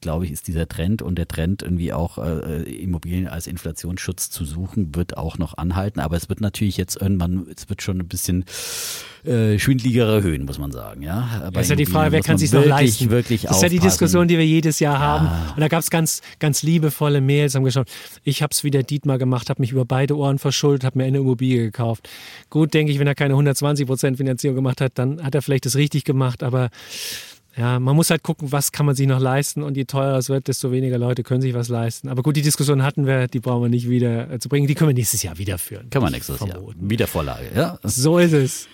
glaube 0.01 0.25
ich, 0.25 0.33
ist 0.33 0.49
dieser 0.49 0.69
Trend 0.69 1.03
und 1.03 1.17
der 1.17 1.29
Trend 1.29 1.63
irgendwie 1.63 1.93
auch 1.93 2.19
äh, 2.19 2.63
Immobilien 2.63 3.29
als 3.29 3.47
Inflationsschutz 3.47 4.31
zu 4.31 4.45
suchen, 4.45 4.95
wird 4.95 5.17
auch 5.17 5.39
noch 5.39 5.57
anhalten. 5.57 6.01
Aber 6.01 6.17
es 6.17 6.29
wird 6.29 6.41
natürlich 6.41 6.77
jetzt 6.77 7.01
irgendwann, 7.01 7.47
es 7.55 7.69
wird 7.69 7.83
schon 7.83 8.01
ein 8.01 8.09
bisschen 8.09 8.45
äh, 9.25 9.59
schwindligere 9.59 10.23
Höhen, 10.23 10.45
muss 10.45 10.59
man 10.59 10.71
sagen. 10.71 11.03
Ja, 11.03 11.51
das 11.53 11.65
ist 11.65 11.71
ja 11.71 11.77
die 11.77 11.87
Frage, 11.87 12.13
wer 12.13 12.21
kann 12.21 12.39
sich 12.39 12.53
noch 12.53 12.65
leisten? 12.65 13.11
Wirklich 13.11 13.43
das 13.43 13.57
ist 13.57 13.63
ja 13.63 13.69
die 13.69 13.79
Diskussion, 13.79 14.29
die 14.29 14.39
wir 14.39 14.47
jedes 14.47 14.79
Jahr 14.79 14.99
haben. 14.99 15.29
Und 15.55 15.61
da 15.61 15.69
gab 15.69 15.81
es 15.81 15.91
ganz, 15.91 16.23
ganz 16.39 16.63
liebevolle 16.63 17.21
Mails, 17.21 17.55
haben 17.55 17.65
geschaut, 17.65 17.89
ich 18.23 18.43
habe 18.43 18.53
es 18.53 18.63
wieder 18.63 18.83
Dietmar 18.83 19.19
gemacht, 19.19 19.51
habe 19.51 19.61
mich 19.61 19.73
über 19.73 19.85
beide 19.85 20.17
Ohren 20.17 20.39
verschuldet, 20.39 20.85
habe 20.85 20.99
mir 20.99 21.05
eine 21.05 21.19
Immobilie 21.19 21.63
gekauft. 21.65 22.09
Gut, 22.51 22.73
denke 22.75 22.93
ich, 22.93 22.99
wenn 22.99 23.07
er 23.07 23.15
keine 23.15 23.35
120 23.35 23.87
Prozent 23.87 24.17
Finanzierung 24.17 24.57
gemacht 24.57 24.81
hat, 24.81 24.93
dann 24.95 25.23
hat 25.23 25.35
er 25.35 25.43
vielleicht 25.43 25.67
das 25.67 25.77
richtig 25.77 26.05
gemacht, 26.05 26.43
aber 26.43 26.71
ja, 27.57 27.81
man 27.81 27.97
muss 27.97 28.11
halt 28.11 28.23
gucken, 28.23 28.53
was 28.53 28.71
kann 28.71 28.85
man 28.85 28.95
sich 28.95 29.07
noch 29.07 29.21
leisten 29.21 29.63
und 29.63 29.77
je 29.77 29.85
teurer 29.85 30.19
es 30.19 30.29
wird, 30.29 30.47
desto 30.49 30.73
weniger 30.73 30.99
Leute 30.99 31.23
können 31.23 31.41
sich 31.41 31.55
was 31.55 31.69
leisten. 31.69 32.09
Aber 32.09 32.23
gut, 32.23 32.37
die 32.37 32.43
Diskussion 32.43 32.83
hatten 32.83 33.07
wir, 33.07 33.29
die 33.29 33.41
brauchen 33.41 33.63
wir 33.63 33.69
nicht 33.71 33.89
wieder 33.89 34.31
äh, 34.31 34.39
zu 34.39 34.49
bringen. 34.51 34.67
Die 34.67 34.75
können 34.75 34.91
wir 34.91 34.95
nächstes 34.95 35.23
Jahr 35.23 35.39
wieder 35.39 35.57
führen. 35.57 35.89
Können 35.89 36.05
wir 36.05 36.11
nächstes 36.11 36.39
Jahr. 36.41 36.61
Wieder 36.79 37.07
Vorlage, 37.07 37.51
ja. 37.55 37.79
So 37.83 38.19
ist 38.19 38.33
es. 38.33 38.69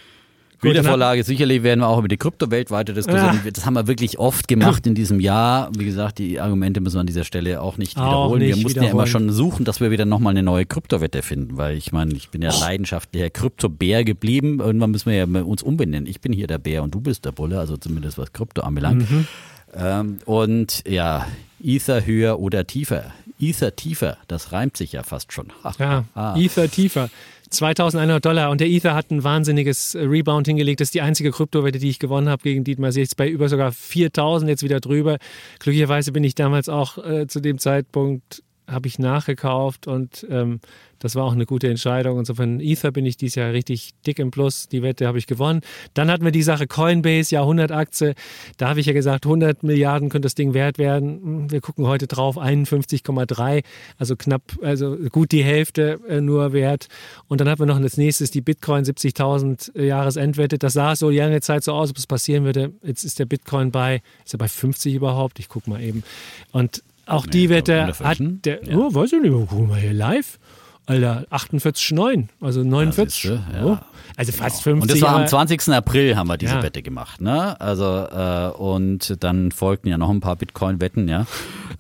Wiedervorlage. 0.63 1.25
Sicherlich 1.25 1.63
werden 1.63 1.81
wir 1.81 1.89
auch 1.89 1.99
über 1.99 2.09
die 2.09 2.17
Kryptowelt 2.17 2.71
weiter 2.71 2.93
diskutieren. 2.93 3.41
Ja. 3.45 3.51
Das 3.51 3.67
haben 3.67 3.75
wir 3.75 3.87
wirklich 3.87 4.19
oft 4.19 4.49
gemacht 4.49 4.87
in 4.87 4.95
diesem 4.95 5.21
Jahr. 5.21 5.71
Wie 5.77 5.85
gesagt, 5.85 6.19
die 6.19 6.41
Argumente 6.41 6.81
müssen 6.81 6.97
wir 6.97 7.01
an 7.01 7.07
dieser 7.07 7.25
Stelle 7.25 7.61
auch 7.61 7.79
nicht 7.79 7.97
auch 7.97 8.03
wiederholen. 8.03 8.43
Nicht 8.43 8.49
wir 8.49 8.63
mussten 8.63 8.69
wiederholen. 8.81 8.89
ja 8.89 9.03
immer 9.03 9.07
schon 9.07 9.31
suchen, 9.31 9.65
dass 9.65 9.81
wir 9.81 9.91
wieder 9.91 10.05
nochmal 10.05 10.33
eine 10.33 10.43
neue 10.43 10.67
Kryptowette 10.67 11.23
finden, 11.23 11.57
weil 11.57 11.77
ich 11.77 11.93
meine, 11.93 12.15
ich 12.15 12.31
bin 12.31 12.43
ja 12.43 12.51
leidenschaftlicher 12.51 13.31
Kryptobär 13.31 14.05
geblieben. 14.05 14.61
Irgendwann 14.61 14.91
müssen 14.91 15.11
wir 15.11 15.17
ja 15.17 15.43
uns 15.43 15.63
umbenennen. 15.63 16.07
Ich 16.07 16.21
bin 16.21 16.33
hier 16.33 16.47
der 16.47 16.59
Bär 16.59 16.83
und 16.83 16.95
du 16.95 17.01
bist 17.01 17.25
der 17.25 17.33
Bulle, 17.33 17.59
also 17.59 17.77
zumindest 17.77 18.19
was 18.19 18.33
Krypto 18.33 18.63
anbelangt. 18.63 19.11
Mhm. 19.11 19.27
Ähm, 19.75 20.19
und 20.27 20.85
ja, 20.87 21.27
Ether 21.63 22.05
höher 22.05 22.39
oder 22.39 22.67
tiefer. 22.67 23.13
Ether 23.41 23.75
tiefer, 23.75 24.19
das 24.29 24.53
reimt 24.53 24.77
sich 24.77 24.93
ja 24.93 25.03
fast 25.03 25.33
schon. 25.33 25.49
ja, 25.79 26.05
Ether 26.37 26.71
tiefer. 26.71 27.11
2100 27.53 28.24
Dollar 28.24 28.50
und 28.50 28.61
der 28.61 28.68
Ether 28.68 28.94
hat 28.94 29.11
ein 29.11 29.24
wahnsinniges 29.24 29.94
Rebound 29.94 30.46
hingelegt. 30.46 30.80
Das 30.80 30.86
ist 30.86 30.94
die 30.94 31.03
einzige 31.03 31.30
Kryptowette, 31.30 31.78
die 31.78 31.90
ich 31.90 31.98
gewonnen 31.98 32.28
habe 32.28 32.42
gegen 32.42 32.64
Dietmar. 32.64 32.92
Sie 32.92 33.03
ist 33.03 33.16
bei 33.16 33.28
über 33.28 33.48
sogar 33.48 33.72
4000 33.72 34.48
jetzt 34.48 34.62
wieder 34.62 34.80
drüber. 34.80 35.18
Glücklicherweise 35.59 36.12
bin 36.12 36.24
ich 36.24 36.34
damals 36.34 36.68
auch 36.68 36.98
äh, 36.98 37.26
zu 37.26 37.40
dem 37.40 37.59
Zeitpunkt 37.59 38.42
habe 38.73 38.89
ich 38.89 38.99
nachgekauft 38.99 39.87
und 39.87 40.27
ähm, 40.31 40.61
das 41.03 41.16
war 41.16 41.25
auch 41.25 41.33
eine 41.33 41.47
gute 41.47 41.68
Entscheidung. 41.68 42.20
Insofern 42.20 42.61
Ether 42.61 42.93
bin 42.93 43.05
ich 43.05 43.16
dieses 43.16 43.35
Jahr 43.35 43.53
richtig 43.53 43.91
dick 44.07 44.20
im 44.20 44.31
Plus. 44.31 44.68
Die 44.68 44.83
Wette 44.83 45.09
habe 45.09 45.18
ich 45.18 45.27
gewonnen. 45.27 45.62
Dann 45.95 46.09
hatten 46.09 46.25
wir 46.25 46.31
die 46.31 46.45
Sache 46.45 46.68
Coinbase, 46.68 47.35
Jahrhundertaktie. 47.35 48.14
Da 48.57 48.68
habe 48.68 48.79
ich 48.79 48.87
ja 48.87 48.93
gesagt, 48.93 49.27
100 49.27 49.64
Milliarden 49.64 50.11
könnte 50.11 50.27
das 50.27 50.37
Ding 50.37 50.55
wert 50.55 50.79
werden. 50.79 51.51
Wir 51.51 51.61
gucken 51.61 51.89
heute 51.89 52.07
drauf, 52.07 52.39
51,3, 52.39 53.64
also 53.99 54.14
knapp, 54.14 54.43
also 54.62 54.97
gut 55.11 55.33
die 55.33 55.43
Hälfte 55.43 55.99
äh, 56.09 56.20
nur 56.20 56.53
wert. 56.53 56.87
Und 57.27 57.41
dann 57.41 57.49
hatten 57.49 57.62
wir 57.62 57.66
noch 57.66 57.81
als 57.81 57.97
nächstes 57.97 58.31
die 58.31 58.41
Bitcoin 58.41 58.85
70.000 58.85 59.77
äh, 59.77 59.87
Jahresendwette. 59.87 60.57
Das 60.57 60.75
sah 60.75 60.95
so 60.95 61.11
lange 61.11 61.41
Zeit 61.41 61.64
so 61.64 61.73
aus, 61.73 61.91
ob 61.91 61.97
es 61.97 62.07
passieren 62.07 62.45
würde. 62.45 62.75
Jetzt 62.85 63.03
ist 63.03 63.18
der 63.18 63.27
Bitcoin 63.27 63.73
bei, 63.73 64.03
ist 64.25 64.35
er 64.35 64.39
bei 64.39 64.47
50 64.47 64.95
überhaupt? 64.95 65.41
Ich 65.41 65.49
gucke 65.49 65.68
mal 65.68 65.83
eben. 65.83 66.05
Und 66.53 66.85
auch 67.07 67.26
nee, 67.26 67.32
die 67.32 67.48
Wette 67.48 67.86
hat 68.03 68.18
der, 68.20 68.64
ja. 68.64 68.76
oh, 68.76 68.94
weiß 68.94 69.12
ich 69.12 69.22
nicht, 69.22 69.32
guck 69.48 69.68
mal 69.68 69.78
hier 69.78 69.92
live. 69.92 70.38
Alter, 70.84 71.24
48,9, 71.30 72.26
also 72.40 72.64
49. 72.64 73.24
Ja, 73.24 73.30
ja. 73.30 73.64
Oh, 73.64 73.78
also 74.16 74.32
fast 74.32 74.64
genau. 74.64 74.80
50. 74.80 74.82
Und 74.82 74.90
das 74.90 75.00
war 75.00 75.20
am 75.20 75.26
20. 75.28 75.68
April 75.68 76.16
haben 76.16 76.26
wir 76.26 76.36
diese 76.36 76.57
ja. 76.57 76.62
Wette 76.62 76.82
gemacht, 76.82 77.20
ne? 77.20 77.61
Also 77.61 77.84
äh, 77.84 78.48
und 78.57 79.22
dann 79.22 79.53
folgten 79.53 79.88
ja 79.88 79.96
noch 79.96 80.11
ein 80.11 80.18
paar 80.18 80.34
Bitcoin-Wetten, 80.34 81.07
ja. 81.07 81.26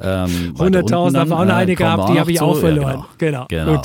Ähm, 0.00 0.54
100.000 0.56 1.18
haben 1.18 1.30
wir 1.30 1.38
auch 1.38 1.44
noch 1.44 1.54
eine 1.54 1.74
gehabt, 1.74 2.10
die 2.10 2.20
habe 2.20 2.30
ich 2.30 2.40
auch 2.40 2.58
verloren. 2.58 3.04
genau. 3.18 3.46
genau. 3.48 3.64
genau. 3.72 3.82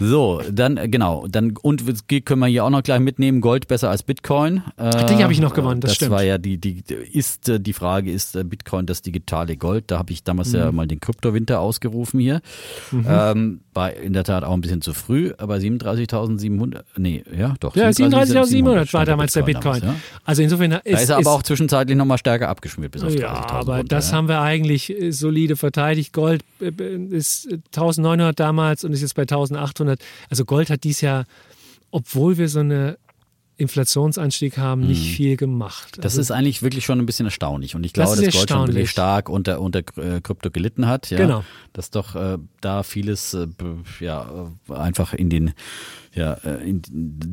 So, 0.00 0.42
dann 0.50 0.76
äh, 0.76 0.88
genau, 0.88 1.26
dann 1.28 1.54
und 1.62 1.84
können 2.24 2.40
wir 2.40 2.46
hier 2.46 2.64
auch 2.64 2.70
noch 2.70 2.82
gleich 2.82 3.00
mitnehmen, 3.00 3.40
Gold 3.40 3.68
besser 3.68 3.90
als 3.90 4.02
Bitcoin. 4.02 4.62
Ach, 4.76 5.04
die 5.04 5.22
habe 5.22 5.32
ich 5.32 5.40
noch 5.40 5.54
gewonnen, 5.54 5.80
das, 5.80 5.90
das 5.90 5.96
stimmt. 5.96 6.12
Das 6.12 6.18
war 6.18 6.24
ja 6.24 6.38
die, 6.38 6.58
die 6.58 6.82
ist 7.12 7.48
äh, 7.48 7.60
die 7.60 7.72
Frage, 7.72 8.10
ist 8.10 8.36
äh, 8.36 8.44
Bitcoin 8.44 8.86
das 8.86 9.02
digitale 9.02 9.56
Gold? 9.56 9.84
Da 9.90 9.98
habe 9.98 10.12
ich 10.12 10.24
damals 10.24 10.52
mhm. 10.52 10.58
ja 10.58 10.72
mal 10.72 10.86
den 10.86 11.00
Kryptowinter 11.00 11.60
ausgerufen 11.60 12.20
hier. 12.20 12.40
Mhm. 12.90 13.06
Ähm, 13.08 13.60
war 13.72 13.92
in 13.92 14.12
der 14.12 14.24
Tat 14.24 14.44
auch 14.44 14.52
ein 14.52 14.60
bisschen 14.60 14.80
zu 14.80 14.94
früh, 14.94 15.32
aber 15.38 15.56
37.700, 15.56 16.82
nee, 16.96 17.24
ja 17.36 17.54
doch. 17.60 17.74
Ja, 17.74 17.88
37.700 17.88 18.92
war 18.92 19.04
damals 19.04 19.32
der 19.32 19.42
Bitcoin. 19.42 19.80
Damals, 19.80 19.82
ja? 19.82 19.94
Also 20.24 20.42
insofern 20.42 20.72
ist, 20.72 20.82
da 20.84 20.98
ist 20.98 21.08
er 21.10 21.16
aber 21.18 21.32
auch 21.32 21.42
zwischenzeitlich 21.42 21.96
nochmal 21.96 22.18
stärker 22.18 22.48
abgeschmiert 22.48 22.92
bis 22.92 23.02
auf 23.02 23.12
30.000. 23.12 23.20
Ja, 23.20 23.30
aber 23.50 23.76
runter, 23.78 23.88
das 23.88 24.10
ja. 24.10 24.16
haben 24.16 24.28
wir 24.28 24.40
eigentlich 24.40 24.94
solide 25.10 25.56
verteidigt. 25.56 26.12
Gold 26.12 26.42
ist 26.60 27.48
1.900 27.74 28.32
damals 28.32 28.84
und 28.84 28.92
ist 28.92 29.02
jetzt 29.02 29.14
bei 29.14 29.22
1.800. 29.22 29.83
500. 29.84 30.02
Also 30.30 30.44
Gold 30.44 30.70
hat 30.70 30.84
dies 30.84 31.00
Jahr, 31.00 31.26
obwohl 31.90 32.38
wir 32.38 32.48
so 32.48 32.60
eine 32.60 32.98
Inflationsanstieg 33.56 34.58
haben, 34.58 34.86
nicht 34.86 35.04
hm. 35.04 35.14
viel 35.14 35.36
gemacht. 35.36 35.98
Das 35.98 36.14
also, 36.14 36.20
ist 36.20 36.30
eigentlich 36.30 36.62
wirklich 36.62 36.84
schon 36.84 36.98
ein 36.98 37.06
bisschen 37.06 37.26
erstaunlich. 37.26 37.74
Und 37.74 37.84
ich 37.84 37.92
glaube, 37.92 38.16
das 38.16 38.24
dass 38.24 38.34
Gold 38.34 38.50
schon 38.50 38.68
wirklich 38.68 38.90
stark 38.90 39.28
unter, 39.28 39.60
unter 39.60 39.80
äh, 39.96 40.20
Krypto 40.20 40.50
gelitten 40.50 40.86
hat. 40.86 41.10
Ja, 41.10 41.18
genau. 41.18 41.44
Dass 41.72 41.90
doch 41.90 42.16
äh, 42.16 42.38
da 42.60 42.82
vieles 42.82 43.34
äh, 43.34 43.46
ja, 44.00 44.50
einfach 44.68 45.14
in 45.14 45.30
den 45.30 45.54
ja, 46.14 46.34
äh, 46.44 46.68
in 46.68 46.82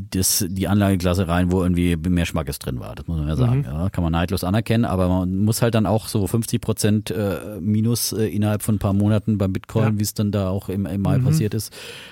das, 0.09 0.45
die 0.47 0.67
Anlageklasse 0.67 1.27
rein, 1.27 1.51
wo 1.51 1.61
irgendwie 1.61 1.95
mehr 1.95 2.25
Schmackes 2.25 2.57
drin 2.59 2.79
war. 2.79 2.95
Das 2.95 3.07
muss 3.07 3.19
man 3.19 3.27
ja 3.27 3.35
sagen. 3.35 3.59
Mhm. 3.59 3.65
Ja, 3.65 3.89
kann 3.89 4.03
man 4.03 4.11
neidlos 4.11 4.43
anerkennen, 4.43 4.85
aber 4.85 5.07
man 5.07 5.43
muss 5.43 5.61
halt 5.61 5.75
dann 5.75 5.85
auch 5.85 6.07
so 6.07 6.25
50 6.25 6.61
Prozent 6.61 7.11
äh, 7.11 7.59
Minus 7.59 8.11
äh, 8.11 8.25
innerhalb 8.25 8.63
von 8.63 8.75
ein 8.75 8.79
paar 8.79 8.93
Monaten 8.93 9.37
beim 9.37 9.53
Bitcoin, 9.53 9.83
ja. 9.83 9.99
wie 9.99 10.03
es 10.03 10.13
dann 10.13 10.31
da 10.31 10.49
auch 10.49 10.67
im, 10.69 10.85
im 10.85 11.01
Mai 11.01 11.19
mhm. 11.19 11.25
passiert 11.25 11.53
ist, 11.53 11.71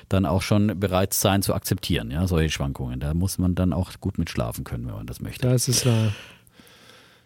dann 0.10 0.26
auch 0.26 0.44
schon 0.44 0.80
bereit 0.80 1.14
sein 1.14 1.42
zu 1.42 1.54
akzeptieren, 1.54 2.12
ja, 2.12 2.28
solche 2.28 2.52
Schwankungen. 2.52 3.00
Da 3.00 3.14
muss 3.14 3.40
man 3.40 3.56
dann 3.56 3.74
auch 3.74 3.92
gut 4.00 4.18
mit 4.18 4.30
schlafen 4.30 4.64
können, 4.64 4.88
wenn 4.88 4.96
man 4.96 5.06
das 5.06 5.22
möchte. 5.22 5.48
Das 5.48 5.68
ist 5.68 5.86
wahr. 5.86 6.14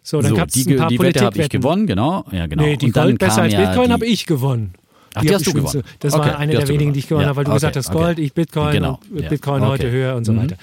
So, 0.02 0.20
dann 0.20 0.30
so, 0.30 0.36
gab 0.36 0.48
es 0.50 0.66
ein 0.66 0.76
paar 0.76 0.88
die 0.88 0.98
Wette 0.98 1.24
habe 1.24 1.40
ich 1.40 1.48
gewonnen, 1.48 1.86
genau. 1.86 2.24
Ja, 2.30 2.46
genau. 2.46 2.62
Nee, 2.62 2.76
die 2.76 2.90
Gold 2.90 3.18
besser 3.18 3.42
als 3.42 3.54
Bitcoin 3.54 3.90
habe 3.90 4.06
ich 4.06 4.26
gewonnen. 4.26 4.74
Ach, 5.14 5.22
die, 5.22 5.28
die 5.28 5.34
hast 5.34 5.46
du 5.46 5.52
gewonnen. 5.52 5.82
Das 6.00 6.12
okay, 6.12 6.28
war 6.28 6.38
eine 6.38 6.52
der 6.52 6.68
wenigen, 6.68 6.92
die 6.92 6.98
ich 6.98 7.08
gewonnen 7.08 7.22
ja, 7.22 7.28
habe, 7.28 7.36
weil 7.36 7.44
du 7.44 7.52
okay, 7.52 7.56
gesagt 7.56 7.76
hast, 7.76 7.92
Gold, 7.92 8.18
okay. 8.18 8.22
ich 8.22 8.34
Bitcoin 8.34 8.72
genau. 8.72 8.98
und 9.10 9.20
ja. 9.20 9.28
Bitcoin 9.28 9.62
heute 9.62 9.90
höher 9.90 10.16
und 10.16 10.24
so 10.24 10.36
weiter. 10.36 10.56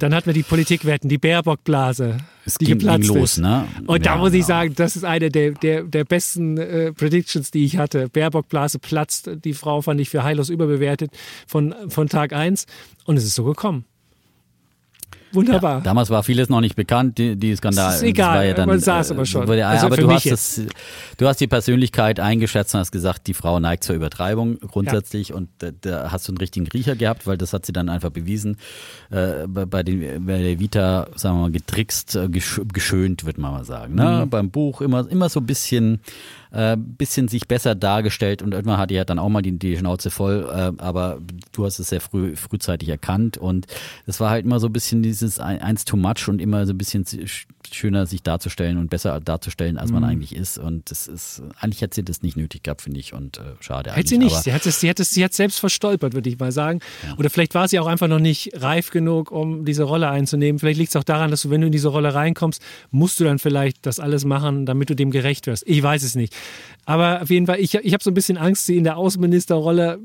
Dann 0.00 0.14
hatten 0.14 0.26
wir 0.26 0.34
die 0.34 0.42
Politikwetten, 0.42 1.08
die 1.08 1.16
Baerbock-Blase. 1.16 2.18
Es 2.44 2.54
die 2.54 2.64
ging, 2.64 2.78
geplatzt 2.78 3.08
ging 3.08 3.16
los, 3.16 3.32
ist. 3.34 3.38
ne? 3.38 3.66
Und 3.86 4.04
da 4.04 4.14
Ja, 4.14 4.16
muss 4.16 4.32
ich 4.32 4.40
genau. 4.40 4.46
sagen, 4.48 4.74
das 4.74 4.96
ist 4.96 5.04
eine 5.04 5.30
der, 5.30 5.52
der, 5.52 5.84
der 5.84 6.04
besten 6.04 6.58
äh, 6.58 6.92
Predictions, 6.92 7.52
die 7.52 7.64
ich 7.64 7.78
hatte. 7.78 8.08
Baerbock-Blase 8.08 8.80
platzt. 8.80 9.30
Die 9.44 9.54
Frau 9.54 9.80
fand 9.80 10.00
ich 10.00 10.10
für 10.10 10.24
heillos 10.24 10.50
überbewertet 10.50 11.12
von, 11.46 11.72
von 11.88 12.08
Tag 12.08 12.32
1. 12.32 12.66
Und 13.04 13.16
es 13.16 13.24
ist 13.24 13.36
so 13.36 13.44
gekommen. 13.44 13.84
Wunderbar. 15.34 15.76
Ja, 15.78 15.80
damals 15.80 16.10
war 16.10 16.22
vieles 16.22 16.48
noch 16.48 16.60
nicht 16.60 16.76
bekannt, 16.76 17.18
die, 17.18 17.36
die 17.36 17.54
Skandal. 17.56 17.94
Ist 17.94 18.02
egal, 18.02 18.26
das 18.28 18.36
war 18.36 18.44
ja 18.44 18.54
dann, 18.54 18.68
man 18.68 18.80
sah 18.80 19.00
es 19.00 19.10
äh, 19.10 19.14
aber 19.14 19.26
schon. 19.26 19.46
wurde- 19.48 19.66
Also 19.66 19.86
aber 19.86 19.96
für 19.96 20.02
du 20.02 20.10
hast, 20.12 20.26
das, 20.30 20.60
du 21.18 21.26
hast 21.26 21.40
die 21.40 21.46
Persönlichkeit 21.46 22.20
eingeschätzt 22.20 22.74
und 22.74 22.80
hast 22.80 22.92
gesagt, 22.92 23.26
die 23.26 23.34
Frau 23.34 23.58
neigt 23.60 23.84
zur 23.84 23.94
Übertreibung 23.96 24.58
grundsätzlich 24.60 25.32
und 25.32 25.48
da, 25.58 25.70
da 25.80 26.10
hast 26.12 26.28
du 26.28 26.32
einen 26.32 26.38
richtigen 26.38 26.66
Riecher 26.68 26.96
gehabt, 26.96 27.26
weil 27.26 27.36
das 27.36 27.52
hat 27.52 27.66
sie 27.66 27.72
dann 27.72 27.88
einfach 27.88 28.10
bewiesen. 28.10 28.56
Äh, 29.10 29.46
bei, 29.48 29.64
bei, 29.66 29.82
den, 29.82 30.24
bei 30.26 30.38
der 30.42 30.58
Vita, 30.60 31.08
sagen 31.16 31.36
wir 31.36 31.42
mal, 31.42 31.50
getrickst, 31.50 32.16
äh, 32.16 32.28
gesch 32.28 32.60
geschönt, 32.72 33.24
würde 33.24 33.40
man 33.40 33.52
mal 33.52 33.64
sagen. 33.64 33.94
Ne? 33.94 34.22
Mhm. 34.24 34.30
Beim 34.30 34.50
Buch 34.50 34.80
immer, 34.80 35.08
immer 35.10 35.28
so 35.28 35.40
ein 35.40 35.46
bisschen 35.46 36.00
äh, 36.54 36.76
bisschen 36.78 37.28
sich 37.28 37.48
besser 37.48 37.74
dargestellt 37.74 38.40
und 38.42 38.54
irgendwann 38.54 38.78
hat 38.78 38.90
die 38.90 38.94
ja 38.94 39.04
dann 39.04 39.18
auch 39.18 39.28
mal 39.28 39.42
die, 39.42 39.58
die 39.58 39.76
Schnauze 39.76 40.10
voll, 40.10 40.48
äh, 40.50 40.72
aber 40.80 41.20
du 41.52 41.64
hast 41.64 41.78
es 41.78 41.88
sehr 41.88 42.00
früh, 42.00 42.36
frühzeitig 42.36 42.88
erkannt 42.88 43.36
und 43.36 43.66
es 44.06 44.20
war 44.20 44.30
halt 44.30 44.44
immer 44.44 44.60
so 44.60 44.68
ein 44.68 44.72
bisschen 44.72 45.02
dieses 45.02 45.40
ein- 45.40 45.60
eins 45.60 45.84
too 45.84 45.96
much 45.96 46.28
und 46.28 46.40
immer 46.40 46.64
so 46.66 46.72
ein 46.72 46.78
bisschen 46.78 47.04
sch- 47.04 47.46
schöner 47.72 48.06
sich 48.06 48.22
darzustellen 48.22 48.78
und 48.78 48.90
besser 48.90 49.20
darzustellen, 49.20 49.78
als 49.78 49.90
man 49.92 50.02
Mhm. 50.02 50.08
eigentlich 50.08 50.34
ist 50.36 50.58
und 50.58 50.90
das 50.90 51.06
ist, 51.06 51.42
eigentlich 51.58 51.80
hätte 51.80 51.94
sie 51.96 52.04
das 52.04 52.22
nicht 52.22 52.36
nötig 52.36 52.62
gehabt, 52.62 52.82
finde 52.82 53.00
ich 53.00 53.12
und 53.14 53.38
äh, 53.38 53.42
schade 53.60 53.92
Hätte 53.92 54.08
sie 54.08 54.18
nicht. 54.18 54.36
Sie 54.42 54.52
hat, 54.52 54.66
es, 54.66 54.80
sie, 54.80 54.90
hat 54.90 55.00
es, 55.00 55.10
sie 55.10 55.24
hat 55.24 55.32
selbst 55.32 55.60
verstolpert, 55.60 56.12
würde 56.14 56.28
ich 56.28 56.38
mal 56.38 56.52
sagen. 56.52 56.80
Oder 57.16 57.30
vielleicht 57.30 57.54
war 57.54 57.68
sie 57.68 57.78
auch 57.78 57.86
einfach 57.86 58.08
noch 58.08 58.18
nicht 58.18 58.50
reif 58.54 58.90
genug, 58.90 59.30
um 59.30 59.64
diese 59.64 59.84
Rolle 59.84 60.08
einzunehmen. 60.10 60.58
Vielleicht 60.58 60.78
liegt 60.78 60.90
es 60.90 60.96
auch 60.96 61.04
daran, 61.04 61.30
dass 61.30 61.42
du, 61.42 61.50
wenn 61.50 61.60
du 61.60 61.66
in 61.66 61.72
diese 61.72 61.88
Rolle 61.88 62.14
reinkommst, 62.14 62.60
musst 62.90 63.18
du 63.20 63.24
dann 63.24 63.38
vielleicht 63.38 63.86
das 63.86 64.00
alles 64.00 64.24
machen, 64.24 64.66
damit 64.66 64.90
du 64.90 64.94
dem 64.96 65.10
gerecht 65.10 65.46
wirst. 65.46 65.64
Ich 65.66 65.82
weiß 65.82 66.02
es 66.02 66.14
nicht. 66.14 66.34
Aber 66.86 67.22
auf 67.22 67.30
jeden 67.30 67.46
Fall, 67.46 67.60
ich, 67.60 67.74
ich 67.74 67.92
habe 67.94 68.04
so 68.04 68.10
ein 68.10 68.14
bisschen 68.14 68.36
Angst, 68.36 68.66
sie 68.66 68.76
in 68.76 68.84
der 68.84 68.96
Außenministerrolle, 68.96 69.98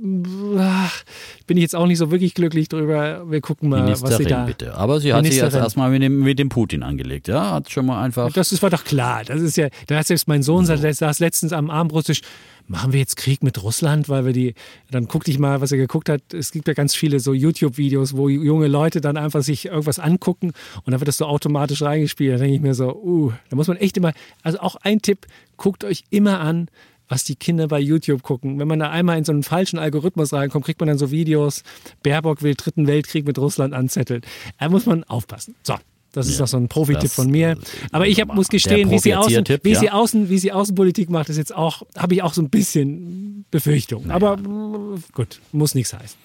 bin 1.48 1.58
ich 1.58 1.62
jetzt 1.62 1.76
auch 1.76 1.88
nicht 1.88 1.98
so 1.98 2.12
wirklich 2.12 2.34
glücklich 2.34 2.70
drüber. 2.70 3.30
Wir 3.30 3.42
gucken 3.42 3.70
mal, 3.70 3.90
was 4.02 4.18
sie 4.18 4.24
da... 4.26 4.46
bitte. 4.46 4.76
Aber 4.76 5.00
sie 5.00 5.14
hat 5.14 5.26
sich 5.26 5.36
jetzt 5.36 5.56
erstmal 5.56 5.90
mit 5.90 6.02
dem, 6.02 6.20
mit 6.20 6.40
dem 6.40 6.50
Putin 6.50 6.84
angelegt, 6.84 7.28
ja? 7.28 7.49
Hat 7.52 7.72
schon 7.72 7.86
mal 7.86 8.04
einfach. 8.04 8.32
Das 8.34 8.52
ist, 8.52 8.62
war 8.62 8.70
doch 8.70 8.84
klar. 8.84 9.24
Das 9.26 9.42
ist 9.42 9.58
ja, 9.58 9.70
da 9.88 9.98
hat 9.98 10.08
selbst 10.08 10.28
mein 10.28 10.44
Sohn 10.44 10.66
saß, 10.66 10.82
saß 10.98 11.20
letztens 11.20 11.54
am 11.54 11.70
Armbrustisch. 11.70 12.22
Machen 12.68 12.94
wir 12.94 13.00
jetzt 13.00 13.16
Krieg 13.16 13.42
mit 13.42 13.64
Russland, 13.64 14.10
weil 14.10 14.26
wir 14.26 14.34
die, 14.34 14.54
dann 14.92 15.08
guckte 15.08 15.32
ich 15.32 15.40
mal, 15.40 15.60
was 15.60 15.72
er 15.72 15.80
geguckt 15.80 16.08
hat. 16.08 16.34
Es 16.34 16.52
gibt 16.52 16.68
ja 16.68 16.76
ganz 16.76 16.94
viele 16.94 17.20
so 17.20 17.34
YouTube-Videos, 17.34 18.16
wo 18.16 18.30
junge 18.30 18.68
Leute 18.68 19.02
dann 19.02 19.18
einfach 19.18 19.42
sich 19.42 19.66
irgendwas 19.66 19.98
angucken 19.98 20.52
und 20.84 20.92
dann 20.92 21.00
wird 21.00 21.08
das 21.08 21.18
so 21.18 21.26
automatisch 21.26 21.82
reingespielt. 21.82 22.36
Da 22.36 22.38
denke 22.38 22.56
ich 22.56 22.62
mir 22.62 22.76
so, 22.76 22.94
uh, 22.94 23.32
da 23.50 23.56
muss 23.56 23.68
man 23.68 23.78
echt 23.78 23.98
immer, 23.98 24.14
also 24.44 24.60
auch 24.60 24.76
ein 24.76 25.02
Tipp, 25.02 25.26
guckt 25.58 25.84
euch 25.84 26.04
immer 26.12 26.42
an, 26.42 26.70
was 27.10 27.24
die 27.24 27.36
Kinder 27.36 27.68
bei 27.68 27.80
YouTube 27.80 28.22
gucken. 28.22 28.60
Wenn 28.60 28.68
man 28.68 28.80
da 28.80 28.92
einmal 28.92 29.18
in 29.18 29.26
so 29.26 29.32
einen 29.32 29.44
falschen 29.44 29.80
Algorithmus 29.80 30.32
reinkommt, 30.32 30.64
kriegt 30.64 30.80
man 30.80 30.88
dann 30.88 31.00
so 31.00 31.12
Videos, 31.12 31.64
Baerbock 32.04 32.44
will 32.44 32.54
dritten 32.56 32.88
Weltkrieg 32.88 33.26
mit 33.26 33.38
Russland 33.38 33.74
anzetteln. 33.74 34.22
Da 34.60 34.70
muss 34.70 34.86
man 34.86 35.04
aufpassen. 35.04 35.56
So. 35.64 35.76
Das 36.12 36.28
ist 36.28 36.34
Ja, 36.34 36.40
doch 36.40 36.48
so 36.48 36.58
ein 36.58 36.68
Profi-Tipp 36.68 37.12
von 37.12 37.30
mir. 37.30 37.50
äh, 37.52 37.56
Aber 37.92 38.08
ich 38.08 38.20
hab, 38.20 38.34
muss 38.34 38.48
gestehen, 38.48 38.90
wie 38.90 39.00
sie, 39.00 39.14
außen, 39.16 39.44
wie, 39.64 39.72
ja. 39.72 39.80
sie 39.80 39.90
außen, 39.92 40.30
wie 40.30 40.40
sie 40.40 40.52
Außenpolitik 40.52 41.10
macht, 41.10 41.30
ist 41.30 41.38
jetzt 41.38 41.54
auch, 41.56 41.84
habe 41.96 42.16
ich 42.16 42.24
auch 42.24 42.34
so 42.34 42.42
ein 42.42 42.50
bisschen 42.50 43.46
Befürchtung. 43.52 44.10
Aber 44.10 44.38
mm, 44.38 45.04
gut, 45.14 45.40
muss 45.52 45.76
nichts 45.76 45.94
heißen. 45.94 46.18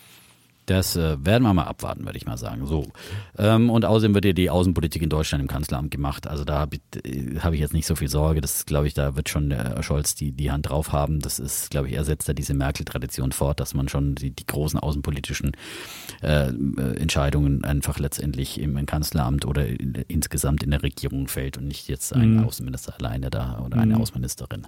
Das 0.67 0.97
äh, 0.97 1.17
werden 1.25 1.43
wir 1.43 1.53
mal 1.53 1.65
abwarten, 1.65 2.05
würde 2.05 2.17
ich 2.17 2.27
mal 2.27 2.39
sagen. 2.39 2.67
So. 2.67 2.87
Ähm, 3.39 3.69
und 3.69 3.85
außerdem 3.85 4.15
wird 4.15 4.25
ja 4.25 4.33
die 4.33 4.51
Außenpolitik 4.51 5.03
in 5.03 5.11
Deutschland 5.11 5.43
im 5.43 5.49
Kanzleramt 5.49 5.91
gemacht. 5.91 6.27
Also 6.27 6.45
da 6.45 6.59
habe 6.59 6.77
ich, 6.77 7.05
äh, 7.05 7.39
hab 7.41 7.53
ich 7.53 7.61
jetzt 7.61 7.75
nicht 7.75 7.87
so 7.87 7.95
viel 7.97 8.09
Sorge. 8.09 8.41
Das 8.41 8.65
glaube 8.65 8.87
ich, 8.87 8.95
da 8.95 9.15
wird 9.17 9.29
schon 9.29 9.51
der 9.51 9.83
Scholz 9.83 10.15
die, 10.15 10.33
die 10.33 10.51
Hand 10.51 10.69
drauf 10.69 10.93
haben. 10.93 11.21
Das 11.21 11.39
ist, 11.39 11.71
glaube 11.71 11.89
ich, 11.89 11.95
er 11.95 12.05
setzt 12.05 12.29
da 12.29 12.33
diese 12.33 12.55
Merkel-Tradition 12.55 13.33
fort, 13.33 13.61
dass 13.61 13.75
man 13.75 13.89
schon 13.89 14.15
die, 14.15 14.31
die 14.31 14.47
großen 14.47 14.79
außenpolitischen 14.79 15.53
äh, 16.23 16.49
äh, 16.49 16.97
Entscheidungen 16.97 17.65
einfach 17.65 17.99
letztendlich 17.99 18.61
im, 18.61 18.77
im 18.77 18.87
Kanzleramt 18.87 19.45
oder 19.45 19.67
in, 19.67 19.95
insgesamt 20.09 20.63
in 20.63 20.71
der 20.71 20.83
Regierung 20.83 21.29
fällt 21.29 21.59
und 21.59 21.69
nicht 21.69 21.89
jetzt 21.89 22.15
ein 22.15 22.45
Außenminister 22.45 22.95
alleine 22.99 23.31
da 23.31 23.61
oder 23.65 23.79
eine 23.79 23.99
Außenministerin 23.99 24.67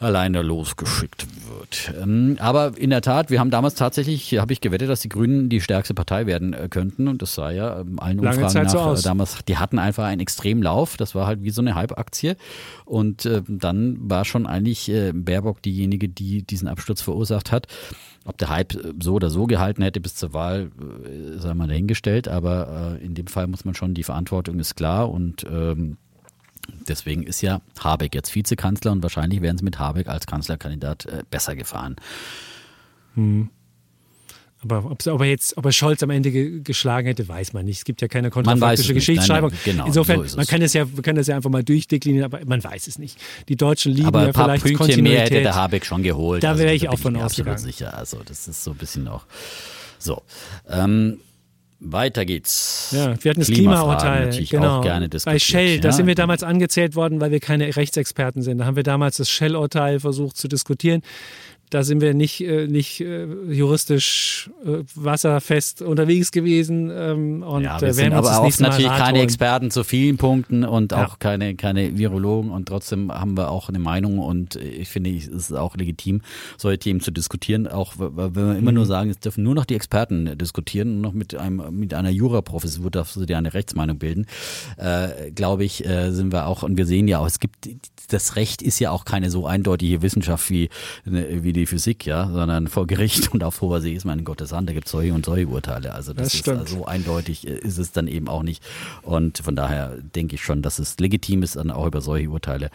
alleine 0.00 0.40
losgeschickt 0.40 1.26
wird. 1.48 1.92
Ähm, 2.02 2.36
aber 2.40 2.72
in 2.76 2.90
der 2.90 3.02
Tat, 3.02 3.30
wir 3.30 3.38
haben 3.38 3.50
damals 3.50 3.74
tatsächlich, 3.74 4.38
habe 4.38 4.52
ich 4.52 4.62
gewettet, 4.62 4.88
dass 4.88 5.00
die 5.00 5.10
Grünen 5.10 5.50
die 5.50 5.60
stärkste 5.60 5.92
Partei 5.92 6.26
werden 6.26 6.54
äh, 6.54 6.68
könnten. 6.70 7.06
Und 7.06 7.20
das 7.20 7.34
sah 7.34 7.50
ja 7.50 7.80
ähm, 7.80 8.00
allen 8.00 8.18
Lange 8.18 8.44
Umfragen 8.44 8.64
nach 8.64 8.94
so 8.94 9.00
äh, 9.00 9.02
damals, 9.02 9.44
die 9.46 9.58
hatten 9.58 9.78
einfach 9.78 10.04
einen 10.04 10.20
extremen 10.20 10.62
Lauf, 10.62 10.96
das 10.96 11.14
war 11.14 11.26
halt 11.26 11.42
wie 11.42 11.50
so 11.50 11.60
eine 11.60 11.74
Halbaktie. 11.74 12.36
Und 12.86 13.26
äh, 13.26 13.42
dann 13.46 13.98
war 14.00 14.24
schon 14.24 14.46
eigentlich 14.46 14.88
äh, 14.88 15.12
Baerbock 15.12 15.60
diejenige, 15.60 16.08
die 16.08 16.42
diesen 16.44 16.66
Absturz 16.66 17.02
verursacht 17.02 17.52
hat. 17.52 17.66
Ob 18.24 18.38
der 18.38 18.48
Hype 18.48 18.74
so 19.02 19.14
oder 19.14 19.28
so 19.28 19.46
gehalten 19.46 19.82
hätte 19.82 20.00
bis 20.00 20.14
zur 20.14 20.34
Wahl, 20.34 20.70
sei 21.38 21.54
mal 21.54 21.68
dahingestellt, 21.68 22.28
aber 22.28 22.98
in 23.02 23.14
dem 23.14 23.26
Fall 23.28 23.46
muss 23.46 23.64
man 23.64 23.74
schon, 23.74 23.94
die 23.94 24.02
Verantwortung 24.02 24.58
ist 24.58 24.76
klar. 24.76 25.10
Und 25.10 25.46
ähm, 25.50 25.96
Deswegen 26.88 27.22
ist 27.22 27.40
ja 27.42 27.60
Habeck 27.78 28.14
jetzt 28.14 28.34
Vizekanzler 28.34 28.92
und 28.92 29.02
wahrscheinlich 29.02 29.40
wären 29.42 29.58
sie 29.58 29.64
mit 29.64 29.78
Habeck 29.78 30.08
als 30.08 30.26
Kanzlerkandidat 30.26 31.06
äh, 31.06 31.22
besser 31.30 31.54
gefahren. 31.56 31.96
Aber 34.62 34.90
ob, 34.90 35.20
er 35.20 35.26
jetzt, 35.26 35.56
ob 35.56 35.64
er 35.64 35.72
Scholz 35.72 36.02
am 36.02 36.10
Ende 36.10 36.30
ge 36.30 36.60
geschlagen 36.62 37.06
hätte, 37.06 37.26
weiß 37.26 37.54
man 37.54 37.64
nicht. 37.64 37.78
Es 37.78 37.84
gibt 37.84 38.02
ja 38.02 38.08
keine 38.08 38.28
kontrafaktische. 38.30 38.92
Geschichtsschreibung. 38.92 39.50
Nein, 39.50 39.58
nein, 39.64 39.72
genau, 39.76 39.86
Insofern, 39.86 40.28
so 40.28 40.36
man 40.36 40.46
kann 40.46 40.60
es 40.60 40.74
ja, 40.74 40.84
man 40.84 41.02
kann 41.02 41.16
das 41.16 41.26
ja 41.28 41.36
einfach 41.36 41.48
mal 41.50 41.64
durchdeklinieren, 41.64 42.26
aber 42.26 42.44
man 42.44 42.62
weiß 42.62 42.86
es 42.86 42.98
nicht. 42.98 43.18
Die 43.48 43.56
Deutschen 43.56 43.92
lieben 43.92 44.08
Aber 44.08 44.26
ja 44.26 44.32
vielleicht 44.34 44.64
Pünktchen 44.64 45.02
mehr 45.02 45.20
hätte 45.22 45.30
Kontinuität. 45.30 45.44
der 45.46 45.54
Habeck 45.54 45.86
schon 45.86 46.02
geholt. 46.02 46.42
Da 46.42 46.50
Also 46.50 46.62
wäre 46.62 46.74
ich 46.74 46.82
bin 46.82 46.90
auch 46.90 46.98
von 46.98 47.12
mir 47.14 47.22
absolut 47.24 47.52
ausgegangen. 47.52 47.72
sicher. 47.72 47.96
Also 47.96 48.20
das 48.24 48.48
ist 48.48 48.62
so 48.62 48.72
ein 48.72 48.76
bisschen 48.76 49.08
auch 49.08 49.24
so. 49.98 50.22
Ähm, 50.68 51.20
weiter 51.80 52.24
geht's. 52.24 52.92
Ja, 52.94 53.14
wir 53.22 53.30
hatten 53.30 53.40
das 53.40 53.48
Klimaurteil. 53.48 54.26
natürlich 54.26 54.50
Genau. 54.50 54.78
auch 54.78 54.82
gerne 54.82 55.08
Bei. 55.24 55.38
Shell, 55.38 55.80
da 55.80 55.88
ja. 55.88 55.92
sind 55.92 56.06
wir 56.06 56.14
damals 56.14 56.42
angezählt 56.42 56.94
worden, 56.94 57.20
weil 57.20 57.30
wir 57.30 57.40
keine 57.40 57.74
Rechtsexperten 57.74 58.42
sind. 58.42 58.58
Da 58.58 58.66
haben 58.66 58.76
wir 58.76 58.82
damals 58.82 59.16
das 59.16 59.30
Shell-Urteil 59.30 60.00
versucht 60.00 60.36
zu 60.36 60.46
diskutieren. 60.46 61.02
Da 61.70 61.84
sind 61.84 62.00
wir 62.00 62.14
nicht, 62.14 62.40
äh, 62.40 62.66
nicht 62.66 63.00
äh, 63.00 63.26
juristisch 63.48 64.50
äh, 64.64 64.78
wasserfest 64.96 65.82
unterwegs 65.82 66.32
gewesen. 66.32 66.90
Ähm, 66.92 67.42
und 67.44 67.62
Ja, 67.62 67.78
äh, 67.78 67.82
wir 67.82 67.94
sind 67.94 68.12
aber 68.12 68.38
auch 68.40 68.58
natürlich 68.58 68.90
Rat 68.90 68.98
keine 68.98 69.18
holen. 69.18 69.24
Experten 69.28 69.70
zu 69.70 69.84
vielen 69.84 70.16
Punkten 70.16 70.64
und 70.64 70.90
Ja. 70.92 71.06
auch 71.06 71.18
keine, 71.20 71.54
keine 71.54 71.96
Virologen 71.96 72.50
und 72.50 72.66
trotzdem 72.66 73.12
haben 73.12 73.36
wir 73.36 73.50
auch 73.50 73.68
eine 73.68 73.78
Meinung 73.78 74.18
und 74.18 74.56
ich 74.56 74.88
finde, 74.88 75.10
es 75.16 75.28
ist 75.28 75.52
auch 75.52 75.76
legitim, 75.76 76.22
solche 76.58 76.78
Themen 76.80 77.00
zu 77.00 77.12
diskutieren, 77.12 77.68
auch 77.68 77.94
wenn 77.98 78.34
wir 78.34 78.56
immer 78.58 78.72
Mhm. 78.72 78.74
nur 78.74 78.86
sagen, 78.86 79.10
es 79.10 79.20
dürfen 79.20 79.44
nur 79.44 79.54
noch 79.54 79.64
die 79.64 79.74
Experten 79.76 80.36
diskutieren, 80.36 81.00
nur 81.00 81.10
noch 81.10 81.12
mit 81.12 81.36
einem, 81.36 81.62
mit 81.78 81.94
einer 81.94 82.10
Juraprofessur 82.10 82.90
darfst 82.90 83.14
du 83.14 83.24
dir 83.26 83.38
eine 83.38 83.54
Rechtsmeinung 83.54 83.98
bilden, 83.98 84.26
äh, 84.76 85.30
glaube 85.30 85.64
ich, 85.64 85.86
äh, 85.86 86.10
sind 86.10 86.32
wir 86.32 86.46
auch, 86.46 86.64
und 86.64 86.76
wir 86.76 86.86
sehen 86.86 87.06
ja 87.06 87.20
auch, 87.20 87.26
es 87.26 87.38
gibt, 87.38 87.68
das 88.08 88.34
Recht 88.34 88.60
ist 88.60 88.80
ja 88.80 88.90
auch 88.90 89.04
keine 89.04 89.30
so 89.30 89.46
eindeutige 89.46 90.02
Wissenschaft 90.02 90.50
wie, 90.50 90.68
ne, 91.04 91.44
wie 91.44 91.52
die 91.52 91.59
Physik, 91.66 92.06
ja, 92.06 92.28
sondern 92.28 92.68
vor 92.68 92.86
Gericht 92.86 93.32
und 93.32 93.44
auf 93.44 93.60
hoher 93.60 93.80
See 93.80 93.92
ist 93.94 94.04
man 94.04 94.24
Gottes 94.24 94.52
Hand, 94.52 94.68
da 94.68 94.72
gibt 94.72 94.86
es 94.86 94.92
solche 94.92 95.12
und 95.12 95.24
solche 95.24 95.46
Urteile, 95.48 95.94
also 95.94 96.12
das, 96.12 96.32
Das 96.32 96.34
ist 96.34 96.48
also 96.48 96.76
so 96.78 96.84
eindeutig 96.86 97.46
äh, 97.46 97.52
ist 97.58 97.78
es 97.78 97.92
dann 97.92 98.06
eben 98.08 98.28
auch 98.28 98.42
nicht. 98.42 98.62
Und 99.02 99.38
von 99.38 99.56
daher 99.56 99.96
denke 100.14 100.34
ich 100.34 100.42
schon, 100.42 100.62
dass 100.62 100.78
es 100.78 100.98
legitim 100.98 101.42
ist, 101.42 101.56
dann 101.56 101.70
auch 101.70 101.86
über 101.86 102.00
solche 102.00 102.28
Urteile 102.30 102.70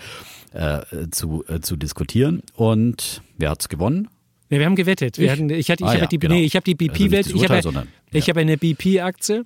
äh, 0.54 0.82
zu, 1.12 1.44
äh, 1.48 1.60
zu 1.60 1.76
diskutieren. 1.76 2.42
Und 2.56 3.22
wer 3.38 3.50
hat's 3.52 3.70
gewonnen? 3.70 4.08
Nee, 4.50 4.60
wir 4.60 4.66
haben 4.68 4.76
gewettet. 4.76 5.18
Wir 5.18 5.26
Ich? 5.26 5.32
hatten, 5.32 5.50
ich 5.50 5.72
hatte, 5.72 5.84
ich 5.84 5.90
Ah 5.90 5.94
habe 5.94 6.02
ja, 6.02 6.08
die, 6.08 6.20
genau. 6.20 6.36
nee, 6.36 6.44
ich 6.44 6.56
habe 6.56 6.64
die 6.64 6.78
Also 6.80 6.94
BP-Wette. 6.94 7.34
das 7.34 7.42
ich 7.42 7.50
habe, 7.50 7.88
ich 8.12 8.28
ja. 8.28 8.32
habe 8.32 8.40
eine 8.42 8.58
BP-Aktie 8.58 9.46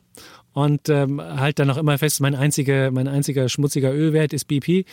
und 0.54 0.90
ähm, 0.90 1.22
halt 1.22 1.60
dann 1.60 1.70
auch 1.70 1.78
immer 1.78 1.98
fest, 1.98 2.20
mein 2.22 2.36
einziger, 2.36 2.92
mein 2.92 3.08
einziger 3.08 3.48
schmutziger 3.50 3.94
Ölwert 3.94 4.34
ist 4.34 4.46
BP. 4.46 4.86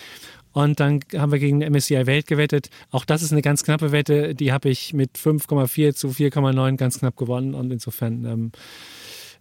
Und 0.57 0.81
dann 0.81 1.01
haben 1.15 1.33
wir 1.33 1.39
gegen 1.39 1.59
MSCI 1.59 2.07
Welt 2.07 2.27
gewettet. 2.27 2.71
Auch 2.91 3.05
das 3.05 3.23
ist 3.23 3.31
eine 3.31 3.43
ganz 3.43 3.63
knappe 3.63 3.93
Wette. 3.93 4.35
Die 4.35 4.53
habe 4.53 4.71
ich 4.71 4.95
mit 4.95 5.19
5,4 5.19 5.95
zu 5.95 6.09
4,9 6.09 6.79
ganz 6.79 7.01
knapp 7.01 7.15
gewonnen. 7.15 7.53
Und 7.53 7.71
insofern, 7.71 8.25
ähm, 8.25 8.53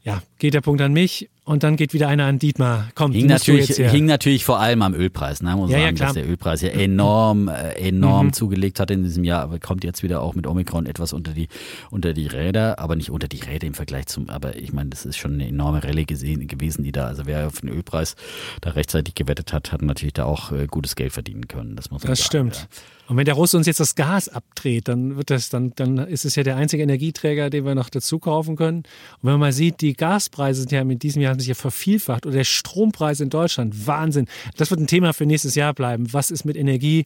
ja, 0.06 0.22
geht 0.38 0.54
der 0.54 0.62
Punkt 0.62 0.82
an 0.82 0.94
mich. 0.94 1.30
und 1.46 1.64
dann 1.64 1.76
geht 1.78 1.94
wieder 1.94 2.08
einer 2.08 2.26
an 2.26 2.40
Dietmar. 2.40 2.90
Komm, 2.96 3.12
hing 3.12 3.26
natürlich, 3.26 3.70
hing 3.76 4.06
natürlich 4.06 4.46
vor 4.46 4.60
allem 4.60 4.82
am 4.84 4.94
Ölpreis. 4.94 5.42
Ne? 5.42 5.56
Muss 5.56 5.72
ja, 5.72 5.80
sagen, 5.80 5.96
ja, 5.96 6.06
dass 6.06 6.14
der 6.14 6.28
Ölpreis 6.28 6.62
ja 6.62 6.70
enorm, 6.70 7.48
äh, 7.48 7.74
enorm 7.74 8.28
mhm. 8.28 8.34
zugelegt 8.34 8.80
hat 8.80 8.92
in 8.92 9.04
diesem 9.04 9.24
Jahr, 9.24 9.42
aber 9.42 9.60
kommt 9.60 9.84
jetzt 9.84 10.04
wieder 10.04 10.22
auch 10.22 10.36
mit 10.36 10.46
Omikron 10.48 10.86
etwas 10.86 11.12
unter 11.12 11.32
die, 11.32 11.48
unter 11.90 12.14
die 12.14 12.28
Räder, 12.28 12.78
aber 12.80 12.96
nicht 12.96 13.10
unter 13.10 13.28
die 13.28 13.40
Räder 13.40 13.66
im 13.66 13.74
Vergleich 13.74 14.06
zum, 14.06 14.30
aber 14.30 14.56
ich 14.56 14.74
meine, 14.74 14.92
das 14.92 15.06
ist 15.06 15.18
schon 15.18 15.34
eine 15.34 15.48
enorme 15.48 15.84
Rallye 15.84 16.06
gesehen, 16.06 16.48
gewesen, 16.48 16.84
die 16.84 16.92
da, 16.92 17.08
also 17.08 17.26
wer 17.26 17.48
auf 17.48 17.62
den 17.62 17.70
Ölpreis 17.70 18.16
da 18.62 18.72
rechtzeitig 18.72 19.16
gewettet 19.16 19.54
hat, 19.54 19.72
hat 19.72 19.82
natürlich 19.82 20.14
da 20.14 20.26
auch 20.26 20.52
äh, 20.52 20.68
gutes 20.68 20.96
Geld 20.96 21.14
verdienen 21.14 21.48
können. 21.48 21.76
Das 21.76 21.90
muss 21.90 22.04
man 22.04 22.12
das 22.12 22.20
sagen. 22.20 22.50
Das 22.50 22.58
stimmt. 22.60 22.70
Ja. 22.72 22.95
Und 23.08 23.18
wenn 23.18 23.26
der 23.26 23.36
Russe 23.36 23.56
uns 23.58 23.68
jetzt 23.68 23.80
das 23.80 23.96
Gas 23.96 24.30
abdreht, 24.30 24.88
dann 24.88 25.16
wird 25.16 25.30
das, 25.30 25.50
dann, 25.50 25.74
dann 25.76 25.98
ist 25.98 26.26
es 26.26 26.36
ja 26.36 26.44
der 26.44 26.56
einzige 26.56 26.82
Energieträger, 26.84 27.50
den 27.50 27.66
wir 27.66 27.76
noch 27.76 27.90
dazu 27.90 28.18
kaufen 28.18 28.56
können. 28.56 28.80
Und 28.80 29.24
wenn 29.24 29.34
man 29.34 29.42
mal 29.42 29.54
sieht, 29.54 29.82
die 29.82 29.94
Gaspreise 29.94 30.62
sind 30.62 30.72
ja 30.72 30.82
in 30.82 31.00
diesem 31.00 31.22
Jahr 31.22 31.38
sich 31.38 31.48
ja 31.48 31.54
vervielfacht 31.54 32.26
oder 32.26 32.38
der 32.38 32.44
Strompreis 32.44 33.20
in 33.20 33.30
Deutschland, 33.30 33.86
Wahnsinn. 33.86 34.28
Das 34.58 34.72
wird 34.72 34.80
ein 34.80 34.88
Thema 34.88 35.14
für 35.14 35.26
nächstes 35.26 35.56
Jahr 35.56 35.74
bleiben. 35.74 36.12
Was 36.14 36.32
ist 36.32 36.46
mit 36.46 36.58
Energie 36.58 37.06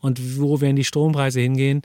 und 0.00 0.38
wo 0.38 0.60
werden 0.60 0.76
die 0.76 0.84
Strompreise 0.84 1.40
hingehen? 1.40 1.82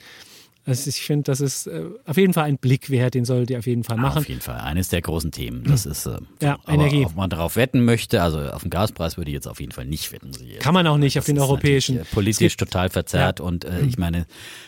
Also 0.67 0.89
ich 0.89 1.01
finde, 1.01 1.23
das 1.23 1.41
ist 1.41 1.67
äh, 1.67 1.83
auf 2.05 2.17
jeden 2.17 2.33
Fall 2.33 2.45
ein 2.45 2.57
Blick 2.57 2.89
wert, 2.89 3.13
den 3.13 3.23
solltet 3.23 3.51
ihr 3.51 3.59
auf 3.59 3.67
jeden 3.67 3.83
Fall 3.83 3.97
machen. 3.97 4.17
Auf 4.17 4.27
jeden 4.27 4.41
Fall, 4.41 4.59
eines 4.59 4.89
der 4.89 5.01
großen 5.01 5.31
Themen. 5.31 5.63
Das 5.63 5.85
ist, 5.85 6.07
äh, 6.07 6.17
ja, 6.41 6.57
Energie. 6.67 7.05
Ob 7.05 7.15
man 7.15 7.29
darauf 7.29 7.55
wetten 7.55 7.85
möchte, 7.85 8.23
also 8.23 8.39
auf 8.39 8.63
den 8.63 8.71
Gaspreis 8.71 9.15
würde 9.17 9.29
ich 9.29 9.35
jetzt 9.35 9.47
auf 9.47 9.59
jeden 9.59 9.71
Fall 9.71 9.85
nicht 9.85 10.11
wetten. 10.11 10.31
Kann 10.59 10.73
man 10.73 10.87
auch 10.87 10.97
nicht 10.97 11.17
das 11.17 11.21
auf 11.21 11.25
den 11.27 11.37
europäischen. 11.37 12.01
Politisch 12.11 12.57
total 12.57 12.89
verzerrt 12.89 13.39
ja. 13.39 13.45
und 13.45 13.63
äh, 13.63 13.81
ich 13.81 13.99
meine, 13.99 14.25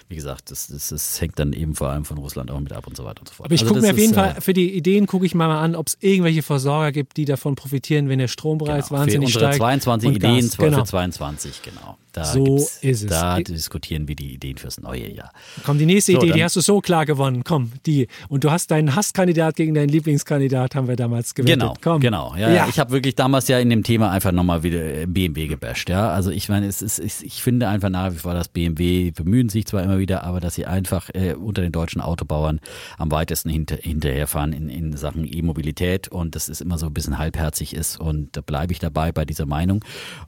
wie 0.10 0.16
gesagt, 0.16 0.52
das, 0.52 0.68
das, 0.68 0.90
das, 0.90 1.20
hängt 1.20 1.38
dann 1.38 1.52
eben 1.52 1.76
vor 1.76 1.90
allem 1.90 2.06
von 2.06 2.18
Russland 2.18 2.50
auch 2.50 2.60
mit 2.60 2.72
ab 2.72 2.88
und 2.88 2.96
so 2.96 3.04
weiter 3.04 3.20
und 3.22 3.28
so 3.28 3.34
fort. 3.34 3.48
Aber 3.48 3.56
ich 3.56 3.62
also 3.62 3.74
gucke 3.74 3.86
mir 3.86 3.92
auf 3.92 3.98
jeden 3.98 4.12
ist, 4.12 4.16
Fall, 4.16 4.36
äh, 4.38 4.42
für 4.42 4.54
die 4.54 4.74
Ideen 4.74 5.06
gucke 5.06 5.26
ich 5.26 5.36
mal 5.36 5.56
an, 5.58 5.76
ob 5.76 5.88
es 5.88 5.98
irgendwelche 6.00 6.44
Versorger 6.44 6.94
gibt, 6.94 7.18
die 7.18 7.26
davon 7.26 7.56
profitieren, 7.56 8.08
wenn 8.08 8.20
der 8.20 8.30
Strompreis 8.30 8.88
genau, 8.88 9.02
wahnsinnig 9.02 9.34
für 9.34 9.40
unsere 9.40 9.54
steigt. 9.54 9.84
22 9.84 10.16
Ideen, 10.16 10.36
Gas. 10.36 10.58
genau. 10.58 10.78
für 10.78 10.84
22, 10.86 11.62
genau. 11.62 11.98
Da 12.18 12.24
so 12.26 12.56
ist 12.56 12.84
es. 12.84 13.06
Da 13.06 13.40
diskutieren 13.40 14.08
wir 14.08 14.16
die 14.16 14.34
Ideen 14.34 14.58
fürs 14.58 14.80
neue 14.80 15.12
Jahr. 15.12 15.32
Komm, 15.64 15.78
die 15.78 15.86
nächste 15.86 16.14
so, 16.14 16.18
Idee, 16.18 16.32
die 16.32 16.44
hast 16.44 16.56
du 16.56 16.62
so 16.62 16.82
klar 16.82 17.06
gewonnen. 17.06 17.44
Komm, 17.44 17.74
die. 17.86 18.08
Und 18.28 18.44
du 18.44 18.50
hast 18.50 18.72
deinen 18.72 18.96
Hasskandidat 18.96 19.56
gegen 19.56 19.76
deinen 19.76 19.90
Lieblingskandidat, 19.90 20.74
haben 20.74 20.88
wir 20.88 20.96
damals 20.96 21.36
gewettet. 21.36 21.60
Genau, 21.60 21.76
Komm. 21.80 22.00
genau. 22.00 22.34
Ja, 22.36 22.50
ja. 22.50 22.68
Ich 22.70 22.80
habe 22.80 22.90
wirklich 22.92 23.14
damals 23.14 23.48
ja 23.50 23.60
in 23.60 23.70
dem 23.70 23.84
Thema 23.84 24.10
einfach 24.10 24.32
nochmal 24.32 24.64
wieder 24.64 25.06
BMW 25.06 25.46
gebasht. 25.46 25.90
Ja, 25.90 26.10
also 26.10 26.32
ich 26.32 26.50
meine, 26.50 26.66
es 26.66 26.82
ist, 26.82 26.98
ich 27.00 27.44
finde 27.44 27.68
einfach 27.68 27.90
nach 27.90 28.12
wie 28.12 28.18
vor, 28.18 28.34
dass 28.34 28.48
BMW 28.48 29.12
bemühen 29.12 29.50
sich 29.50 29.68
zwar 29.68 29.84
immer 29.84 29.97
wieder, 30.00 30.24
aber 30.24 30.40
dass 30.40 30.56
sie 30.56 30.66
einfach 30.66 31.10
äh, 31.14 31.34
unter 31.34 31.62
den 31.62 31.72
deutschen 31.72 32.02
Autobauern 32.02 32.60
am 32.98 33.12
weitesten 33.12 33.50
hinter, 33.50 33.76
hinterherfahren 33.76 34.54
in, 34.54 34.70
in 34.70 34.96
Sachen 34.96 35.26
E-Mobilität 35.26 36.08
und 36.08 36.36
das 36.36 36.50
ist 36.50 36.62
immer 36.62 36.78
so 36.78 36.88
ein 36.88 36.94
bisschen 36.94 37.18
halbherzig 37.18 37.76
ist 37.76 38.00
und 38.00 38.36
da 38.36 38.42
bleibe 38.42 38.74
ich 38.74 38.80
dabei 38.80 39.12
bei 39.12 39.26
dieser 39.26 39.46
Meinung. 39.46 39.84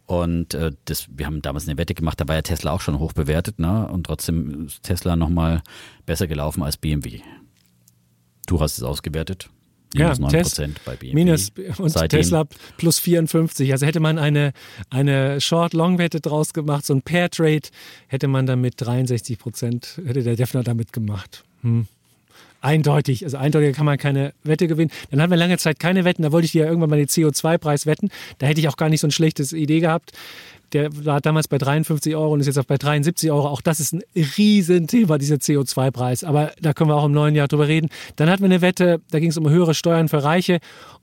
Und 0.06 0.54
äh, 0.54 0.72
das, 0.86 1.08
wir 1.16 1.26
haben 1.26 1.42
damals 1.42 1.68
eine 1.68 1.78
Wette 1.78 1.94
gemacht, 1.94 2.20
da 2.20 2.28
war 2.28 2.36
ja 2.36 2.42
Tesla 2.42 2.72
auch 2.72 2.82
schon 2.82 3.00
hoch 3.00 3.14
bewertet, 3.14 3.60
ne? 3.60 3.88
Und 3.88 4.06
trotzdem 4.06 4.66
ist 4.68 4.84
Tesla 4.84 5.16
nochmal 5.16 5.62
besser 6.06 6.28
gelaufen 6.28 6.64
als 6.64 6.78
BMW. 6.78 7.22
Du 8.48 8.60
hast 8.60 8.78
es 8.78 8.84
ausgewertet. 8.84 9.50
Minus 9.94 10.20
ja, 10.20 10.26
9% 10.26 10.32
Tes 10.32 10.72
bei 10.86 10.96
BMW. 10.96 11.14
Minus 11.14 11.52
und 11.78 11.90
Seitdem. 11.90 12.20
Tesla 12.20 12.46
plus 12.78 13.00
54. 13.00 13.72
Also 13.72 13.86
hätte 13.86 14.00
man 14.00 14.20
eine, 14.20 14.54
eine 14.90 15.42
Short-Long-Wette 15.42 16.22
draus 16.22 16.54
gemacht, 16.54 16.86
so 16.86 16.94
ein 16.94 17.02
Pair-Trade, 17.02 17.68
hätte 18.08 18.28
man 18.28 18.46
dann 18.46 18.62
mit 18.62 18.76
63 18.78 19.40
Prozent, 19.40 20.00
hätte 20.06 20.24
der 20.24 20.36
Defner 20.36 20.64
damit 20.64 20.94
gemacht. 20.94 21.44
Hm. 21.62 21.88
Eindeutig, 22.62 23.24
also 23.24 23.38
eindeutig 23.38 23.76
kann 23.76 23.86
man 23.86 23.98
keine 23.98 24.34
Wette 24.44 24.68
gewinnen. 24.68 24.92
Dann 25.10 25.22
hatten 25.22 25.32
wir 25.32 25.38
lange 25.38 25.58
Zeit 25.58 25.80
keine 25.80 26.04
Wetten, 26.04 26.24
da 26.24 26.32
wollte 26.32 26.46
ich 26.46 26.54
ja 26.54 26.66
irgendwann 26.66 26.90
mal 26.90 26.98
den 26.98 27.08
CO2-Preis 27.08 27.86
wetten. 27.86 28.10
Da 28.38 28.48
hätte 28.48 28.60
ich 28.60 28.68
auch 28.68 28.78
gar 28.78 28.90
nicht 28.90 29.00
so 29.00 29.08
ein 29.08 29.12
schlechtes 29.12 29.54
Idee 29.54 29.80
gehabt. 29.80 30.12
Der 30.74 31.06
war 31.06 31.22
damals 31.22 31.48
bei 31.48 31.58
53 31.58 32.16
Euro 32.16 32.34
und 32.34 32.40
ist 32.40 32.48
jetzt 32.48 32.60
auch 32.60 32.66
bei 32.66 32.78
73 32.78 33.32
Euro. 33.32 33.48
Auch 33.48 33.62
das 33.62 33.80
ist 33.80 33.94
ein 33.94 34.02
Riesenthema, 34.16 35.18
dieser 35.18 35.36
CO2-Preis. 35.36 36.24
Aber 36.24 36.52
da 36.62 36.74
können 36.74 36.90
wir 36.90 36.96
auch 36.96 37.06
im 37.06 37.12
neuen 37.12 37.36
Jahr 37.36 37.48
drüber 37.48 37.68
reden. 37.68 37.90
Dann 38.16 38.30
hatten 38.30 38.42
wir 38.42 38.46
eine 38.46 38.62
Wette, 38.62 39.02
da 39.12 39.20
ging 39.20 39.30
es 39.30 39.38
um 39.38 39.50
höhere 39.50 39.74
Steuern 39.74 40.10
für 40.10 40.24
Reiche. 40.24 40.60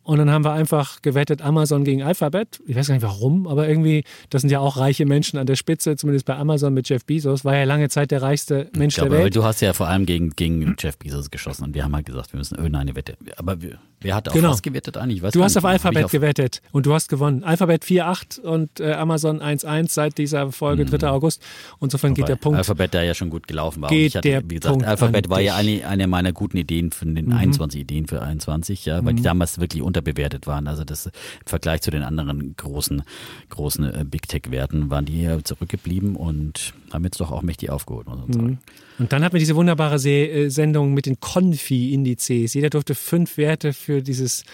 Und 0.06 0.18
dann 0.18 0.30
haben 0.30 0.44
wir 0.44 0.52
einfach 0.52 1.02
gewettet, 1.02 1.42
Amazon 1.42 1.82
gegen 1.82 2.04
Alphabet. 2.04 2.60
Ich 2.68 2.76
weiß 2.76 2.86
gar 2.86 2.94
nicht 2.94 3.02
warum, 3.02 3.48
aber 3.48 3.68
irgendwie, 3.68 4.04
das 4.30 4.42
sind 4.42 4.52
ja 4.52 4.60
auch 4.60 4.76
reiche 4.76 5.04
Menschen 5.04 5.36
an 5.36 5.48
der 5.48 5.56
Spitze, 5.56 5.96
zumindest 5.96 6.26
bei 6.26 6.36
Amazon 6.36 6.72
mit 6.74 6.88
Jeff 6.88 7.04
Bezos. 7.04 7.44
War 7.44 7.56
ja 7.56 7.64
lange 7.64 7.88
Zeit 7.88 8.12
der 8.12 8.22
reichste 8.22 8.70
Mensch 8.76 8.94
glaube, 8.94 9.10
der 9.10 9.24
Welt. 9.24 9.34
Du 9.34 9.42
hast 9.42 9.60
ja 9.62 9.72
vor 9.72 9.88
allem 9.88 10.06
gegen, 10.06 10.30
gegen 10.30 10.76
Jeff 10.78 10.96
Bezos 10.96 11.28
geschossen 11.28 11.64
und 11.64 11.74
wir 11.74 11.82
haben 11.82 11.92
halt 11.92 12.06
gesagt, 12.06 12.32
wir 12.32 12.38
müssen 12.38 12.54
irgendeine 12.54 12.94
Wette. 12.94 13.16
Aber 13.36 13.56
wer 14.00 14.14
hat 14.14 14.28
auf 14.28 14.34
genau. 14.34 14.50
was 14.50 14.62
gewettet 14.62 14.96
eigentlich? 14.96 15.22
du 15.22 15.42
hast 15.42 15.56
nicht, 15.56 15.64
auf 15.64 15.64
Alphabet 15.64 16.04
auf 16.04 16.12
gewettet 16.12 16.62
und 16.70 16.86
du 16.86 16.94
hast 16.94 17.08
gewonnen. 17.08 17.42
Alphabet 17.42 17.82
4,8 17.84 18.38
und 18.38 18.78
äh, 18.78 18.92
Amazon 18.92 19.40
1,1 19.42 19.90
seit 19.90 20.18
dieser 20.18 20.52
Folge, 20.52 20.84
mhm. 20.84 20.90
3. 20.90 21.08
August. 21.08 21.42
Und 21.80 21.88
insofern 21.88 22.14
geht 22.14 22.28
der 22.28 22.36
Punkt. 22.36 22.58
Alphabet 22.58 22.94
da 22.94 23.02
ja 23.02 23.14
schon 23.14 23.28
gut 23.28 23.48
gelaufen 23.48 23.82
war. 23.82 23.90
Geht 23.90 24.14
hatte, 24.14 24.28
der 24.28 24.42
wie 24.44 24.54
gesagt, 24.54 24.72
Punkt 24.72 24.86
Alphabet 24.86 25.28
war 25.28 25.40
ja 25.40 25.56
eine, 25.56 25.84
eine 25.84 26.06
meiner 26.06 26.32
guten 26.32 26.58
Ideen 26.58 26.92
von 26.92 27.12
den 27.16 27.26
mhm. 27.26 27.32
21 27.32 27.80
Ideen 27.80 28.06
für 28.06 28.22
21, 28.22 28.86
ja, 28.86 29.04
weil 29.04 29.14
mhm. 29.14 29.16
die 29.16 29.22
damals 29.24 29.58
wirklich 29.58 29.82
unter 29.82 29.95
unterbewertet 29.96 30.46
waren. 30.46 30.68
Also 30.68 30.84
das 30.84 31.06
im 31.06 31.12
Vergleich 31.46 31.82
zu 31.82 31.90
den 31.90 32.02
anderen 32.02 32.54
großen, 32.56 33.02
großen 33.48 33.84
äh, 33.84 34.04
Big 34.04 34.28
Tech-Werten 34.28 34.90
waren 34.90 35.04
die 35.04 35.14
hier 35.14 35.42
zurückgeblieben 35.44 36.16
und 36.16 36.74
haben 36.92 37.04
jetzt 37.04 37.20
doch 37.20 37.30
auch 37.30 37.42
mächtig 37.42 37.70
aufgeholt, 37.70 38.06
muss 38.06 38.18
man 38.18 38.32
sagen. 38.32 38.46
Mhm. 38.46 38.58
Und 38.98 39.12
dann 39.12 39.24
hatten 39.24 39.34
wir 39.34 39.40
diese 39.40 39.56
wunderbare 39.56 39.98
Se 39.98 40.10
äh, 40.10 40.48
Sendung 40.48 40.94
mit 40.94 41.06
den 41.06 41.20
Confi-Indizes. 41.20 42.54
Jeder 42.54 42.70
durfte 42.70 42.94
fünf 42.94 43.36
Werte 43.36 43.72
für 43.72 44.02
dieses 44.02 44.44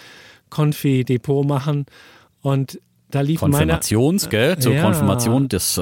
Confi-Depot 0.49 1.45
machen. 1.45 1.85
Und 2.41 2.79
da 3.13 3.21
lief 3.21 3.41
Konfirmations, 3.41 4.23
meine, 4.23 4.31
gell? 4.31 4.59
Zur 4.59 4.73
ja. 4.73 4.81
Konfirmation 4.81 5.47
des, 5.47 5.77
äh, 5.77 5.81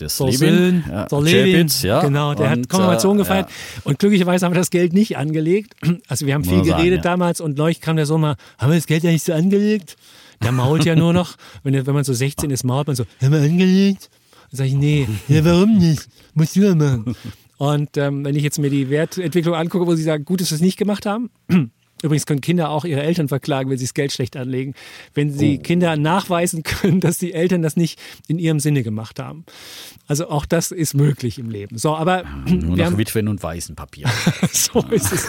des 0.00 0.16
der 0.16 0.26
Levin, 0.28 0.84
ja, 0.88 1.04
der 1.04 1.20
Levin, 1.20 1.70
ja. 1.82 2.00
Genau, 2.00 2.34
der 2.34 2.46
und, 2.46 2.50
hat 2.52 2.68
Konfirmation 2.70 3.16
äh, 3.16 3.18
gefeiert. 3.18 3.50
Ja. 3.50 3.82
Und 3.84 3.98
glücklicherweise 3.98 4.46
haben 4.46 4.54
wir 4.54 4.58
das 4.58 4.70
Geld 4.70 4.94
nicht 4.94 5.18
angelegt. 5.18 5.74
Also 6.08 6.24
wir 6.24 6.32
haben 6.32 6.44
viel 6.44 6.62
geredet 6.62 6.74
sagen, 6.74 6.94
ja. 6.94 7.00
damals 7.02 7.42
und 7.42 7.58
neulich 7.58 7.82
kam 7.82 7.96
der 7.96 8.06
Sohn 8.06 8.22
mal, 8.22 8.36
haben 8.56 8.70
wir 8.70 8.76
das 8.76 8.86
Geld 8.86 9.04
ja 9.04 9.10
nicht 9.10 9.24
so 9.24 9.34
angelegt? 9.34 9.96
Der 10.42 10.52
mault 10.52 10.86
ja 10.86 10.96
nur 10.96 11.12
noch. 11.12 11.36
Wenn, 11.64 11.86
wenn 11.86 11.94
man 11.94 12.04
so 12.04 12.14
16 12.14 12.50
ist, 12.50 12.64
mault 12.64 12.86
man 12.86 12.96
so, 12.96 13.04
haben 13.20 13.32
wir 13.32 13.40
angelegt? 13.40 14.08
Dann 14.50 14.56
sage 14.56 14.68
ich, 14.70 14.74
nee, 14.74 15.06
ja, 15.28 15.44
warum 15.44 15.76
nicht? 15.76 16.08
Musst 16.32 16.56
du 16.56 16.60
ja 16.60 16.74
machen. 16.74 17.14
Und 17.58 17.96
ähm, 17.96 18.24
wenn 18.24 18.36
ich 18.36 18.44
jetzt 18.44 18.58
mir 18.58 18.70
die 18.70 18.88
Wertentwicklung 18.88 19.54
angucke, 19.54 19.86
wo 19.86 19.94
sie 19.96 20.04
sagen, 20.04 20.24
gut, 20.24 20.40
dass 20.40 20.52
wir 20.52 20.54
es 20.54 20.62
nicht 20.62 20.78
gemacht 20.78 21.04
haben, 21.04 21.30
Übrigens 22.02 22.26
können 22.26 22.40
Kinder 22.40 22.70
auch 22.70 22.84
ihre 22.84 23.02
Eltern 23.02 23.28
verklagen, 23.28 23.70
wenn 23.70 23.78
sie 23.78 23.84
das 23.84 23.94
Geld 23.94 24.12
schlecht 24.12 24.36
anlegen. 24.36 24.74
Wenn 25.14 25.30
sie 25.30 25.58
oh. 25.58 25.62
Kinder 25.62 25.96
nachweisen 25.96 26.62
können, 26.62 27.00
dass 27.08 27.18
die 27.18 27.32
Eltern 27.32 27.62
das 27.62 27.76
nicht 27.76 27.98
in 28.28 28.38
ihrem 28.38 28.60
Sinne 28.60 28.82
gemacht 28.82 29.18
haben. 29.18 29.44
Also 30.06 30.30
auch 30.30 30.46
das 30.46 30.70
ist 30.70 30.94
möglich 30.94 31.38
im 31.38 31.50
Leben. 31.50 31.78
So, 31.78 31.94
aber 31.94 32.24
nur 32.46 32.76
noch 32.76 32.84
haben, 32.84 32.98
Witwen 32.98 33.28
und 33.28 33.42
weißen 33.42 33.74
Papier. 33.74 34.08
so 34.52 34.80
ist 34.90 35.12
es. 35.12 35.28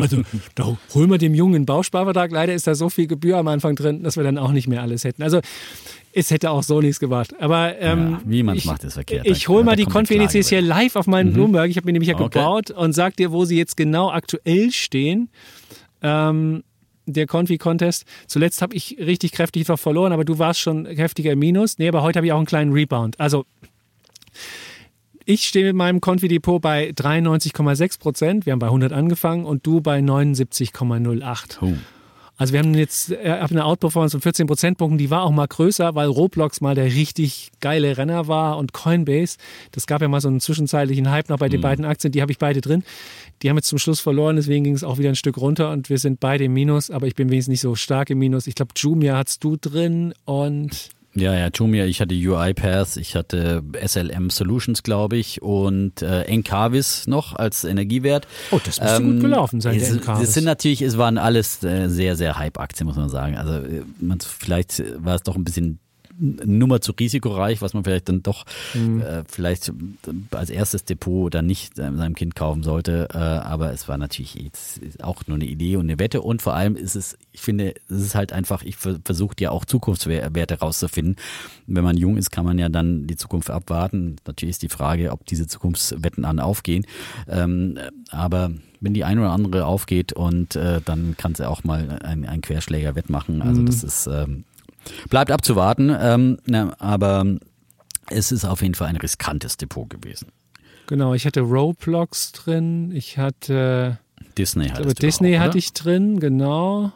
Also 0.00 0.22
da 0.54 0.76
holen 0.94 1.10
wir 1.10 1.18
dem 1.18 1.34
Jungen 1.34 1.56
einen 1.56 1.66
Bausparvertrag. 1.66 2.30
Leider 2.30 2.54
ist 2.54 2.66
da 2.66 2.74
so 2.74 2.90
viel 2.90 3.06
Gebühr 3.06 3.38
am 3.38 3.48
Anfang 3.48 3.74
drin, 3.74 4.02
dass 4.02 4.16
wir 4.16 4.22
dann 4.22 4.38
auch 4.38 4.52
nicht 4.52 4.68
mehr 4.68 4.82
alles 4.82 5.02
hätten. 5.04 5.22
Also 5.22 5.40
es 6.12 6.30
hätte 6.30 6.50
auch 6.50 6.62
so 6.62 6.80
nichts 6.80 7.00
gemacht. 7.00 7.34
Aber 7.40 7.76
ähm, 7.80 8.12
ja, 8.12 8.20
wie 8.24 8.42
man 8.44 8.56
es 8.56 8.64
macht, 8.64 8.84
ist 8.84 8.94
verkehrt. 8.94 9.26
Ich 9.26 9.48
hole 9.48 9.64
mal 9.64 9.74
die 9.74 9.84
Konfidenzes 9.84 10.48
hier 10.48 10.62
live 10.62 10.94
auf 10.94 11.06
meinen 11.06 11.30
mhm. 11.30 11.34
Bloomberg. 11.34 11.70
Ich 11.70 11.76
habe 11.76 11.86
mir 11.86 11.92
nämlich 11.92 12.10
ja 12.10 12.14
okay. 12.14 12.38
gebaut 12.38 12.70
und 12.70 12.92
sag 12.92 13.16
dir, 13.16 13.32
wo 13.32 13.44
sie 13.44 13.56
jetzt 13.56 13.76
genau 13.76 14.10
aktuell 14.10 14.70
stehen 14.70 15.28
ähm, 16.04 16.62
der 17.06 17.26
Confi-Contest. 17.26 18.04
Zuletzt 18.26 18.62
habe 18.62 18.74
ich 18.74 18.96
richtig 18.98 19.32
kräftig 19.32 19.66
noch 19.68 19.78
verloren, 19.78 20.12
aber 20.12 20.24
du 20.24 20.38
warst 20.38 20.60
schon 20.60 20.86
heftiger 20.86 21.32
im 21.32 21.38
Minus. 21.40 21.78
Nee, 21.78 21.88
aber 21.88 22.02
heute 22.02 22.18
habe 22.18 22.26
ich 22.26 22.32
auch 22.32 22.38
einen 22.38 22.46
kleinen 22.46 22.72
Rebound. 22.72 23.18
Also 23.18 23.44
ich 25.24 25.46
stehe 25.46 25.64
mit 25.66 25.76
meinem 25.76 26.00
Confi-Depot 26.00 26.60
bei 26.60 26.90
93,6 26.90 27.98
Prozent. 27.98 28.46
Wir 28.46 28.52
haben 28.52 28.60
bei 28.60 28.66
100 28.66 28.92
angefangen 28.92 29.44
und 29.46 29.66
du 29.66 29.80
bei 29.80 29.98
79,08. 30.00 31.58
Oh. 31.62 31.72
Also 32.36 32.52
wir 32.52 32.60
haben 32.60 32.74
jetzt 32.74 33.12
äh, 33.12 33.16
eine 33.16 33.64
Outperformance 33.64 34.12
von 34.12 34.20
14 34.20 34.46
Prozentpunkten, 34.46 34.98
die 34.98 35.10
war 35.10 35.22
auch 35.22 35.30
mal 35.30 35.46
größer, 35.46 35.94
weil 35.94 36.08
Roblox 36.08 36.60
mal 36.60 36.74
der 36.74 36.86
richtig 36.86 37.52
geile 37.60 37.96
Renner 37.96 38.26
war 38.26 38.58
und 38.58 38.72
Coinbase, 38.72 39.36
das 39.70 39.86
gab 39.86 40.02
ja 40.02 40.08
mal 40.08 40.20
so 40.20 40.28
einen 40.28 40.40
zwischenzeitlichen 40.40 41.10
Hype 41.10 41.28
noch 41.28 41.38
bei 41.38 41.48
den 41.48 41.60
mhm. 41.60 41.62
beiden 41.62 41.84
Aktien, 41.84 42.12
die 42.12 42.22
habe 42.22 42.32
ich 42.32 42.38
beide 42.38 42.60
drin. 42.60 42.82
Die 43.42 43.50
haben 43.50 43.56
jetzt 43.56 43.68
zum 43.68 43.78
Schluss 43.78 44.00
verloren, 44.00 44.36
deswegen 44.36 44.64
ging 44.64 44.74
es 44.74 44.84
auch 44.84 44.98
wieder 44.98 45.10
ein 45.10 45.16
Stück 45.16 45.36
runter 45.36 45.70
und 45.70 45.90
wir 45.90 45.98
sind 45.98 46.18
beide 46.18 46.44
im 46.44 46.54
Minus, 46.54 46.90
aber 46.90 47.06
ich 47.06 47.14
bin 47.14 47.30
wenigstens 47.30 47.52
nicht 47.52 47.60
so 47.60 47.74
stark 47.74 48.10
im 48.10 48.18
Minus. 48.18 48.46
Ich 48.46 48.54
glaube, 48.54 48.72
Jumia 48.76 49.16
hast 49.16 49.44
du 49.44 49.56
drin 49.56 50.14
und 50.24 50.90
ja, 51.14 51.34
ja, 51.34 51.48
Jumia, 51.52 51.86
ich 51.86 52.00
hatte 52.00 52.14
UiPath, 52.14 52.96
ich 52.96 53.14
hatte 53.14 53.62
SLM 53.84 54.30
Solutions, 54.30 54.82
glaube 54.82 55.16
ich, 55.16 55.42
und 55.42 56.02
äh, 56.02 56.22
Encarvis 56.22 57.06
noch 57.06 57.36
als 57.36 57.64
Energiewert. 57.64 58.26
Oh, 58.50 58.60
das 58.64 58.80
müsste 58.80 58.96
ähm, 58.96 59.12
gut 59.12 59.20
gelaufen 59.20 59.60
sein, 59.60 59.76
es, 59.76 60.00
der 60.00 60.20
Es 60.20 60.34
sind 60.34 60.44
natürlich, 60.44 60.82
es 60.82 60.98
waren 60.98 61.18
alles 61.18 61.62
äh, 61.62 61.88
sehr, 61.88 62.16
sehr 62.16 62.36
Hype-Aktien, 62.36 62.86
muss 62.86 62.96
man 62.96 63.08
sagen. 63.08 63.36
Also 63.36 63.54
äh, 63.54 63.82
man, 64.00 64.18
vielleicht 64.20 64.82
war 65.04 65.14
es 65.14 65.22
doch 65.22 65.36
ein 65.36 65.44
bisschen 65.44 65.78
Nummer 66.18 66.80
zu 66.80 66.92
risikoreich, 66.92 67.60
was 67.62 67.74
man 67.74 67.84
vielleicht 67.84 68.08
dann 68.08 68.22
doch 68.22 68.44
mhm. 68.74 69.00
äh, 69.00 69.24
vielleicht 69.26 69.72
als 70.30 70.50
erstes 70.50 70.84
Depot 70.84 71.32
dann 71.34 71.46
nicht 71.46 71.76
seinem 71.76 72.14
Kind 72.14 72.34
kaufen 72.34 72.62
sollte. 72.62 73.08
Äh, 73.12 73.18
aber 73.18 73.72
es 73.72 73.88
war 73.88 73.98
natürlich 73.98 74.34
jetzt 74.34 74.80
auch 75.02 75.26
nur 75.26 75.36
eine 75.36 75.46
Idee 75.46 75.76
und 75.76 75.82
eine 75.82 75.98
Wette. 75.98 76.22
Und 76.22 76.42
vor 76.42 76.54
allem 76.54 76.76
ist 76.76 76.94
es, 76.94 77.18
ich 77.32 77.40
finde, 77.40 77.74
es 77.88 78.00
ist 78.02 78.14
halt 78.14 78.32
einfach, 78.32 78.62
ich 78.62 78.76
versuche 78.76 79.34
ja 79.40 79.50
auch 79.50 79.64
Zukunftswerte 79.64 80.58
rauszufinden. 80.58 81.16
Wenn 81.66 81.84
man 81.84 81.96
jung 81.96 82.16
ist, 82.16 82.30
kann 82.30 82.44
man 82.44 82.58
ja 82.58 82.68
dann 82.68 83.06
die 83.06 83.16
Zukunft 83.16 83.50
abwarten. 83.50 84.16
Natürlich 84.26 84.56
ist 84.56 84.62
die 84.62 84.68
Frage, 84.68 85.10
ob 85.10 85.26
diese 85.26 85.46
Zukunftswetten 85.46 86.24
an 86.24 86.38
aufgehen. 86.38 86.86
Ähm, 87.28 87.78
aber 88.10 88.52
wenn 88.80 88.94
die 88.94 89.04
ein 89.04 89.18
oder 89.18 89.30
andere 89.30 89.64
aufgeht 89.66 90.12
und 90.12 90.56
äh, 90.56 90.80
dann 90.84 91.16
kann 91.16 91.34
sie 91.34 91.48
auch 91.48 91.64
mal 91.64 91.98
ein, 92.02 92.26
ein 92.26 92.42
Querschläger 92.42 92.94
wettmachen. 92.94 93.42
Also 93.42 93.62
mhm. 93.62 93.66
das 93.66 93.82
ist 93.82 94.06
ähm, 94.06 94.44
bleibt 95.08 95.30
abzuwarten, 95.30 95.94
ähm, 95.98 96.38
na, 96.46 96.74
aber 96.78 97.24
es 98.10 98.32
ist 98.32 98.44
auf 98.44 98.62
jeden 98.62 98.74
Fall 98.74 98.88
ein 98.88 98.96
riskantes 98.96 99.56
Depot 99.56 99.88
gewesen. 99.88 100.28
Genau, 100.86 101.14
ich 101.14 101.26
hatte 101.26 101.40
Roblox 101.40 102.32
drin, 102.32 102.92
ich 102.94 103.16
hatte 103.16 103.98
Disney, 104.36 104.68
hatte 104.68 104.94
Disney 104.94 105.36
auch, 105.36 105.40
hatte 105.40 105.58
ich 105.58 105.72
drin, 105.72 106.20
genau. 106.20 106.92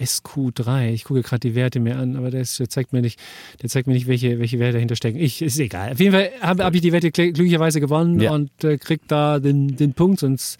SQ3. 0.00 0.90
Ich 0.90 1.04
gucke 1.04 1.22
gerade 1.22 1.40
die 1.40 1.54
Werte 1.54 1.80
mir 1.80 1.96
an, 1.96 2.16
aber 2.16 2.30
der, 2.30 2.40
ist, 2.40 2.58
der, 2.58 2.68
zeigt 2.68 2.92
mir 2.92 3.00
nicht, 3.00 3.20
der 3.62 3.68
zeigt 3.68 3.86
mir 3.86 3.94
nicht, 3.94 4.06
welche, 4.06 4.38
welche 4.38 4.58
Werte 4.58 4.74
dahinter 4.74 4.96
stecken. 4.96 5.18
Ich, 5.18 5.42
ist 5.42 5.58
egal. 5.58 5.92
Auf 5.92 6.00
jeden 6.00 6.12
Fall 6.12 6.30
habe 6.40 6.64
hab 6.64 6.74
ich 6.74 6.80
die 6.80 6.92
Wette 6.92 7.10
glücklicherweise 7.10 7.80
gewonnen 7.80 8.20
ja. 8.20 8.32
und 8.32 8.64
äh, 8.64 8.78
krieg 8.78 9.02
da 9.06 9.38
den, 9.38 9.76
den 9.76 9.94
Punkt. 9.94 10.22
Und, 10.22 10.56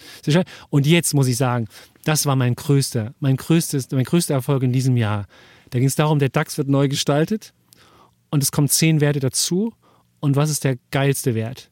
und 0.70 0.86
jetzt 0.86 1.14
muss 1.14 1.26
ich 1.26 1.36
sagen, 1.36 1.66
das 2.04 2.26
war 2.26 2.36
mein 2.36 2.54
größter, 2.54 3.14
mein 3.20 3.36
größtes, 3.36 3.90
mein 3.90 4.04
größter 4.04 4.34
Erfolg 4.34 4.62
in 4.62 4.72
diesem 4.72 4.96
Jahr. 4.96 5.26
Da 5.72 5.78
ging 5.78 5.88
es 5.88 5.96
darum, 5.96 6.18
der 6.18 6.28
DAX 6.28 6.58
wird 6.58 6.68
neu 6.68 6.86
gestaltet 6.86 7.54
und 8.30 8.42
es 8.42 8.52
kommen 8.52 8.68
zehn 8.68 9.00
Werte 9.00 9.20
dazu. 9.20 9.72
Und 10.20 10.36
was 10.36 10.50
ist 10.50 10.64
der 10.64 10.76
geilste 10.90 11.34
Wert? 11.34 11.70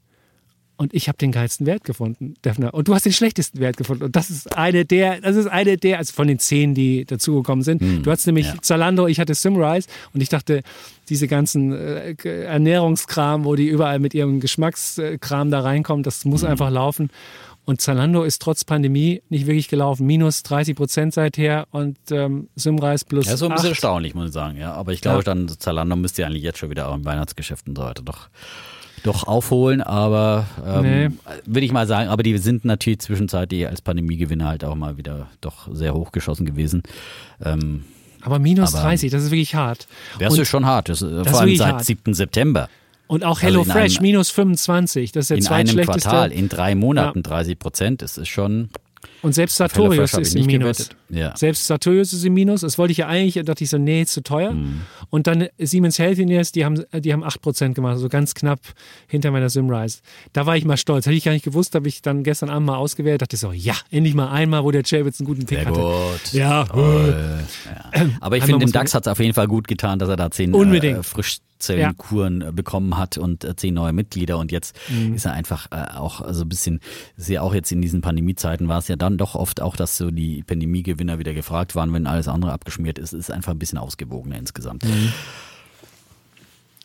Und 0.78 0.94
ich 0.94 1.08
habe 1.08 1.18
den 1.18 1.30
geilsten 1.30 1.66
Wert 1.66 1.84
gefunden, 1.84 2.32
Defner. 2.42 2.72
Und 2.72 2.88
du 2.88 2.94
hast 2.94 3.04
den 3.04 3.12
schlechtesten 3.12 3.60
Wert 3.60 3.76
gefunden. 3.76 4.04
Und 4.04 4.16
das 4.16 4.30
ist 4.30 4.56
eine 4.56 4.86
der, 4.86 5.20
das 5.20 5.36
ist 5.36 5.46
eine 5.46 5.76
der, 5.76 5.98
also 5.98 6.14
von 6.14 6.26
den 6.26 6.38
zehn, 6.38 6.74
die 6.74 7.04
dazugekommen 7.04 7.62
sind. 7.62 7.82
Hm, 7.82 8.02
du 8.02 8.10
hattest 8.10 8.26
nämlich 8.26 8.46
ja. 8.46 8.54
Zalando, 8.62 9.06
ich 9.06 9.20
hatte 9.20 9.34
Simrise 9.34 9.86
und 10.14 10.22
ich 10.22 10.30
dachte, 10.30 10.62
diese 11.10 11.28
ganzen 11.28 11.74
äh, 11.74 12.14
Ernährungskram, 12.24 13.44
wo 13.44 13.56
die 13.56 13.68
überall 13.68 13.98
mit 13.98 14.14
ihrem 14.14 14.40
Geschmackskram 14.40 15.50
da 15.50 15.60
reinkommen, 15.60 16.02
das 16.02 16.24
muss 16.24 16.40
hm. 16.40 16.48
einfach 16.48 16.70
laufen. 16.70 17.10
Und 17.70 17.80
Zalando 17.80 18.24
ist 18.24 18.42
trotz 18.42 18.64
Pandemie 18.64 19.22
nicht 19.28 19.46
wirklich 19.46 19.68
gelaufen. 19.68 20.04
Minus 20.04 20.42
30 20.42 20.74
Prozent 20.74 21.14
seither 21.14 21.68
und 21.70 21.96
ähm, 22.10 22.48
Simrise 22.56 23.04
plus. 23.04 23.28
Ja, 23.28 23.36
so 23.36 23.46
ein 23.46 23.52
bisschen 23.52 23.68
8. 23.68 23.70
erstaunlich, 23.74 24.12
muss 24.16 24.26
ich 24.26 24.32
sagen. 24.32 24.58
Ja, 24.58 24.72
aber 24.72 24.90
ich 24.92 25.00
glaube, 25.00 25.18
ja. 25.18 25.22
dann 25.22 25.46
Zalando 25.46 25.94
müsste 25.94 26.22
ja 26.22 26.26
eigentlich 26.26 26.42
jetzt 26.42 26.58
schon 26.58 26.70
wieder 26.70 26.88
auch 26.88 26.96
im 26.96 27.04
Weihnachtsgeschäft 27.04 27.68
und 27.68 27.76
so 27.76 27.84
weiter 27.84 28.02
doch 28.02 28.28
doch 29.04 29.22
aufholen, 29.22 29.82
aber 29.82 30.46
ähm, 30.66 30.82
nee. 30.82 31.08
würde 31.46 31.64
ich 31.64 31.70
mal 31.70 31.86
sagen, 31.86 32.10
aber 32.10 32.24
die 32.24 32.36
sind 32.38 32.64
natürlich 32.64 32.98
zwischenzeitlich 32.98 33.68
als 33.68 33.82
Pandemiegewinner 33.82 34.48
halt 34.48 34.64
auch 34.64 34.74
mal 34.74 34.98
wieder 34.98 35.28
doch 35.40 35.68
sehr 35.72 35.94
hochgeschossen 35.94 36.44
gewesen. 36.44 36.82
Ähm, 37.40 37.84
aber 38.20 38.40
minus 38.40 38.74
aber, 38.74 38.88
30, 38.88 39.12
das 39.12 39.22
ist 39.22 39.30
wirklich 39.30 39.54
hart. 39.54 39.86
Das 40.18 40.36
ist 40.36 40.48
schon 40.48 40.66
hart, 40.66 40.88
das, 40.88 40.98
das 40.98 41.28
vor 41.28 41.40
allem 41.40 41.56
seit 41.56 41.74
hart. 41.74 41.84
7. 41.84 42.14
September. 42.14 42.68
Und 43.10 43.24
auch 43.24 43.42
HelloFresh 43.42 43.96
also 43.96 44.02
minus 44.02 44.30
25, 44.30 45.10
das 45.10 45.24
ist 45.24 45.30
der 45.30 45.36
in 45.38 45.42
zweitschlechteste. 45.42 46.08
In 46.08 46.14
einem 46.14 46.20
Quartal, 46.20 46.32
in 46.32 46.48
drei 46.48 46.74
Monaten 46.76 47.18
ja. 47.18 47.22
30 47.22 47.58
Prozent, 47.58 48.02
das 48.02 48.16
ist 48.16 48.28
schon 48.28 48.68
und 49.22 49.34
selbst 49.34 49.56
Sartorius 49.56 50.14
ist 50.14 50.34
im 50.34 50.46
Minus. 50.46 50.88
Ja. 51.10 51.36
Selbst 51.36 51.66
Sartorius 51.66 52.12
ist 52.12 52.24
im 52.24 52.32
Minus. 52.32 52.62
Das 52.62 52.78
wollte 52.78 52.92
ich 52.92 52.98
ja 52.98 53.08
eigentlich, 53.08 53.34
da 53.34 53.42
dachte 53.42 53.64
ich 53.64 53.70
so, 53.70 53.76
nee, 53.76 54.02
ist 54.02 54.12
zu 54.12 54.22
teuer. 54.22 54.52
Mhm. 54.52 54.82
Und 55.10 55.26
dann 55.26 55.48
Siemens 55.58 55.98
Healthineers, 55.98 56.52
die 56.52 56.64
haben, 56.64 56.82
die 56.92 57.12
haben 57.12 57.24
8% 57.24 57.74
gemacht, 57.74 57.92
also 57.92 58.08
ganz 58.08 58.34
knapp 58.34 58.60
hinter 59.08 59.30
meiner 59.30 59.50
Simrise. 59.50 59.98
Da 60.32 60.46
war 60.46 60.56
ich 60.56 60.64
mal 60.64 60.76
stolz. 60.76 61.06
Hätte 61.06 61.16
ich 61.16 61.24
gar 61.24 61.32
nicht 61.32 61.44
gewusst, 61.44 61.74
habe 61.74 61.88
ich 61.88 62.00
dann 62.00 62.22
gestern 62.22 62.48
Abend 62.48 62.66
mal 62.66 62.76
ausgewählt, 62.76 63.20
dachte 63.20 63.36
so, 63.36 63.52
ja, 63.52 63.74
endlich 63.90 64.14
mal 64.14 64.30
einmal, 64.30 64.64
wo 64.64 64.70
der 64.70 64.84
Chevitz 64.84 65.20
einen 65.20 65.26
guten 65.26 65.44
Pick 65.44 65.58
Sehr 65.58 65.66
hatte. 65.66 65.80
Gut. 65.80 66.32
Ja. 66.32 66.66
ja. 66.74 68.06
Aber 68.20 68.36
ich 68.36 68.44
finde, 68.44 68.64
dem 68.64 68.72
DAX 68.72 68.94
hat 68.94 69.06
es 69.06 69.12
auf 69.12 69.18
jeden 69.18 69.34
Fall 69.34 69.48
gut 69.48 69.68
getan, 69.68 69.98
dass 69.98 70.08
er 70.08 70.16
da 70.16 70.30
10 70.30 70.54
äh, 70.54 71.02
frisch 71.02 71.38
Zellenkuren 71.60 72.40
ja. 72.40 72.48
Äh, 72.48 72.52
bekommen 72.52 72.96
hat 72.96 73.18
und 73.18 73.44
äh, 73.44 73.54
zehn 73.56 73.74
neue 73.74 73.92
Mitglieder 73.92 74.38
und 74.38 74.50
jetzt 74.50 74.76
mhm. 74.88 75.14
ist 75.14 75.24
er 75.24 75.32
einfach 75.32 75.68
äh, 75.70 75.96
auch 75.96 76.22
so 76.32 76.42
ein 76.42 76.48
bisschen, 76.48 76.80
ist 77.16 77.28
ja 77.28 77.42
auch 77.42 77.54
jetzt 77.54 77.70
in 77.70 77.80
diesen 77.80 78.00
Pandemiezeiten 78.00 78.68
war 78.68 78.78
es 78.78 78.88
ja 78.88 78.96
dann 78.96 79.18
doch 79.18 79.34
oft 79.34 79.60
auch, 79.60 79.76
dass 79.76 79.96
so 79.96 80.10
die 80.10 80.42
Pandemiegewinner 80.42 81.18
wieder 81.18 81.34
gefragt 81.34 81.74
waren, 81.74 81.92
wenn 81.92 82.06
alles 82.06 82.28
andere 82.28 82.52
abgeschmiert 82.52 82.98
ist, 82.98 83.12
ist 83.12 83.30
einfach 83.30 83.52
ein 83.52 83.58
bisschen 83.58 83.78
ausgewogener 83.78 84.38
insgesamt. 84.38 84.84
Mhm. 84.84 85.12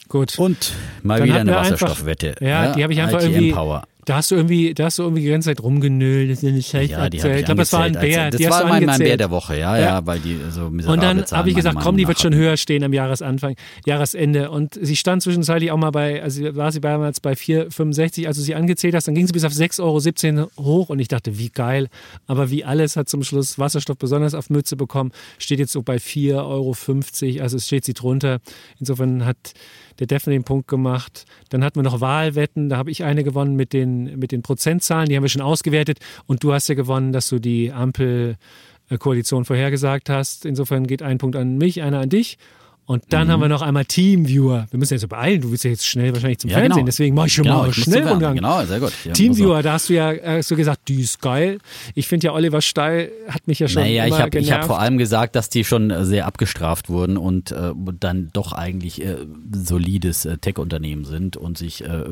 Gut. 0.08 0.38
Und 0.38 0.74
mal 1.04 1.20
dann 1.20 1.28
wieder 1.28 1.40
eine 1.40 1.56
Wasserstoffwette. 1.56 2.36
Ja, 2.40 2.48
ja, 2.48 2.74
die 2.74 2.84
habe 2.84 2.94
ich 2.94 3.02
einfach 3.02 3.22
ITM 3.22 3.32
irgendwie. 3.32 3.52
Power. 3.52 3.88
Da 4.06 4.18
hast 4.18 4.30
du 4.30 4.36
irgendwie, 4.36 4.74
da 4.74 4.86
hast 4.86 5.00
du 5.00 5.04
irgendwie 5.04 5.24
die 5.24 5.30
ganze 5.30 5.50
Zeit 5.50 5.62
rumgenölt, 5.62 6.30
das 6.30 6.44
ist 6.44 6.48
eine 6.48 6.62
Scheiße. 6.62 6.92
Ja, 6.92 7.10
die 7.10 7.18
ich, 7.18 7.26
ich 7.26 7.46
glaube, 7.46 7.60
das 7.60 7.74
war 7.74 7.82
ein 7.82 7.94
Bär. 7.94 8.30
Das 8.30 8.42
war 8.50 8.68
mein, 8.68 8.86
mein 8.86 9.00
Bär 9.00 9.18
der 9.18 9.32
Woche, 9.32 9.58
ja, 9.58 9.78
ja, 9.78 9.86
ja 9.86 10.06
weil 10.06 10.20
die 10.20 10.40
so 10.52 10.66
Und 10.66 11.02
dann 11.02 11.26
habe 11.32 11.50
ich 11.50 11.56
gesagt, 11.56 11.80
komm, 11.82 11.98
die 11.98 12.08
wird 12.08 12.20
schon 12.20 12.36
höher 12.36 12.56
stehen 12.56 12.84
am 12.84 12.94
Jahresanfang, 12.94 13.56
Jahresende. 13.86 14.52
Und 14.52 14.78
sie 14.80 14.96
stand 14.96 15.24
zwischenzeitlich 15.24 15.72
auch 15.72 15.78
mal 15.78 15.90
bei, 15.90 16.22
also 16.22 16.56
war 16.56 16.72
sie 16.72 16.82
damals 16.82 17.20
bei 17.20 17.34
4,65, 17.34 18.28
als 18.28 18.38
du 18.38 18.44
sie 18.44 18.54
angezählt 18.54 18.94
hast, 18.94 19.08
dann 19.08 19.16
ging 19.16 19.26
sie 19.26 19.34
bis 19.34 19.44
auf 19.44 19.54
6,17 19.54 20.38
Euro 20.38 20.50
hoch 20.60 20.90
und 20.90 21.00
ich 21.00 21.08
dachte, 21.08 21.40
wie 21.40 21.50
geil. 21.50 21.88
Aber 22.28 22.52
wie 22.52 22.64
alles 22.64 22.98
hat 22.98 23.10
zum 23.10 23.24
Schluss 23.24 23.58
Wasserstoff 23.58 23.98
besonders 23.98 24.36
auf 24.36 24.52
Mütze 24.52 24.76
bekommen, 24.76 25.12
steht 25.40 25.58
jetzt 25.58 25.72
so 25.72 25.82
bei 25.82 25.96
4,50 25.96 26.36
Euro, 26.36 27.44
also 27.44 27.58
es 27.58 27.66
steht 27.66 27.86
sie 27.86 27.94
drunter. 27.94 28.40
Insofern 28.80 29.26
hat 29.26 29.54
der 30.00 30.08
Defner 30.08 30.32
den 30.32 30.44
Punkt 30.44 30.68
gemacht. 30.68 31.26
Dann 31.50 31.64
hatten 31.64 31.78
wir 31.78 31.84
noch 31.84 32.02
Wahlwetten, 32.02 32.70
da 32.70 32.78
habe 32.78 32.92
ich 32.92 33.04
eine 33.04 33.24
gewonnen 33.24 33.56
mit 33.56 33.74
den, 33.74 34.20
mit 34.20 34.32
den 34.32 34.42
Prozentzahlen, 34.42 35.10
die 35.10 35.16
haben 35.16 35.24
wir 35.24 35.30
schon 35.30 35.42
ausgewertet. 35.42 36.00
Und 36.26 36.44
du 36.44 36.54
hast 36.54 36.68
ja 36.68 36.76
gewonnen, 36.76 37.12
dass 37.12 37.30
du 37.30 37.40
die 37.40 37.72
Ampelkoalition 37.72 39.46
vorhergesagt 39.46 40.10
hast. 40.10 40.46
Insofern 40.46 40.88
geht 40.88 41.02
ein 41.02 41.18
Punkt 41.18 41.36
an 41.36 41.58
mich, 41.58 41.82
einer 41.82 42.00
an 42.00 42.10
dich. 42.10 42.38
Und 42.88 43.04
dann 43.10 43.28
mhm. 43.28 43.32
haben 43.32 43.40
wir 43.42 43.50
noch 43.50 43.64
einmal 43.64 43.86
Teamviewer. 43.86 44.68
Wir 44.70 44.78
müssen 44.78 44.94
jetzt 44.94 45.10
beeilen. 45.10 45.42
Du 45.42 45.50
willst 45.50 45.64
ja 45.64 45.72
jetzt 45.72 45.88
schnell 45.88 46.14
wahrscheinlich 46.14 46.38
zum 46.38 46.52
ja, 46.52 46.58
Fernsehen, 46.58 46.76
genau. 46.76 46.86
deswegen 46.86 47.16
mache 47.16 47.28
ich 47.28 47.34
schon 47.34 47.46
genau, 47.46 47.64
mal 47.64 47.74
schnell 47.74 48.08
Umgang. 48.08 48.36
Genau, 48.36 48.64
sehr 48.64 48.80
gut. 48.80 48.94
Ja, 49.04 49.14
Teamviewer, 49.14 49.64
da 49.64 49.74
hast 49.74 49.90
du 49.90 49.94
ja 49.94 50.12
äh, 50.12 50.44
so 50.44 50.56
gesagt, 50.56 50.88
die 50.88 51.02
ist 51.02 51.20
geil. 51.20 51.58
Ich 51.96 52.08
finde 52.08 52.28
ja, 52.28 52.34
Oliver 52.34 52.62
Steil 52.62 53.12
hat 53.28 53.48
mich 53.48 53.58
ja 53.58 53.68
schon. 53.68 53.82
Naja, 53.82 54.06
ich 54.06 54.14
habe 54.14 54.40
hab 54.40 54.66
vor 54.66 54.80
allem 54.80 55.00
gesagt, 55.00 55.36
dass 55.36 55.50
die 55.50 55.64
schon 55.64 55.90
äh, 55.90 56.06
sehr 56.06 56.28
abgestraft 56.28 56.88
wurden 56.90 57.18
und 57.18 57.52
äh, 57.52 57.72
dann 58.00 58.30
doch 58.34 58.54
eigentlich 58.54 59.04
äh, 59.04 59.18
solides 59.52 60.26
äh, 60.26 60.38
Tech-Unternehmen 60.38 61.06
sind 61.06 61.38
und 61.38 61.58
sich 61.58 61.84
äh, 61.84 62.04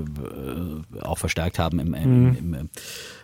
auch 1.02 1.20
verstärkt 1.20 1.60
haben 1.60 1.80
im, 1.80 1.94
im, 1.94 2.30
mhm. 2.30 2.38
im, 2.38 2.54
im 2.56 2.70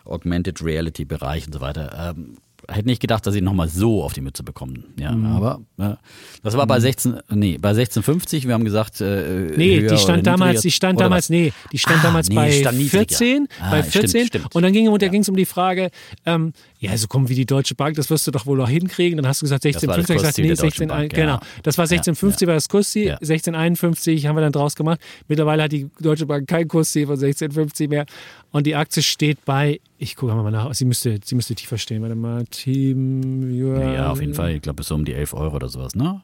Augmented 0.06 0.64
Reality-Bereich 0.64 1.48
und 1.48 1.54
so 1.54 1.62
weiter. 1.62 2.14
Ähm, 2.16 2.38
hätte 2.68 2.88
nicht 2.88 3.02
gedacht, 3.02 3.26
dass 3.26 3.34
sie 3.34 3.42
nochmal 3.42 3.70
so 3.70 4.04
auf 4.04 4.14
die 4.14 4.22
Mütze 4.22 4.44
bekommen. 4.44 4.86
Ja, 5.00 5.12
mhm. 5.12 5.26
aber 5.26 5.62
ja. 5.78 5.98
das 6.44 6.58
war 6.58 6.68
bei 6.68 6.80
16, 6.80 7.12
mhm. 7.12 7.20
nee, 7.30 7.58
bei 7.58 7.70
1650, 7.70 8.48
wir 8.48 8.54
haben 8.54 8.66
gesagt, 8.66 9.02
äh, 9.02 9.52
Nee, 9.56 9.88
die 9.88 9.98
stand 9.98 10.26
damals, 10.26 10.62
die 10.62 10.72
stand 10.72 11.00
damals, 11.00 11.26
was? 11.26 11.30
nee, 11.30 11.54
die 11.72 11.78
stand 11.78 12.00
ah, 12.00 12.04
damals 12.08 12.30
nee, 12.30 12.36
bei 12.36 12.52
stand 12.52 12.82
14, 12.82 13.48
ah, 13.62 13.72
bei 13.72 13.84
14 13.84 14.10
stimmt, 14.10 14.28
stimmt. 14.28 14.56
und 14.56 14.64
dann 14.64 14.74
ging 14.74 14.88
es 15.22 15.30
um 15.30 15.36
die 15.36 15.46
Frage, 15.46 15.92
ähm, 16.26 16.54
ja, 16.80 16.98
so 16.98 17.08
kommen 17.08 17.28
wie 17.28 17.36
die 17.36 17.46
Deutsche 17.46 17.76
Bank, 17.76 17.98
das 17.98 18.10
wirst 18.10 18.26
du 18.26 18.32
doch 18.32 18.46
wohl 18.46 18.58
noch 18.58 18.70
hinkriegen. 18.70 19.18
Dann 19.18 19.28
hast 19.28 19.42
du 19.42 19.46
gesagt 19.46 19.66
1650, 19.66 20.16
ich 20.16 20.22
gesagt, 20.22 20.38
nee, 20.38 20.56
16, 20.56 20.88
Bank, 20.88 21.14
genau. 21.14 21.34
Ja. 21.34 21.42
Das 21.64 21.78
war 21.78 21.84
1650 21.84 22.42
ja, 22.42 22.48
war 22.48 22.56
das 22.56 22.70
Kursziel, 22.70 23.08
ja. 23.08 23.14
1651 23.16 24.26
haben 24.26 24.38
wir 24.38 24.42
dann 24.42 24.54
draus 24.54 24.76
gemacht. 24.76 25.02
Mittlerweile 25.28 25.64
hat 25.64 25.74
die 25.74 25.90
Deutsche 26.00 26.26
Bank 26.26 26.48
kein 26.48 26.68
Kursziel 26.70 27.06
von 27.06 27.16
1650 27.16 27.90
mehr 27.90 28.06
und 28.52 28.66
die 28.66 28.76
Aktie 28.76 29.04
steht 29.04 29.44
bei, 29.44 29.82
ich 29.98 30.16
gucke 30.16 30.34
mal 30.34 30.50
nach, 30.52 30.74
sie 30.74 30.86
müsste, 30.86 31.20
sie 31.24 31.36
müsste 31.36 31.54
tiefer 31.54 31.78
stehen. 31.78 32.02
Warte 32.02 32.16
mal, 32.16 32.46
Team. 32.46 33.52
Ja, 33.52 34.12
auf 34.12 34.22
jeden 34.22 34.34
Fall. 34.34 34.56
Ich 34.56 34.62
glaube, 34.62 34.80
es 34.80 34.86
ist 34.86 34.90
so 34.90 34.96
um 34.96 35.04
die 35.04 35.14
11 35.14 35.34
Euro 35.34 35.58
oder 35.58 35.68
sowas, 35.68 35.96
ne? 35.96 36.22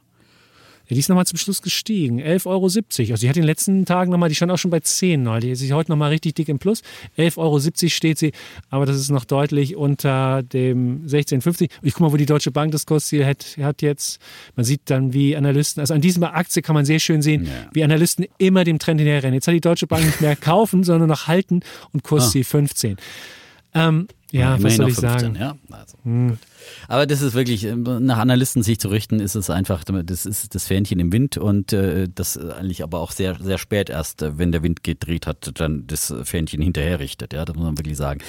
Ja, 0.88 0.94
die 0.94 1.00
ist 1.00 1.10
nochmal 1.10 1.26
zum 1.26 1.38
Schluss 1.38 1.62
gestiegen. 1.62 2.20
11,70 2.22 2.46
Euro. 2.48 2.66
Also 2.66 2.82
die 3.04 3.30
hat 3.30 3.36
in 3.36 3.42
den 3.42 3.48
letzten 3.48 3.86
Tagen 3.86 4.12
nochmal, 4.12 4.30
die 4.30 4.36
stand 4.36 4.52
auch 4.52 4.58
schon 4.58 4.72
bei 4.72 4.80
10 4.80 5.24
neu. 5.24 5.40
Die 5.40 5.50
ist 5.50 5.72
heute 5.72 5.92
nochmal 5.92 6.10
richtig 6.12 6.36
dick 6.36 6.50
im 6.50 6.60
Plus. 6.60 6.82
11,70 7.18 7.38
Euro 7.38 7.60
steht 7.90 8.20
sie, 8.20 8.32
aber 8.70 8.86
das 8.86 8.98
ist 8.98 9.10
noch 9.10 9.26
deutlich 9.26 9.76
unter 9.76 10.44
dem 10.44 11.06
16,50. 11.06 11.70
Ich 11.82 11.94
guck 11.94 12.02
mal, 12.02 12.12
wo 12.12 12.18
die 12.18 12.26
Deutsche 12.26 12.52
Bank 12.52 12.72
das 12.72 12.86
Kursziel 12.86 13.26
hat, 13.26 13.58
hat 13.60 13.82
jetzt. 13.82 14.20
Man 14.56 14.64
sieht 14.64 14.82
dann, 14.86 15.14
wie 15.14 15.36
Analysten, 15.36 15.82
also 15.82 15.94
an 15.94 16.02
dieser 16.02 16.34
Aktie 16.34 16.62
kann 16.62 16.76
man 16.76 16.86
sehr 16.86 17.00
schön 17.00 17.22
sehen, 17.22 17.46
ja. 17.46 17.52
wie 17.74 17.84
Analysten 17.84 18.26
immer 18.38 18.64
dem 18.64 18.80
Trend 18.80 19.00
hinterherrennen. 19.00 19.36
Jetzt 19.36 19.48
hat 19.48 19.54
die 19.54 19.62
Deutsche 19.62 19.88
Bank 19.88 20.06
nicht 20.06 20.22
mehr 20.22 20.36
kaufen, 20.36 20.84
sondern 20.84 21.10
noch 21.10 21.28
halten 21.28 21.62
und 21.94 22.04
Kursziel 22.04 22.42
ah. 22.42 22.50
15. 22.50 22.98
Ähm, 23.74 24.08
Ja, 24.40 24.62
was 24.62 24.76
soll 24.76 24.90
ich 24.90 24.96
15, 24.96 25.20
sagen? 25.22 25.36
Ja? 25.40 25.56
Also, 25.72 25.98
gut. 26.04 26.38
Aber 26.88 27.06
das 27.06 27.22
ist 27.22 27.34
wirklich, 27.34 27.64
äh, 27.66 27.76
nach 27.76 28.18
Analysten 28.18 28.64
sich 28.64 28.80
zu 28.80 28.88
richten, 28.90 29.20
ist 29.20 29.36
es 29.36 29.50
einfach, 29.50 29.84
das 29.84 30.26
ist 30.26 30.56
das 30.56 30.66
Fähnchen 30.68 31.00
im 31.00 31.12
Wind 31.12 31.38
und 31.38 31.74
äh, 31.74 32.08
das 32.14 32.38
eigentlich 32.38 32.84
aber 32.84 33.00
auch 33.00 33.12
sehr, 33.12 33.36
sehr 33.42 33.58
spät 33.58 33.90
erst, 33.90 34.22
äh, 34.22 34.38
wenn 34.38 34.52
der 34.52 34.64
Wind 34.64 34.84
gedreht 34.84 35.28
hat, 35.28 35.52
dann 35.60 35.86
das 35.88 36.14
Fähnchen 36.24 36.62
hinterher 36.62 37.00
richtet. 37.00 37.34
Ja, 37.34 37.46
das 37.46 37.56
muss 37.56 37.66
man 37.66 37.78
wirklich 37.78 37.98
sagen. 37.98 38.20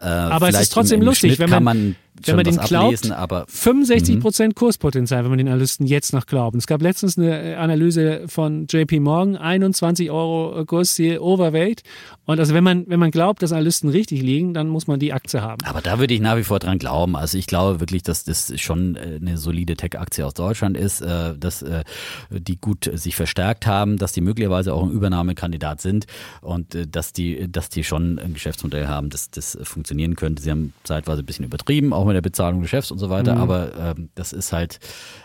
Äh, 0.00 0.04
Aber 0.06 0.48
es 0.48 0.58
ist 0.60 0.72
trotzdem 0.72 0.96
im, 0.96 1.02
im 1.02 1.06
lustig, 1.08 1.34
Schnitt 1.34 1.38
wenn 1.40 1.50
man- 1.50 1.64
man, 1.64 1.96
wenn 2.24 2.36
man 2.36 2.44
den 2.44 2.56
was 2.56 2.68
glaubt, 2.68 2.84
ablesen, 2.94 3.12
aber 3.12 3.44
65 3.48 4.16
Mhm. 4.16 4.20
Prozent 4.20 4.54
Kurspotenzial, 4.54 5.22
wenn 5.24 5.30
man 5.30 5.38
den 5.38 5.48
Analysten 5.48 5.86
jetzt 5.86 6.12
noch 6.12 6.26
glauben. 6.26 6.58
Es 6.58 6.66
gab 6.66 6.80
letztens 6.82 7.18
eine 7.18 7.56
Analyse 7.58 8.22
von 8.26 8.66
JP 8.68 9.00
Morgan, 9.00 9.36
21 9.36 10.10
Euro 10.10 10.64
Kursziel 10.66 11.18
Overweight. 11.18 11.82
Und 12.26 12.38
also 12.40 12.54
wenn 12.54 12.64
man, 12.64 12.84
wenn 12.88 12.98
man 13.00 13.10
glaubt, 13.10 13.42
dass 13.42 13.52
Analysten 13.52 13.88
richtig 13.90 14.22
liegen, 14.22 14.54
dann 14.54 14.68
muss 14.68 14.86
man 14.86 14.98
die 15.00 15.12
Aktie 15.12 15.39
haben. 15.42 15.64
Aber 15.64 15.80
da 15.80 15.98
würde 15.98 16.14
ich 16.14 16.20
nach 16.20 16.36
wie 16.36 16.44
vor 16.44 16.58
dran 16.58 16.78
glauben. 16.78 17.16
Also 17.16 17.38
ich 17.38 17.46
glaube 17.46 17.80
wirklich, 17.80 18.02
dass 18.02 18.24
das 18.24 18.52
schon 18.60 18.96
äh, 18.96 19.18
eine 19.20 19.38
solide 19.38 19.76
Tech-Aktie 19.76 20.24
aus 20.26 20.34
Deutschland 20.34 20.76
ist, 20.76 21.00
äh, 21.00 21.36
dass 21.36 21.62
äh, 21.62 21.84
die 22.30 22.56
gut 22.60 22.90
sich 22.94 23.16
verstärkt 23.16 23.66
haben, 23.66 23.96
dass 23.96 24.12
die 24.12 24.20
möglicherweise 24.20 24.74
auch 24.74 24.82
ein 24.82 24.90
Übernahmekandidat 24.90 25.80
sind 25.80 26.06
und 26.40 26.76
dass 26.94 27.12
die, 27.12 27.50
dass 27.50 27.68
die 27.68 27.84
schon 27.84 28.18
ein 28.18 28.34
Geschäftsmodell 28.34 28.86
haben, 28.88 29.10
das, 29.10 29.30
das 29.30 29.58
funktionieren 29.62 30.16
könnte. 30.16 30.42
Sie 30.42 30.50
haben 30.50 30.72
zeitweise 30.84 31.22
ein 31.22 31.26
bisschen 31.26 31.44
übertrieben, 31.44 31.92
auch 31.92 32.04
mit 32.04 32.14
der 32.14 32.20
Bezahlung 32.22 32.60
des 32.62 32.70
Chefs 32.70 32.90
und 32.90 32.98
so 32.98 33.10
weiter, 33.10 33.36
aber 33.36 33.94
ähm, 33.96 34.08
das 34.14 34.32
ist 34.32 34.52
halt, 34.52 34.78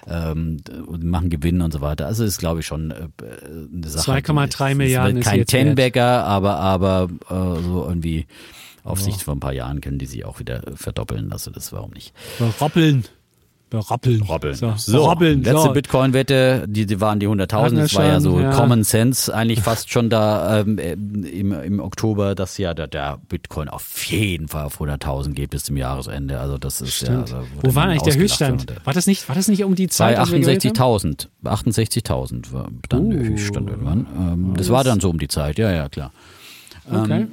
ähm, 0.08 0.58
machen 1.00 1.30
Gewinn 1.30 1.62
und 1.62 1.72
so 1.74 1.82
weiter. 1.82 2.06
Also 2.08 2.24
ist, 2.24 2.38
glaube 2.38 2.60
ich, 2.62 2.66
schon 2.66 2.92
eine 2.92 3.88
Sache. 3.88 4.12
2,3 4.12 4.70
die- 4.70 4.76
Milliarden 4.76 5.18
ist 5.18 5.26
kein. 5.26 5.46
Tenbagger, 5.46 6.24
aber, 6.26 6.58
aber 6.58 7.10
so 7.30 7.86
irgendwie 7.88 8.26
auf 8.86 9.02
Sicht 9.02 9.24
von 9.24 9.38
ein 9.38 9.40
paar 9.40 9.54
Jahren 9.54 9.82
können 9.82 10.00
die 10.00 10.06
sich 10.06 10.26
auch 10.26 10.40
wieder 10.40 10.62
verdoppeln. 10.76 11.32
Also 11.32 11.52
das 11.52 11.74
warum 11.74 11.92
nicht. 11.92 12.14
Beroppeln. 12.40 13.04
Beroppeln. 13.70 14.54
So, 14.54 14.74
Beroppeln. 14.92 15.44
letzte 15.44 15.62
So. 15.64 15.74
Bitcoin-Wette, 15.74 16.66
die, 16.68 16.86
die 16.86 17.02
waren 17.02 17.20
die 17.20 17.28
100.000. 17.28 17.52
Hatten 17.52 17.76
wir 17.76 17.84
Das 17.84 17.96
war 17.96 18.06
ja 18.06 18.20
so 18.20 18.40
ja. 18.40 18.52
Common 18.52 18.84
Sense 18.84 19.34
eigentlich 19.34 19.62
fast 19.62 19.90
schon 19.90 20.10
da 20.10 20.60
ähm, 20.60 20.78
im, 20.78 21.52
im 21.52 21.80
Oktober, 21.80 22.36
dass 22.36 22.58
ja 22.58 22.74
der, 22.74 22.88
der 22.88 23.20
Bitcoin 23.28 23.68
auf 23.68 24.06
jeden 24.06 24.48
Fall 24.48 24.66
auf 24.66 24.80
100.000 24.80 25.34
geht 25.34 25.50
bis 25.50 25.64
zum 25.64 25.78
Jahresende. 25.78 26.40
Also 26.40 26.58
das 26.58 26.80
ist 26.82 27.02
ja. 27.02 27.08
Stimmt. 27.08 27.34
Also 27.34 27.38
wurde 27.38 27.48
Wo 27.64 27.76
war 27.76 27.86
eigentlich 27.86 28.04
der 28.04 28.16
Höchststand? 28.16 28.68
War 28.86 28.94
das 28.94 29.08
nicht, 29.08 29.28
war 29.28 29.36
das 29.36 29.48
nicht 29.48 29.64
um 29.64 29.74
die 29.74 29.88
Bei 29.88 29.92
Zeit? 29.92 30.18
haben? 30.20 30.30
68.000. 30.30 31.28
68.000 31.44 32.54
war 32.54 32.70
dann 32.88 33.10
der 33.10 33.20
Uh. 33.20 33.24
Höchststand 33.24 33.70
irgendwann. 33.70 34.06
Ähm, 34.18 34.54
das 34.56 34.70
war 34.70 34.84
dann 34.84 35.00
so 35.00 35.10
um 35.10 35.18
die 35.18 35.28
Zeit, 35.28 35.58
ja, 35.58 35.72
ja, 35.72 35.90
klar. 35.90 36.12
Okay. 36.90 37.22
Ähm, 37.22 37.32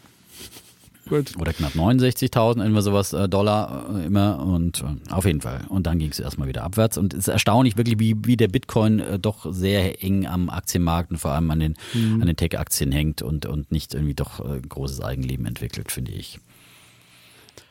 Gut. 1.12 1.36
oder 1.38 1.52
knapp 1.52 1.74
69.000, 1.74 2.60
irgendwas 2.60 2.84
sowas 2.84 3.12
äh, 3.12 3.28
Dollar 3.28 3.84
äh, 3.94 4.06
immer 4.06 4.42
und 4.42 4.80
äh, 4.80 5.12
auf 5.12 5.26
jeden 5.26 5.42
Fall. 5.42 5.64
Und 5.68 5.86
dann 5.86 5.98
ging 5.98 6.10
es 6.10 6.18
erstmal 6.18 6.48
wieder 6.48 6.64
abwärts 6.64 6.96
und 6.96 7.12
es 7.12 7.20
ist 7.20 7.28
erstaunlich 7.28 7.76
wirklich, 7.76 7.98
wie, 7.98 8.16
wie 8.24 8.38
der 8.38 8.48
Bitcoin 8.48 9.02
doch 9.20 9.46
sehr 9.52 10.02
eng 10.02 10.26
am 10.26 10.48
Aktienmarkt 10.48 11.10
und 11.10 11.18
vor 11.18 11.32
allem 11.32 11.50
an 11.50 11.60
den, 11.60 11.74
an 11.94 12.26
den 12.26 12.36
Tech-Aktien 12.36 12.92
hängt 12.92 13.20
und, 13.20 13.46
und 13.46 13.70
nicht 13.70 13.94
irgendwie 13.94 14.14
doch 14.14 14.42
großes 14.68 15.02
Eigenleben 15.02 15.44
entwickelt, 15.46 15.92
finde 15.92 16.12
ich. 16.12 16.38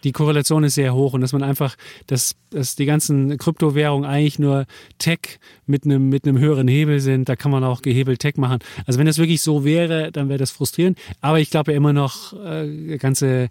Die 0.03 0.11
Korrelation 0.11 0.63
ist 0.63 0.75
sehr 0.75 0.93
hoch 0.93 1.13
und 1.13 1.21
dass 1.21 1.33
man 1.33 1.43
einfach, 1.43 1.75
dass, 2.07 2.35
dass 2.49 2.75
die 2.75 2.85
ganzen 2.85 3.37
Kryptowährungen 3.37 4.09
eigentlich 4.09 4.39
nur 4.39 4.65
Tech 4.97 5.39
mit 5.65 5.85
einem, 5.85 6.09
mit 6.09 6.25
einem 6.27 6.39
höheren 6.39 6.67
Hebel 6.67 6.99
sind, 6.99 7.29
da 7.29 7.35
kann 7.35 7.51
man 7.51 7.63
auch 7.63 7.81
gehebelt 7.81 8.19
Tech 8.19 8.35
machen. 8.37 8.59
Also 8.85 8.99
wenn 8.99 9.05
das 9.05 9.17
wirklich 9.17 9.41
so 9.41 9.63
wäre, 9.63 10.11
dann 10.11 10.29
wäre 10.29 10.39
das 10.39 10.51
frustrierend. 10.51 10.97
Aber 11.21 11.39
ich 11.39 11.49
glaube 11.49 11.71
ja 11.71 11.77
immer 11.77 11.93
noch, 11.93 12.33
äh, 12.43 12.97
ganze 12.97 13.49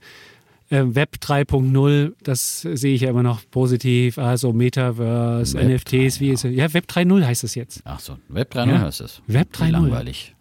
äh, 0.70 0.82
Web 0.84 1.16
3.0, 1.20 2.12
das 2.22 2.60
sehe 2.62 2.94
ich 2.94 3.00
ja 3.02 3.10
immer 3.10 3.22
noch 3.22 3.40
positiv. 3.50 4.18
Also 4.18 4.52
Metaverse, 4.52 5.56
Web 5.58 5.68
NFTs, 5.68 6.20
wie 6.20 6.30
ist 6.30 6.44
es? 6.44 6.54
Ja, 6.54 6.72
Web 6.72 6.84
3.0 6.88 7.24
heißt 7.24 7.44
es 7.44 7.54
jetzt. 7.54 7.82
Ach 7.84 8.00
so, 8.00 8.16
Web 8.28 8.54
3.0 8.54 8.68
Ja. 8.68 8.80
heißt 8.80 9.00
es. 9.00 9.22
Web 9.26 9.48
Wie 9.58 9.64
3.0. 9.64 9.70
Langweilig. 9.70 10.34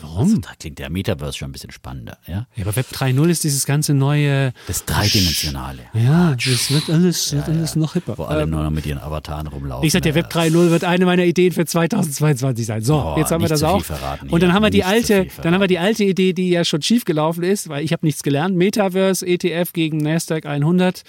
Warum? 0.00 0.18
Also, 0.28 0.36
da 0.38 0.50
klingt 0.58 0.78
der 0.78 0.90
Metaverse 0.90 1.38
schon 1.38 1.48
ein 1.50 1.52
bisschen 1.52 1.70
spannender, 1.70 2.18
ja? 2.26 2.46
Ja, 2.56 2.64
aber 2.64 2.74
Web 2.76 2.86
3.0 2.92 3.28
ist 3.28 3.44
dieses 3.44 3.66
ganze 3.66 3.94
neue. 3.94 4.52
Das 4.66 4.84
Dreidimensionale. 4.84 5.80
Ja, 5.94 6.34
das 6.34 6.70
wird 6.70 6.88
alles, 6.90 7.32
wird 7.32 7.48
alles 7.48 7.76
noch 7.76 7.92
hipper. 7.94 8.16
Wo 8.18 8.24
alle 8.24 8.42
Ähm, 8.42 8.50
nur 8.50 8.62
noch 8.62 8.70
mit 8.70 8.86
ihren 8.86 8.98
Avataren 8.98 9.46
rumlaufen. 9.46 9.86
Ich 9.86 9.92
sag, 9.92 10.02
der 10.02 10.12
Ja, 10.12 10.16
Web 10.16 10.32
3.0 10.32 10.70
wird 10.70 10.84
eine 10.84 11.04
meiner 11.04 11.24
Ideen 11.24 11.52
für 11.52 11.64
2022 11.66 12.66
sein. 12.66 12.82
So, 12.82 12.96
Oh, 12.96 13.14
jetzt 13.18 13.30
haben 13.30 13.42
wir 13.42 13.48
das 13.48 13.62
auch. 13.62 13.82
Und 14.30 14.42
dann 14.42 14.52
haben 14.52 14.62
wir 14.62 14.70
die 14.70 14.84
alte, 14.84 15.26
dann 15.42 15.54
haben 15.54 15.60
wir 15.60 15.68
die 15.68 15.78
alte 15.78 16.04
Idee, 16.04 16.32
die 16.32 16.50
ja 16.50 16.64
schon 16.64 16.82
schief 16.82 17.04
gelaufen 17.04 17.42
ist, 17.44 17.68
weil 17.68 17.84
ich 17.84 17.92
habe 17.92 18.04
nichts 18.06 18.22
gelernt. 18.22 18.56
Metaverse 18.56 19.26
ETF 19.26 19.72
gegen 19.72 19.98
Nasdaq 19.98 20.46
100. 20.46 21.02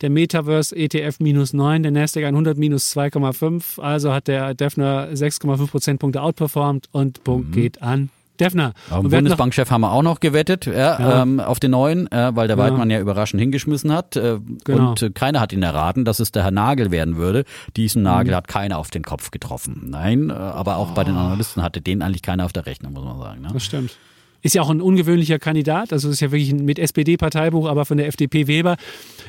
Der 0.00 0.10
Metaverse 0.10 0.74
ETF 0.74 1.20
minus 1.20 1.52
9, 1.52 1.82
der 1.84 1.92
Nasdaq 1.92 2.24
100 2.24 2.58
minus 2.58 2.96
2,5. 2.96 3.80
Also 3.80 4.12
hat 4.12 4.26
der 4.26 4.54
Defner 4.54 5.08
6,5 5.12 5.66
Prozentpunkte 5.68 6.20
outperformed 6.22 6.88
und 6.92 7.22
Punkt 7.24 7.50
Mhm. 7.50 7.52
geht 7.52 7.82
an 7.82 8.10
Defner. 8.42 8.72
Auf 8.90 9.02
den 9.02 9.10
Bundesbankchef 9.10 9.70
haben 9.70 9.80
wir 9.82 9.92
auch 9.92 10.02
noch 10.02 10.20
gewettet, 10.20 10.66
ja, 10.66 10.72
Ja. 10.74 11.22
Ähm, 11.22 11.40
auf 11.40 11.60
den 11.60 11.70
neuen, 11.72 12.10
äh, 12.10 12.34
weil 12.34 12.48
der 12.48 12.56
Ja. 12.56 12.62
Weidmann 12.64 12.90
ja 12.90 13.00
überraschend 13.00 13.40
hingeschmissen 13.40 13.92
hat. 13.92 14.16
Äh, 14.16 14.38
Genau. 14.64 14.90
Und 14.90 15.02
äh, 15.02 15.10
keiner 15.10 15.40
hat 15.40 15.52
ihn 15.52 15.62
erraten, 15.62 16.04
dass 16.04 16.20
es 16.20 16.32
der 16.32 16.42
Herr 16.44 16.50
Nagel 16.50 16.90
werden 16.90 17.16
würde. 17.16 17.44
Diesen 17.76 18.02
Mhm. 18.02 18.04
Nagel 18.04 18.34
hat 18.36 18.48
keiner 18.48 18.78
auf 18.78 18.90
den 18.90 19.02
Kopf 19.02 19.30
getroffen. 19.30 19.86
Nein, 19.90 20.30
äh, 20.30 20.32
aber 20.32 20.76
auch 20.76 20.90
bei 20.92 21.04
den 21.04 21.16
Analysten 21.16 21.62
hatte 21.62 21.80
den 21.80 22.02
eigentlich 22.02 22.22
keiner 22.22 22.44
auf 22.44 22.52
der 22.52 22.66
Rechnung, 22.66 22.92
muss 22.92 23.04
man 23.04 23.18
sagen. 23.18 23.40
Ne? 23.42 23.48
Das 23.52 23.64
stimmt. 23.64 23.96
Ist 24.44 24.54
ja 24.56 24.62
auch 24.62 24.70
ein 24.70 24.80
ungewöhnlicher 24.80 25.38
Kandidat. 25.38 25.92
Also 25.92 26.10
ist 26.10 26.18
ja 26.20 26.32
wirklich 26.32 26.50
ein, 26.50 26.64
mit 26.64 26.78
SPD-Parteibuch, 26.80 27.68
aber 27.68 27.84
von 27.84 27.96
der 27.96 28.08
FDP 28.08 28.48
Weber 28.48 28.76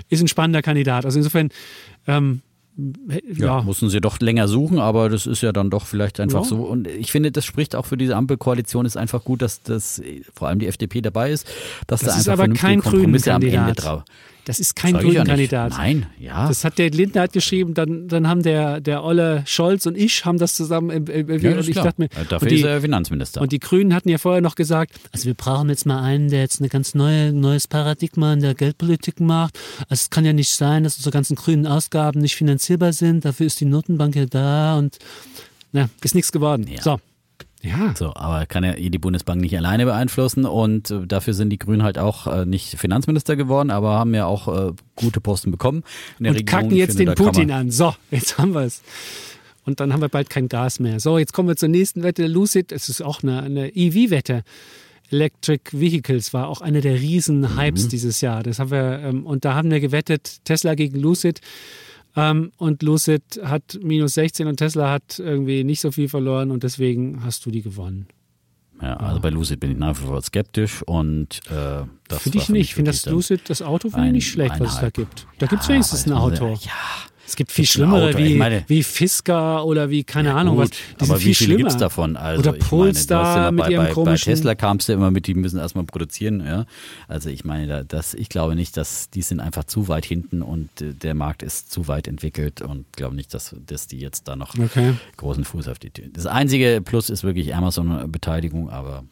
ist 0.10 0.22
ein 0.22 0.28
spannender 0.28 0.62
Kandidat. 0.64 1.06
Also 1.06 1.20
insofern, 1.20 1.50
ähm, 2.08 2.42
ja, 2.78 3.20
Ja, 3.58 3.62
mussten 3.62 3.90
sie 3.90 4.02
doch 4.02 4.20
länger 4.20 4.48
suchen, 4.48 4.80
aber 4.80 5.10
das 5.10 5.28
ist 5.28 5.42
ja 5.42 5.52
dann 5.52 5.70
doch 5.70 5.86
vielleicht 5.86 6.20
einfach 6.20 6.42
Ja. 6.44 6.46
so. 6.50 6.58
Und 6.64 6.88
ich 6.88 7.12
finde, 7.12 7.32
das 7.32 7.46
spricht 7.46 7.76
auch 7.76 7.86
für 7.86 7.98
diese 7.98 8.16
Ampelkoalition, 8.16 8.86
ist 8.86 8.98
einfach 8.98 9.24
gut, 9.24 9.42
dass 9.42 9.62
das 9.62 10.02
vor 10.34 10.48
allem 10.48 10.60
die 10.60 10.68
FDP 10.68 11.02
dabei 11.02 11.32
ist, 11.32 11.46
dass 11.88 12.02
Das 12.02 12.10
da 12.10 12.20
ist 12.20 12.28
einfach 12.30 12.34
aber 12.34 12.38
vernünftige 12.44 12.72
kein 12.72 12.82
Kompromisse 12.82 13.34
am 13.34 13.42
Ende 13.42 13.74
drauf. 13.74 14.04
Das 14.46 14.60
ist 14.60 14.76
kein 14.76 14.96
ja. 14.96 15.02
Grünen-Kandidat. 15.02 15.72
Nein, 15.78 16.06
ja. 16.20 16.48
Das 16.48 16.64
hat 16.66 16.78
der 16.78 16.90
Lindner 16.92 17.22
hat 17.24 17.34
geschrieben, 17.34 17.74
dann, 17.74 18.08
dann 18.08 18.28
haben 18.28 18.44
der, 18.44 18.82
der 18.82 19.04
Olle 19.04 19.44
Scholz 19.46 19.86
und 19.86 19.98
ich 19.98 20.26
haben 20.26 20.38
das 20.38 20.56
zusammen 20.56 20.90
im 20.90 21.06
ja, 21.08 21.52
und 21.52 21.58
das 21.58 21.68
ist 21.68 21.70
ich 21.70 21.76
dachte 21.76 22.02
mir, 22.02 22.06
Äh, 22.06 22.26
Dafür 22.28 22.42
und 22.42 22.52
die, 22.52 22.56
ist 22.56 22.64
er 22.66 22.82
Finanzminister. 22.82 23.42
und 23.42 23.52
die 23.52 23.60
Grünen 23.60 23.94
hatten 23.94 24.10
ja 24.10 24.18
vorher 24.18 24.42
noch 24.42 24.56
gesagt, 24.56 24.94
also 25.12 25.26
wir 25.26 25.34
brauchen 25.34 25.70
jetzt 25.70 25.86
mal 25.86 26.02
einen, 26.02 26.30
der 26.30 26.42
jetzt 26.42 26.60
eine 26.60 26.70
ganz 26.70 26.94
neue, 26.96 27.32
neues 27.34 27.68
Paradigma 27.68 28.34
in 28.34 28.42
der 28.42 28.54
Geldpolitik 28.56 29.20
macht. 29.20 29.58
Also 29.90 30.02
es 30.02 30.10
kann 30.10 30.26
ja 30.26 30.34
nicht 30.34 30.50
sein, 30.50 30.84
dass 30.84 30.98
unsere 30.98 31.14
ganzen 31.14 31.36
grünen 31.36 31.66
Ausgaben 31.68 32.20
nicht 32.20 32.36
finanzierbar 32.36 32.94
sind. 32.94 33.26
Dafür 33.26 33.46
ist 33.46 33.60
die 33.60 33.66
Notenbank 33.66 34.16
ja 34.16 34.26
da 34.26 34.78
und 34.78 34.98
na, 35.72 35.90
ist 36.04 36.16
nichts 36.16 36.32
geworden. 36.32 36.68
Ja. 36.68 36.82
So. 36.82 37.00
Ja. 37.64 37.94
So, 37.96 38.14
aber 38.14 38.46
kann 38.46 38.64
ja 38.64 38.74
die 38.74 39.00
Bundesbank 39.00 39.40
nicht 39.40 39.58
alleine 39.58 39.86
beeinflussen 39.86 40.46
und 40.46 40.92
äh, 40.92 41.08
dafür 41.08 41.34
sind 41.34 41.50
die 41.50 41.58
Grünen 41.58 41.82
halt 41.84 41.98
auch 41.98 42.28
äh, 42.28 42.46
nicht 42.46 42.78
Finanzminister 42.78 43.38
geworden, 43.38 43.72
aber 43.72 43.94
haben 43.94 44.14
ja 44.14 44.26
auch 44.26 44.48
äh, 44.48 44.74
gute 44.96 45.22
Posten 45.22 45.50
bekommen. 45.50 45.84
In 46.20 46.26
der 46.26 46.32
und 46.32 46.38
Regierung. 46.40 46.62
kacken 46.62 46.78
jetzt 46.78 46.98
finde, 46.98 47.16
den 47.16 47.26
Putin 47.26 47.52
an. 47.52 47.72
So, 47.72 47.96
jetzt 48.12 48.38
haben 48.38 48.54
wir 48.54 48.62
es. 48.62 48.82
Und 49.66 49.80
dann 49.80 49.94
haben 49.94 50.02
wir 50.02 50.10
bald 50.10 50.30
kein 50.30 50.50
Gas 50.50 50.82
mehr. 50.82 51.00
So, 51.00 51.18
jetzt 51.18 51.32
kommen 51.32 51.48
wir 51.48 51.56
zur 51.56 51.70
nächsten 51.70 52.04
Wette. 52.04 52.28
Lucid, 52.28 52.74
es 52.74 52.90
ist 52.90 53.02
auch 53.02 53.24
eine, 53.24 53.42
eine 53.44 53.74
EV-Wette. 53.74 54.44
Electric 55.10 55.72
Vehicles 55.72 56.34
war 56.34 56.50
auch 56.50 56.60
einer 56.60 56.82
der 56.82 56.96
riesen 56.96 57.58
Hypes 57.58 57.88
dieses 57.88 58.20
Jahr. 58.20 58.44
Das 58.44 58.60
haben 58.60 58.72
wir, 58.72 59.00
ähm, 59.00 59.26
und 59.26 59.46
da 59.46 59.54
haben 59.54 59.72
wir 59.72 59.80
gewettet, 59.80 60.44
Tesla 60.44 60.76
gegen 60.76 61.00
Lucid. 61.00 61.40
Ähm, 62.16 62.52
und 62.58 62.84
Lucid 62.84 63.24
hat 63.44 63.80
minus 63.82 64.14
16 64.16 64.48
und 64.48 64.58
Tesla 64.58 64.92
hat 64.92 65.18
irgendwie 65.20 65.64
nicht 65.64 65.82
so 65.82 65.92
viel 65.92 66.08
verloren 66.10 66.52
und 66.52 66.64
deswegen 66.64 67.24
hast 67.24 67.46
du 67.46 67.52
die 67.52 67.62
gewonnen. 67.62 68.08
Ja, 68.82 68.98
also 68.98 69.20
bei 69.22 69.30
Lucid 69.30 69.60
bin 69.60 69.72
ich 69.72 69.78
nach 69.78 69.98
wie 70.02 70.06
vor 70.06 70.22
skeptisch 70.22 70.84
und 70.84 71.40
äh, 71.50 71.84
das 72.08 72.22
Finde 72.24 72.38
ich 72.40 72.50
nicht. 72.50 72.62
Ich 72.70 72.76
finde 72.76 72.92
das 72.92 73.06
Lucid, 73.06 73.42
das 73.50 73.62
Auto 73.62 73.90
finde 73.90 74.06
ich 74.06 74.10
ein- 74.10 74.14
nicht 74.14 74.30
schlecht, 74.30 74.56
ein 74.56 74.60
was 74.62 74.74
es 74.76 74.80
da 74.82 74.90
gibt. 74.90 75.26
Da 75.40 75.48
gibt 75.48 75.62
es 75.62 75.68
Ja, 75.68 75.74
wenigstens 75.74 76.06
ein 76.06 76.12
weiß 76.14 76.20
man 76.40 76.50
Auto. 76.50 76.60
Ja, 76.66 76.72
Es 77.26 77.38
gibt 77.38 77.52
viel 77.54 77.66
schlimmere 77.66 78.18
wie, 78.18 78.36
meine- 78.36 78.64
wie 78.68 78.84
Fisker 78.84 79.66
oder 79.66 79.90
wie 79.90 80.04
keine 80.04 80.34
Ahnung 80.36 80.58
gut, 80.58 80.72
was. 80.72 80.72
Die 81.00 81.10
aber 81.10 81.20
wie 81.20 81.24
viele 81.24 81.36
schlimmer. 81.36 81.58
gibt's 81.60 81.78
davon? 81.78 82.18
Also, 82.18 82.40
Oder 82.50 82.58
ich 82.58 82.60
meine, 82.60 82.60
du 82.60 82.64
hast 82.64 82.70
Polestar 82.70 83.52
mit 83.52 83.64
bei, 83.66 83.78
bei, 83.78 83.94
bei. 84.04 84.16
Tesla 84.16 84.56
kamst 84.56 84.90
du 84.90 84.94
immer 84.94 85.10
mit, 85.10 85.28
die 85.28 85.34
müssen 85.34 85.58
erstmal 85.58 85.86
produzieren. 85.86 86.46
Ja? 86.46 86.66
Also 87.08 87.30
ich 87.30 87.46
meine, 87.46 87.68
da- 87.68 87.84
das, 87.84 88.14
ich 88.14 88.28
glaube 88.30 88.56
nicht, 88.56 88.76
dass 88.76 89.10
die 89.10 89.22
sind 89.22 89.40
einfach 89.40 89.64
zu 89.64 89.88
weit 89.88 90.06
hinten 90.06 90.42
und 90.42 90.70
äh, 90.82 90.94
der 90.94 91.14
Markt 91.14 91.44
ist 91.44 91.72
zu 91.72 91.88
weit 91.88 92.08
entwickelt 92.10 92.62
und 92.62 92.86
glaube 92.94 93.16
nicht, 93.16 93.34
dass, 93.34 93.56
dass 93.66 93.88
die 93.88 94.00
jetzt 94.00 94.28
da 94.28 94.36
noch 94.36 94.58
Okay. 94.60 94.94
großen 95.18 95.46
Fuß 95.46 95.70
auf 95.70 95.80
die 95.80 95.92
Tür. 95.92 96.06
Das 96.12 96.26
einzige 96.26 96.82
Plus 96.84 97.10
ist 97.10 97.24
wirklich 97.24 97.56
Amazon-Beteiligung, 97.56 98.70
aber 98.70 99.04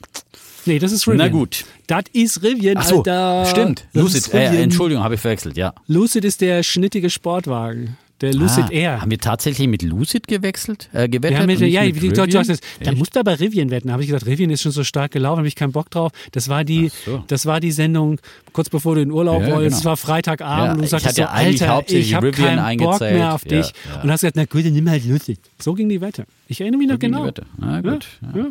Nee, 0.66 0.80
das 0.80 0.92
ist 0.92 1.08
Rivian. 1.08 1.18
na 1.18 1.28
gut. 1.30 1.66
Das 1.88 2.04
ist 2.14 2.44
Rivian, 2.44 2.78
Ach 2.78 2.84
so, 2.86 2.98
Alter. 2.98 3.46
stimmt. 3.46 3.86
Das 3.94 4.04
Lucid, 4.04 4.34
äh. 4.34 4.62
Entschuldigung, 4.62 5.04
habe 5.04 5.16
ich 5.16 5.22
verwechselt, 5.22 5.58
ja. 5.58 5.74
Lucid 5.88 6.24
ist 6.26 6.42
der 6.42 6.64
schnittige 6.64 7.10
Sportwagen. 7.10 7.98
der 8.22 8.34
Lucid 8.36 8.66
ah, 8.66 8.72
Air. 8.72 9.02
Haben 9.02 9.10
wir 9.10 9.18
tatsächlich 9.18 9.68
mit 9.68 9.82
Lucid 9.82 10.28
gewechselt? 10.28 10.90
Äh, 10.94 11.10
gewettet? 11.10 11.40
Haben 11.40 11.48
mit, 11.48 11.60
ja, 11.62 11.82
mit 11.82 11.96
wie 11.96 12.00
du 12.10 12.22
Rivian? 12.22 12.30
George 12.30 12.46
sagst, 12.46 12.64
da 12.84 12.92
musst 12.92 13.16
du 13.16 13.20
aber 13.20 13.40
Rivian 13.40 13.72
wetten. 13.72 13.88
Da 13.88 13.94
habe 13.94 14.04
ich 14.04 14.10
gesagt, 14.10 14.28
Rivian 14.28 14.52
ist 14.52 14.62
schon 14.62 14.72
so 14.72 14.84
stark 14.84 15.10
gelaufen, 15.12 15.40
habe 15.40 15.48
ich 15.48 15.56
keinen 15.56 15.72
Bock 15.72 15.90
drauf. 15.90 16.12
Das 16.32 16.48
war 16.48 16.64
die, 16.64 16.92
so. 17.06 17.24
das 17.28 17.48
war 17.48 17.60
die 17.60 17.72
Sendung 17.72 18.20
kurz 18.54 18.70
bevor 18.70 18.94
du 18.94 19.02
in 19.02 19.10
Urlaub 19.12 19.42
Ja, 19.42 19.48
wolltest. 19.56 19.64
genau. 19.70 19.78
Es 19.80 19.86
war 19.86 19.98
Freitagabend 19.98 20.66
Ja, 20.66 20.72
und 20.74 20.78
du 20.80 20.84
ich 20.84 20.90
sagtest 20.92 21.16
so, 21.16 21.22
ja 21.24 21.30
Alter, 21.30 21.84
ich 21.88 22.14
habe 22.14 22.28
Rivian 22.28 22.58
keinen 22.58 22.78
Bock 22.78 22.88
eingezählt. 23.02 23.14
mehr 23.18 23.34
auf 23.34 23.44
dich. 23.44 23.52
Ja, 23.66 23.96
ja. 23.96 24.02
Und 24.04 24.12
hast 24.12 24.22
gesagt, 24.22 24.36
na 24.36 24.46
gut, 24.46 24.66
dann 24.66 24.74
nimm 24.74 24.88
halt 24.88 25.04
Lucid. 25.06 25.40
So 25.60 25.74
ging 25.74 25.90
die 25.90 26.00
Wette. 26.00 26.26
Ich 26.48 26.62
erinnere 26.62 26.78
mich 26.78 26.88
noch 26.90 26.98
die 27.00 27.08
genau. 27.08 27.26
Wette. 27.26 27.44
Na 27.58 27.82
gut, 27.82 28.06
Ja, 28.22 28.38
ja. 28.44 28.48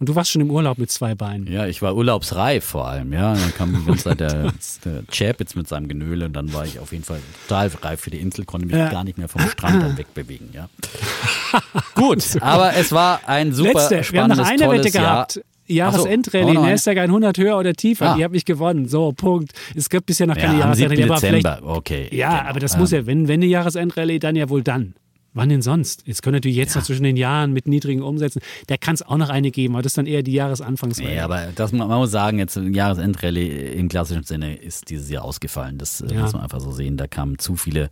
Und 0.00 0.08
du 0.08 0.14
warst 0.14 0.30
schon 0.30 0.40
im 0.42 0.50
Urlaub 0.50 0.78
mit 0.78 0.92
zwei 0.92 1.14
Beinen. 1.16 1.46
Ja, 1.50 1.66
ich 1.66 1.82
war 1.82 1.96
urlaubsreif 1.96 2.64
vor 2.64 2.86
allem, 2.86 3.12
ja. 3.12 3.34
Dann 3.34 3.52
kam 3.54 3.74
die 3.76 3.84
ganze 3.84 4.04
Zeit 4.04 4.20
der, 4.20 4.52
der 4.84 5.02
Chapitz 5.10 5.56
mit 5.56 5.66
seinem 5.66 5.88
Genöle 5.88 6.26
und 6.26 6.34
dann 6.34 6.52
war 6.52 6.64
ich 6.64 6.78
auf 6.78 6.92
jeden 6.92 7.02
Fall 7.04 7.18
total 7.48 7.68
reif 7.82 8.00
für 8.00 8.10
die 8.10 8.18
Insel, 8.20 8.44
konnte 8.44 8.66
mich 8.68 8.76
Ja. 8.76 8.90
gar 8.90 9.02
nicht 9.02 9.18
mehr 9.18 9.28
vom 9.28 9.40
Strand 9.48 9.82
dann 9.82 9.98
wegbewegen, 9.98 10.50
ja. 10.52 10.68
Gut, 11.94 12.24
aber 12.40 12.74
es 12.74 12.92
war 12.92 13.20
ein 13.26 13.52
super 13.52 13.72
Letzte, 13.72 13.90
wir 13.90 13.96
haben 13.98 14.04
spannendes, 14.34 14.38
noch 14.38 14.46
eine 14.46 14.64
tolles 14.64 14.84
Wette 14.86 14.98
Jahr. 14.98 15.04
gehabt. 15.26 15.40
Jahresendrallye, 15.70 16.44
auch 16.46 16.52
noch 16.54 16.62
eine? 16.62 16.70
Nasdaq 16.72 16.96
100 16.98 17.36
höher 17.38 17.58
oder 17.58 17.74
tiefer. 17.74 18.12
Ah. 18.12 18.16
Die 18.16 18.24
habe 18.24 18.34
ich 18.36 18.46
gewonnen. 18.46 18.88
So, 18.88 19.12
Punkt. 19.12 19.52
Es 19.74 19.90
gibt 19.90 20.06
bisher 20.06 20.26
noch 20.26 20.34
keine 20.36 20.60
Ja, 20.60 20.64
am 20.64 20.72
7. 20.74 20.92
Jahresendrallye, 20.92 21.10
aber 21.10 21.20
vielleicht. 21.20 21.46
Dezember, 21.46 21.76
okay. 21.76 22.08
Ja, 22.10 22.38
genau. 22.38 22.50
aber 22.50 22.60
das 22.60 22.78
muss 22.78 22.90
ja, 22.90 23.04
wenn, 23.04 23.28
wenn 23.28 23.34
eine 23.42 23.46
Jahresendrallye, 23.50 24.18
dann 24.18 24.34
ja 24.36 24.48
wohl 24.48 24.62
dann. 24.62 24.94
Wann 25.38 25.48
denn 25.48 25.62
sonst? 25.62 26.02
Jetzt 26.06 26.22
können 26.22 26.34
natürlich 26.34 26.56
jetzt 26.56 26.74
noch 26.76 26.82
zwischen 26.82 27.04
den 27.04 27.16
Jahren 27.16 27.52
mit 27.52 27.66
niedrigen 27.66 28.02
Umsätzen, 28.02 28.42
da 28.66 28.76
kann 28.76 28.94
es 28.94 29.02
auch 29.02 29.16
noch 29.16 29.30
eine 29.30 29.50
geben, 29.50 29.74
aber 29.74 29.82
das 29.82 29.90
ist 29.92 29.98
dann 29.98 30.06
eher 30.06 30.22
die 30.22 30.32
Jahresanfangsrallye. 30.32 31.14
Nee, 31.14 31.20
aber 31.20 31.48
das, 31.54 31.72
man 31.72 31.88
muss 31.88 32.10
sagen, 32.10 32.38
jetzt 32.38 32.58
ein 32.58 32.74
Jahresendrallye 32.74 33.72
im 33.72 33.88
klassischen 33.88 34.24
Sinne 34.24 34.56
ist 34.56 34.90
dieses 34.90 35.08
Jahr 35.10 35.24
ausgefallen. 35.24 35.78
Das 35.78 36.00
äh, 36.00 36.12
Ja. 36.14 36.22
muss 36.22 36.32
man 36.32 36.42
einfach 36.42 36.60
so 36.60 36.72
sehen. 36.72 36.96
Da 36.96 37.06
kamen 37.06 37.38
zu 37.38 37.56
viele, 37.56 37.88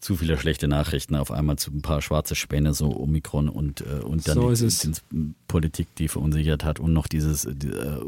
zu 0.00 0.16
viele 0.16 0.36
schlechte 0.38 0.68
Nachrichten 0.68 1.14
auf 1.16 1.30
einmal 1.30 1.56
zu 1.56 1.70
ein 1.72 1.82
paar 1.82 2.00
schwarze 2.02 2.34
Späne, 2.34 2.72
so 2.74 2.96
Omikron 2.98 3.48
und, 3.48 3.82
äh, 3.82 4.02
und 4.02 4.26
dann 4.26 4.34
So 4.34 4.52
die, 4.52 4.92
die 5.12 5.34
Politik, 5.48 5.88
die 5.96 6.08
verunsichert 6.08 6.64
hat 6.64 6.80
und 6.80 6.92
noch 6.92 7.06
dieses 7.06 7.46
die, 7.50 7.68
äh, 7.68 8.00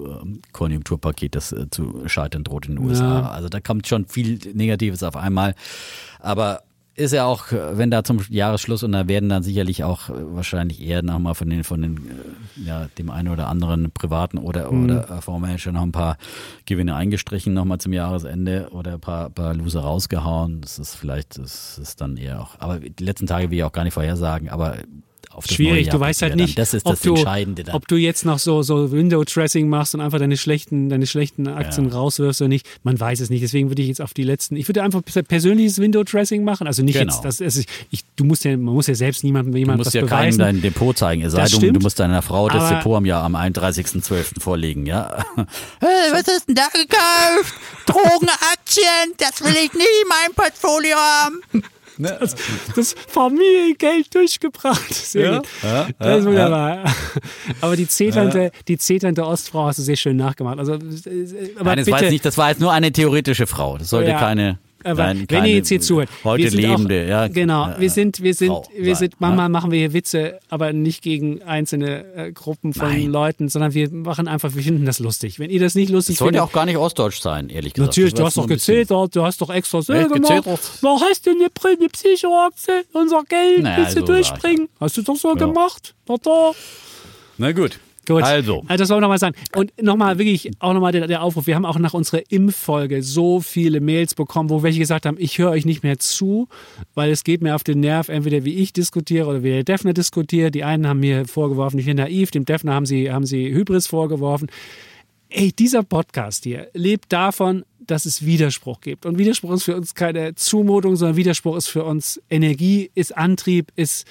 Konjunkturpaket, 0.52 1.34
das 1.34 1.52
äh, 1.52 1.68
zu 1.70 2.02
scheitern 2.06 2.44
droht 2.44 2.66
in 2.66 2.76
den 2.76 2.84
USA. 2.84 3.20
Ja. 3.20 3.30
Also 3.30 3.48
da 3.48 3.60
kommt 3.60 3.86
schon 3.86 4.06
viel 4.06 4.38
Negatives 4.54 5.02
auf 5.02 5.16
einmal. 5.16 5.54
Aber 6.18 6.62
ist 6.96 7.12
ja 7.12 7.24
auch, 7.24 7.46
wenn 7.50 7.90
da 7.90 8.04
zum 8.04 8.20
Jahresschluss 8.28 8.82
und 8.82 8.92
da 8.92 9.08
werden 9.08 9.28
dann 9.28 9.42
sicherlich 9.42 9.84
auch 9.84 10.10
äh, 10.10 10.12
wahrscheinlich 10.34 10.82
eher 10.82 11.02
nochmal 11.02 11.34
von 11.34 11.48
den, 11.48 11.64
von 11.64 11.80
den, 11.82 11.96
äh, 11.96 12.66
ja, 12.66 12.88
dem 12.98 13.10
einen 13.10 13.28
oder 13.28 13.48
anderen 13.48 13.90
privaten 13.92 14.38
oder, 14.38 14.70
Mhm. 14.70 14.84
oder 14.84 15.10
äh, 15.10 15.20
Fondsmanager 15.22 15.72
noch 15.72 15.82
ein 15.82 15.92
paar 15.92 16.18
Gewinne 16.66 16.94
eingestrichen 16.94 17.54
nochmal 17.54 17.78
zum 17.78 17.92
Jahresende 17.92 18.68
oder 18.72 18.94
ein 18.94 19.00
paar, 19.00 19.30
paar 19.30 19.54
Loser 19.54 19.80
rausgehauen. 19.80 20.60
Das 20.60 20.78
ist 20.78 20.94
vielleicht, 20.96 21.38
das 21.38 21.78
ist 21.78 22.00
dann 22.00 22.16
eher 22.16 22.40
auch, 22.42 22.56
aber 22.58 22.80
die 22.80 23.04
letzten 23.04 23.26
Tage 23.26 23.50
will 23.50 23.58
ich 23.58 23.64
auch 23.64 23.72
gar 23.72 23.84
nicht 23.84 23.94
vorhersagen, 23.94 24.48
aber 24.48 24.76
auf 25.32 25.46
das 25.46 25.54
Schwierig, 25.54 25.88
du 25.88 25.98
weißt 26.00 26.22
halt 26.22 26.36
nicht. 26.36 26.58
Das 26.58 26.74
ist 26.74 26.84
ob, 26.86 26.92
das 26.94 27.00
du, 27.02 27.14
Entscheidende 27.14 27.64
dann. 27.64 27.74
ob 27.76 27.86
du 27.86 27.96
jetzt 27.96 28.24
noch 28.24 28.38
so, 28.38 28.62
so 28.62 28.90
Window-Dressing 28.90 29.68
machst 29.68 29.94
und 29.94 30.00
einfach 30.00 30.18
deine 30.18 30.36
schlechten, 30.36 30.88
deine 30.88 31.06
schlechten 31.06 31.46
Aktien 31.46 31.86
rauswirfst 31.86 32.40
oder 32.42 32.48
nicht. 32.48 32.66
Man 32.82 32.98
weiß 32.98 33.20
es 33.20 33.30
nicht. 33.30 33.42
Deswegen 33.42 33.70
würde 33.70 33.80
ich 33.82 33.88
jetzt 33.88 34.00
auf 34.00 34.12
die 34.12 34.24
letzten, 34.24 34.56
ich 34.56 34.66
würde 34.68 34.82
einfach 34.82 35.02
persönliches 35.04 35.78
Window-Dressing 35.78 36.42
machen. 36.44 36.66
Also 36.66 36.82
nicht 36.82 36.98
Genau. 36.98 37.12
jetzt, 37.12 37.24
das, 37.24 37.40
ist, 37.40 37.68
ich, 37.90 38.00
du 38.16 38.24
musst 38.24 38.44
ja, 38.44 38.56
man 38.56 38.74
muss 38.74 38.88
ja 38.88 38.94
selbst 38.94 39.22
niemandem 39.24 39.52
Du 39.52 39.58
jemand 39.58 39.78
musst 39.78 39.86
was 39.86 39.94
ja 39.94 40.00
keinem 40.02 40.36
beweisen. 40.36 40.38
dein 40.40 40.60
Depot 40.62 40.98
zeigen, 40.98 41.22
es 41.22 41.32
sei 41.32 41.46
denn, 41.46 41.74
du 41.74 41.80
musst 41.80 42.00
deiner 42.00 42.22
Frau 42.22 42.48
das 42.48 42.64
Aber- 42.64 42.76
Depot 42.76 42.96
am 42.96 43.06
Jahr 43.06 43.22
am 43.22 43.36
31.12. 43.36 44.40
vorlegen, 44.40 44.86
ja. 44.86 45.24
Hey, 45.80 46.10
was 46.12 46.24
hast 46.26 46.48
denn 46.48 46.54
da 46.56 46.66
gekauft? 46.72 47.54
Drogenaktien, 47.86 49.14
das 49.18 49.40
will 49.42 49.54
ich 49.64 49.72
nie 49.74 49.80
in 50.02 50.08
meinem 50.08 50.34
Portfolio 50.34 50.96
haben. 50.96 51.40
Das, 52.02 52.34
das 52.74 52.94
Familiengeld 53.08 54.14
durchgebracht. 54.14 54.92
Sehr 54.94 55.24
Ja, 55.32 55.36
gut. 55.38 55.46
ja, 55.62 55.88
das 55.98 56.18
ist 56.18 56.24
ja, 56.24 56.30
wunderbar. 56.30 56.84
Aber 57.60 57.76
die 57.76 57.88
zeternde, 57.88 58.50
die 58.68 58.78
zeternde 58.78 59.26
Ostfrau 59.26 59.66
hast 59.66 59.78
du 59.78 59.82
sehr 59.82 59.96
schön 59.96 60.16
nachgemacht. 60.16 60.58
Also, 60.58 60.74
äh, 60.74 60.76
aber 61.56 61.64
Nein, 61.64 61.76
das 61.78 61.84
bitte, 61.86 61.90
war, 61.92 62.02
jetzt 62.02 62.10
nicht, 62.12 62.24
das 62.24 62.38
war 62.38 62.48
jetzt 62.50 62.60
nur 62.60 62.72
eine 62.72 62.92
theoretische 62.92 63.46
Frau. 63.46 63.78
Das 63.78 63.90
sollte 63.90 64.10
Ja. 64.10 64.18
keine, 64.18 64.58
Aber 64.84 65.04
nein, 65.04 65.26
wenn 65.28 65.44
ihr 65.44 65.56
jetzt 65.56 65.68
hier 65.68 65.80
zuhört, 65.80 66.08
heute 66.24 66.48
lebende, 66.48 67.04
auch, 67.04 67.08
ja. 67.08 67.28
Genau, 67.28 67.70
äh, 67.70 67.80
wir 67.80 67.90
sind, 67.90 68.22
wir 68.22 68.34
sind, 68.34 68.48
Frau 68.48 68.64
wir 68.74 68.94
sein, 68.94 69.10
sind, 69.10 69.20
manchmal 69.20 69.46
ja. 69.46 69.48
machen 69.48 69.70
wir 69.70 69.78
hier 69.78 69.92
Witze, 69.92 70.40
aber 70.48 70.72
nicht 70.72 71.02
gegen 71.02 71.42
einzelne 71.42 72.04
äh, 72.14 72.32
Gruppen 72.32 72.72
von 72.72 72.88
Nein. 72.88 73.06
Leuten, 73.10 73.48
sondern 73.48 73.74
wir 73.74 73.90
machen 73.90 74.28
einfach, 74.28 74.54
wir 74.54 74.62
finden 74.62 74.86
das 74.86 74.98
lustig. 74.98 75.38
Wenn 75.38 75.50
ihr 75.50 75.60
das 75.60 75.74
nicht 75.74 75.90
lustig 75.90 76.16
Das 76.16 76.18
sollte 76.20 76.38
findet, 76.38 76.48
auch 76.48 76.52
gar 76.52 76.64
nicht 76.66 76.76
ostdeutsch 76.76 77.20
sein, 77.20 77.48
ehrlich 77.50 77.74
gesagt. 77.74 77.90
Natürlich, 77.90 78.14
du 78.14 78.24
hast 78.24 78.36
doch 78.36 78.46
gezetert, 78.46 79.14
du 79.16 79.22
hast 79.22 79.40
doch 79.40 79.50
extra 79.50 79.82
so 79.82 79.92
Echt 79.92 80.12
gemacht. 80.12 80.46
Was 80.46 81.02
hast 81.02 81.26
du 81.26 81.30
denn 81.34 81.42
eine, 81.42 81.74
eine 81.78 81.88
Psychoaktie? 81.88 82.84
Unser 82.92 83.22
Geld, 83.24 83.62
Naja, 83.62 83.78
willst 83.78 83.96
du 83.96 84.00
so 84.00 84.06
sag 84.06 84.20
ich 84.20 84.28
durchspringen? 84.28 84.68
Hast 84.80 84.96
du 84.96 85.02
doch 85.02 85.16
so 85.16 85.28
Ja. 85.28 85.34
gemacht? 85.34 85.94
Da, 86.06 86.16
da. 86.22 86.52
Na 87.38 87.52
gut. 87.52 87.78
Gut. 88.10 88.22
Also. 88.24 88.64
das 88.68 88.88
wollen 88.88 88.98
wir 88.98 89.00
nochmal 89.02 89.18
sagen. 89.18 89.36
Und 89.54 89.72
nochmal 89.80 90.18
wirklich, 90.18 90.50
auch 90.58 90.72
nochmal 90.72 90.92
der, 90.92 91.06
der 91.06 91.22
Aufruf. 91.22 91.46
Wir 91.46 91.54
haben 91.54 91.64
auch 91.64 91.78
nach 91.78 91.94
unserer 91.94 92.22
Impffolge 92.28 93.02
so 93.02 93.40
viele 93.40 93.80
Mails 93.80 94.14
bekommen, 94.14 94.50
wo 94.50 94.62
welche 94.62 94.80
gesagt 94.80 95.06
haben, 95.06 95.16
ich 95.18 95.38
höre 95.38 95.50
euch 95.50 95.64
nicht 95.64 95.82
mehr 95.82 95.98
zu, 95.98 96.48
weil 96.94 97.10
es 97.10 97.24
geht 97.24 97.40
mir 97.40 97.54
auf 97.54 97.62
den 97.62 97.80
Nerv, 97.80 98.08
entweder 98.08 98.44
wie 98.44 98.54
ich 98.54 98.72
diskutiere 98.72 99.26
oder 99.26 99.42
wie 99.42 99.50
der 99.50 99.64
Defner 99.64 99.92
diskutiert. 99.92 100.54
Die 100.54 100.64
einen 100.64 100.86
haben 100.86 101.00
mir 101.00 101.26
vorgeworfen, 101.26 101.78
ich 101.78 101.86
bin 101.86 101.96
naiv, 101.96 102.30
dem 102.30 102.44
Defner 102.44 102.74
haben 102.74 102.86
sie, 102.86 103.12
haben 103.12 103.26
sie 103.26 103.52
Hybris 103.52 103.86
vorgeworfen. 103.86 104.48
Ey, 105.28 105.52
dieser 105.52 105.84
Podcast 105.84 106.42
hier 106.42 106.68
lebt 106.74 107.12
davon, 107.12 107.64
dass 107.78 108.04
es 108.04 108.24
Widerspruch 108.24 108.80
gibt. 108.80 109.06
Und 109.06 109.18
Widerspruch 109.18 109.52
ist 109.52 109.64
für 109.64 109.76
uns 109.76 109.94
keine 109.94 110.34
Zumutung, 110.34 110.96
sondern 110.96 111.16
Widerspruch 111.16 111.56
ist 111.56 111.68
für 111.68 111.84
uns 111.84 112.20
Energie, 112.28 112.90
ist 112.94 113.16
Antrieb, 113.16 113.72
ist 113.76 114.06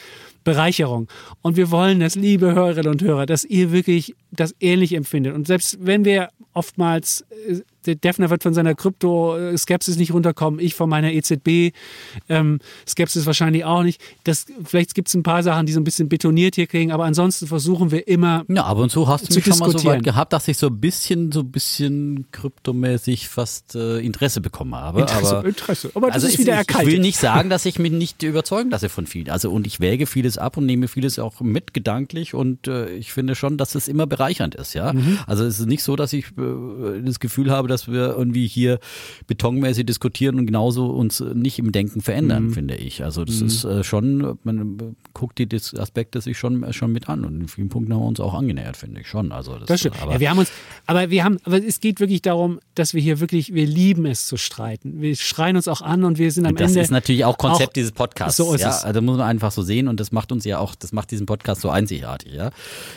Bereicherung. 0.49 1.07
Und 1.43 1.57
wir 1.57 1.69
wollen 1.69 1.99
das, 1.99 2.15
liebe 2.15 2.55
Hörerinnen 2.55 2.91
und 2.91 3.03
Hörer, 3.03 3.27
dass 3.27 3.45
ihr 3.45 3.71
wirklich 3.71 4.15
das 4.31 4.55
ähnlich 4.59 4.93
empfindet. 4.93 5.35
Und 5.35 5.45
selbst 5.45 5.77
wenn 5.79 6.05
wir 6.05 6.29
oftmals, 6.53 7.23
äh, 7.47 7.59
Defner 7.95 8.29
wird 8.29 8.43
von 8.43 8.53
seiner 8.53 8.75
Krypto-Skepsis 8.75 9.97
nicht 9.97 10.13
runterkommen, 10.13 10.59
ich 10.59 10.75
von 10.75 10.89
meiner 10.89 11.11
EZB-Skepsis 11.11 13.25
wahrscheinlich 13.25 13.65
auch 13.65 13.83
nicht. 13.83 14.01
Das, 14.23 14.45
vielleicht 14.63 14.95
gibt 14.95 15.07
es 15.07 15.13
ein 15.13 15.23
paar 15.23 15.43
Sachen, 15.43 15.65
die 15.65 15.73
so 15.73 15.79
ein 15.79 15.83
bisschen 15.83 16.09
betoniert 16.09 16.55
hier 16.55 16.67
kriegen, 16.67 16.91
aber 16.91 17.05
ansonsten 17.05 17.47
versuchen 17.47 17.91
wir 17.91 18.07
immer 18.07 18.45
Ja, 18.47 18.65
ab 18.65 18.77
und 18.77 18.89
zu 18.89 19.07
hast 19.07 19.29
du 19.29 19.35
mich 19.35 19.45
schon 19.45 19.59
mal 19.59 19.71
so 19.71 19.83
weit 19.85 20.03
gehabt, 20.03 20.33
dass 20.33 20.47
ich 20.47 20.57
so 20.57 20.67
ein 20.67 20.79
bisschen, 20.79 21.31
so 21.31 21.41
ein 21.41 21.51
bisschen 21.51 22.25
kryptomäßig 22.31 23.29
fast 23.29 23.75
äh, 23.75 23.99
Interesse 23.99 24.41
bekommen 24.41 24.75
habe. 24.75 25.01
Interesse, 25.01 25.37
aber 25.37 25.47
Interesse. 25.47 25.91
Aber 25.95 26.07
das 26.07 26.15
also 26.15 26.27
ist 26.27 26.33
ich, 26.33 26.39
wieder 26.39 26.53
ich, 26.53 26.61
ich 26.61 26.67
erkaltet. 26.67 26.93
will 26.93 26.99
nicht 26.99 27.19
sagen, 27.19 27.49
dass 27.49 27.65
ich 27.65 27.79
mich 27.79 27.91
nicht 27.91 28.23
überzeugen 28.23 28.69
lasse 28.69 28.89
von 28.89 29.07
vielen. 29.07 29.29
Also 29.29 29.51
und 29.51 29.67
ich 29.67 29.79
wäge 29.79 30.05
vieles 30.05 30.37
ab 30.37 30.57
und 30.57 30.65
nehme 30.65 30.87
vieles 30.87 31.19
auch 31.19 31.41
mit 31.41 31.73
gedanklich 31.73 32.33
und 32.33 32.67
äh, 32.67 32.89
ich 32.89 33.13
finde 33.13 33.35
schon, 33.35 33.57
dass 33.57 33.75
es 33.75 33.87
immer 33.87 34.07
bereichernd 34.07 34.55
ist, 34.55 34.73
ja. 34.73 34.93
Mhm. 34.93 35.19
Also 35.27 35.43
es 35.43 35.59
ist 35.59 35.67
nicht 35.67 35.83
so, 35.83 35.95
dass 35.95 36.13
ich 36.13 36.25
äh, 36.37 37.01
das 37.03 37.19
Gefühl 37.19 37.51
habe, 37.51 37.67
dass 37.67 37.78
wir 37.87 38.15
irgendwie 38.17 38.47
hier 38.47 38.79
betonmäßig 39.27 39.85
diskutieren 39.85 40.37
und 40.39 40.45
genauso 40.45 40.87
uns 40.87 41.19
nicht 41.19 41.59
im 41.59 41.71
Denken 41.71 42.01
verändern, 42.01 42.45
Mhm. 42.47 42.53
finde 42.53 42.75
ich. 42.75 43.03
Also 43.03 43.25
das 43.25 43.41
ist 43.41 43.63
äh, 43.63 43.83
schon, 43.83 44.37
man 44.43 44.95
guckt 45.13 45.37
die 45.37 45.45
Dis- 45.47 45.73
Aspekte 45.75 46.21
sich 46.21 46.37
schon 46.37 46.71
schon 46.73 46.91
mit 46.91 47.09
an 47.09 47.25
und 47.25 47.41
in 47.41 47.47
vielen 47.47 47.69
Punkten 47.69 47.93
haben 47.93 48.01
wir 48.01 48.07
uns 48.07 48.19
auch 48.19 48.33
angenähert, 48.33 48.77
finde 48.77 49.01
ich 49.01 49.07
schon. 49.07 49.31
Also 49.31 49.57
das, 49.57 49.67
Das 49.67 49.79
stimmt. 49.81 50.01
aber 50.01 50.13
ja, 50.13 50.19
wir 50.19 50.29
haben 50.29 50.39
uns, 50.39 50.51
aber 50.85 51.09
wir 51.09 51.23
haben, 51.23 51.37
aber 51.43 51.63
es 51.63 51.79
geht 51.79 51.99
wirklich 51.99 52.21
darum, 52.21 52.59
dass 52.75 52.93
wir 52.93 53.01
hier 53.01 53.19
wirklich, 53.19 53.53
wir 53.53 53.65
lieben 53.65 54.05
es 54.05 54.25
zu 54.27 54.37
streiten. 54.37 55.01
Wir 55.01 55.15
schreien 55.15 55.55
uns 55.55 55.67
auch 55.67 55.81
an 55.81 56.03
und 56.03 56.17
wir 56.17 56.31
sind 56.31 56.45
am 56.45 56.55
das 56.55 56.71
Ende. 56.71 56.81
ist 56.81 56.91
natürlich 56.91 57.25
auch 57.25 57.37
Konzept 57.37 57.69
auch- 57.69 57.73
dieses 57.73 57.91
Podcasts. 57.91 58.37
So 58.37 58.53
ist 58.53 58.61
ja? 58.61 58.69
es. 58.69 58.83
Also 58.83 59.01
muss 59.01 59.17
man 59.17 59.27
einfach 59.27 59.51
so 59.51 59.61
sehen 59.61 59.87
und 59.87 59.99
das 59.99 60.11
macht 60.11 60.31
uns 60.31 60.45
ja 60.45 60.59
auch, 60.59 60.75
das 60.75 60.91
macht 60.91 61.11
diesen 61.11 61.25
Podcast 61.25 61.61
so 61.61 61.69
einzigartig. 61.69 62.33
Ja, 62.33 62.51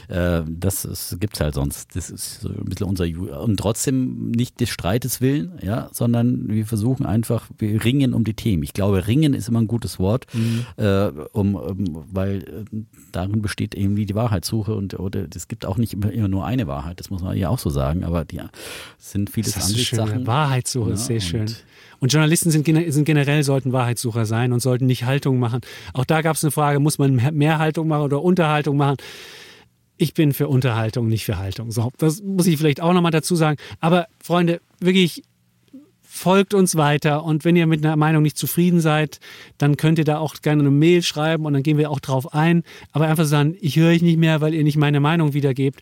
äh, 0.09 0.44
das 0.48 0.84
ist, 0.84 1.16
gibt's 1.20 1.40
halt 1.40 1.54
sonst. 1.54 1.94
Das 1.96 2.10
ist 2.10 2.40
so 2.42 2.48
ein 2.48 2.64
bisschen 2.64 2.86
unser 2.86 3.04
und 3.42 3.56
trotzdem 3.59 4.30
nicht 4.30 4.60
des 4.62 4.70
Streites 4.70 5.20
willen, 5.20 5.59
ja, 5.62 5.89
sondern 5.93 6.48
wir 6.48 6.64
versuchen 6.64 7.05
einfach, 7.05 7.48
wir 7.59 7.84
ringen 7.84 8.14
um 8.14 8.24
die 8.24 8.34
Themen. 8.34 8.62
Ich 8.62 8.72
glaube, 8.72 9.06
ringen 9.06 9.34
ist 9.34 9.48
immer 9.48 9.60
ein 9.60 9.66
gutes 9.66 9.98
Wort, 9.98 10.26
Mhm. 10.32 10.64
äh, 10.76 11.09
um, 11.32 11.55
um, 11.55 12.05
weil 12.10 12.39
äh, 12.72 12.78
darin 13.12 13.43
besteht 13.43 13.74
irgendwie 13.74 14.06
die 14.06 14.14
Wahrheitssuche 14.14 14.74
und 14.74 14.98
oder 14.98 15.26
es 15.34 15.48
gibt 15.48 15.66
auch 15.66 15.76
nicht 15.76 15.93
immer, 15.93 16.10
immer 16.10 16.28
nur 16.28 16.47
eine 16.47 16.66
Wahrheit. 16.66 16.98
Das 17.01 17.10
muss 17.10 17.22
man 17.22 17.36
ja 17.36 17.48
auch 17.51 17.59
so 17.59 17.68
sagen. 17.68 18.05
Aber 18.05 18.24
die 18.24 18.39
es 18.39 19.10
sind 19.12 19.36
ist 19.36 19.52
schön. 19.55 19.62
Ansichtssachen. 19.62 20.26
Wahrheitssuche 20.26 20.93
ist 20.93 21.09
Ja, 21.10 21.20
sehr 21.20 21.40
und- 21.40 21.51
schön. 21.51 21.56
Und 22.01 22.12
Journalisten 22.12 22.51
sind, 22.51 22.66
sind 22.66 23.05
generell 23.05 23.44
sollten 23.44 23.72
Wahrheitssucher 23.72 24.26
sein 24.26 24.52
und 24.52 24.59
sollten 24.60 24.86
nicht 24.86 25.05
Haltung 25.05 25.39
machen. 25.39 25.60
Auch 25.93 26.05
da 26.05 26.20
gab 26.22 26.34
es 26.34 26.43
eine 26.43 26.51
Frage, 26.51 26.80
muss 26.80 26.98
man 26.98 27.14
mehr 27.14 27.59
Haltung 27.60 27.86
machen 27.86 28.02
oder 28.02 28.22
Unterhaltung 28.22 28.76
machen? 28.76 28.97
Ich 29.97 30.14
bin 30.14 30.32
für 30.32 30.48
Unterhaltung, 30.48 31.09
nicht 31.09 31.24
für 31.24 31.39
Haltung. 31.39 31.70
So, 31.70 31.90
das 31.98 32.23
muss 32.23 32.47
ich 32.47 32.56
vielleicht 32.59 32.81
auch 32.81 32.93
nochmal 32.93 33.12
dazu 33.12 33.36
sagen. 33.36 33.59
Aber 33.81 34.06
Freunde, 34.23 34.60
wirklich 34.81 35.23
folgt 36.01 36.52
uns 36.52 36.77
weiter 36.77 37.24
und 37.24 37.44
wenn 37.44 37.56
ihr 37.56 37.66
mit 37.66 37.85
einer 37.85 37.97
Meinung 37.97 38.23
nicht 38.23 38.36
zufrieden 38.36 38.81
seid, 38.81 39.19
dann 39.56 39.78
könnt 39.78 39.98
ihr 39.98 40.05
da 40.05 40.19
auch 40.19 40.35
gerne 40.43 40.60
eine 40.60 40.70
Mail 40.70 41.02
schreiben 41.02 41.47
und 41.47 41.55
dann 41.55 41.62
gehen 41.62 41.78
wir 41.78 41.90
auch 41.90 42.01
drauf 42.01 42.35
ein. 42.35 42.64
Aber 42.93 43.06
einfach 43.06 43.24
sagen, 43.24 43.56
ich 43.60 43.77
höre 43.77 43.90
euch 43.90 44.02
nicht 44.02 44.19
mehr, 44.19 44.43
weil 44.43 44.52
ihr 44.52 44.62
nicht 44.62 44.77
meine 44.77 45.01
Meinung 45.01 45.32
wiedergebt. 45.32 45.81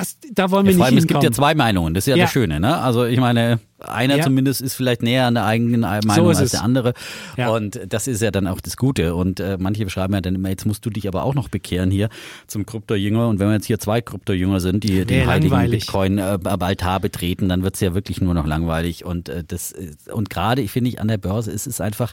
Das, 0.00 0.18
da 0.32 0.50
wollen 0.50 0.66
wir 0.66 0.72
ja, 0.72 0.78
nicht 0.78 0.84
allem. 0.86 0.98
Es 0.98 1.06
gibt 1.06 1.22
ja 1.22 1.30
zwei 1.32 1.54
Meinungen, 1.54 1.94
das 1.94 2.02
ist 2.06 2.10
ja, 2.10 2.16
Ja. 2.16 2.24
das 2.24 2.32
Schöne. 2.32 2.60
Ne? 2.60 2.76
Also 2.78 3.04
ich 3.04 3.18
meine, 3.20 3.58
einer 3.78 4.16
Ja. 4.16 4.22
zumindest 4.24 4.62
ist 4.62 4.74
vielleicht 4.74 5.02
näher 5.02 5.26
an 5.26 5.34
der 5.34 5.44
eigenen 5.44 5.80
Meinung 5.80 6.02
So 6.14 6.28
als 6.28 6.40
es. 6.40 6.50
der 6.52 6.62
andere. 6.62 6.94
Ja. 7.36 7.50
Und 7.50 7.78
das 7.88 8.06
ist 8.08 8.22
ja 8.22 8.30
dann 8.30 8.46
auch 8.46 8.60
das 8.60 8.76
Gute. 8.76 9.14
Und 9.14 9.38
äh, 9.40 9.56
manche 9.60 9.88
schreiben 9.90 10.14
ja 10.14 10.20
dann 10.20 10.34
immer, 10.34 10.48
jetzt 10.48 10.64
musst 10.64 10.84
du 10.86 10.90
dich 10.90 11.06
aber 11.08 11.24
auch 11.24 11.34
noch 11.34 11.48
bekehren 11.48 11.90
hier 11.90 12.08
zum 12.46 12.64
Krypto-Jünger. 12.64 13.28
Und 13.28 13.38
wenn 13.38 13.48
wir 13.48 13.54
jetzt 13.54 13.66
hier 13.66 13.78
zwei 13.78 14.00
Krypto-Jünger 14.00 14.60
sind, 14.60 14.84
die 14.84 15.04
den 15.04 15.08
Wäre 15.08 15.26
heiligen 15.30 15.50
langweilig. 15.50 15.80
Bitcoin 15.86 16.18
äh, 16.18 16.38
Altar 16.44 17.00
betreten, 17.00 17.48
dann 17.48 17.62
wird's 17.62 17.80
ja 17.80 17.94
wirklich 17.94 18.20
nur 18.20 18.32
noch 18.34 18.46
langweilig. 18.46 19.04
Und 19.04 19.28
äh, 19.28 19.44
das 19.46 19.72
ist- 19.72 20.10
und 20.10 20.30
gerade, 20.30 20.62
ich 20.62 20.70
finde 20.70 20.88
ich, 20.90 21.00
an 21.00 21.08
der 21.08 21.18
Börse 21.18 21.50
ist 21.50 21.66
es 21.66 21.80
einfach, 21.80 22.12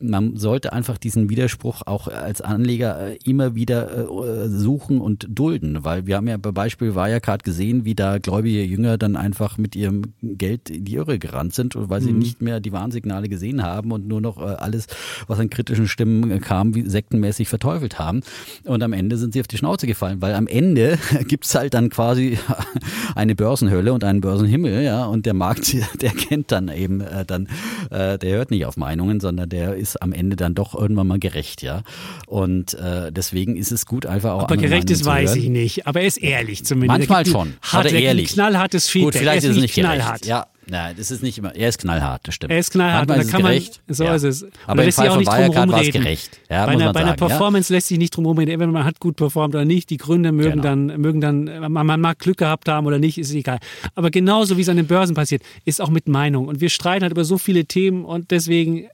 man 0.00 0.36
sollte 0.36 0.72
einfach 0.72 0.98
diesen 0.98 1.30
Widerspruch 1.30 1.82
auch 1.86 2.08
als 2.08 2.40
Anleger 2.40 3.08
äh, 3.08 3.18
immer 3.24 3.54
wieder 3.54 4.08
äh, 4.08 4.48
suchen 4.48 5.00
und 5.00 5.26
dulden, 5.28 5.84
weil 5.84 6.06
wir 6.06 6.16
haben 6.16 6.28
ja 6.28 6.36
bei 6.36 6.52
Beispiel 6.52 6.94
Wirecard 6.94 7.44
gesehen, 7.44 7.84
wie 7.84 7.94
da 7.94 8.18
gläubige 8.18 8.62
Jünger 8.62 8.98
dann 8.98 9.16
einfach 9.16 9.58
mit 9.58 9.76
ihrem 9.76 10.14
Geld 10.22 10.70
in 10.70 10.84
die 10.84 10.94
Irre 10.94 11.18
gerannt 11.18 11.54
sind, 11.54 11.74
weil 11.76 12.00
sie 12.00 12.12
nicht 12.12 12.42
mehr 12.42 12.60
die 12.60 12.72
Warnsignale 12.72 13.28
gesehen 13.28 13.62
haben 13.62 13.92
und 13.92 14.06
nur 14.06 14.20
noch 14.20 14.38
äh, 14.38 14.54
alles, 14.54 14.86
was 15.26 15.38
an 15.38 15.50
kritischen 15.50 15.88
Stimmen 15.88 16.40
kam, 16.40 16.74
wie 16.74 16.88
sektenmäßig 16.88 17.48
verteufelt 17.48 17.98
haben. 17.98 18.22
Und 18.64 18.82
am 18.82 18.92
Ende 18.92 19.16
sind 19.16 19.32
sie 19.32 19.40
auf 19.40 19.48
die 19.48 19.58
Schnauze 19.58 19.86
gefallen, 19.86 20.22
weil 20.22 20.34
am 20.34 20.46
Ende 20.46 20.98
gibt's 21.28 21.54
halt 21.54 21.74
dann 21.74 21.88
quasi 21.90 22.38
eine 23.14 23.34
Börsenhölle 23.34 23.92
und 23.92 24.04
einen 24.04 24.20
Börsenhimmel, 24.20 24.82
ja, 24.82 25.06
und 25.06 25.26
der 25.26 25.34
Markt, 25.34 25.74
der 26.00 26.10
kennt 26.10 26.52
dann 26.52 26.68
eben 26.68 27.00
äh, 27.00 27.24
dann, 27.24 27.48
äh, 27.90 28.18
der 28.18 28.36
hört 28.36 28.50
nicht 28.50 28.64
auf 28.66 28.76
Meinungen, 28.76 29.20
sondern 29.20 29.48
der 29.48 29.74
ist 29.74 29.87
am 29.96 30.12
Ende 30.12 30.36
dann 30.36 30.54
doch 30.54 30.74
irgendwann 30.74 31.06
mal 31.06 31.18
gerecht, 31.18 31.62
ja. 31.62 31.82
Und 32.26 32.74
äh, 32.74 33.10
deswegen 33.12 33.56
ist 33.56 33.72
es 33.72 33.86
gut, 33.86 34.06
einfach 34.06 34.32
auch 34.32 34.42
er 34.42 34.50
andere 34.50 34.68
gerecht 34.68 34.90
ist, 34.90 35.04
weiß 35.04 35.36
ich 35.36 35.48
nicht. 35.48 35.86
Aber 35.86 36.00
er 36.00 36.06
ist 36.06 36.18
ehrlich 36.18 36.64
zumindest. 36.64 37.08
Manchmal 37.08 37.26
schon. 37.26 37.54
Hart, 37.62 37.86
Oder 37.86 37.94
er 37.94 38.00
ehrlich. 38.02 38.28
knallhartes 38.32 38.88
Feedback. 38.88 39.12
Gut, 39.12 39.20
vielleicht 39.20 39.44
er 39.44 39.50
ist 39.50 39.56
es 39.56 39.62
nicht 39.62 39.74
knallhart. 39.74 40.22
gerecht. 40.22 40.26
Ja, 40.26 40.46
nein, 40.66 40.94
das 40.98 41.10
ist 41.10 41.22
nicht 41.22 41.38
immer. 41.38 41.54
Er 41.54 41.68
ist 41.68 41.78
knallhart, 41.78 42.20
das 42.28 42.34
stimmt. 42.34 42.52
Er 42.52 42.58
ist 42.58 42.70
knallhart 42.70 43.08
Manchmal 43.08 43.16
und 43.18 43.24
ist 43.24 43.32
da 43.32 43.36
kann 43.38 43.46
gerecht. 43.46 43.80
man, 43.86 43.94
so 43.94 44.04
ja. 44.04 44.14
ist 44.14 44.22
es. 44.24 44.42
Und 44.42 44.52
Aber 44.66 44.84
im 44.84 44.92
Fall 44.92 45.08
auch 45.08 45.12
von 45.12 45.18
nicht 45.20 45.28
drum 45.30 45.38
Wirecard 45.38 45.72
war 45.72 45.80
es 45.82 45.90
gerecht. 45.92 46.40
Ja, 46.50 46.66
bei 46.66 46.72
einer, 46.72 46.92
bei 46.92 47.00
einer 47.00 47.08
sagen. 47.10 47.20
ja. 47.22 47.26
Performance 47.28 47.72
lässt 47.72 47.88
sich 47.88 47.98
nicht 47.98 48.16
drum 48.16 48.26
rumreden. 48.26 48.52
Entweder 48.52 48.70
man 48.72 48.84
hat 48.84 49.00
gut 49.00 49.16
performt 49.16 49.54
oder 49.54 49.64
nicht. 49.64 49.90
Die 49.90 49.96
Gründe 49.96 50.32
mögen 50.32 50.50
Genau. 50.50 50.62
dann, 50.62 50.86
mögen 51.00 51.20
dann, 51.20 51.44
man, 51.72 51.86
man 51.86 52.00
mag 52.00 52.18
Glück 52.18 52.38
gehabt 52.38 52.68
haben 52.68 52.86
oder 52.86 52.98
nicht, 52.98 53.18
ist 53.18 53.32
egal. 53.32 53.58
Aber 53.94 54.10
genauso 54.10 54.56
wie 54.56 54.62
es 54.62 54.68
an 54.68 54.76
den 54.76 54.86
Börsen 54.86 55.14
passiert, 55.14 55.42
ist 55.64 55.80
auch 55.80 55.90
mit 55.90 56.08
Meinung. 56.08 56.48
Und 56.48 56.60
wir 56.60 56.68
streiten 56.70 57.02
halt 57.02 57.12
über 57.12 57.24
so 57.24 57.38
viele 57.38 57.64
Themen 57.64 58.04
und 58.04 58.30
deswegen 58.30 58.86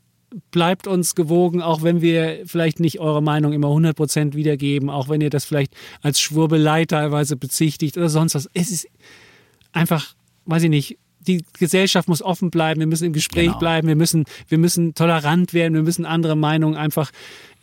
bleibt 0.50 0.86
uns 0.86 1.14
gewogen, 1.14 1.62
auch 1.62 1.82
wenn 1.82 2.00
wir 2.00 2.40
vielleicht 2.46 2.80
nicht 2.80 3.00
eure 3.00 3.22
Meinung 3.22 3.52
immer 3.52 3.68
100% 3.68 4.34
wiedergeben, 4.34 4.90
auch 4.90 5.08
wenn 5.08 5.20
ihr 5.20 5.30
das 5.30 5.44
vielleicht 5.44 5.74
als 6.02 6.20
Schwurbelei 6.20 6.84
teilweise 6.84 7.36
bezichtigt 7.36 7.96
oder 7.96 8.08
sonst 8.08 8.34
was. 8.34 8.48
Es 8.54 8.70
ist 8.70 8.88
einfach, 9.72 10.14
weiß 10.46 10.64
ich 10.64 10.70
nicht, 10.70 10.98
die 11.26 11.44
Gesellschaft 11.58 12.08
muss 12.08 12.22
offen 12.22 12.50
bleiben, 12.50 12.80
wir 12.80 12.86
müssen 12.86 13.06
im 13.06 13.12
Gespräch 13.12 13.46
Genau. 13.46 13.58
bleiben, 13.58 13.88
wir 13.88 13.96
müssen, 13.96 14.24
wir 14.48 14.58
müssen 14.58 14.94
tolerant 14.94 15.54
werden, 15.54 15.74
wir 15.74 15.82
müssen 15.82 16.04
andere 16.04 16.36
Meinungen 16.36 16.76
einfach. 16.76 17.10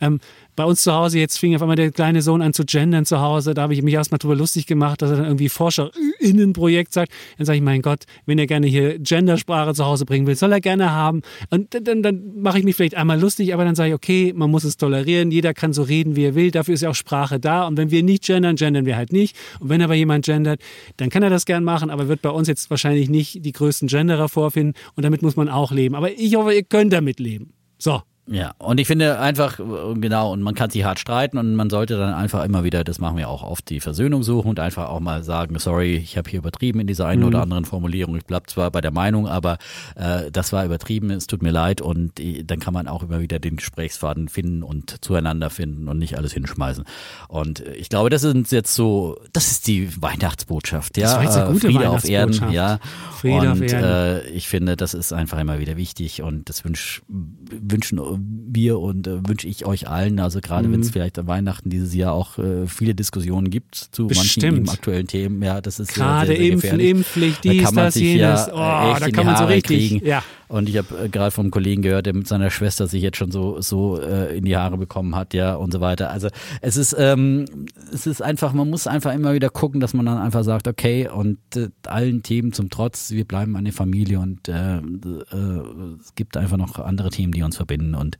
Ähm, 0.02 0.18
bei 0.54 0.64
uns 0.64 0.82
zu 0.82 0.92
Hause, 0.92 1.18
jetzt 1.18 1.38
fing 1.38 1.54
auf 1.54 1.62
einmal 1.62 1.76
der 1.76 1.90
kleine 1.90 2.20
Sohn 2.20 2.42
an 2.42 2.52
zu 2.52 2.64
gendern 2.64 3.06
zu 3.06 3.20
Hause, 3.20 3.54
da 3.54 3.62
habe 3.62 3.72
ich 3.72 3.82
mich 3.82 3.94
erstmal 3.94 4.18
drüber 4.18 4.36
lustig 4.36 4.66
gemacht, 4.66 5.00
dass 5.00 5.10
er 5.10 5.16
dann 5.16 5.24
irgendwie 5.24 5.48
ForscherInnenprojekt 5.48 6.92
sagt. 6.92 7.12
Dann 7.38 7.46
sage 7.46 7.56
ich, 7.56 7.62
mein 7.62 7.80
Gott, 7.80 8.04
wenn 8.26 8.38
er 8.38 8.46
gerne 8.46 8.66
hier 8.66 8.98
Gendersprache 8.98 9.72
zu 9.72 9.86
Hause 9.86 10.04
bringen 10.04 10.26
will, 10.26 10.34
soll 10.34 10.52
er 10.52 10.60
gerne 10.60 10.90
haben. 10.90 11.22
Und 11.48 11.72
dann, 11.72 11.84
dann, 11.84 12.02
dann 12.02 12.42
mache 12.42 12.58
ich 12.58 12.64
mich 12.64 12.76
vielleicht 12.76 12.96
einmal 12.96 13.18
lustig, 13.18 13.54
aber 13.54 13.64
dann 13.64 13.74
sage 13.74 13.90
ich, 13.90 13.94
okay, 13.94 14.32
man 14.36 14.50
muss 14.50 14.64
es 14.64 14.76
tolerieren, 14.76 15.30
jeder 15.30 15.54
kann 15.54 15.72
so 15.72 15.82
reden, 15.82 16.16
wie 16.16 16.24
er 16.24 16.34
will, 16.34 16.50
dafür 16.50 16.74
ist 16.74 16.82
ja 16.82 16.90
auch 16.90 16.94
Sprache 16.94 17.40
da. 17.40 17.66
Und 17.66 17.78
wenn 17.78 17.90
wir 17.90 18.02
nicht 18.02 18.24
gendern, 18.24 18.56
gendern 18.56 18.84
wir 18.84 18.96
halt 18.96 19.12
nicht. 19.12 19.36
Und 19.60 19.70
wenn 19.70 19.80
aber 19.80 19.94
jemand 19.94 20.26
gendert, 20.26 20.60
dann 20.98 21.08
kann 21.08 21.22
er 21.22 21.30
das 21.30 21.46
gern 21.46 21.64
machen, 21.64 21.88
aber 21.88 22.08
wird 22.08 22.20
bei 22.20 22.30
uns 22.30 22.48
jetzt 22.48 22.68
wahrscheinlich 22.68 23.08
nicht 23.08 23.44
die 23.44 23.52
größten 23.52 23.88
Genderer 23.88 24.28
vorfinden. 24.28 24.74
Und 24.96 25.04
damit 25.04 25.22
muss 25.22 25.36
man 25.36 25.48
auch 25.48 25.72
leben. 25.72 25.94
Aber 25.94 26.10
ich 26.12 26.34
hoffe, 26.36 26.52
ihr 26.52 26.64
könnt 26.64 26.92
damit 26.92 27.20
leben. 27.20 27.54
So. 27.78 28.02
Ja, 28.28 28.52
und 28.58 28.78
ich 28.78 28.86
finde 28.86 29.18
einfach, 29.18 29.58
äh, 29.58 29.94
genau, 29.96 30.32
und 30.32 30.42
man 30.42 30.54
kann 30.54 30.70
sich 30.70 30.84
hart 30.84 31.00
streiten 31.00 31.38
und 31.38 31.56
man 31.56 31.70
sollte 31.70 31.98
dann 31.98 32.14
einfach 32.14 32.44
immer 32.44 32.62
wieder, 32.62 32.84
das 32.84 33.00
machen 33.00 33.16
wir 33.16 33.28
auch 33.28 33.42
oft, 33.42 33.68
die 33.68 33.80
Versöhnung 33.80 34.22
suchen 34.22 34.48
und 34.48 34.60
einfach 34.60 34.88
auch 34.90 35.00
mal 35.00 35.24
sagen, 35.24 35.58
sorry, 35.58 35.96
ich 35.96 36.16
habe 36.16 36.30
hier 36.30 36.38
übertrieben 36.38 36.78
in 36.78 36.86
dieser 36.86 37.06
einen 37.06 37.24
oder 37.24 37.42
anderen 37.42 37.64
Formulierung. 37.64 38.14
Ich 38.16 38.24
bleib 38.24 38.48
zwar 38.48 38.70
bei 38.70 38.80
der 38.80 38.92
Meinung, 38.92 39.26
aber 39.26 39.58
äh, 39.96 40.30
das 40.30 40.52
war 40.52 40.64
übertrieben, 40.64 41.10
es 41.10 41.26
tut 41.26 41.42
mir 41.42 41.50
leid 41.50 41.80
und 41.80 42.20
äh, 42.20 42.44
dann 42.44 42.60
kann 42.60 42.72
man 42.72 42.86
auch 42.86 43.02
immer 43.02 43.20
wieder 43.20 43.40
den 43.40 43.56
Gesprächsfaden 43.56 44.28
finden 44.28 44.62
und 44.62 45.04
zueinander 45.04 45.50
finden 45.50 45.88
und 45.88 45.98
nicht 45.98 46.16
alles 46.16 46.32
hinschmeißen. 46.32 46.84
Und 47.26 47.66
äh, 47.66 47.74
ich 47.74 47.88
glaube, 47.88 48.08
das 48.08 48.22
sind 48.22 48.52
jetzt 48.52 48.76
so, 48.76 49.18
das 49.32 49.50
ist 49.50 49.66
die 49.66 50.00
Weihnachtsbotschaft, 50.00 50.96
ja. 50.96 51.06
Das 51.06 51.16
war 51.16 51.24
jetzt 51.24 51.36
eine 51.36 51.48
Äh, 51.48 51.52
gute 51.54 51.66
Friede 51.66 51.90
auf 51.90 52.08
Erden, 52.08 52.52
ja. 52.52 52.78
Friede 53.18 53.50
auf 53.50 53.58
und 53.60 53.72
Erden. 53.72 54.26
Äh, 54.26 54.28
ich 54.28 54.46
finde, 54.46 54.76
das 54.76 54.94
ist 54.94 55.12
einfach 55.12 55.40
immer 55.40 55.58
wieder 55.58 55.76
wichtig 55.76 56.22
und 56.22 56.48
das 56.48 56.64
wünsch, 56.64 57.02
wünschen 57.08 57.98
wir 58.20 58.78
und 58.80 59.06
äh, 59.06 59.26
wünsche 59.28 59.46
ich 59.48 59.64
euch 59.66 59.88
allen, 59.88 60.18
also 60.20 60.40
gerade 60.40 60.70
wenn 60.72 60.80
es 60.80 60.88
Mhm. 60.88 60.92
vielleicht 60.92 61.18
an 61.18 61.26
Weihnachten 61.26 61.70
dieses 61.70 61.94
Jahr 61.94 62.12
auch 62.12 62.38
äh, 62.38 62.66
viele 62.66 62.94
Diskussionen 62.94 63.50
gibt 63.50 63.74
zu 63.76 64.02
manchen 64.02 64.18
Bestimmt. 64.22 64.58
eben 64.58 64.68
aktuellen 64.68 65.06
Themen, 65.06 65.42
ja, 65.42 65.60
das 65.60 65.80
ist 65.80 65.94
Gerade 65.94 66.26
sehr, 66.28 66.36
sehr 66.36 66.44
Impfen, 66.46 66.60
gefährlich. 66.60 66.90
Impfpflicht, 66.90 67.44
Da 67.44 67.50
dies, 67.50 67.62
man 67.72 67.84
das, 67.86 67.94
jenes. 67.96 68.20
ja 68.20 68.48
Oh, 68.52 68.92
echt 68.92 69.02
da 69.02 69.10
kann 69.10 69.26
man 69.26 69.36
so 69.36 69.44
richtig. 69.44 69.88
kriegen. 69.90 70.06
Ja. 70.06 70.22
Und 70.52 70.68
ich 70.68 70.76
habe 70.76 71.04
äh, 71.04 71.08
gerade 71.08 71.30
vom 71.30 71.50
Kollegen 71.50 71.80
gehört, 71.80 72.04
der 72.04 72.14
mit 72.14 72.28
seiner 72.28 72.50
Schwester 72.50 72.86
sich 72.86 73.02
jetzt 73.02 73.16
schon 73.16 73.30
so 73.30 73.62
so 73.62 73.98
äh, 73.98 74.36
in 74.36 74.44
die 74.44 74.54
Haare 74.54 74.76
bekommen 74.76 75.16
hat, 75.16 75.32
ja 75.32 75.54
und 75.54 75.72
so 75.72 75.80
weiter. 75.80 76.10
Also 76.10 76.28
es 76.60 76.76
ist 76.76 76.94
ähm, 76.98 77.46
es 77.90 78.06
ist 78.06 78.20
einfach, 78.20 78.52
man 78.52 78.68
muss 78.68 78.86
einfach 78.86 79.14
immer 79.14 79.32
wieder 79.32 79.48
gucken, 79.48 79.80
dass 79.80 79.94
man 79.94 80.04
dann 80.04 80.18
einfach 80.18 80.44
sagt, 80.44 80.68
okay 80.68 81.08
und 81.08 81.38
äh, 81.56 81.70
allen 81.86 82.22
Themen 82.22 82.52
zum 82.52 82.68
Trotz, 82.68 83.12
wir 83.12 83.24
bleiben 83.24 83.56
eine 83.56 83.72
Familie 83.72 84.20
und 84.20 84.46
äh, 84.46 84.76
äh, 84.76 85.62
es 85.98 86.14
gibt 86.16 86.36
einfach 86.36 86.58
noch 86.58 86.78
andere 86.78 87.08
Themen, 87.08 87.32
die 87.32 87.42
uns 87.42 87.56
verbinden 87.56 87.94
und 87.94 88.18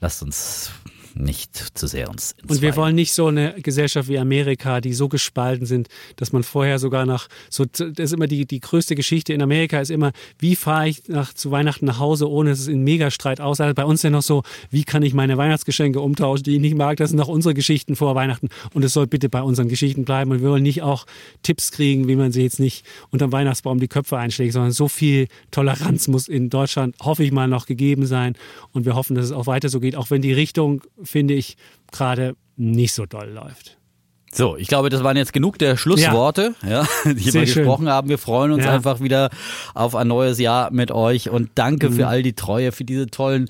lasst 0.00 0.24
uns 0.24 0.72
nicht 1.14 1.78
zu 1.78 1.86
sehr 1.86 2.10
uns 2.10 2.34
Und 2.46 2.60
wir 2.60 2.76
wollen 2.76 2.94
nicht 2.94 3.12
so 3.12 3.26
eine 3.26 3.54
Gesellschaft 3.60 4.08
wie 4.08 4.18
Amerika, 4.18 4.80
die 4.80 4.92
so 4.92 5.08
gespalten 5.08 5.66
sind, 5.66 5.88
dass 6.16 6.32
man 6.32 6.42
vorher 6.42 6.78
sogar 6.78 7.06
nach, 7.06 7.28
so, 7.50 7.64
das 7.64 7.90
ist 7.96 8.12
immer 8.12 8.26
die, 8.26 8.46
die 8.46 8.60
größte 8.60 8.94
Geschichte 8.94 9.32
in 9.32 9.40
Amerika 9.40 9.80
ist 9.80 9.90
immer, 9.90 10.12
wie 10.38 10.56
fahre 10.56 10.88
ich 10.88 11.08
nach, 11.08 11.32
zu 11.32 11.50
Weihnachten 11.50 11.86
nach 11.86 11.98
Hause, 11.98 12.28
ohne 12.28 12.50
dass 12.50 12.60
es 12.60 12.68
in 12.68 12.82
Megastreit 12.82 13.40
ausartet. 13.40 13.76
Bei 13.76 13.84
uns 13.84 14.02
ja 14.02 14.10
noch 14.10 14.22
so, 14.22 14.42
wie 14.70 14.84
kann 14.84 15.02
ich 15.02 15.14
meine 15.14 15.36
Weihnachtsgeschenke 15.36 16.00
umtauschen, 16.00 16.44
die 16.44 16.56
ich 16.56 16.60
nicht 16.60 16.76
mag. 16.76 16.96
Das 16.96 17.10
sind 17.10 17.18
noch 17.18 17.28
unsere 17.28 17.54
Geschichten 17.54 17.96
vor 17.96 18.14
Weihnachten. 18.14 18.48
Und 18.72 18.84
es 18.84 18.92
soll 18.92 19.06
bitte 19.06 19.28
bei 19.28 19.42
unseren 19.42 19.68
Geschichten 19.68 20.04
bleiben. 20.04 20.32
Und 20.32 20.42
wir 20.42 20.50
wollen 20.50 20.62
nicht 20.62 20.82
auch 20.82 21.06
Tipps 21.42 21.70
kriegen, 21.70 22.08
wie 22.08 22.16
man 22.16 22.32
sie 22.32 22.42
jetzt 22.42 22.60
nicht 22.60 22.84
unterm 23.10 23.32
Weihnachtsbaum 23.32 23.78
die 23.78 23.88
Köpfe 23.88 24.18
einschlägt, 24.18 24.52
sondern 24.52 24.72
so 24.72 24.88
viel 24.88 25.28
Toleranz 25.50 26.08
muss 26.08 26.28
in 26.28 26.50
Deutschland, 26.50 26.96
hoffe 27.00 27.22
ich 27.22 27.32
mal, 27.32 27.46
noch 27.46 27.66
gegeben 27.66 28.06
sein. 28.06 28.34
Und 28.72 28.84
wir 28.84 28.94
hoffen, 28.94 29.14
dass 29.14 29.26
es 29.26 29.32
auch 29.32 29.46
weiter 29.46 29.68
so 29.68 29.80
geht, 29.80 29.96
auch 29.96 30.10
wenn 30.10 30.22
die 30.22 30.32
Richtung, 30.32 30.82
finde 31.04 31.34
ich, 31.34 31.56
gerade 31.92 32.36
nicht 32.56 32.92
so 32.92 33.06
doll 33.06 33.30
läuft. 33.30 33.78
So, 34.36 34.56
ich 34.56 34.66
glaube, 34.68 34.88
das 34.90 35.02
waren 35.04 35.16
jetzt 35.16 35.32
genug 35.32 35.58
der 35.58 35.76
Schlussworte, 35.76 36.54
ja, 36.68 36.84
die 37.04 37.30
Sehr 37.30 37.42
wir 37.42 37.46
schön. 37.46 37.62
gesprochen 37.62 37.88
haben. 37.88 38.08
Wir 38.08 38.18
freuen 38.18 38.50
uns 38.52 38.64
Ja. 38.64 38.72
einfach 38.72 38.98
wieder 39.00 39.30
auf 39.74 39.94
ein 39.94 40.08
neues 40.08 40.38
Jahr 40.40 40.72
mit 40.72 40.90
euch 40.90 41.30
und 41.30 41.50
danke 41.54 41.88
Mhm. 41.90 41.94
für 41.94 42.06
all 42.08 42.22
die 42.24 42.32
Treue, 42.32 42.72
für 42.72 42.82
diese 42.84 43.06
tollen, 43.06 43.48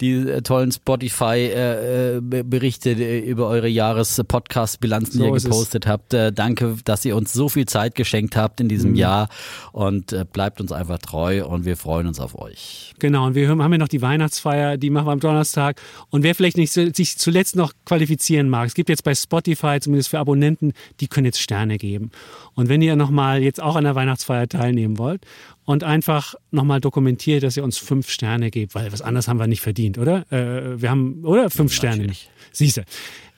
die 0.00 0.14
äh, 0.14 0.42
tollen 0.42 0.72
Spotify-Berichte 0.72 2.90
äh, 2.90 3.20
über 3.20 3.46
eure 3.48 3.68
Jahres-Podcast-Bilanzen, 3.68 5.12
die 5.12 5.18
So 5.18 5.24
ihr 5.26 5.34
ist 5.36 5.44
es. 5.44 5.50
gepostet 5.50 5.86
habt. 5.86 6.12
Äh, 6.14 6.32
danke, 6.32 6.76
dass 6.84 7.04
ihr 7.04 7.14
uns 7.16 7.32
so 7.32 7.48
viel 7.48 7.66
Zeit 7.66 7.94
geschenkt 7.94 8.36
habt 8.36 8.60
in 8.60 8.66
Mhm. 8.66 8.70
diesem 8.70 8.94
Jahr 8.96 9.28
und 9.72 10.12
äh, 10.12 10.24
bleibt 10.30 10.60
uns 10.60 10.72
einfach 10.72 10.98
treu 10.98 11.44
und 11.46 11.64
wir 11.64 11.76
freuen 11.76 12.06
uns 12.06 12.20
auf 12.20 12.38
euch. 12.38 12.92
Genau, 12.98 13.26
und 13.26 13.34
wir 13.34 13.48
haben 13.48 13.60
ja 13.72 13.78
noch 13.78 13.88
die 13.88 14.02
Weihnachtsfeier, 14.02 14.76
die 14.76 14.90
machen 14.90 15.06
wir 15.06 15.12
am 15.12 15.20
Donnerstag. 15.20 15.80
Und 16.10 16.22
wer 16.22 16.34
vielleicht 16.34 16.56
nicht 16.56 16.72
sich 16.72 17.18
zuletzt 17.18 17.56
noch 17.56 17.72
qualifizieren 17.84 18.48
mag, 18.48 18.66
es 18.66 18.74
gibt 18.74 18.88
jetzt 18.88 19.04
bei 19.04 19.14
Spotify, 19.14 19.78
zumindest 19.80 20.08
für 20.10 20.18
Abonnenten, 20.24 20.72
die 21.00 21.06
können 21.06 21.26
jetzt 21.26 21.40
Sterne 21.40 21.76
geben. 21.76 22.10
Und 22.54 22.68
wenn 22.68 22.80
ihr 22.80 22.96
nochmal 22.96 23.42
jetzt 23.42 23.62
auch 23.62 23.76
an 23.76 23.84
der 23.84 23.94
Weihnachtsfeier 23.94 24.48
teilnehmen 24.48 24.96
wollt 24.98 25.26
und 25.64 25.84
einfach 25.84 26.34
nochmal 26.50 26.80
dokumentiert, 26.80 27.42
dass 27.42 27.56
ihr 27.56 27.64
uns 27.64 27.76
fünf 27.76 28.08
Sterne 28.08 28.50
gebt, 28.50 28.74
weil 28.74 28.90
was 28.90 29.02
anderes 29.02 29.28
haben 29.28 29.38
wir 29.38 29.46
nicht 29.46 29.60
verdient, 29.60 29.98
oder? 29.98 30.24
Äh, 30.32 30.80
wir 30.80 30.90
haben, 30.90 31.24
oder? 31.24 31.50
Fünf 31.50 31.72
Sterne. 31.72 31.98
natürlich. 31.98 32.30
Siehste. 32.52 32.84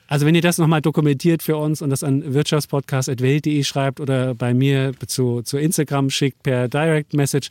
Also 0.08 0.24
wenn 0.24 0.36
ihr 0.36 0.42
das 0.42 0.58
nochmal 0.58 0.80
dokumentiert 0.80 1.42
für 1.42 1.56
uns 1.56 1.82
und 1.82 1.90
das 1.90 2.04
an 2.04 2.32
wirtschaftspodcast.welt.de 2.32 3.64
schreibt 3.64 3.98
oder 3.98 4.34
bei 4.34 4.54
mir 4.54 4.92
zu, 5.06 5.42
zu 5.42 5.58
Instagram 5.58 6.10
schickt 6.10 6.44
per 6.44 6.68
Direct 6.68 7.12
Message, 7.12 7.48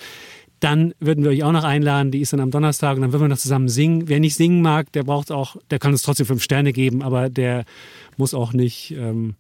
dann 0.60 0.94
würden 1.00 1.24
wir 1.24 1.32
euch 1.32 1.44
auch 1.44 1.52
noch 1.52 1.64
einladen. 1.64 2.12
Die 2.12 2.22
ist 2.22 2.34
dann 2.34 2.40
am 2.40 2.52
Donnerstag 2.52 2.96
und 2.96 3.02
dann 3.02 3.12
würden 3.12 3.24
wir 3.24 3.30
noch 3.30 3.38
zusammen 3.38 3.70
singen. 3.70 4.08
Wer 4.08 4.20
nicht 4.20 4.36
singen 4.36 4.62
mag, 4.62 4.92
der 4.94 5.04
braucht 5.04 5.32
auch, 5.32 5.58
der 5.70 5.80
kann 5.80 5.92
uns 5.92 6.02
trotzdem 6.02 6.26
fünf 6.26 6.44
Sterne 6.44 6.74
geben, 6.74 7.02
aber 7.02 7.30
der 7.30 7.66
muss 8.18 8.34
auch 8.34 8.54
nicht. 8.54 8.92
Ähm, 8.92 9.36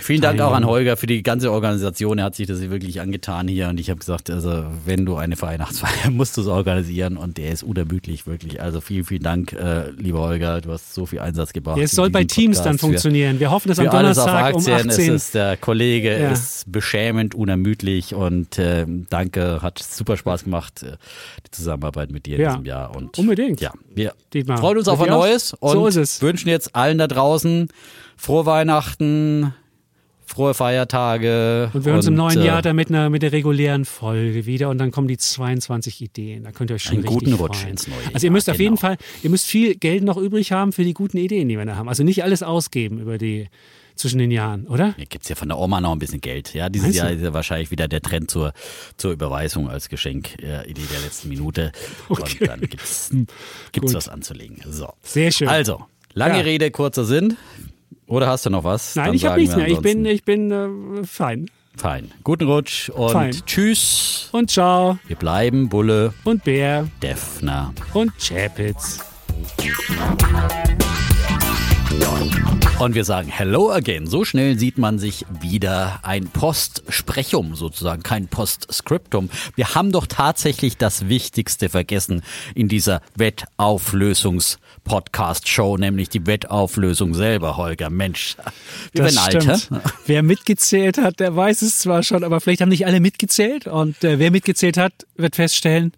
Vielen 0.00 0.20
Dank 0.20 0.40
auch 0.40 0.52
an 0.52 0.66
Holger 0.66 0.96
für 0.96 1.06
die 1.06 1.22
ganze 1.22 1.52
Organisation. 1.52 2.18
Er 2.18 2.24
hat 2.24 2.34
sich 2.34 2.46
das 2.46 2.60
wirklich 2.70 3.00
angetan 3.00 3.48
hier 3.48 3.68
und 3.68 3.80
ich 3.80 3.90
habe 3.90 3.98
gesagt, 3.98 4.30
also 4.30 4.64
wenn 4.84 5.04
du 5.04 5.16
eine 5.16 5.40
Weihnachtsfeier 5.40 6.10
musst 6.10 6.36
du 6.36 6.42
es 6.42 6.46
organisieren 6.46 7.16
und 7.16 7.38
der 7.38 7.50
ist 7.50 7.62
unermüdlich 7.62 8.26
wirklich. 8.26 8.60
Also 8.60 8.80
vielen, 8.80 9.04
vielen 9.04 9.22
Dank, 9.22 9.52
äh, 9.52 9.90
lieber 9.90 10.20
Holger. 10.20 10.60
Du 10.60 10.72
hast 10.72 10.94
so 10.94 11.06
viel 11.06 11.20
Einsatz 11.20 11.52
gebracht. 11.52 11.78
Es 11.78 11.92
soll 11.92 12.10
bei 12.10 12.24
Teams 12.24 12.62
dann 12.62 12.78
funktionieren. 12.78 13.40
Wir 13.40 13.50
hoffen, 13.50 13.68
dass 13.68 13.78
am 13.78 13.90
Donnerstag 13.90 14.54
um 14.54 14.60
18 14.60 14.88
es 14.88 14.98
ist 14.98 15.34
der 15.34 15.56
Kollege 15.56 16.18
ja. 16.18 16.30
ist 16.30 16.70
beschämend, 16.70 17.34
unermüdlich 17.34 18.14
und 18.14 18.58
äh, 18.58 18.86
danke, 19.10 19.60
hat 19.62 19.78
super 19.78 20.16
Spaß 20.16 20.44
gemacht 20.44 20.82
äh, 20.82 20.96
die 21.46 21.50
Zusammenarbeit 21.50 22.10
mit 22.10 22.26
dir 22.26 22.36
in 22.36 22.42
ja, 22.42 22.50
diesem 22.50 22.66
Jahr 22.66 22.96
und 22.96 23.18
unbedingt. 23.18 23.60
Ja, 23.60 23.72
wir 23.94 24.14
Dietmar, 24.32 24.58
freuen 24.58 24.78
uns 24.78 24.88
auf 24.88 25.00
ein 25.00 25.08
neues 25.08 25.54
und 25.54 25.92
so 25.92 26.22
wünschen 26.22 26.48
jetzt 26.48 26.74
allen 26.74 26.98
da 26.98 27.06
draußen 27.06 27.68
frohe 28.16 28.46
Weihnachten 28.46 29.54
frohe 30.28 30.54
Feiertage. 30.54 31.70
Und 31.72 31.84
wir 31.84 31.90
hören 31.90 31.98
uns 31.98 32.06
im 32.06 32.14
neuen 32.14 32.40
äh, 32.40 32.46
Jahr 32.46 32.62
dann 32.62 32.76
mit, 32.76 32.90
einer, 32.90 33.10
mit 33.10 33.22
der 33.22 33.32
regulären 33.32 33.84
Folge 33.84 34.46
wieder 34.46 34.68
und 34.68 34.78
dann 34.78 34.90
kommen 34.90 35.08
die 35.08 35.18
22 35.18 36.02
Ideen. 36.02 36.44
Da 36.44 36.52
könnt 36.52 36.70
ihr 36.70 36.74
euch 36.74 36.82
schon 36.82 36.98
einen 36.98 37.08
richtig 37.08 37.18
guten 37.18 37.32
Rutsch 37.34 37.58
freuen. 37.58 37.70
ins 37.70 37.88
neue 37.88 38.02
Jahr. 38.02 38.14
Also 38.14 38.26
ihr 38.26 38.30
müsst 38.30 38.46
genau. 38.46 38.54
auf 38.54 38.60
jeden 38.60 38.76
Fall, 38.76 38.96
ihr 39.22 39.30
müsst 39.30 39.46
viel 39.46 39.74
Geld 39.74 40.04
noch 40.04 40.16
übrig 40.16 40.52
haben 40.52 40.72
für 40.72 40.84
die 40.84 40.94
guten 40.94 41.16
Ideen, 41.16 41.48
die 41.48 41.56
wir 41.56 41.64
da 41.64 41.76
haben. 41.76 41.88
Also 41.88 42.04
nicht 42.04 42.22
alles 42.22 42.42
ausgeben 42.42 42.98
über 43.00 43.18
die 43.18 43.48
zwischen 43.98 44.18
den 44.18 44.30
Jahren, 44.30 44.66
oder? 44.66 44.94
Hier 44.96 45.06
gibt 45.06 45.24
es 45.24 45.28
ja 45.28 45.34
von 45.34 45.48
der 45.48 45.58
Oma 45.58 45.80
noch 45.80 45.92
ein 45.92 45.98
bisschen 45.98 46.20
Geld. 46.20 46.54
Ja, 46.54 46.68
dieses 46.68 46.94
Jahr 46.94 47.10
ist 47.10 47.20
ja 47.20 47.34
wahrscheinlich 47.34 47.70
wieder 47.70 47.88
der 47.88 48.00
Trend 48.00 48.30
zur, 48.30 48.52
zur 48.96 49.12
Überweisung 49.12 49.68
als 49.68 49.88
Geschenk, 49.88 50.40
äh, 50.40 50.68
Idee 50.70 50.82
der 50.92 51.00
letzten 51.00 51.28
Minute. 51.28 51.72
Okay. 52.08 52.38
Und 52.40 52.48
dann 52.48 52.60
gibt 52.60 52.80
es 52.80 53.14
was 53.94 54.08
anzulegen. 54.08 54.58
So. 54.68 54.88
Sehr 55.02 55.30
schön. 55.30 55.48
Also, 55.48 55.84
lange 56.14 56.38
ja. 56.38 56.42
Rede, 56.42 56.70
kurzer 56.70 57.04
Sinn. 57.04 57.36
Oder 58.08 58.26
hast 58.26 58.46
du 58.46 58.50
noch 58.50 58.64
was? 58.64 58.96
Nein, 58.96 59.06
Dann 59.06 59.14
ich 59.14 59.26
habe 59.26 59.38
nichts 59.38 59.54
mehr. 59.54 59.68
Ich 59.68 59.80
bin, 59.80 60.04
ich 60.06 60.24
bin 60.24 60.50
äh, 60.50 61.04
fein. 61.04 61.50
Fein. 61.76 62.10
Guten 62.24 62.48
Rutsch 62.48 62.88
und 62.88 63.12
fein. 63.12 63.32
tschüss. 63.44 64.30
Und 64.32 64.50
ciao. 64.50 64.98
Wir 65.06 65.16
bleiben 65.16 65.68
Bulle. 65.68 66.14
Und 66.24 66.42
Bär. 66.42 66.88
Defner. 67.02 67.74
Und 67.92 68.12
Chapitz. 68.18 69.00
Und 72.78 72.94
wir 72.94 73.04
sagen 73.04 73.28
Hello 73.28 73.70
again. 73.72 74.06
So 74.06 74.24
schnell 74.24 74.58
sieht 74.58 74.78
man 74.78 74.98
sich 74.98 75.26
wieder 75.40 75.98
ein 76.02 76.28
Postsprechum 76.28 77.56
sozusagen, 77.56 78.02
kein 78.04 78.28
Postscriptum. 78.28 79.30
Wir 79.56 79.74
haben 79.74 79.90
doch 79.90 80.06
tatsächlich 80.06 80.76
das 80.76 81.08
Wichtigste 81.08 81.68
vergessen 81.68 82.22
in 82.54 82.68
dieser 82.68 83.02
Wettauflösungs-Podcast-Show, 84.88 85.76
nämlich 85.76 86.08
die 86.08 86.26
Wettauflösung 86.26 87.14
selber, 87.14 87.56
Holger. 87.56 87.90
Mensch, 87.90 88.36
wir 88.92 89.04
das 89.04 89.32
werden 89.32 89.50
alt, 89.50 89.68
Wer 90.06 90.22
mitgezählt 90.22 90.98
hat, 90.98 91.20
der 91.20 91.34
weiß 91.34 91.62
es 91.62 91.78
zwar 91.78 92.02
schon, 92.02 92.24
aber 92.24 92.40
vielleicht 92.40 92.60
haben 92.60 92.68
nicht 92.68 92.86
alle 92.86 93.00
mitgezählt. 93.00 93.66
Und 93.66 94.02
äh, 94.04 94.18
wer 94.18 94.30
mitgezählt 94.30 94.76
hat, 94.76 94.92
wird 95.16 95.36
feststellen, 95.36 95.92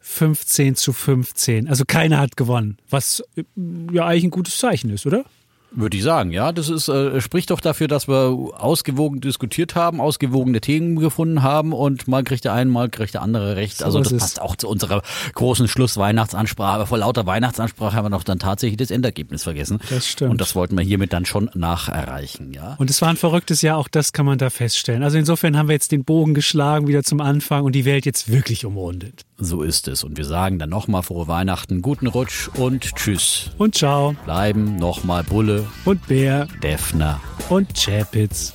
15 0.00 0.76
zu 0.76 0.92
15. 0.92 1.68
Also 1.68 1.84
keiner 1.86 2.18
hat 2.18 2.36
gewonnen, 2.36 2.78
was 2.88 3.22
äh, 3.36 3.44
ja 3.92 4.06
eigentlich 4.06 4.24
ein 4.24 4.30
gutes 4.30 4.58
Zeichen 4.58 4.90
ist, 4.90 5.06
oder? 5.06 5.24
Würde 5.72 5.96
ich 5.96 6.02
sagen, 6.02 6.32
ja. 6.32 6.52
Das 6.52 6.68
ist, 6.68 6.88
äh, 6.88 7.20
spricht 7.20 7.50
doch 7.50 7.60
dafür, 7.60 7.86
dass 7.86 8.08
wir 8.08 8.36
ausgewogen 8.56 9.20
diskutiert 9.20 9.74
haben, 9.74 10.00
ausgewogene 10.00 10.60
Themen 10.60 10.98
gefunden 10.98 11.42
haben 11.42 11.72
und 11.72 12.08
mal 12.08 12.24
kriegt 12.24 12.44
der 12.44 12.52
eine, 12.52 12.70
mal 12.70 12.88
kriegt 12.88 13.14
der 13.14 13.22
andere 13.22 13.56
recht. 13.56 13.78
So 13.78 13.84
also 13.84 14.00
das 14.00 14.12
passt 14.12 14.40
auch 14.42 14.56
zu 14.56 14.68
unserer 14.68 15.02
großen 15.34 15.68
Schlussweihnachtsansprache. 15.68 16.74
Aber 16.74 16.86
vor 16.86 16.98
lauter 16.98 17.26
Weihnachtsansprache 17.26 17.96
haben 17.96 18.06
wir 18.06 18.10
noch 18.10 18.24
dann 18.24 18.38
tatsächlich 18.38 18.78
das 18.78 18.90
Endergebnis 18.90 19.44
vergessen. 19.44 19.78
Das 19.90 20.06
stimmt. 20.06 20.32
Und 20.32 20.40
das 20.40 20.54
wollten 20.54 20.76
wir 20.76 20.84
hiermit 20.84 21.12
dann 21.12 21.24
schon 21.24 21.50
nacherreichen, 21.54 22.52
ja. 22.52 22.74
Und 22.78 22.90
es 22.90 23.00
war 23.00 23.08
ein 23.08 23.16
verrücktes 23.16 23.62
Jahr, 23.62 23.78
auch 23.78 23.88
das 23.88 24.12
kann 24.12 24.26
man 24.26 24.38
da 24.38 24.50
feststellen. 24.50 25.02
Also 25.02 25.18
insofern 25.18 25.56
haben 25.56 25.68
wir 25.68 25.74
jetzt 25.74 25.92
den 25.92 26.04
Bogen 26.04 26.34
geschlagen 26.34 26.88
wieder 26.88 27.04
zum 27.04 27.20
Anfang 27.20 27.64
und 27.64 27.72
die 27.72 27.84
Welt 27.84 28.06
jetzt 28.06 28.30
wirklich 28.30 28.64
umrundet. 28.64 29.24
So 29.40 29.62
ist 29.62 29.88
es. 29.88 30.04
Und 30.04 30.18
wir 30.18 30.26
sagen 30.26 30.58
dann 30.58 30.68
nochmal 30.68 31.02
frohe 31.02 31.26
Weihnachten, 31.26 31.80
guten 31.80 32.06
Rutsch 32.06 32.48
und 32.54 32.94
tschüss. 32.94 33.50
Und 33.56 33.74
ciao. 33.74 34.14
Bleiben 34.24 34.76
nochmal 34.76 35.24
Bulle 35.24 35.66
und 35.86 36.06
Bär, 36.06 36.46
Defner 36.62 37.20
und 37.48 37.74
Chapitz. 37.74 38.54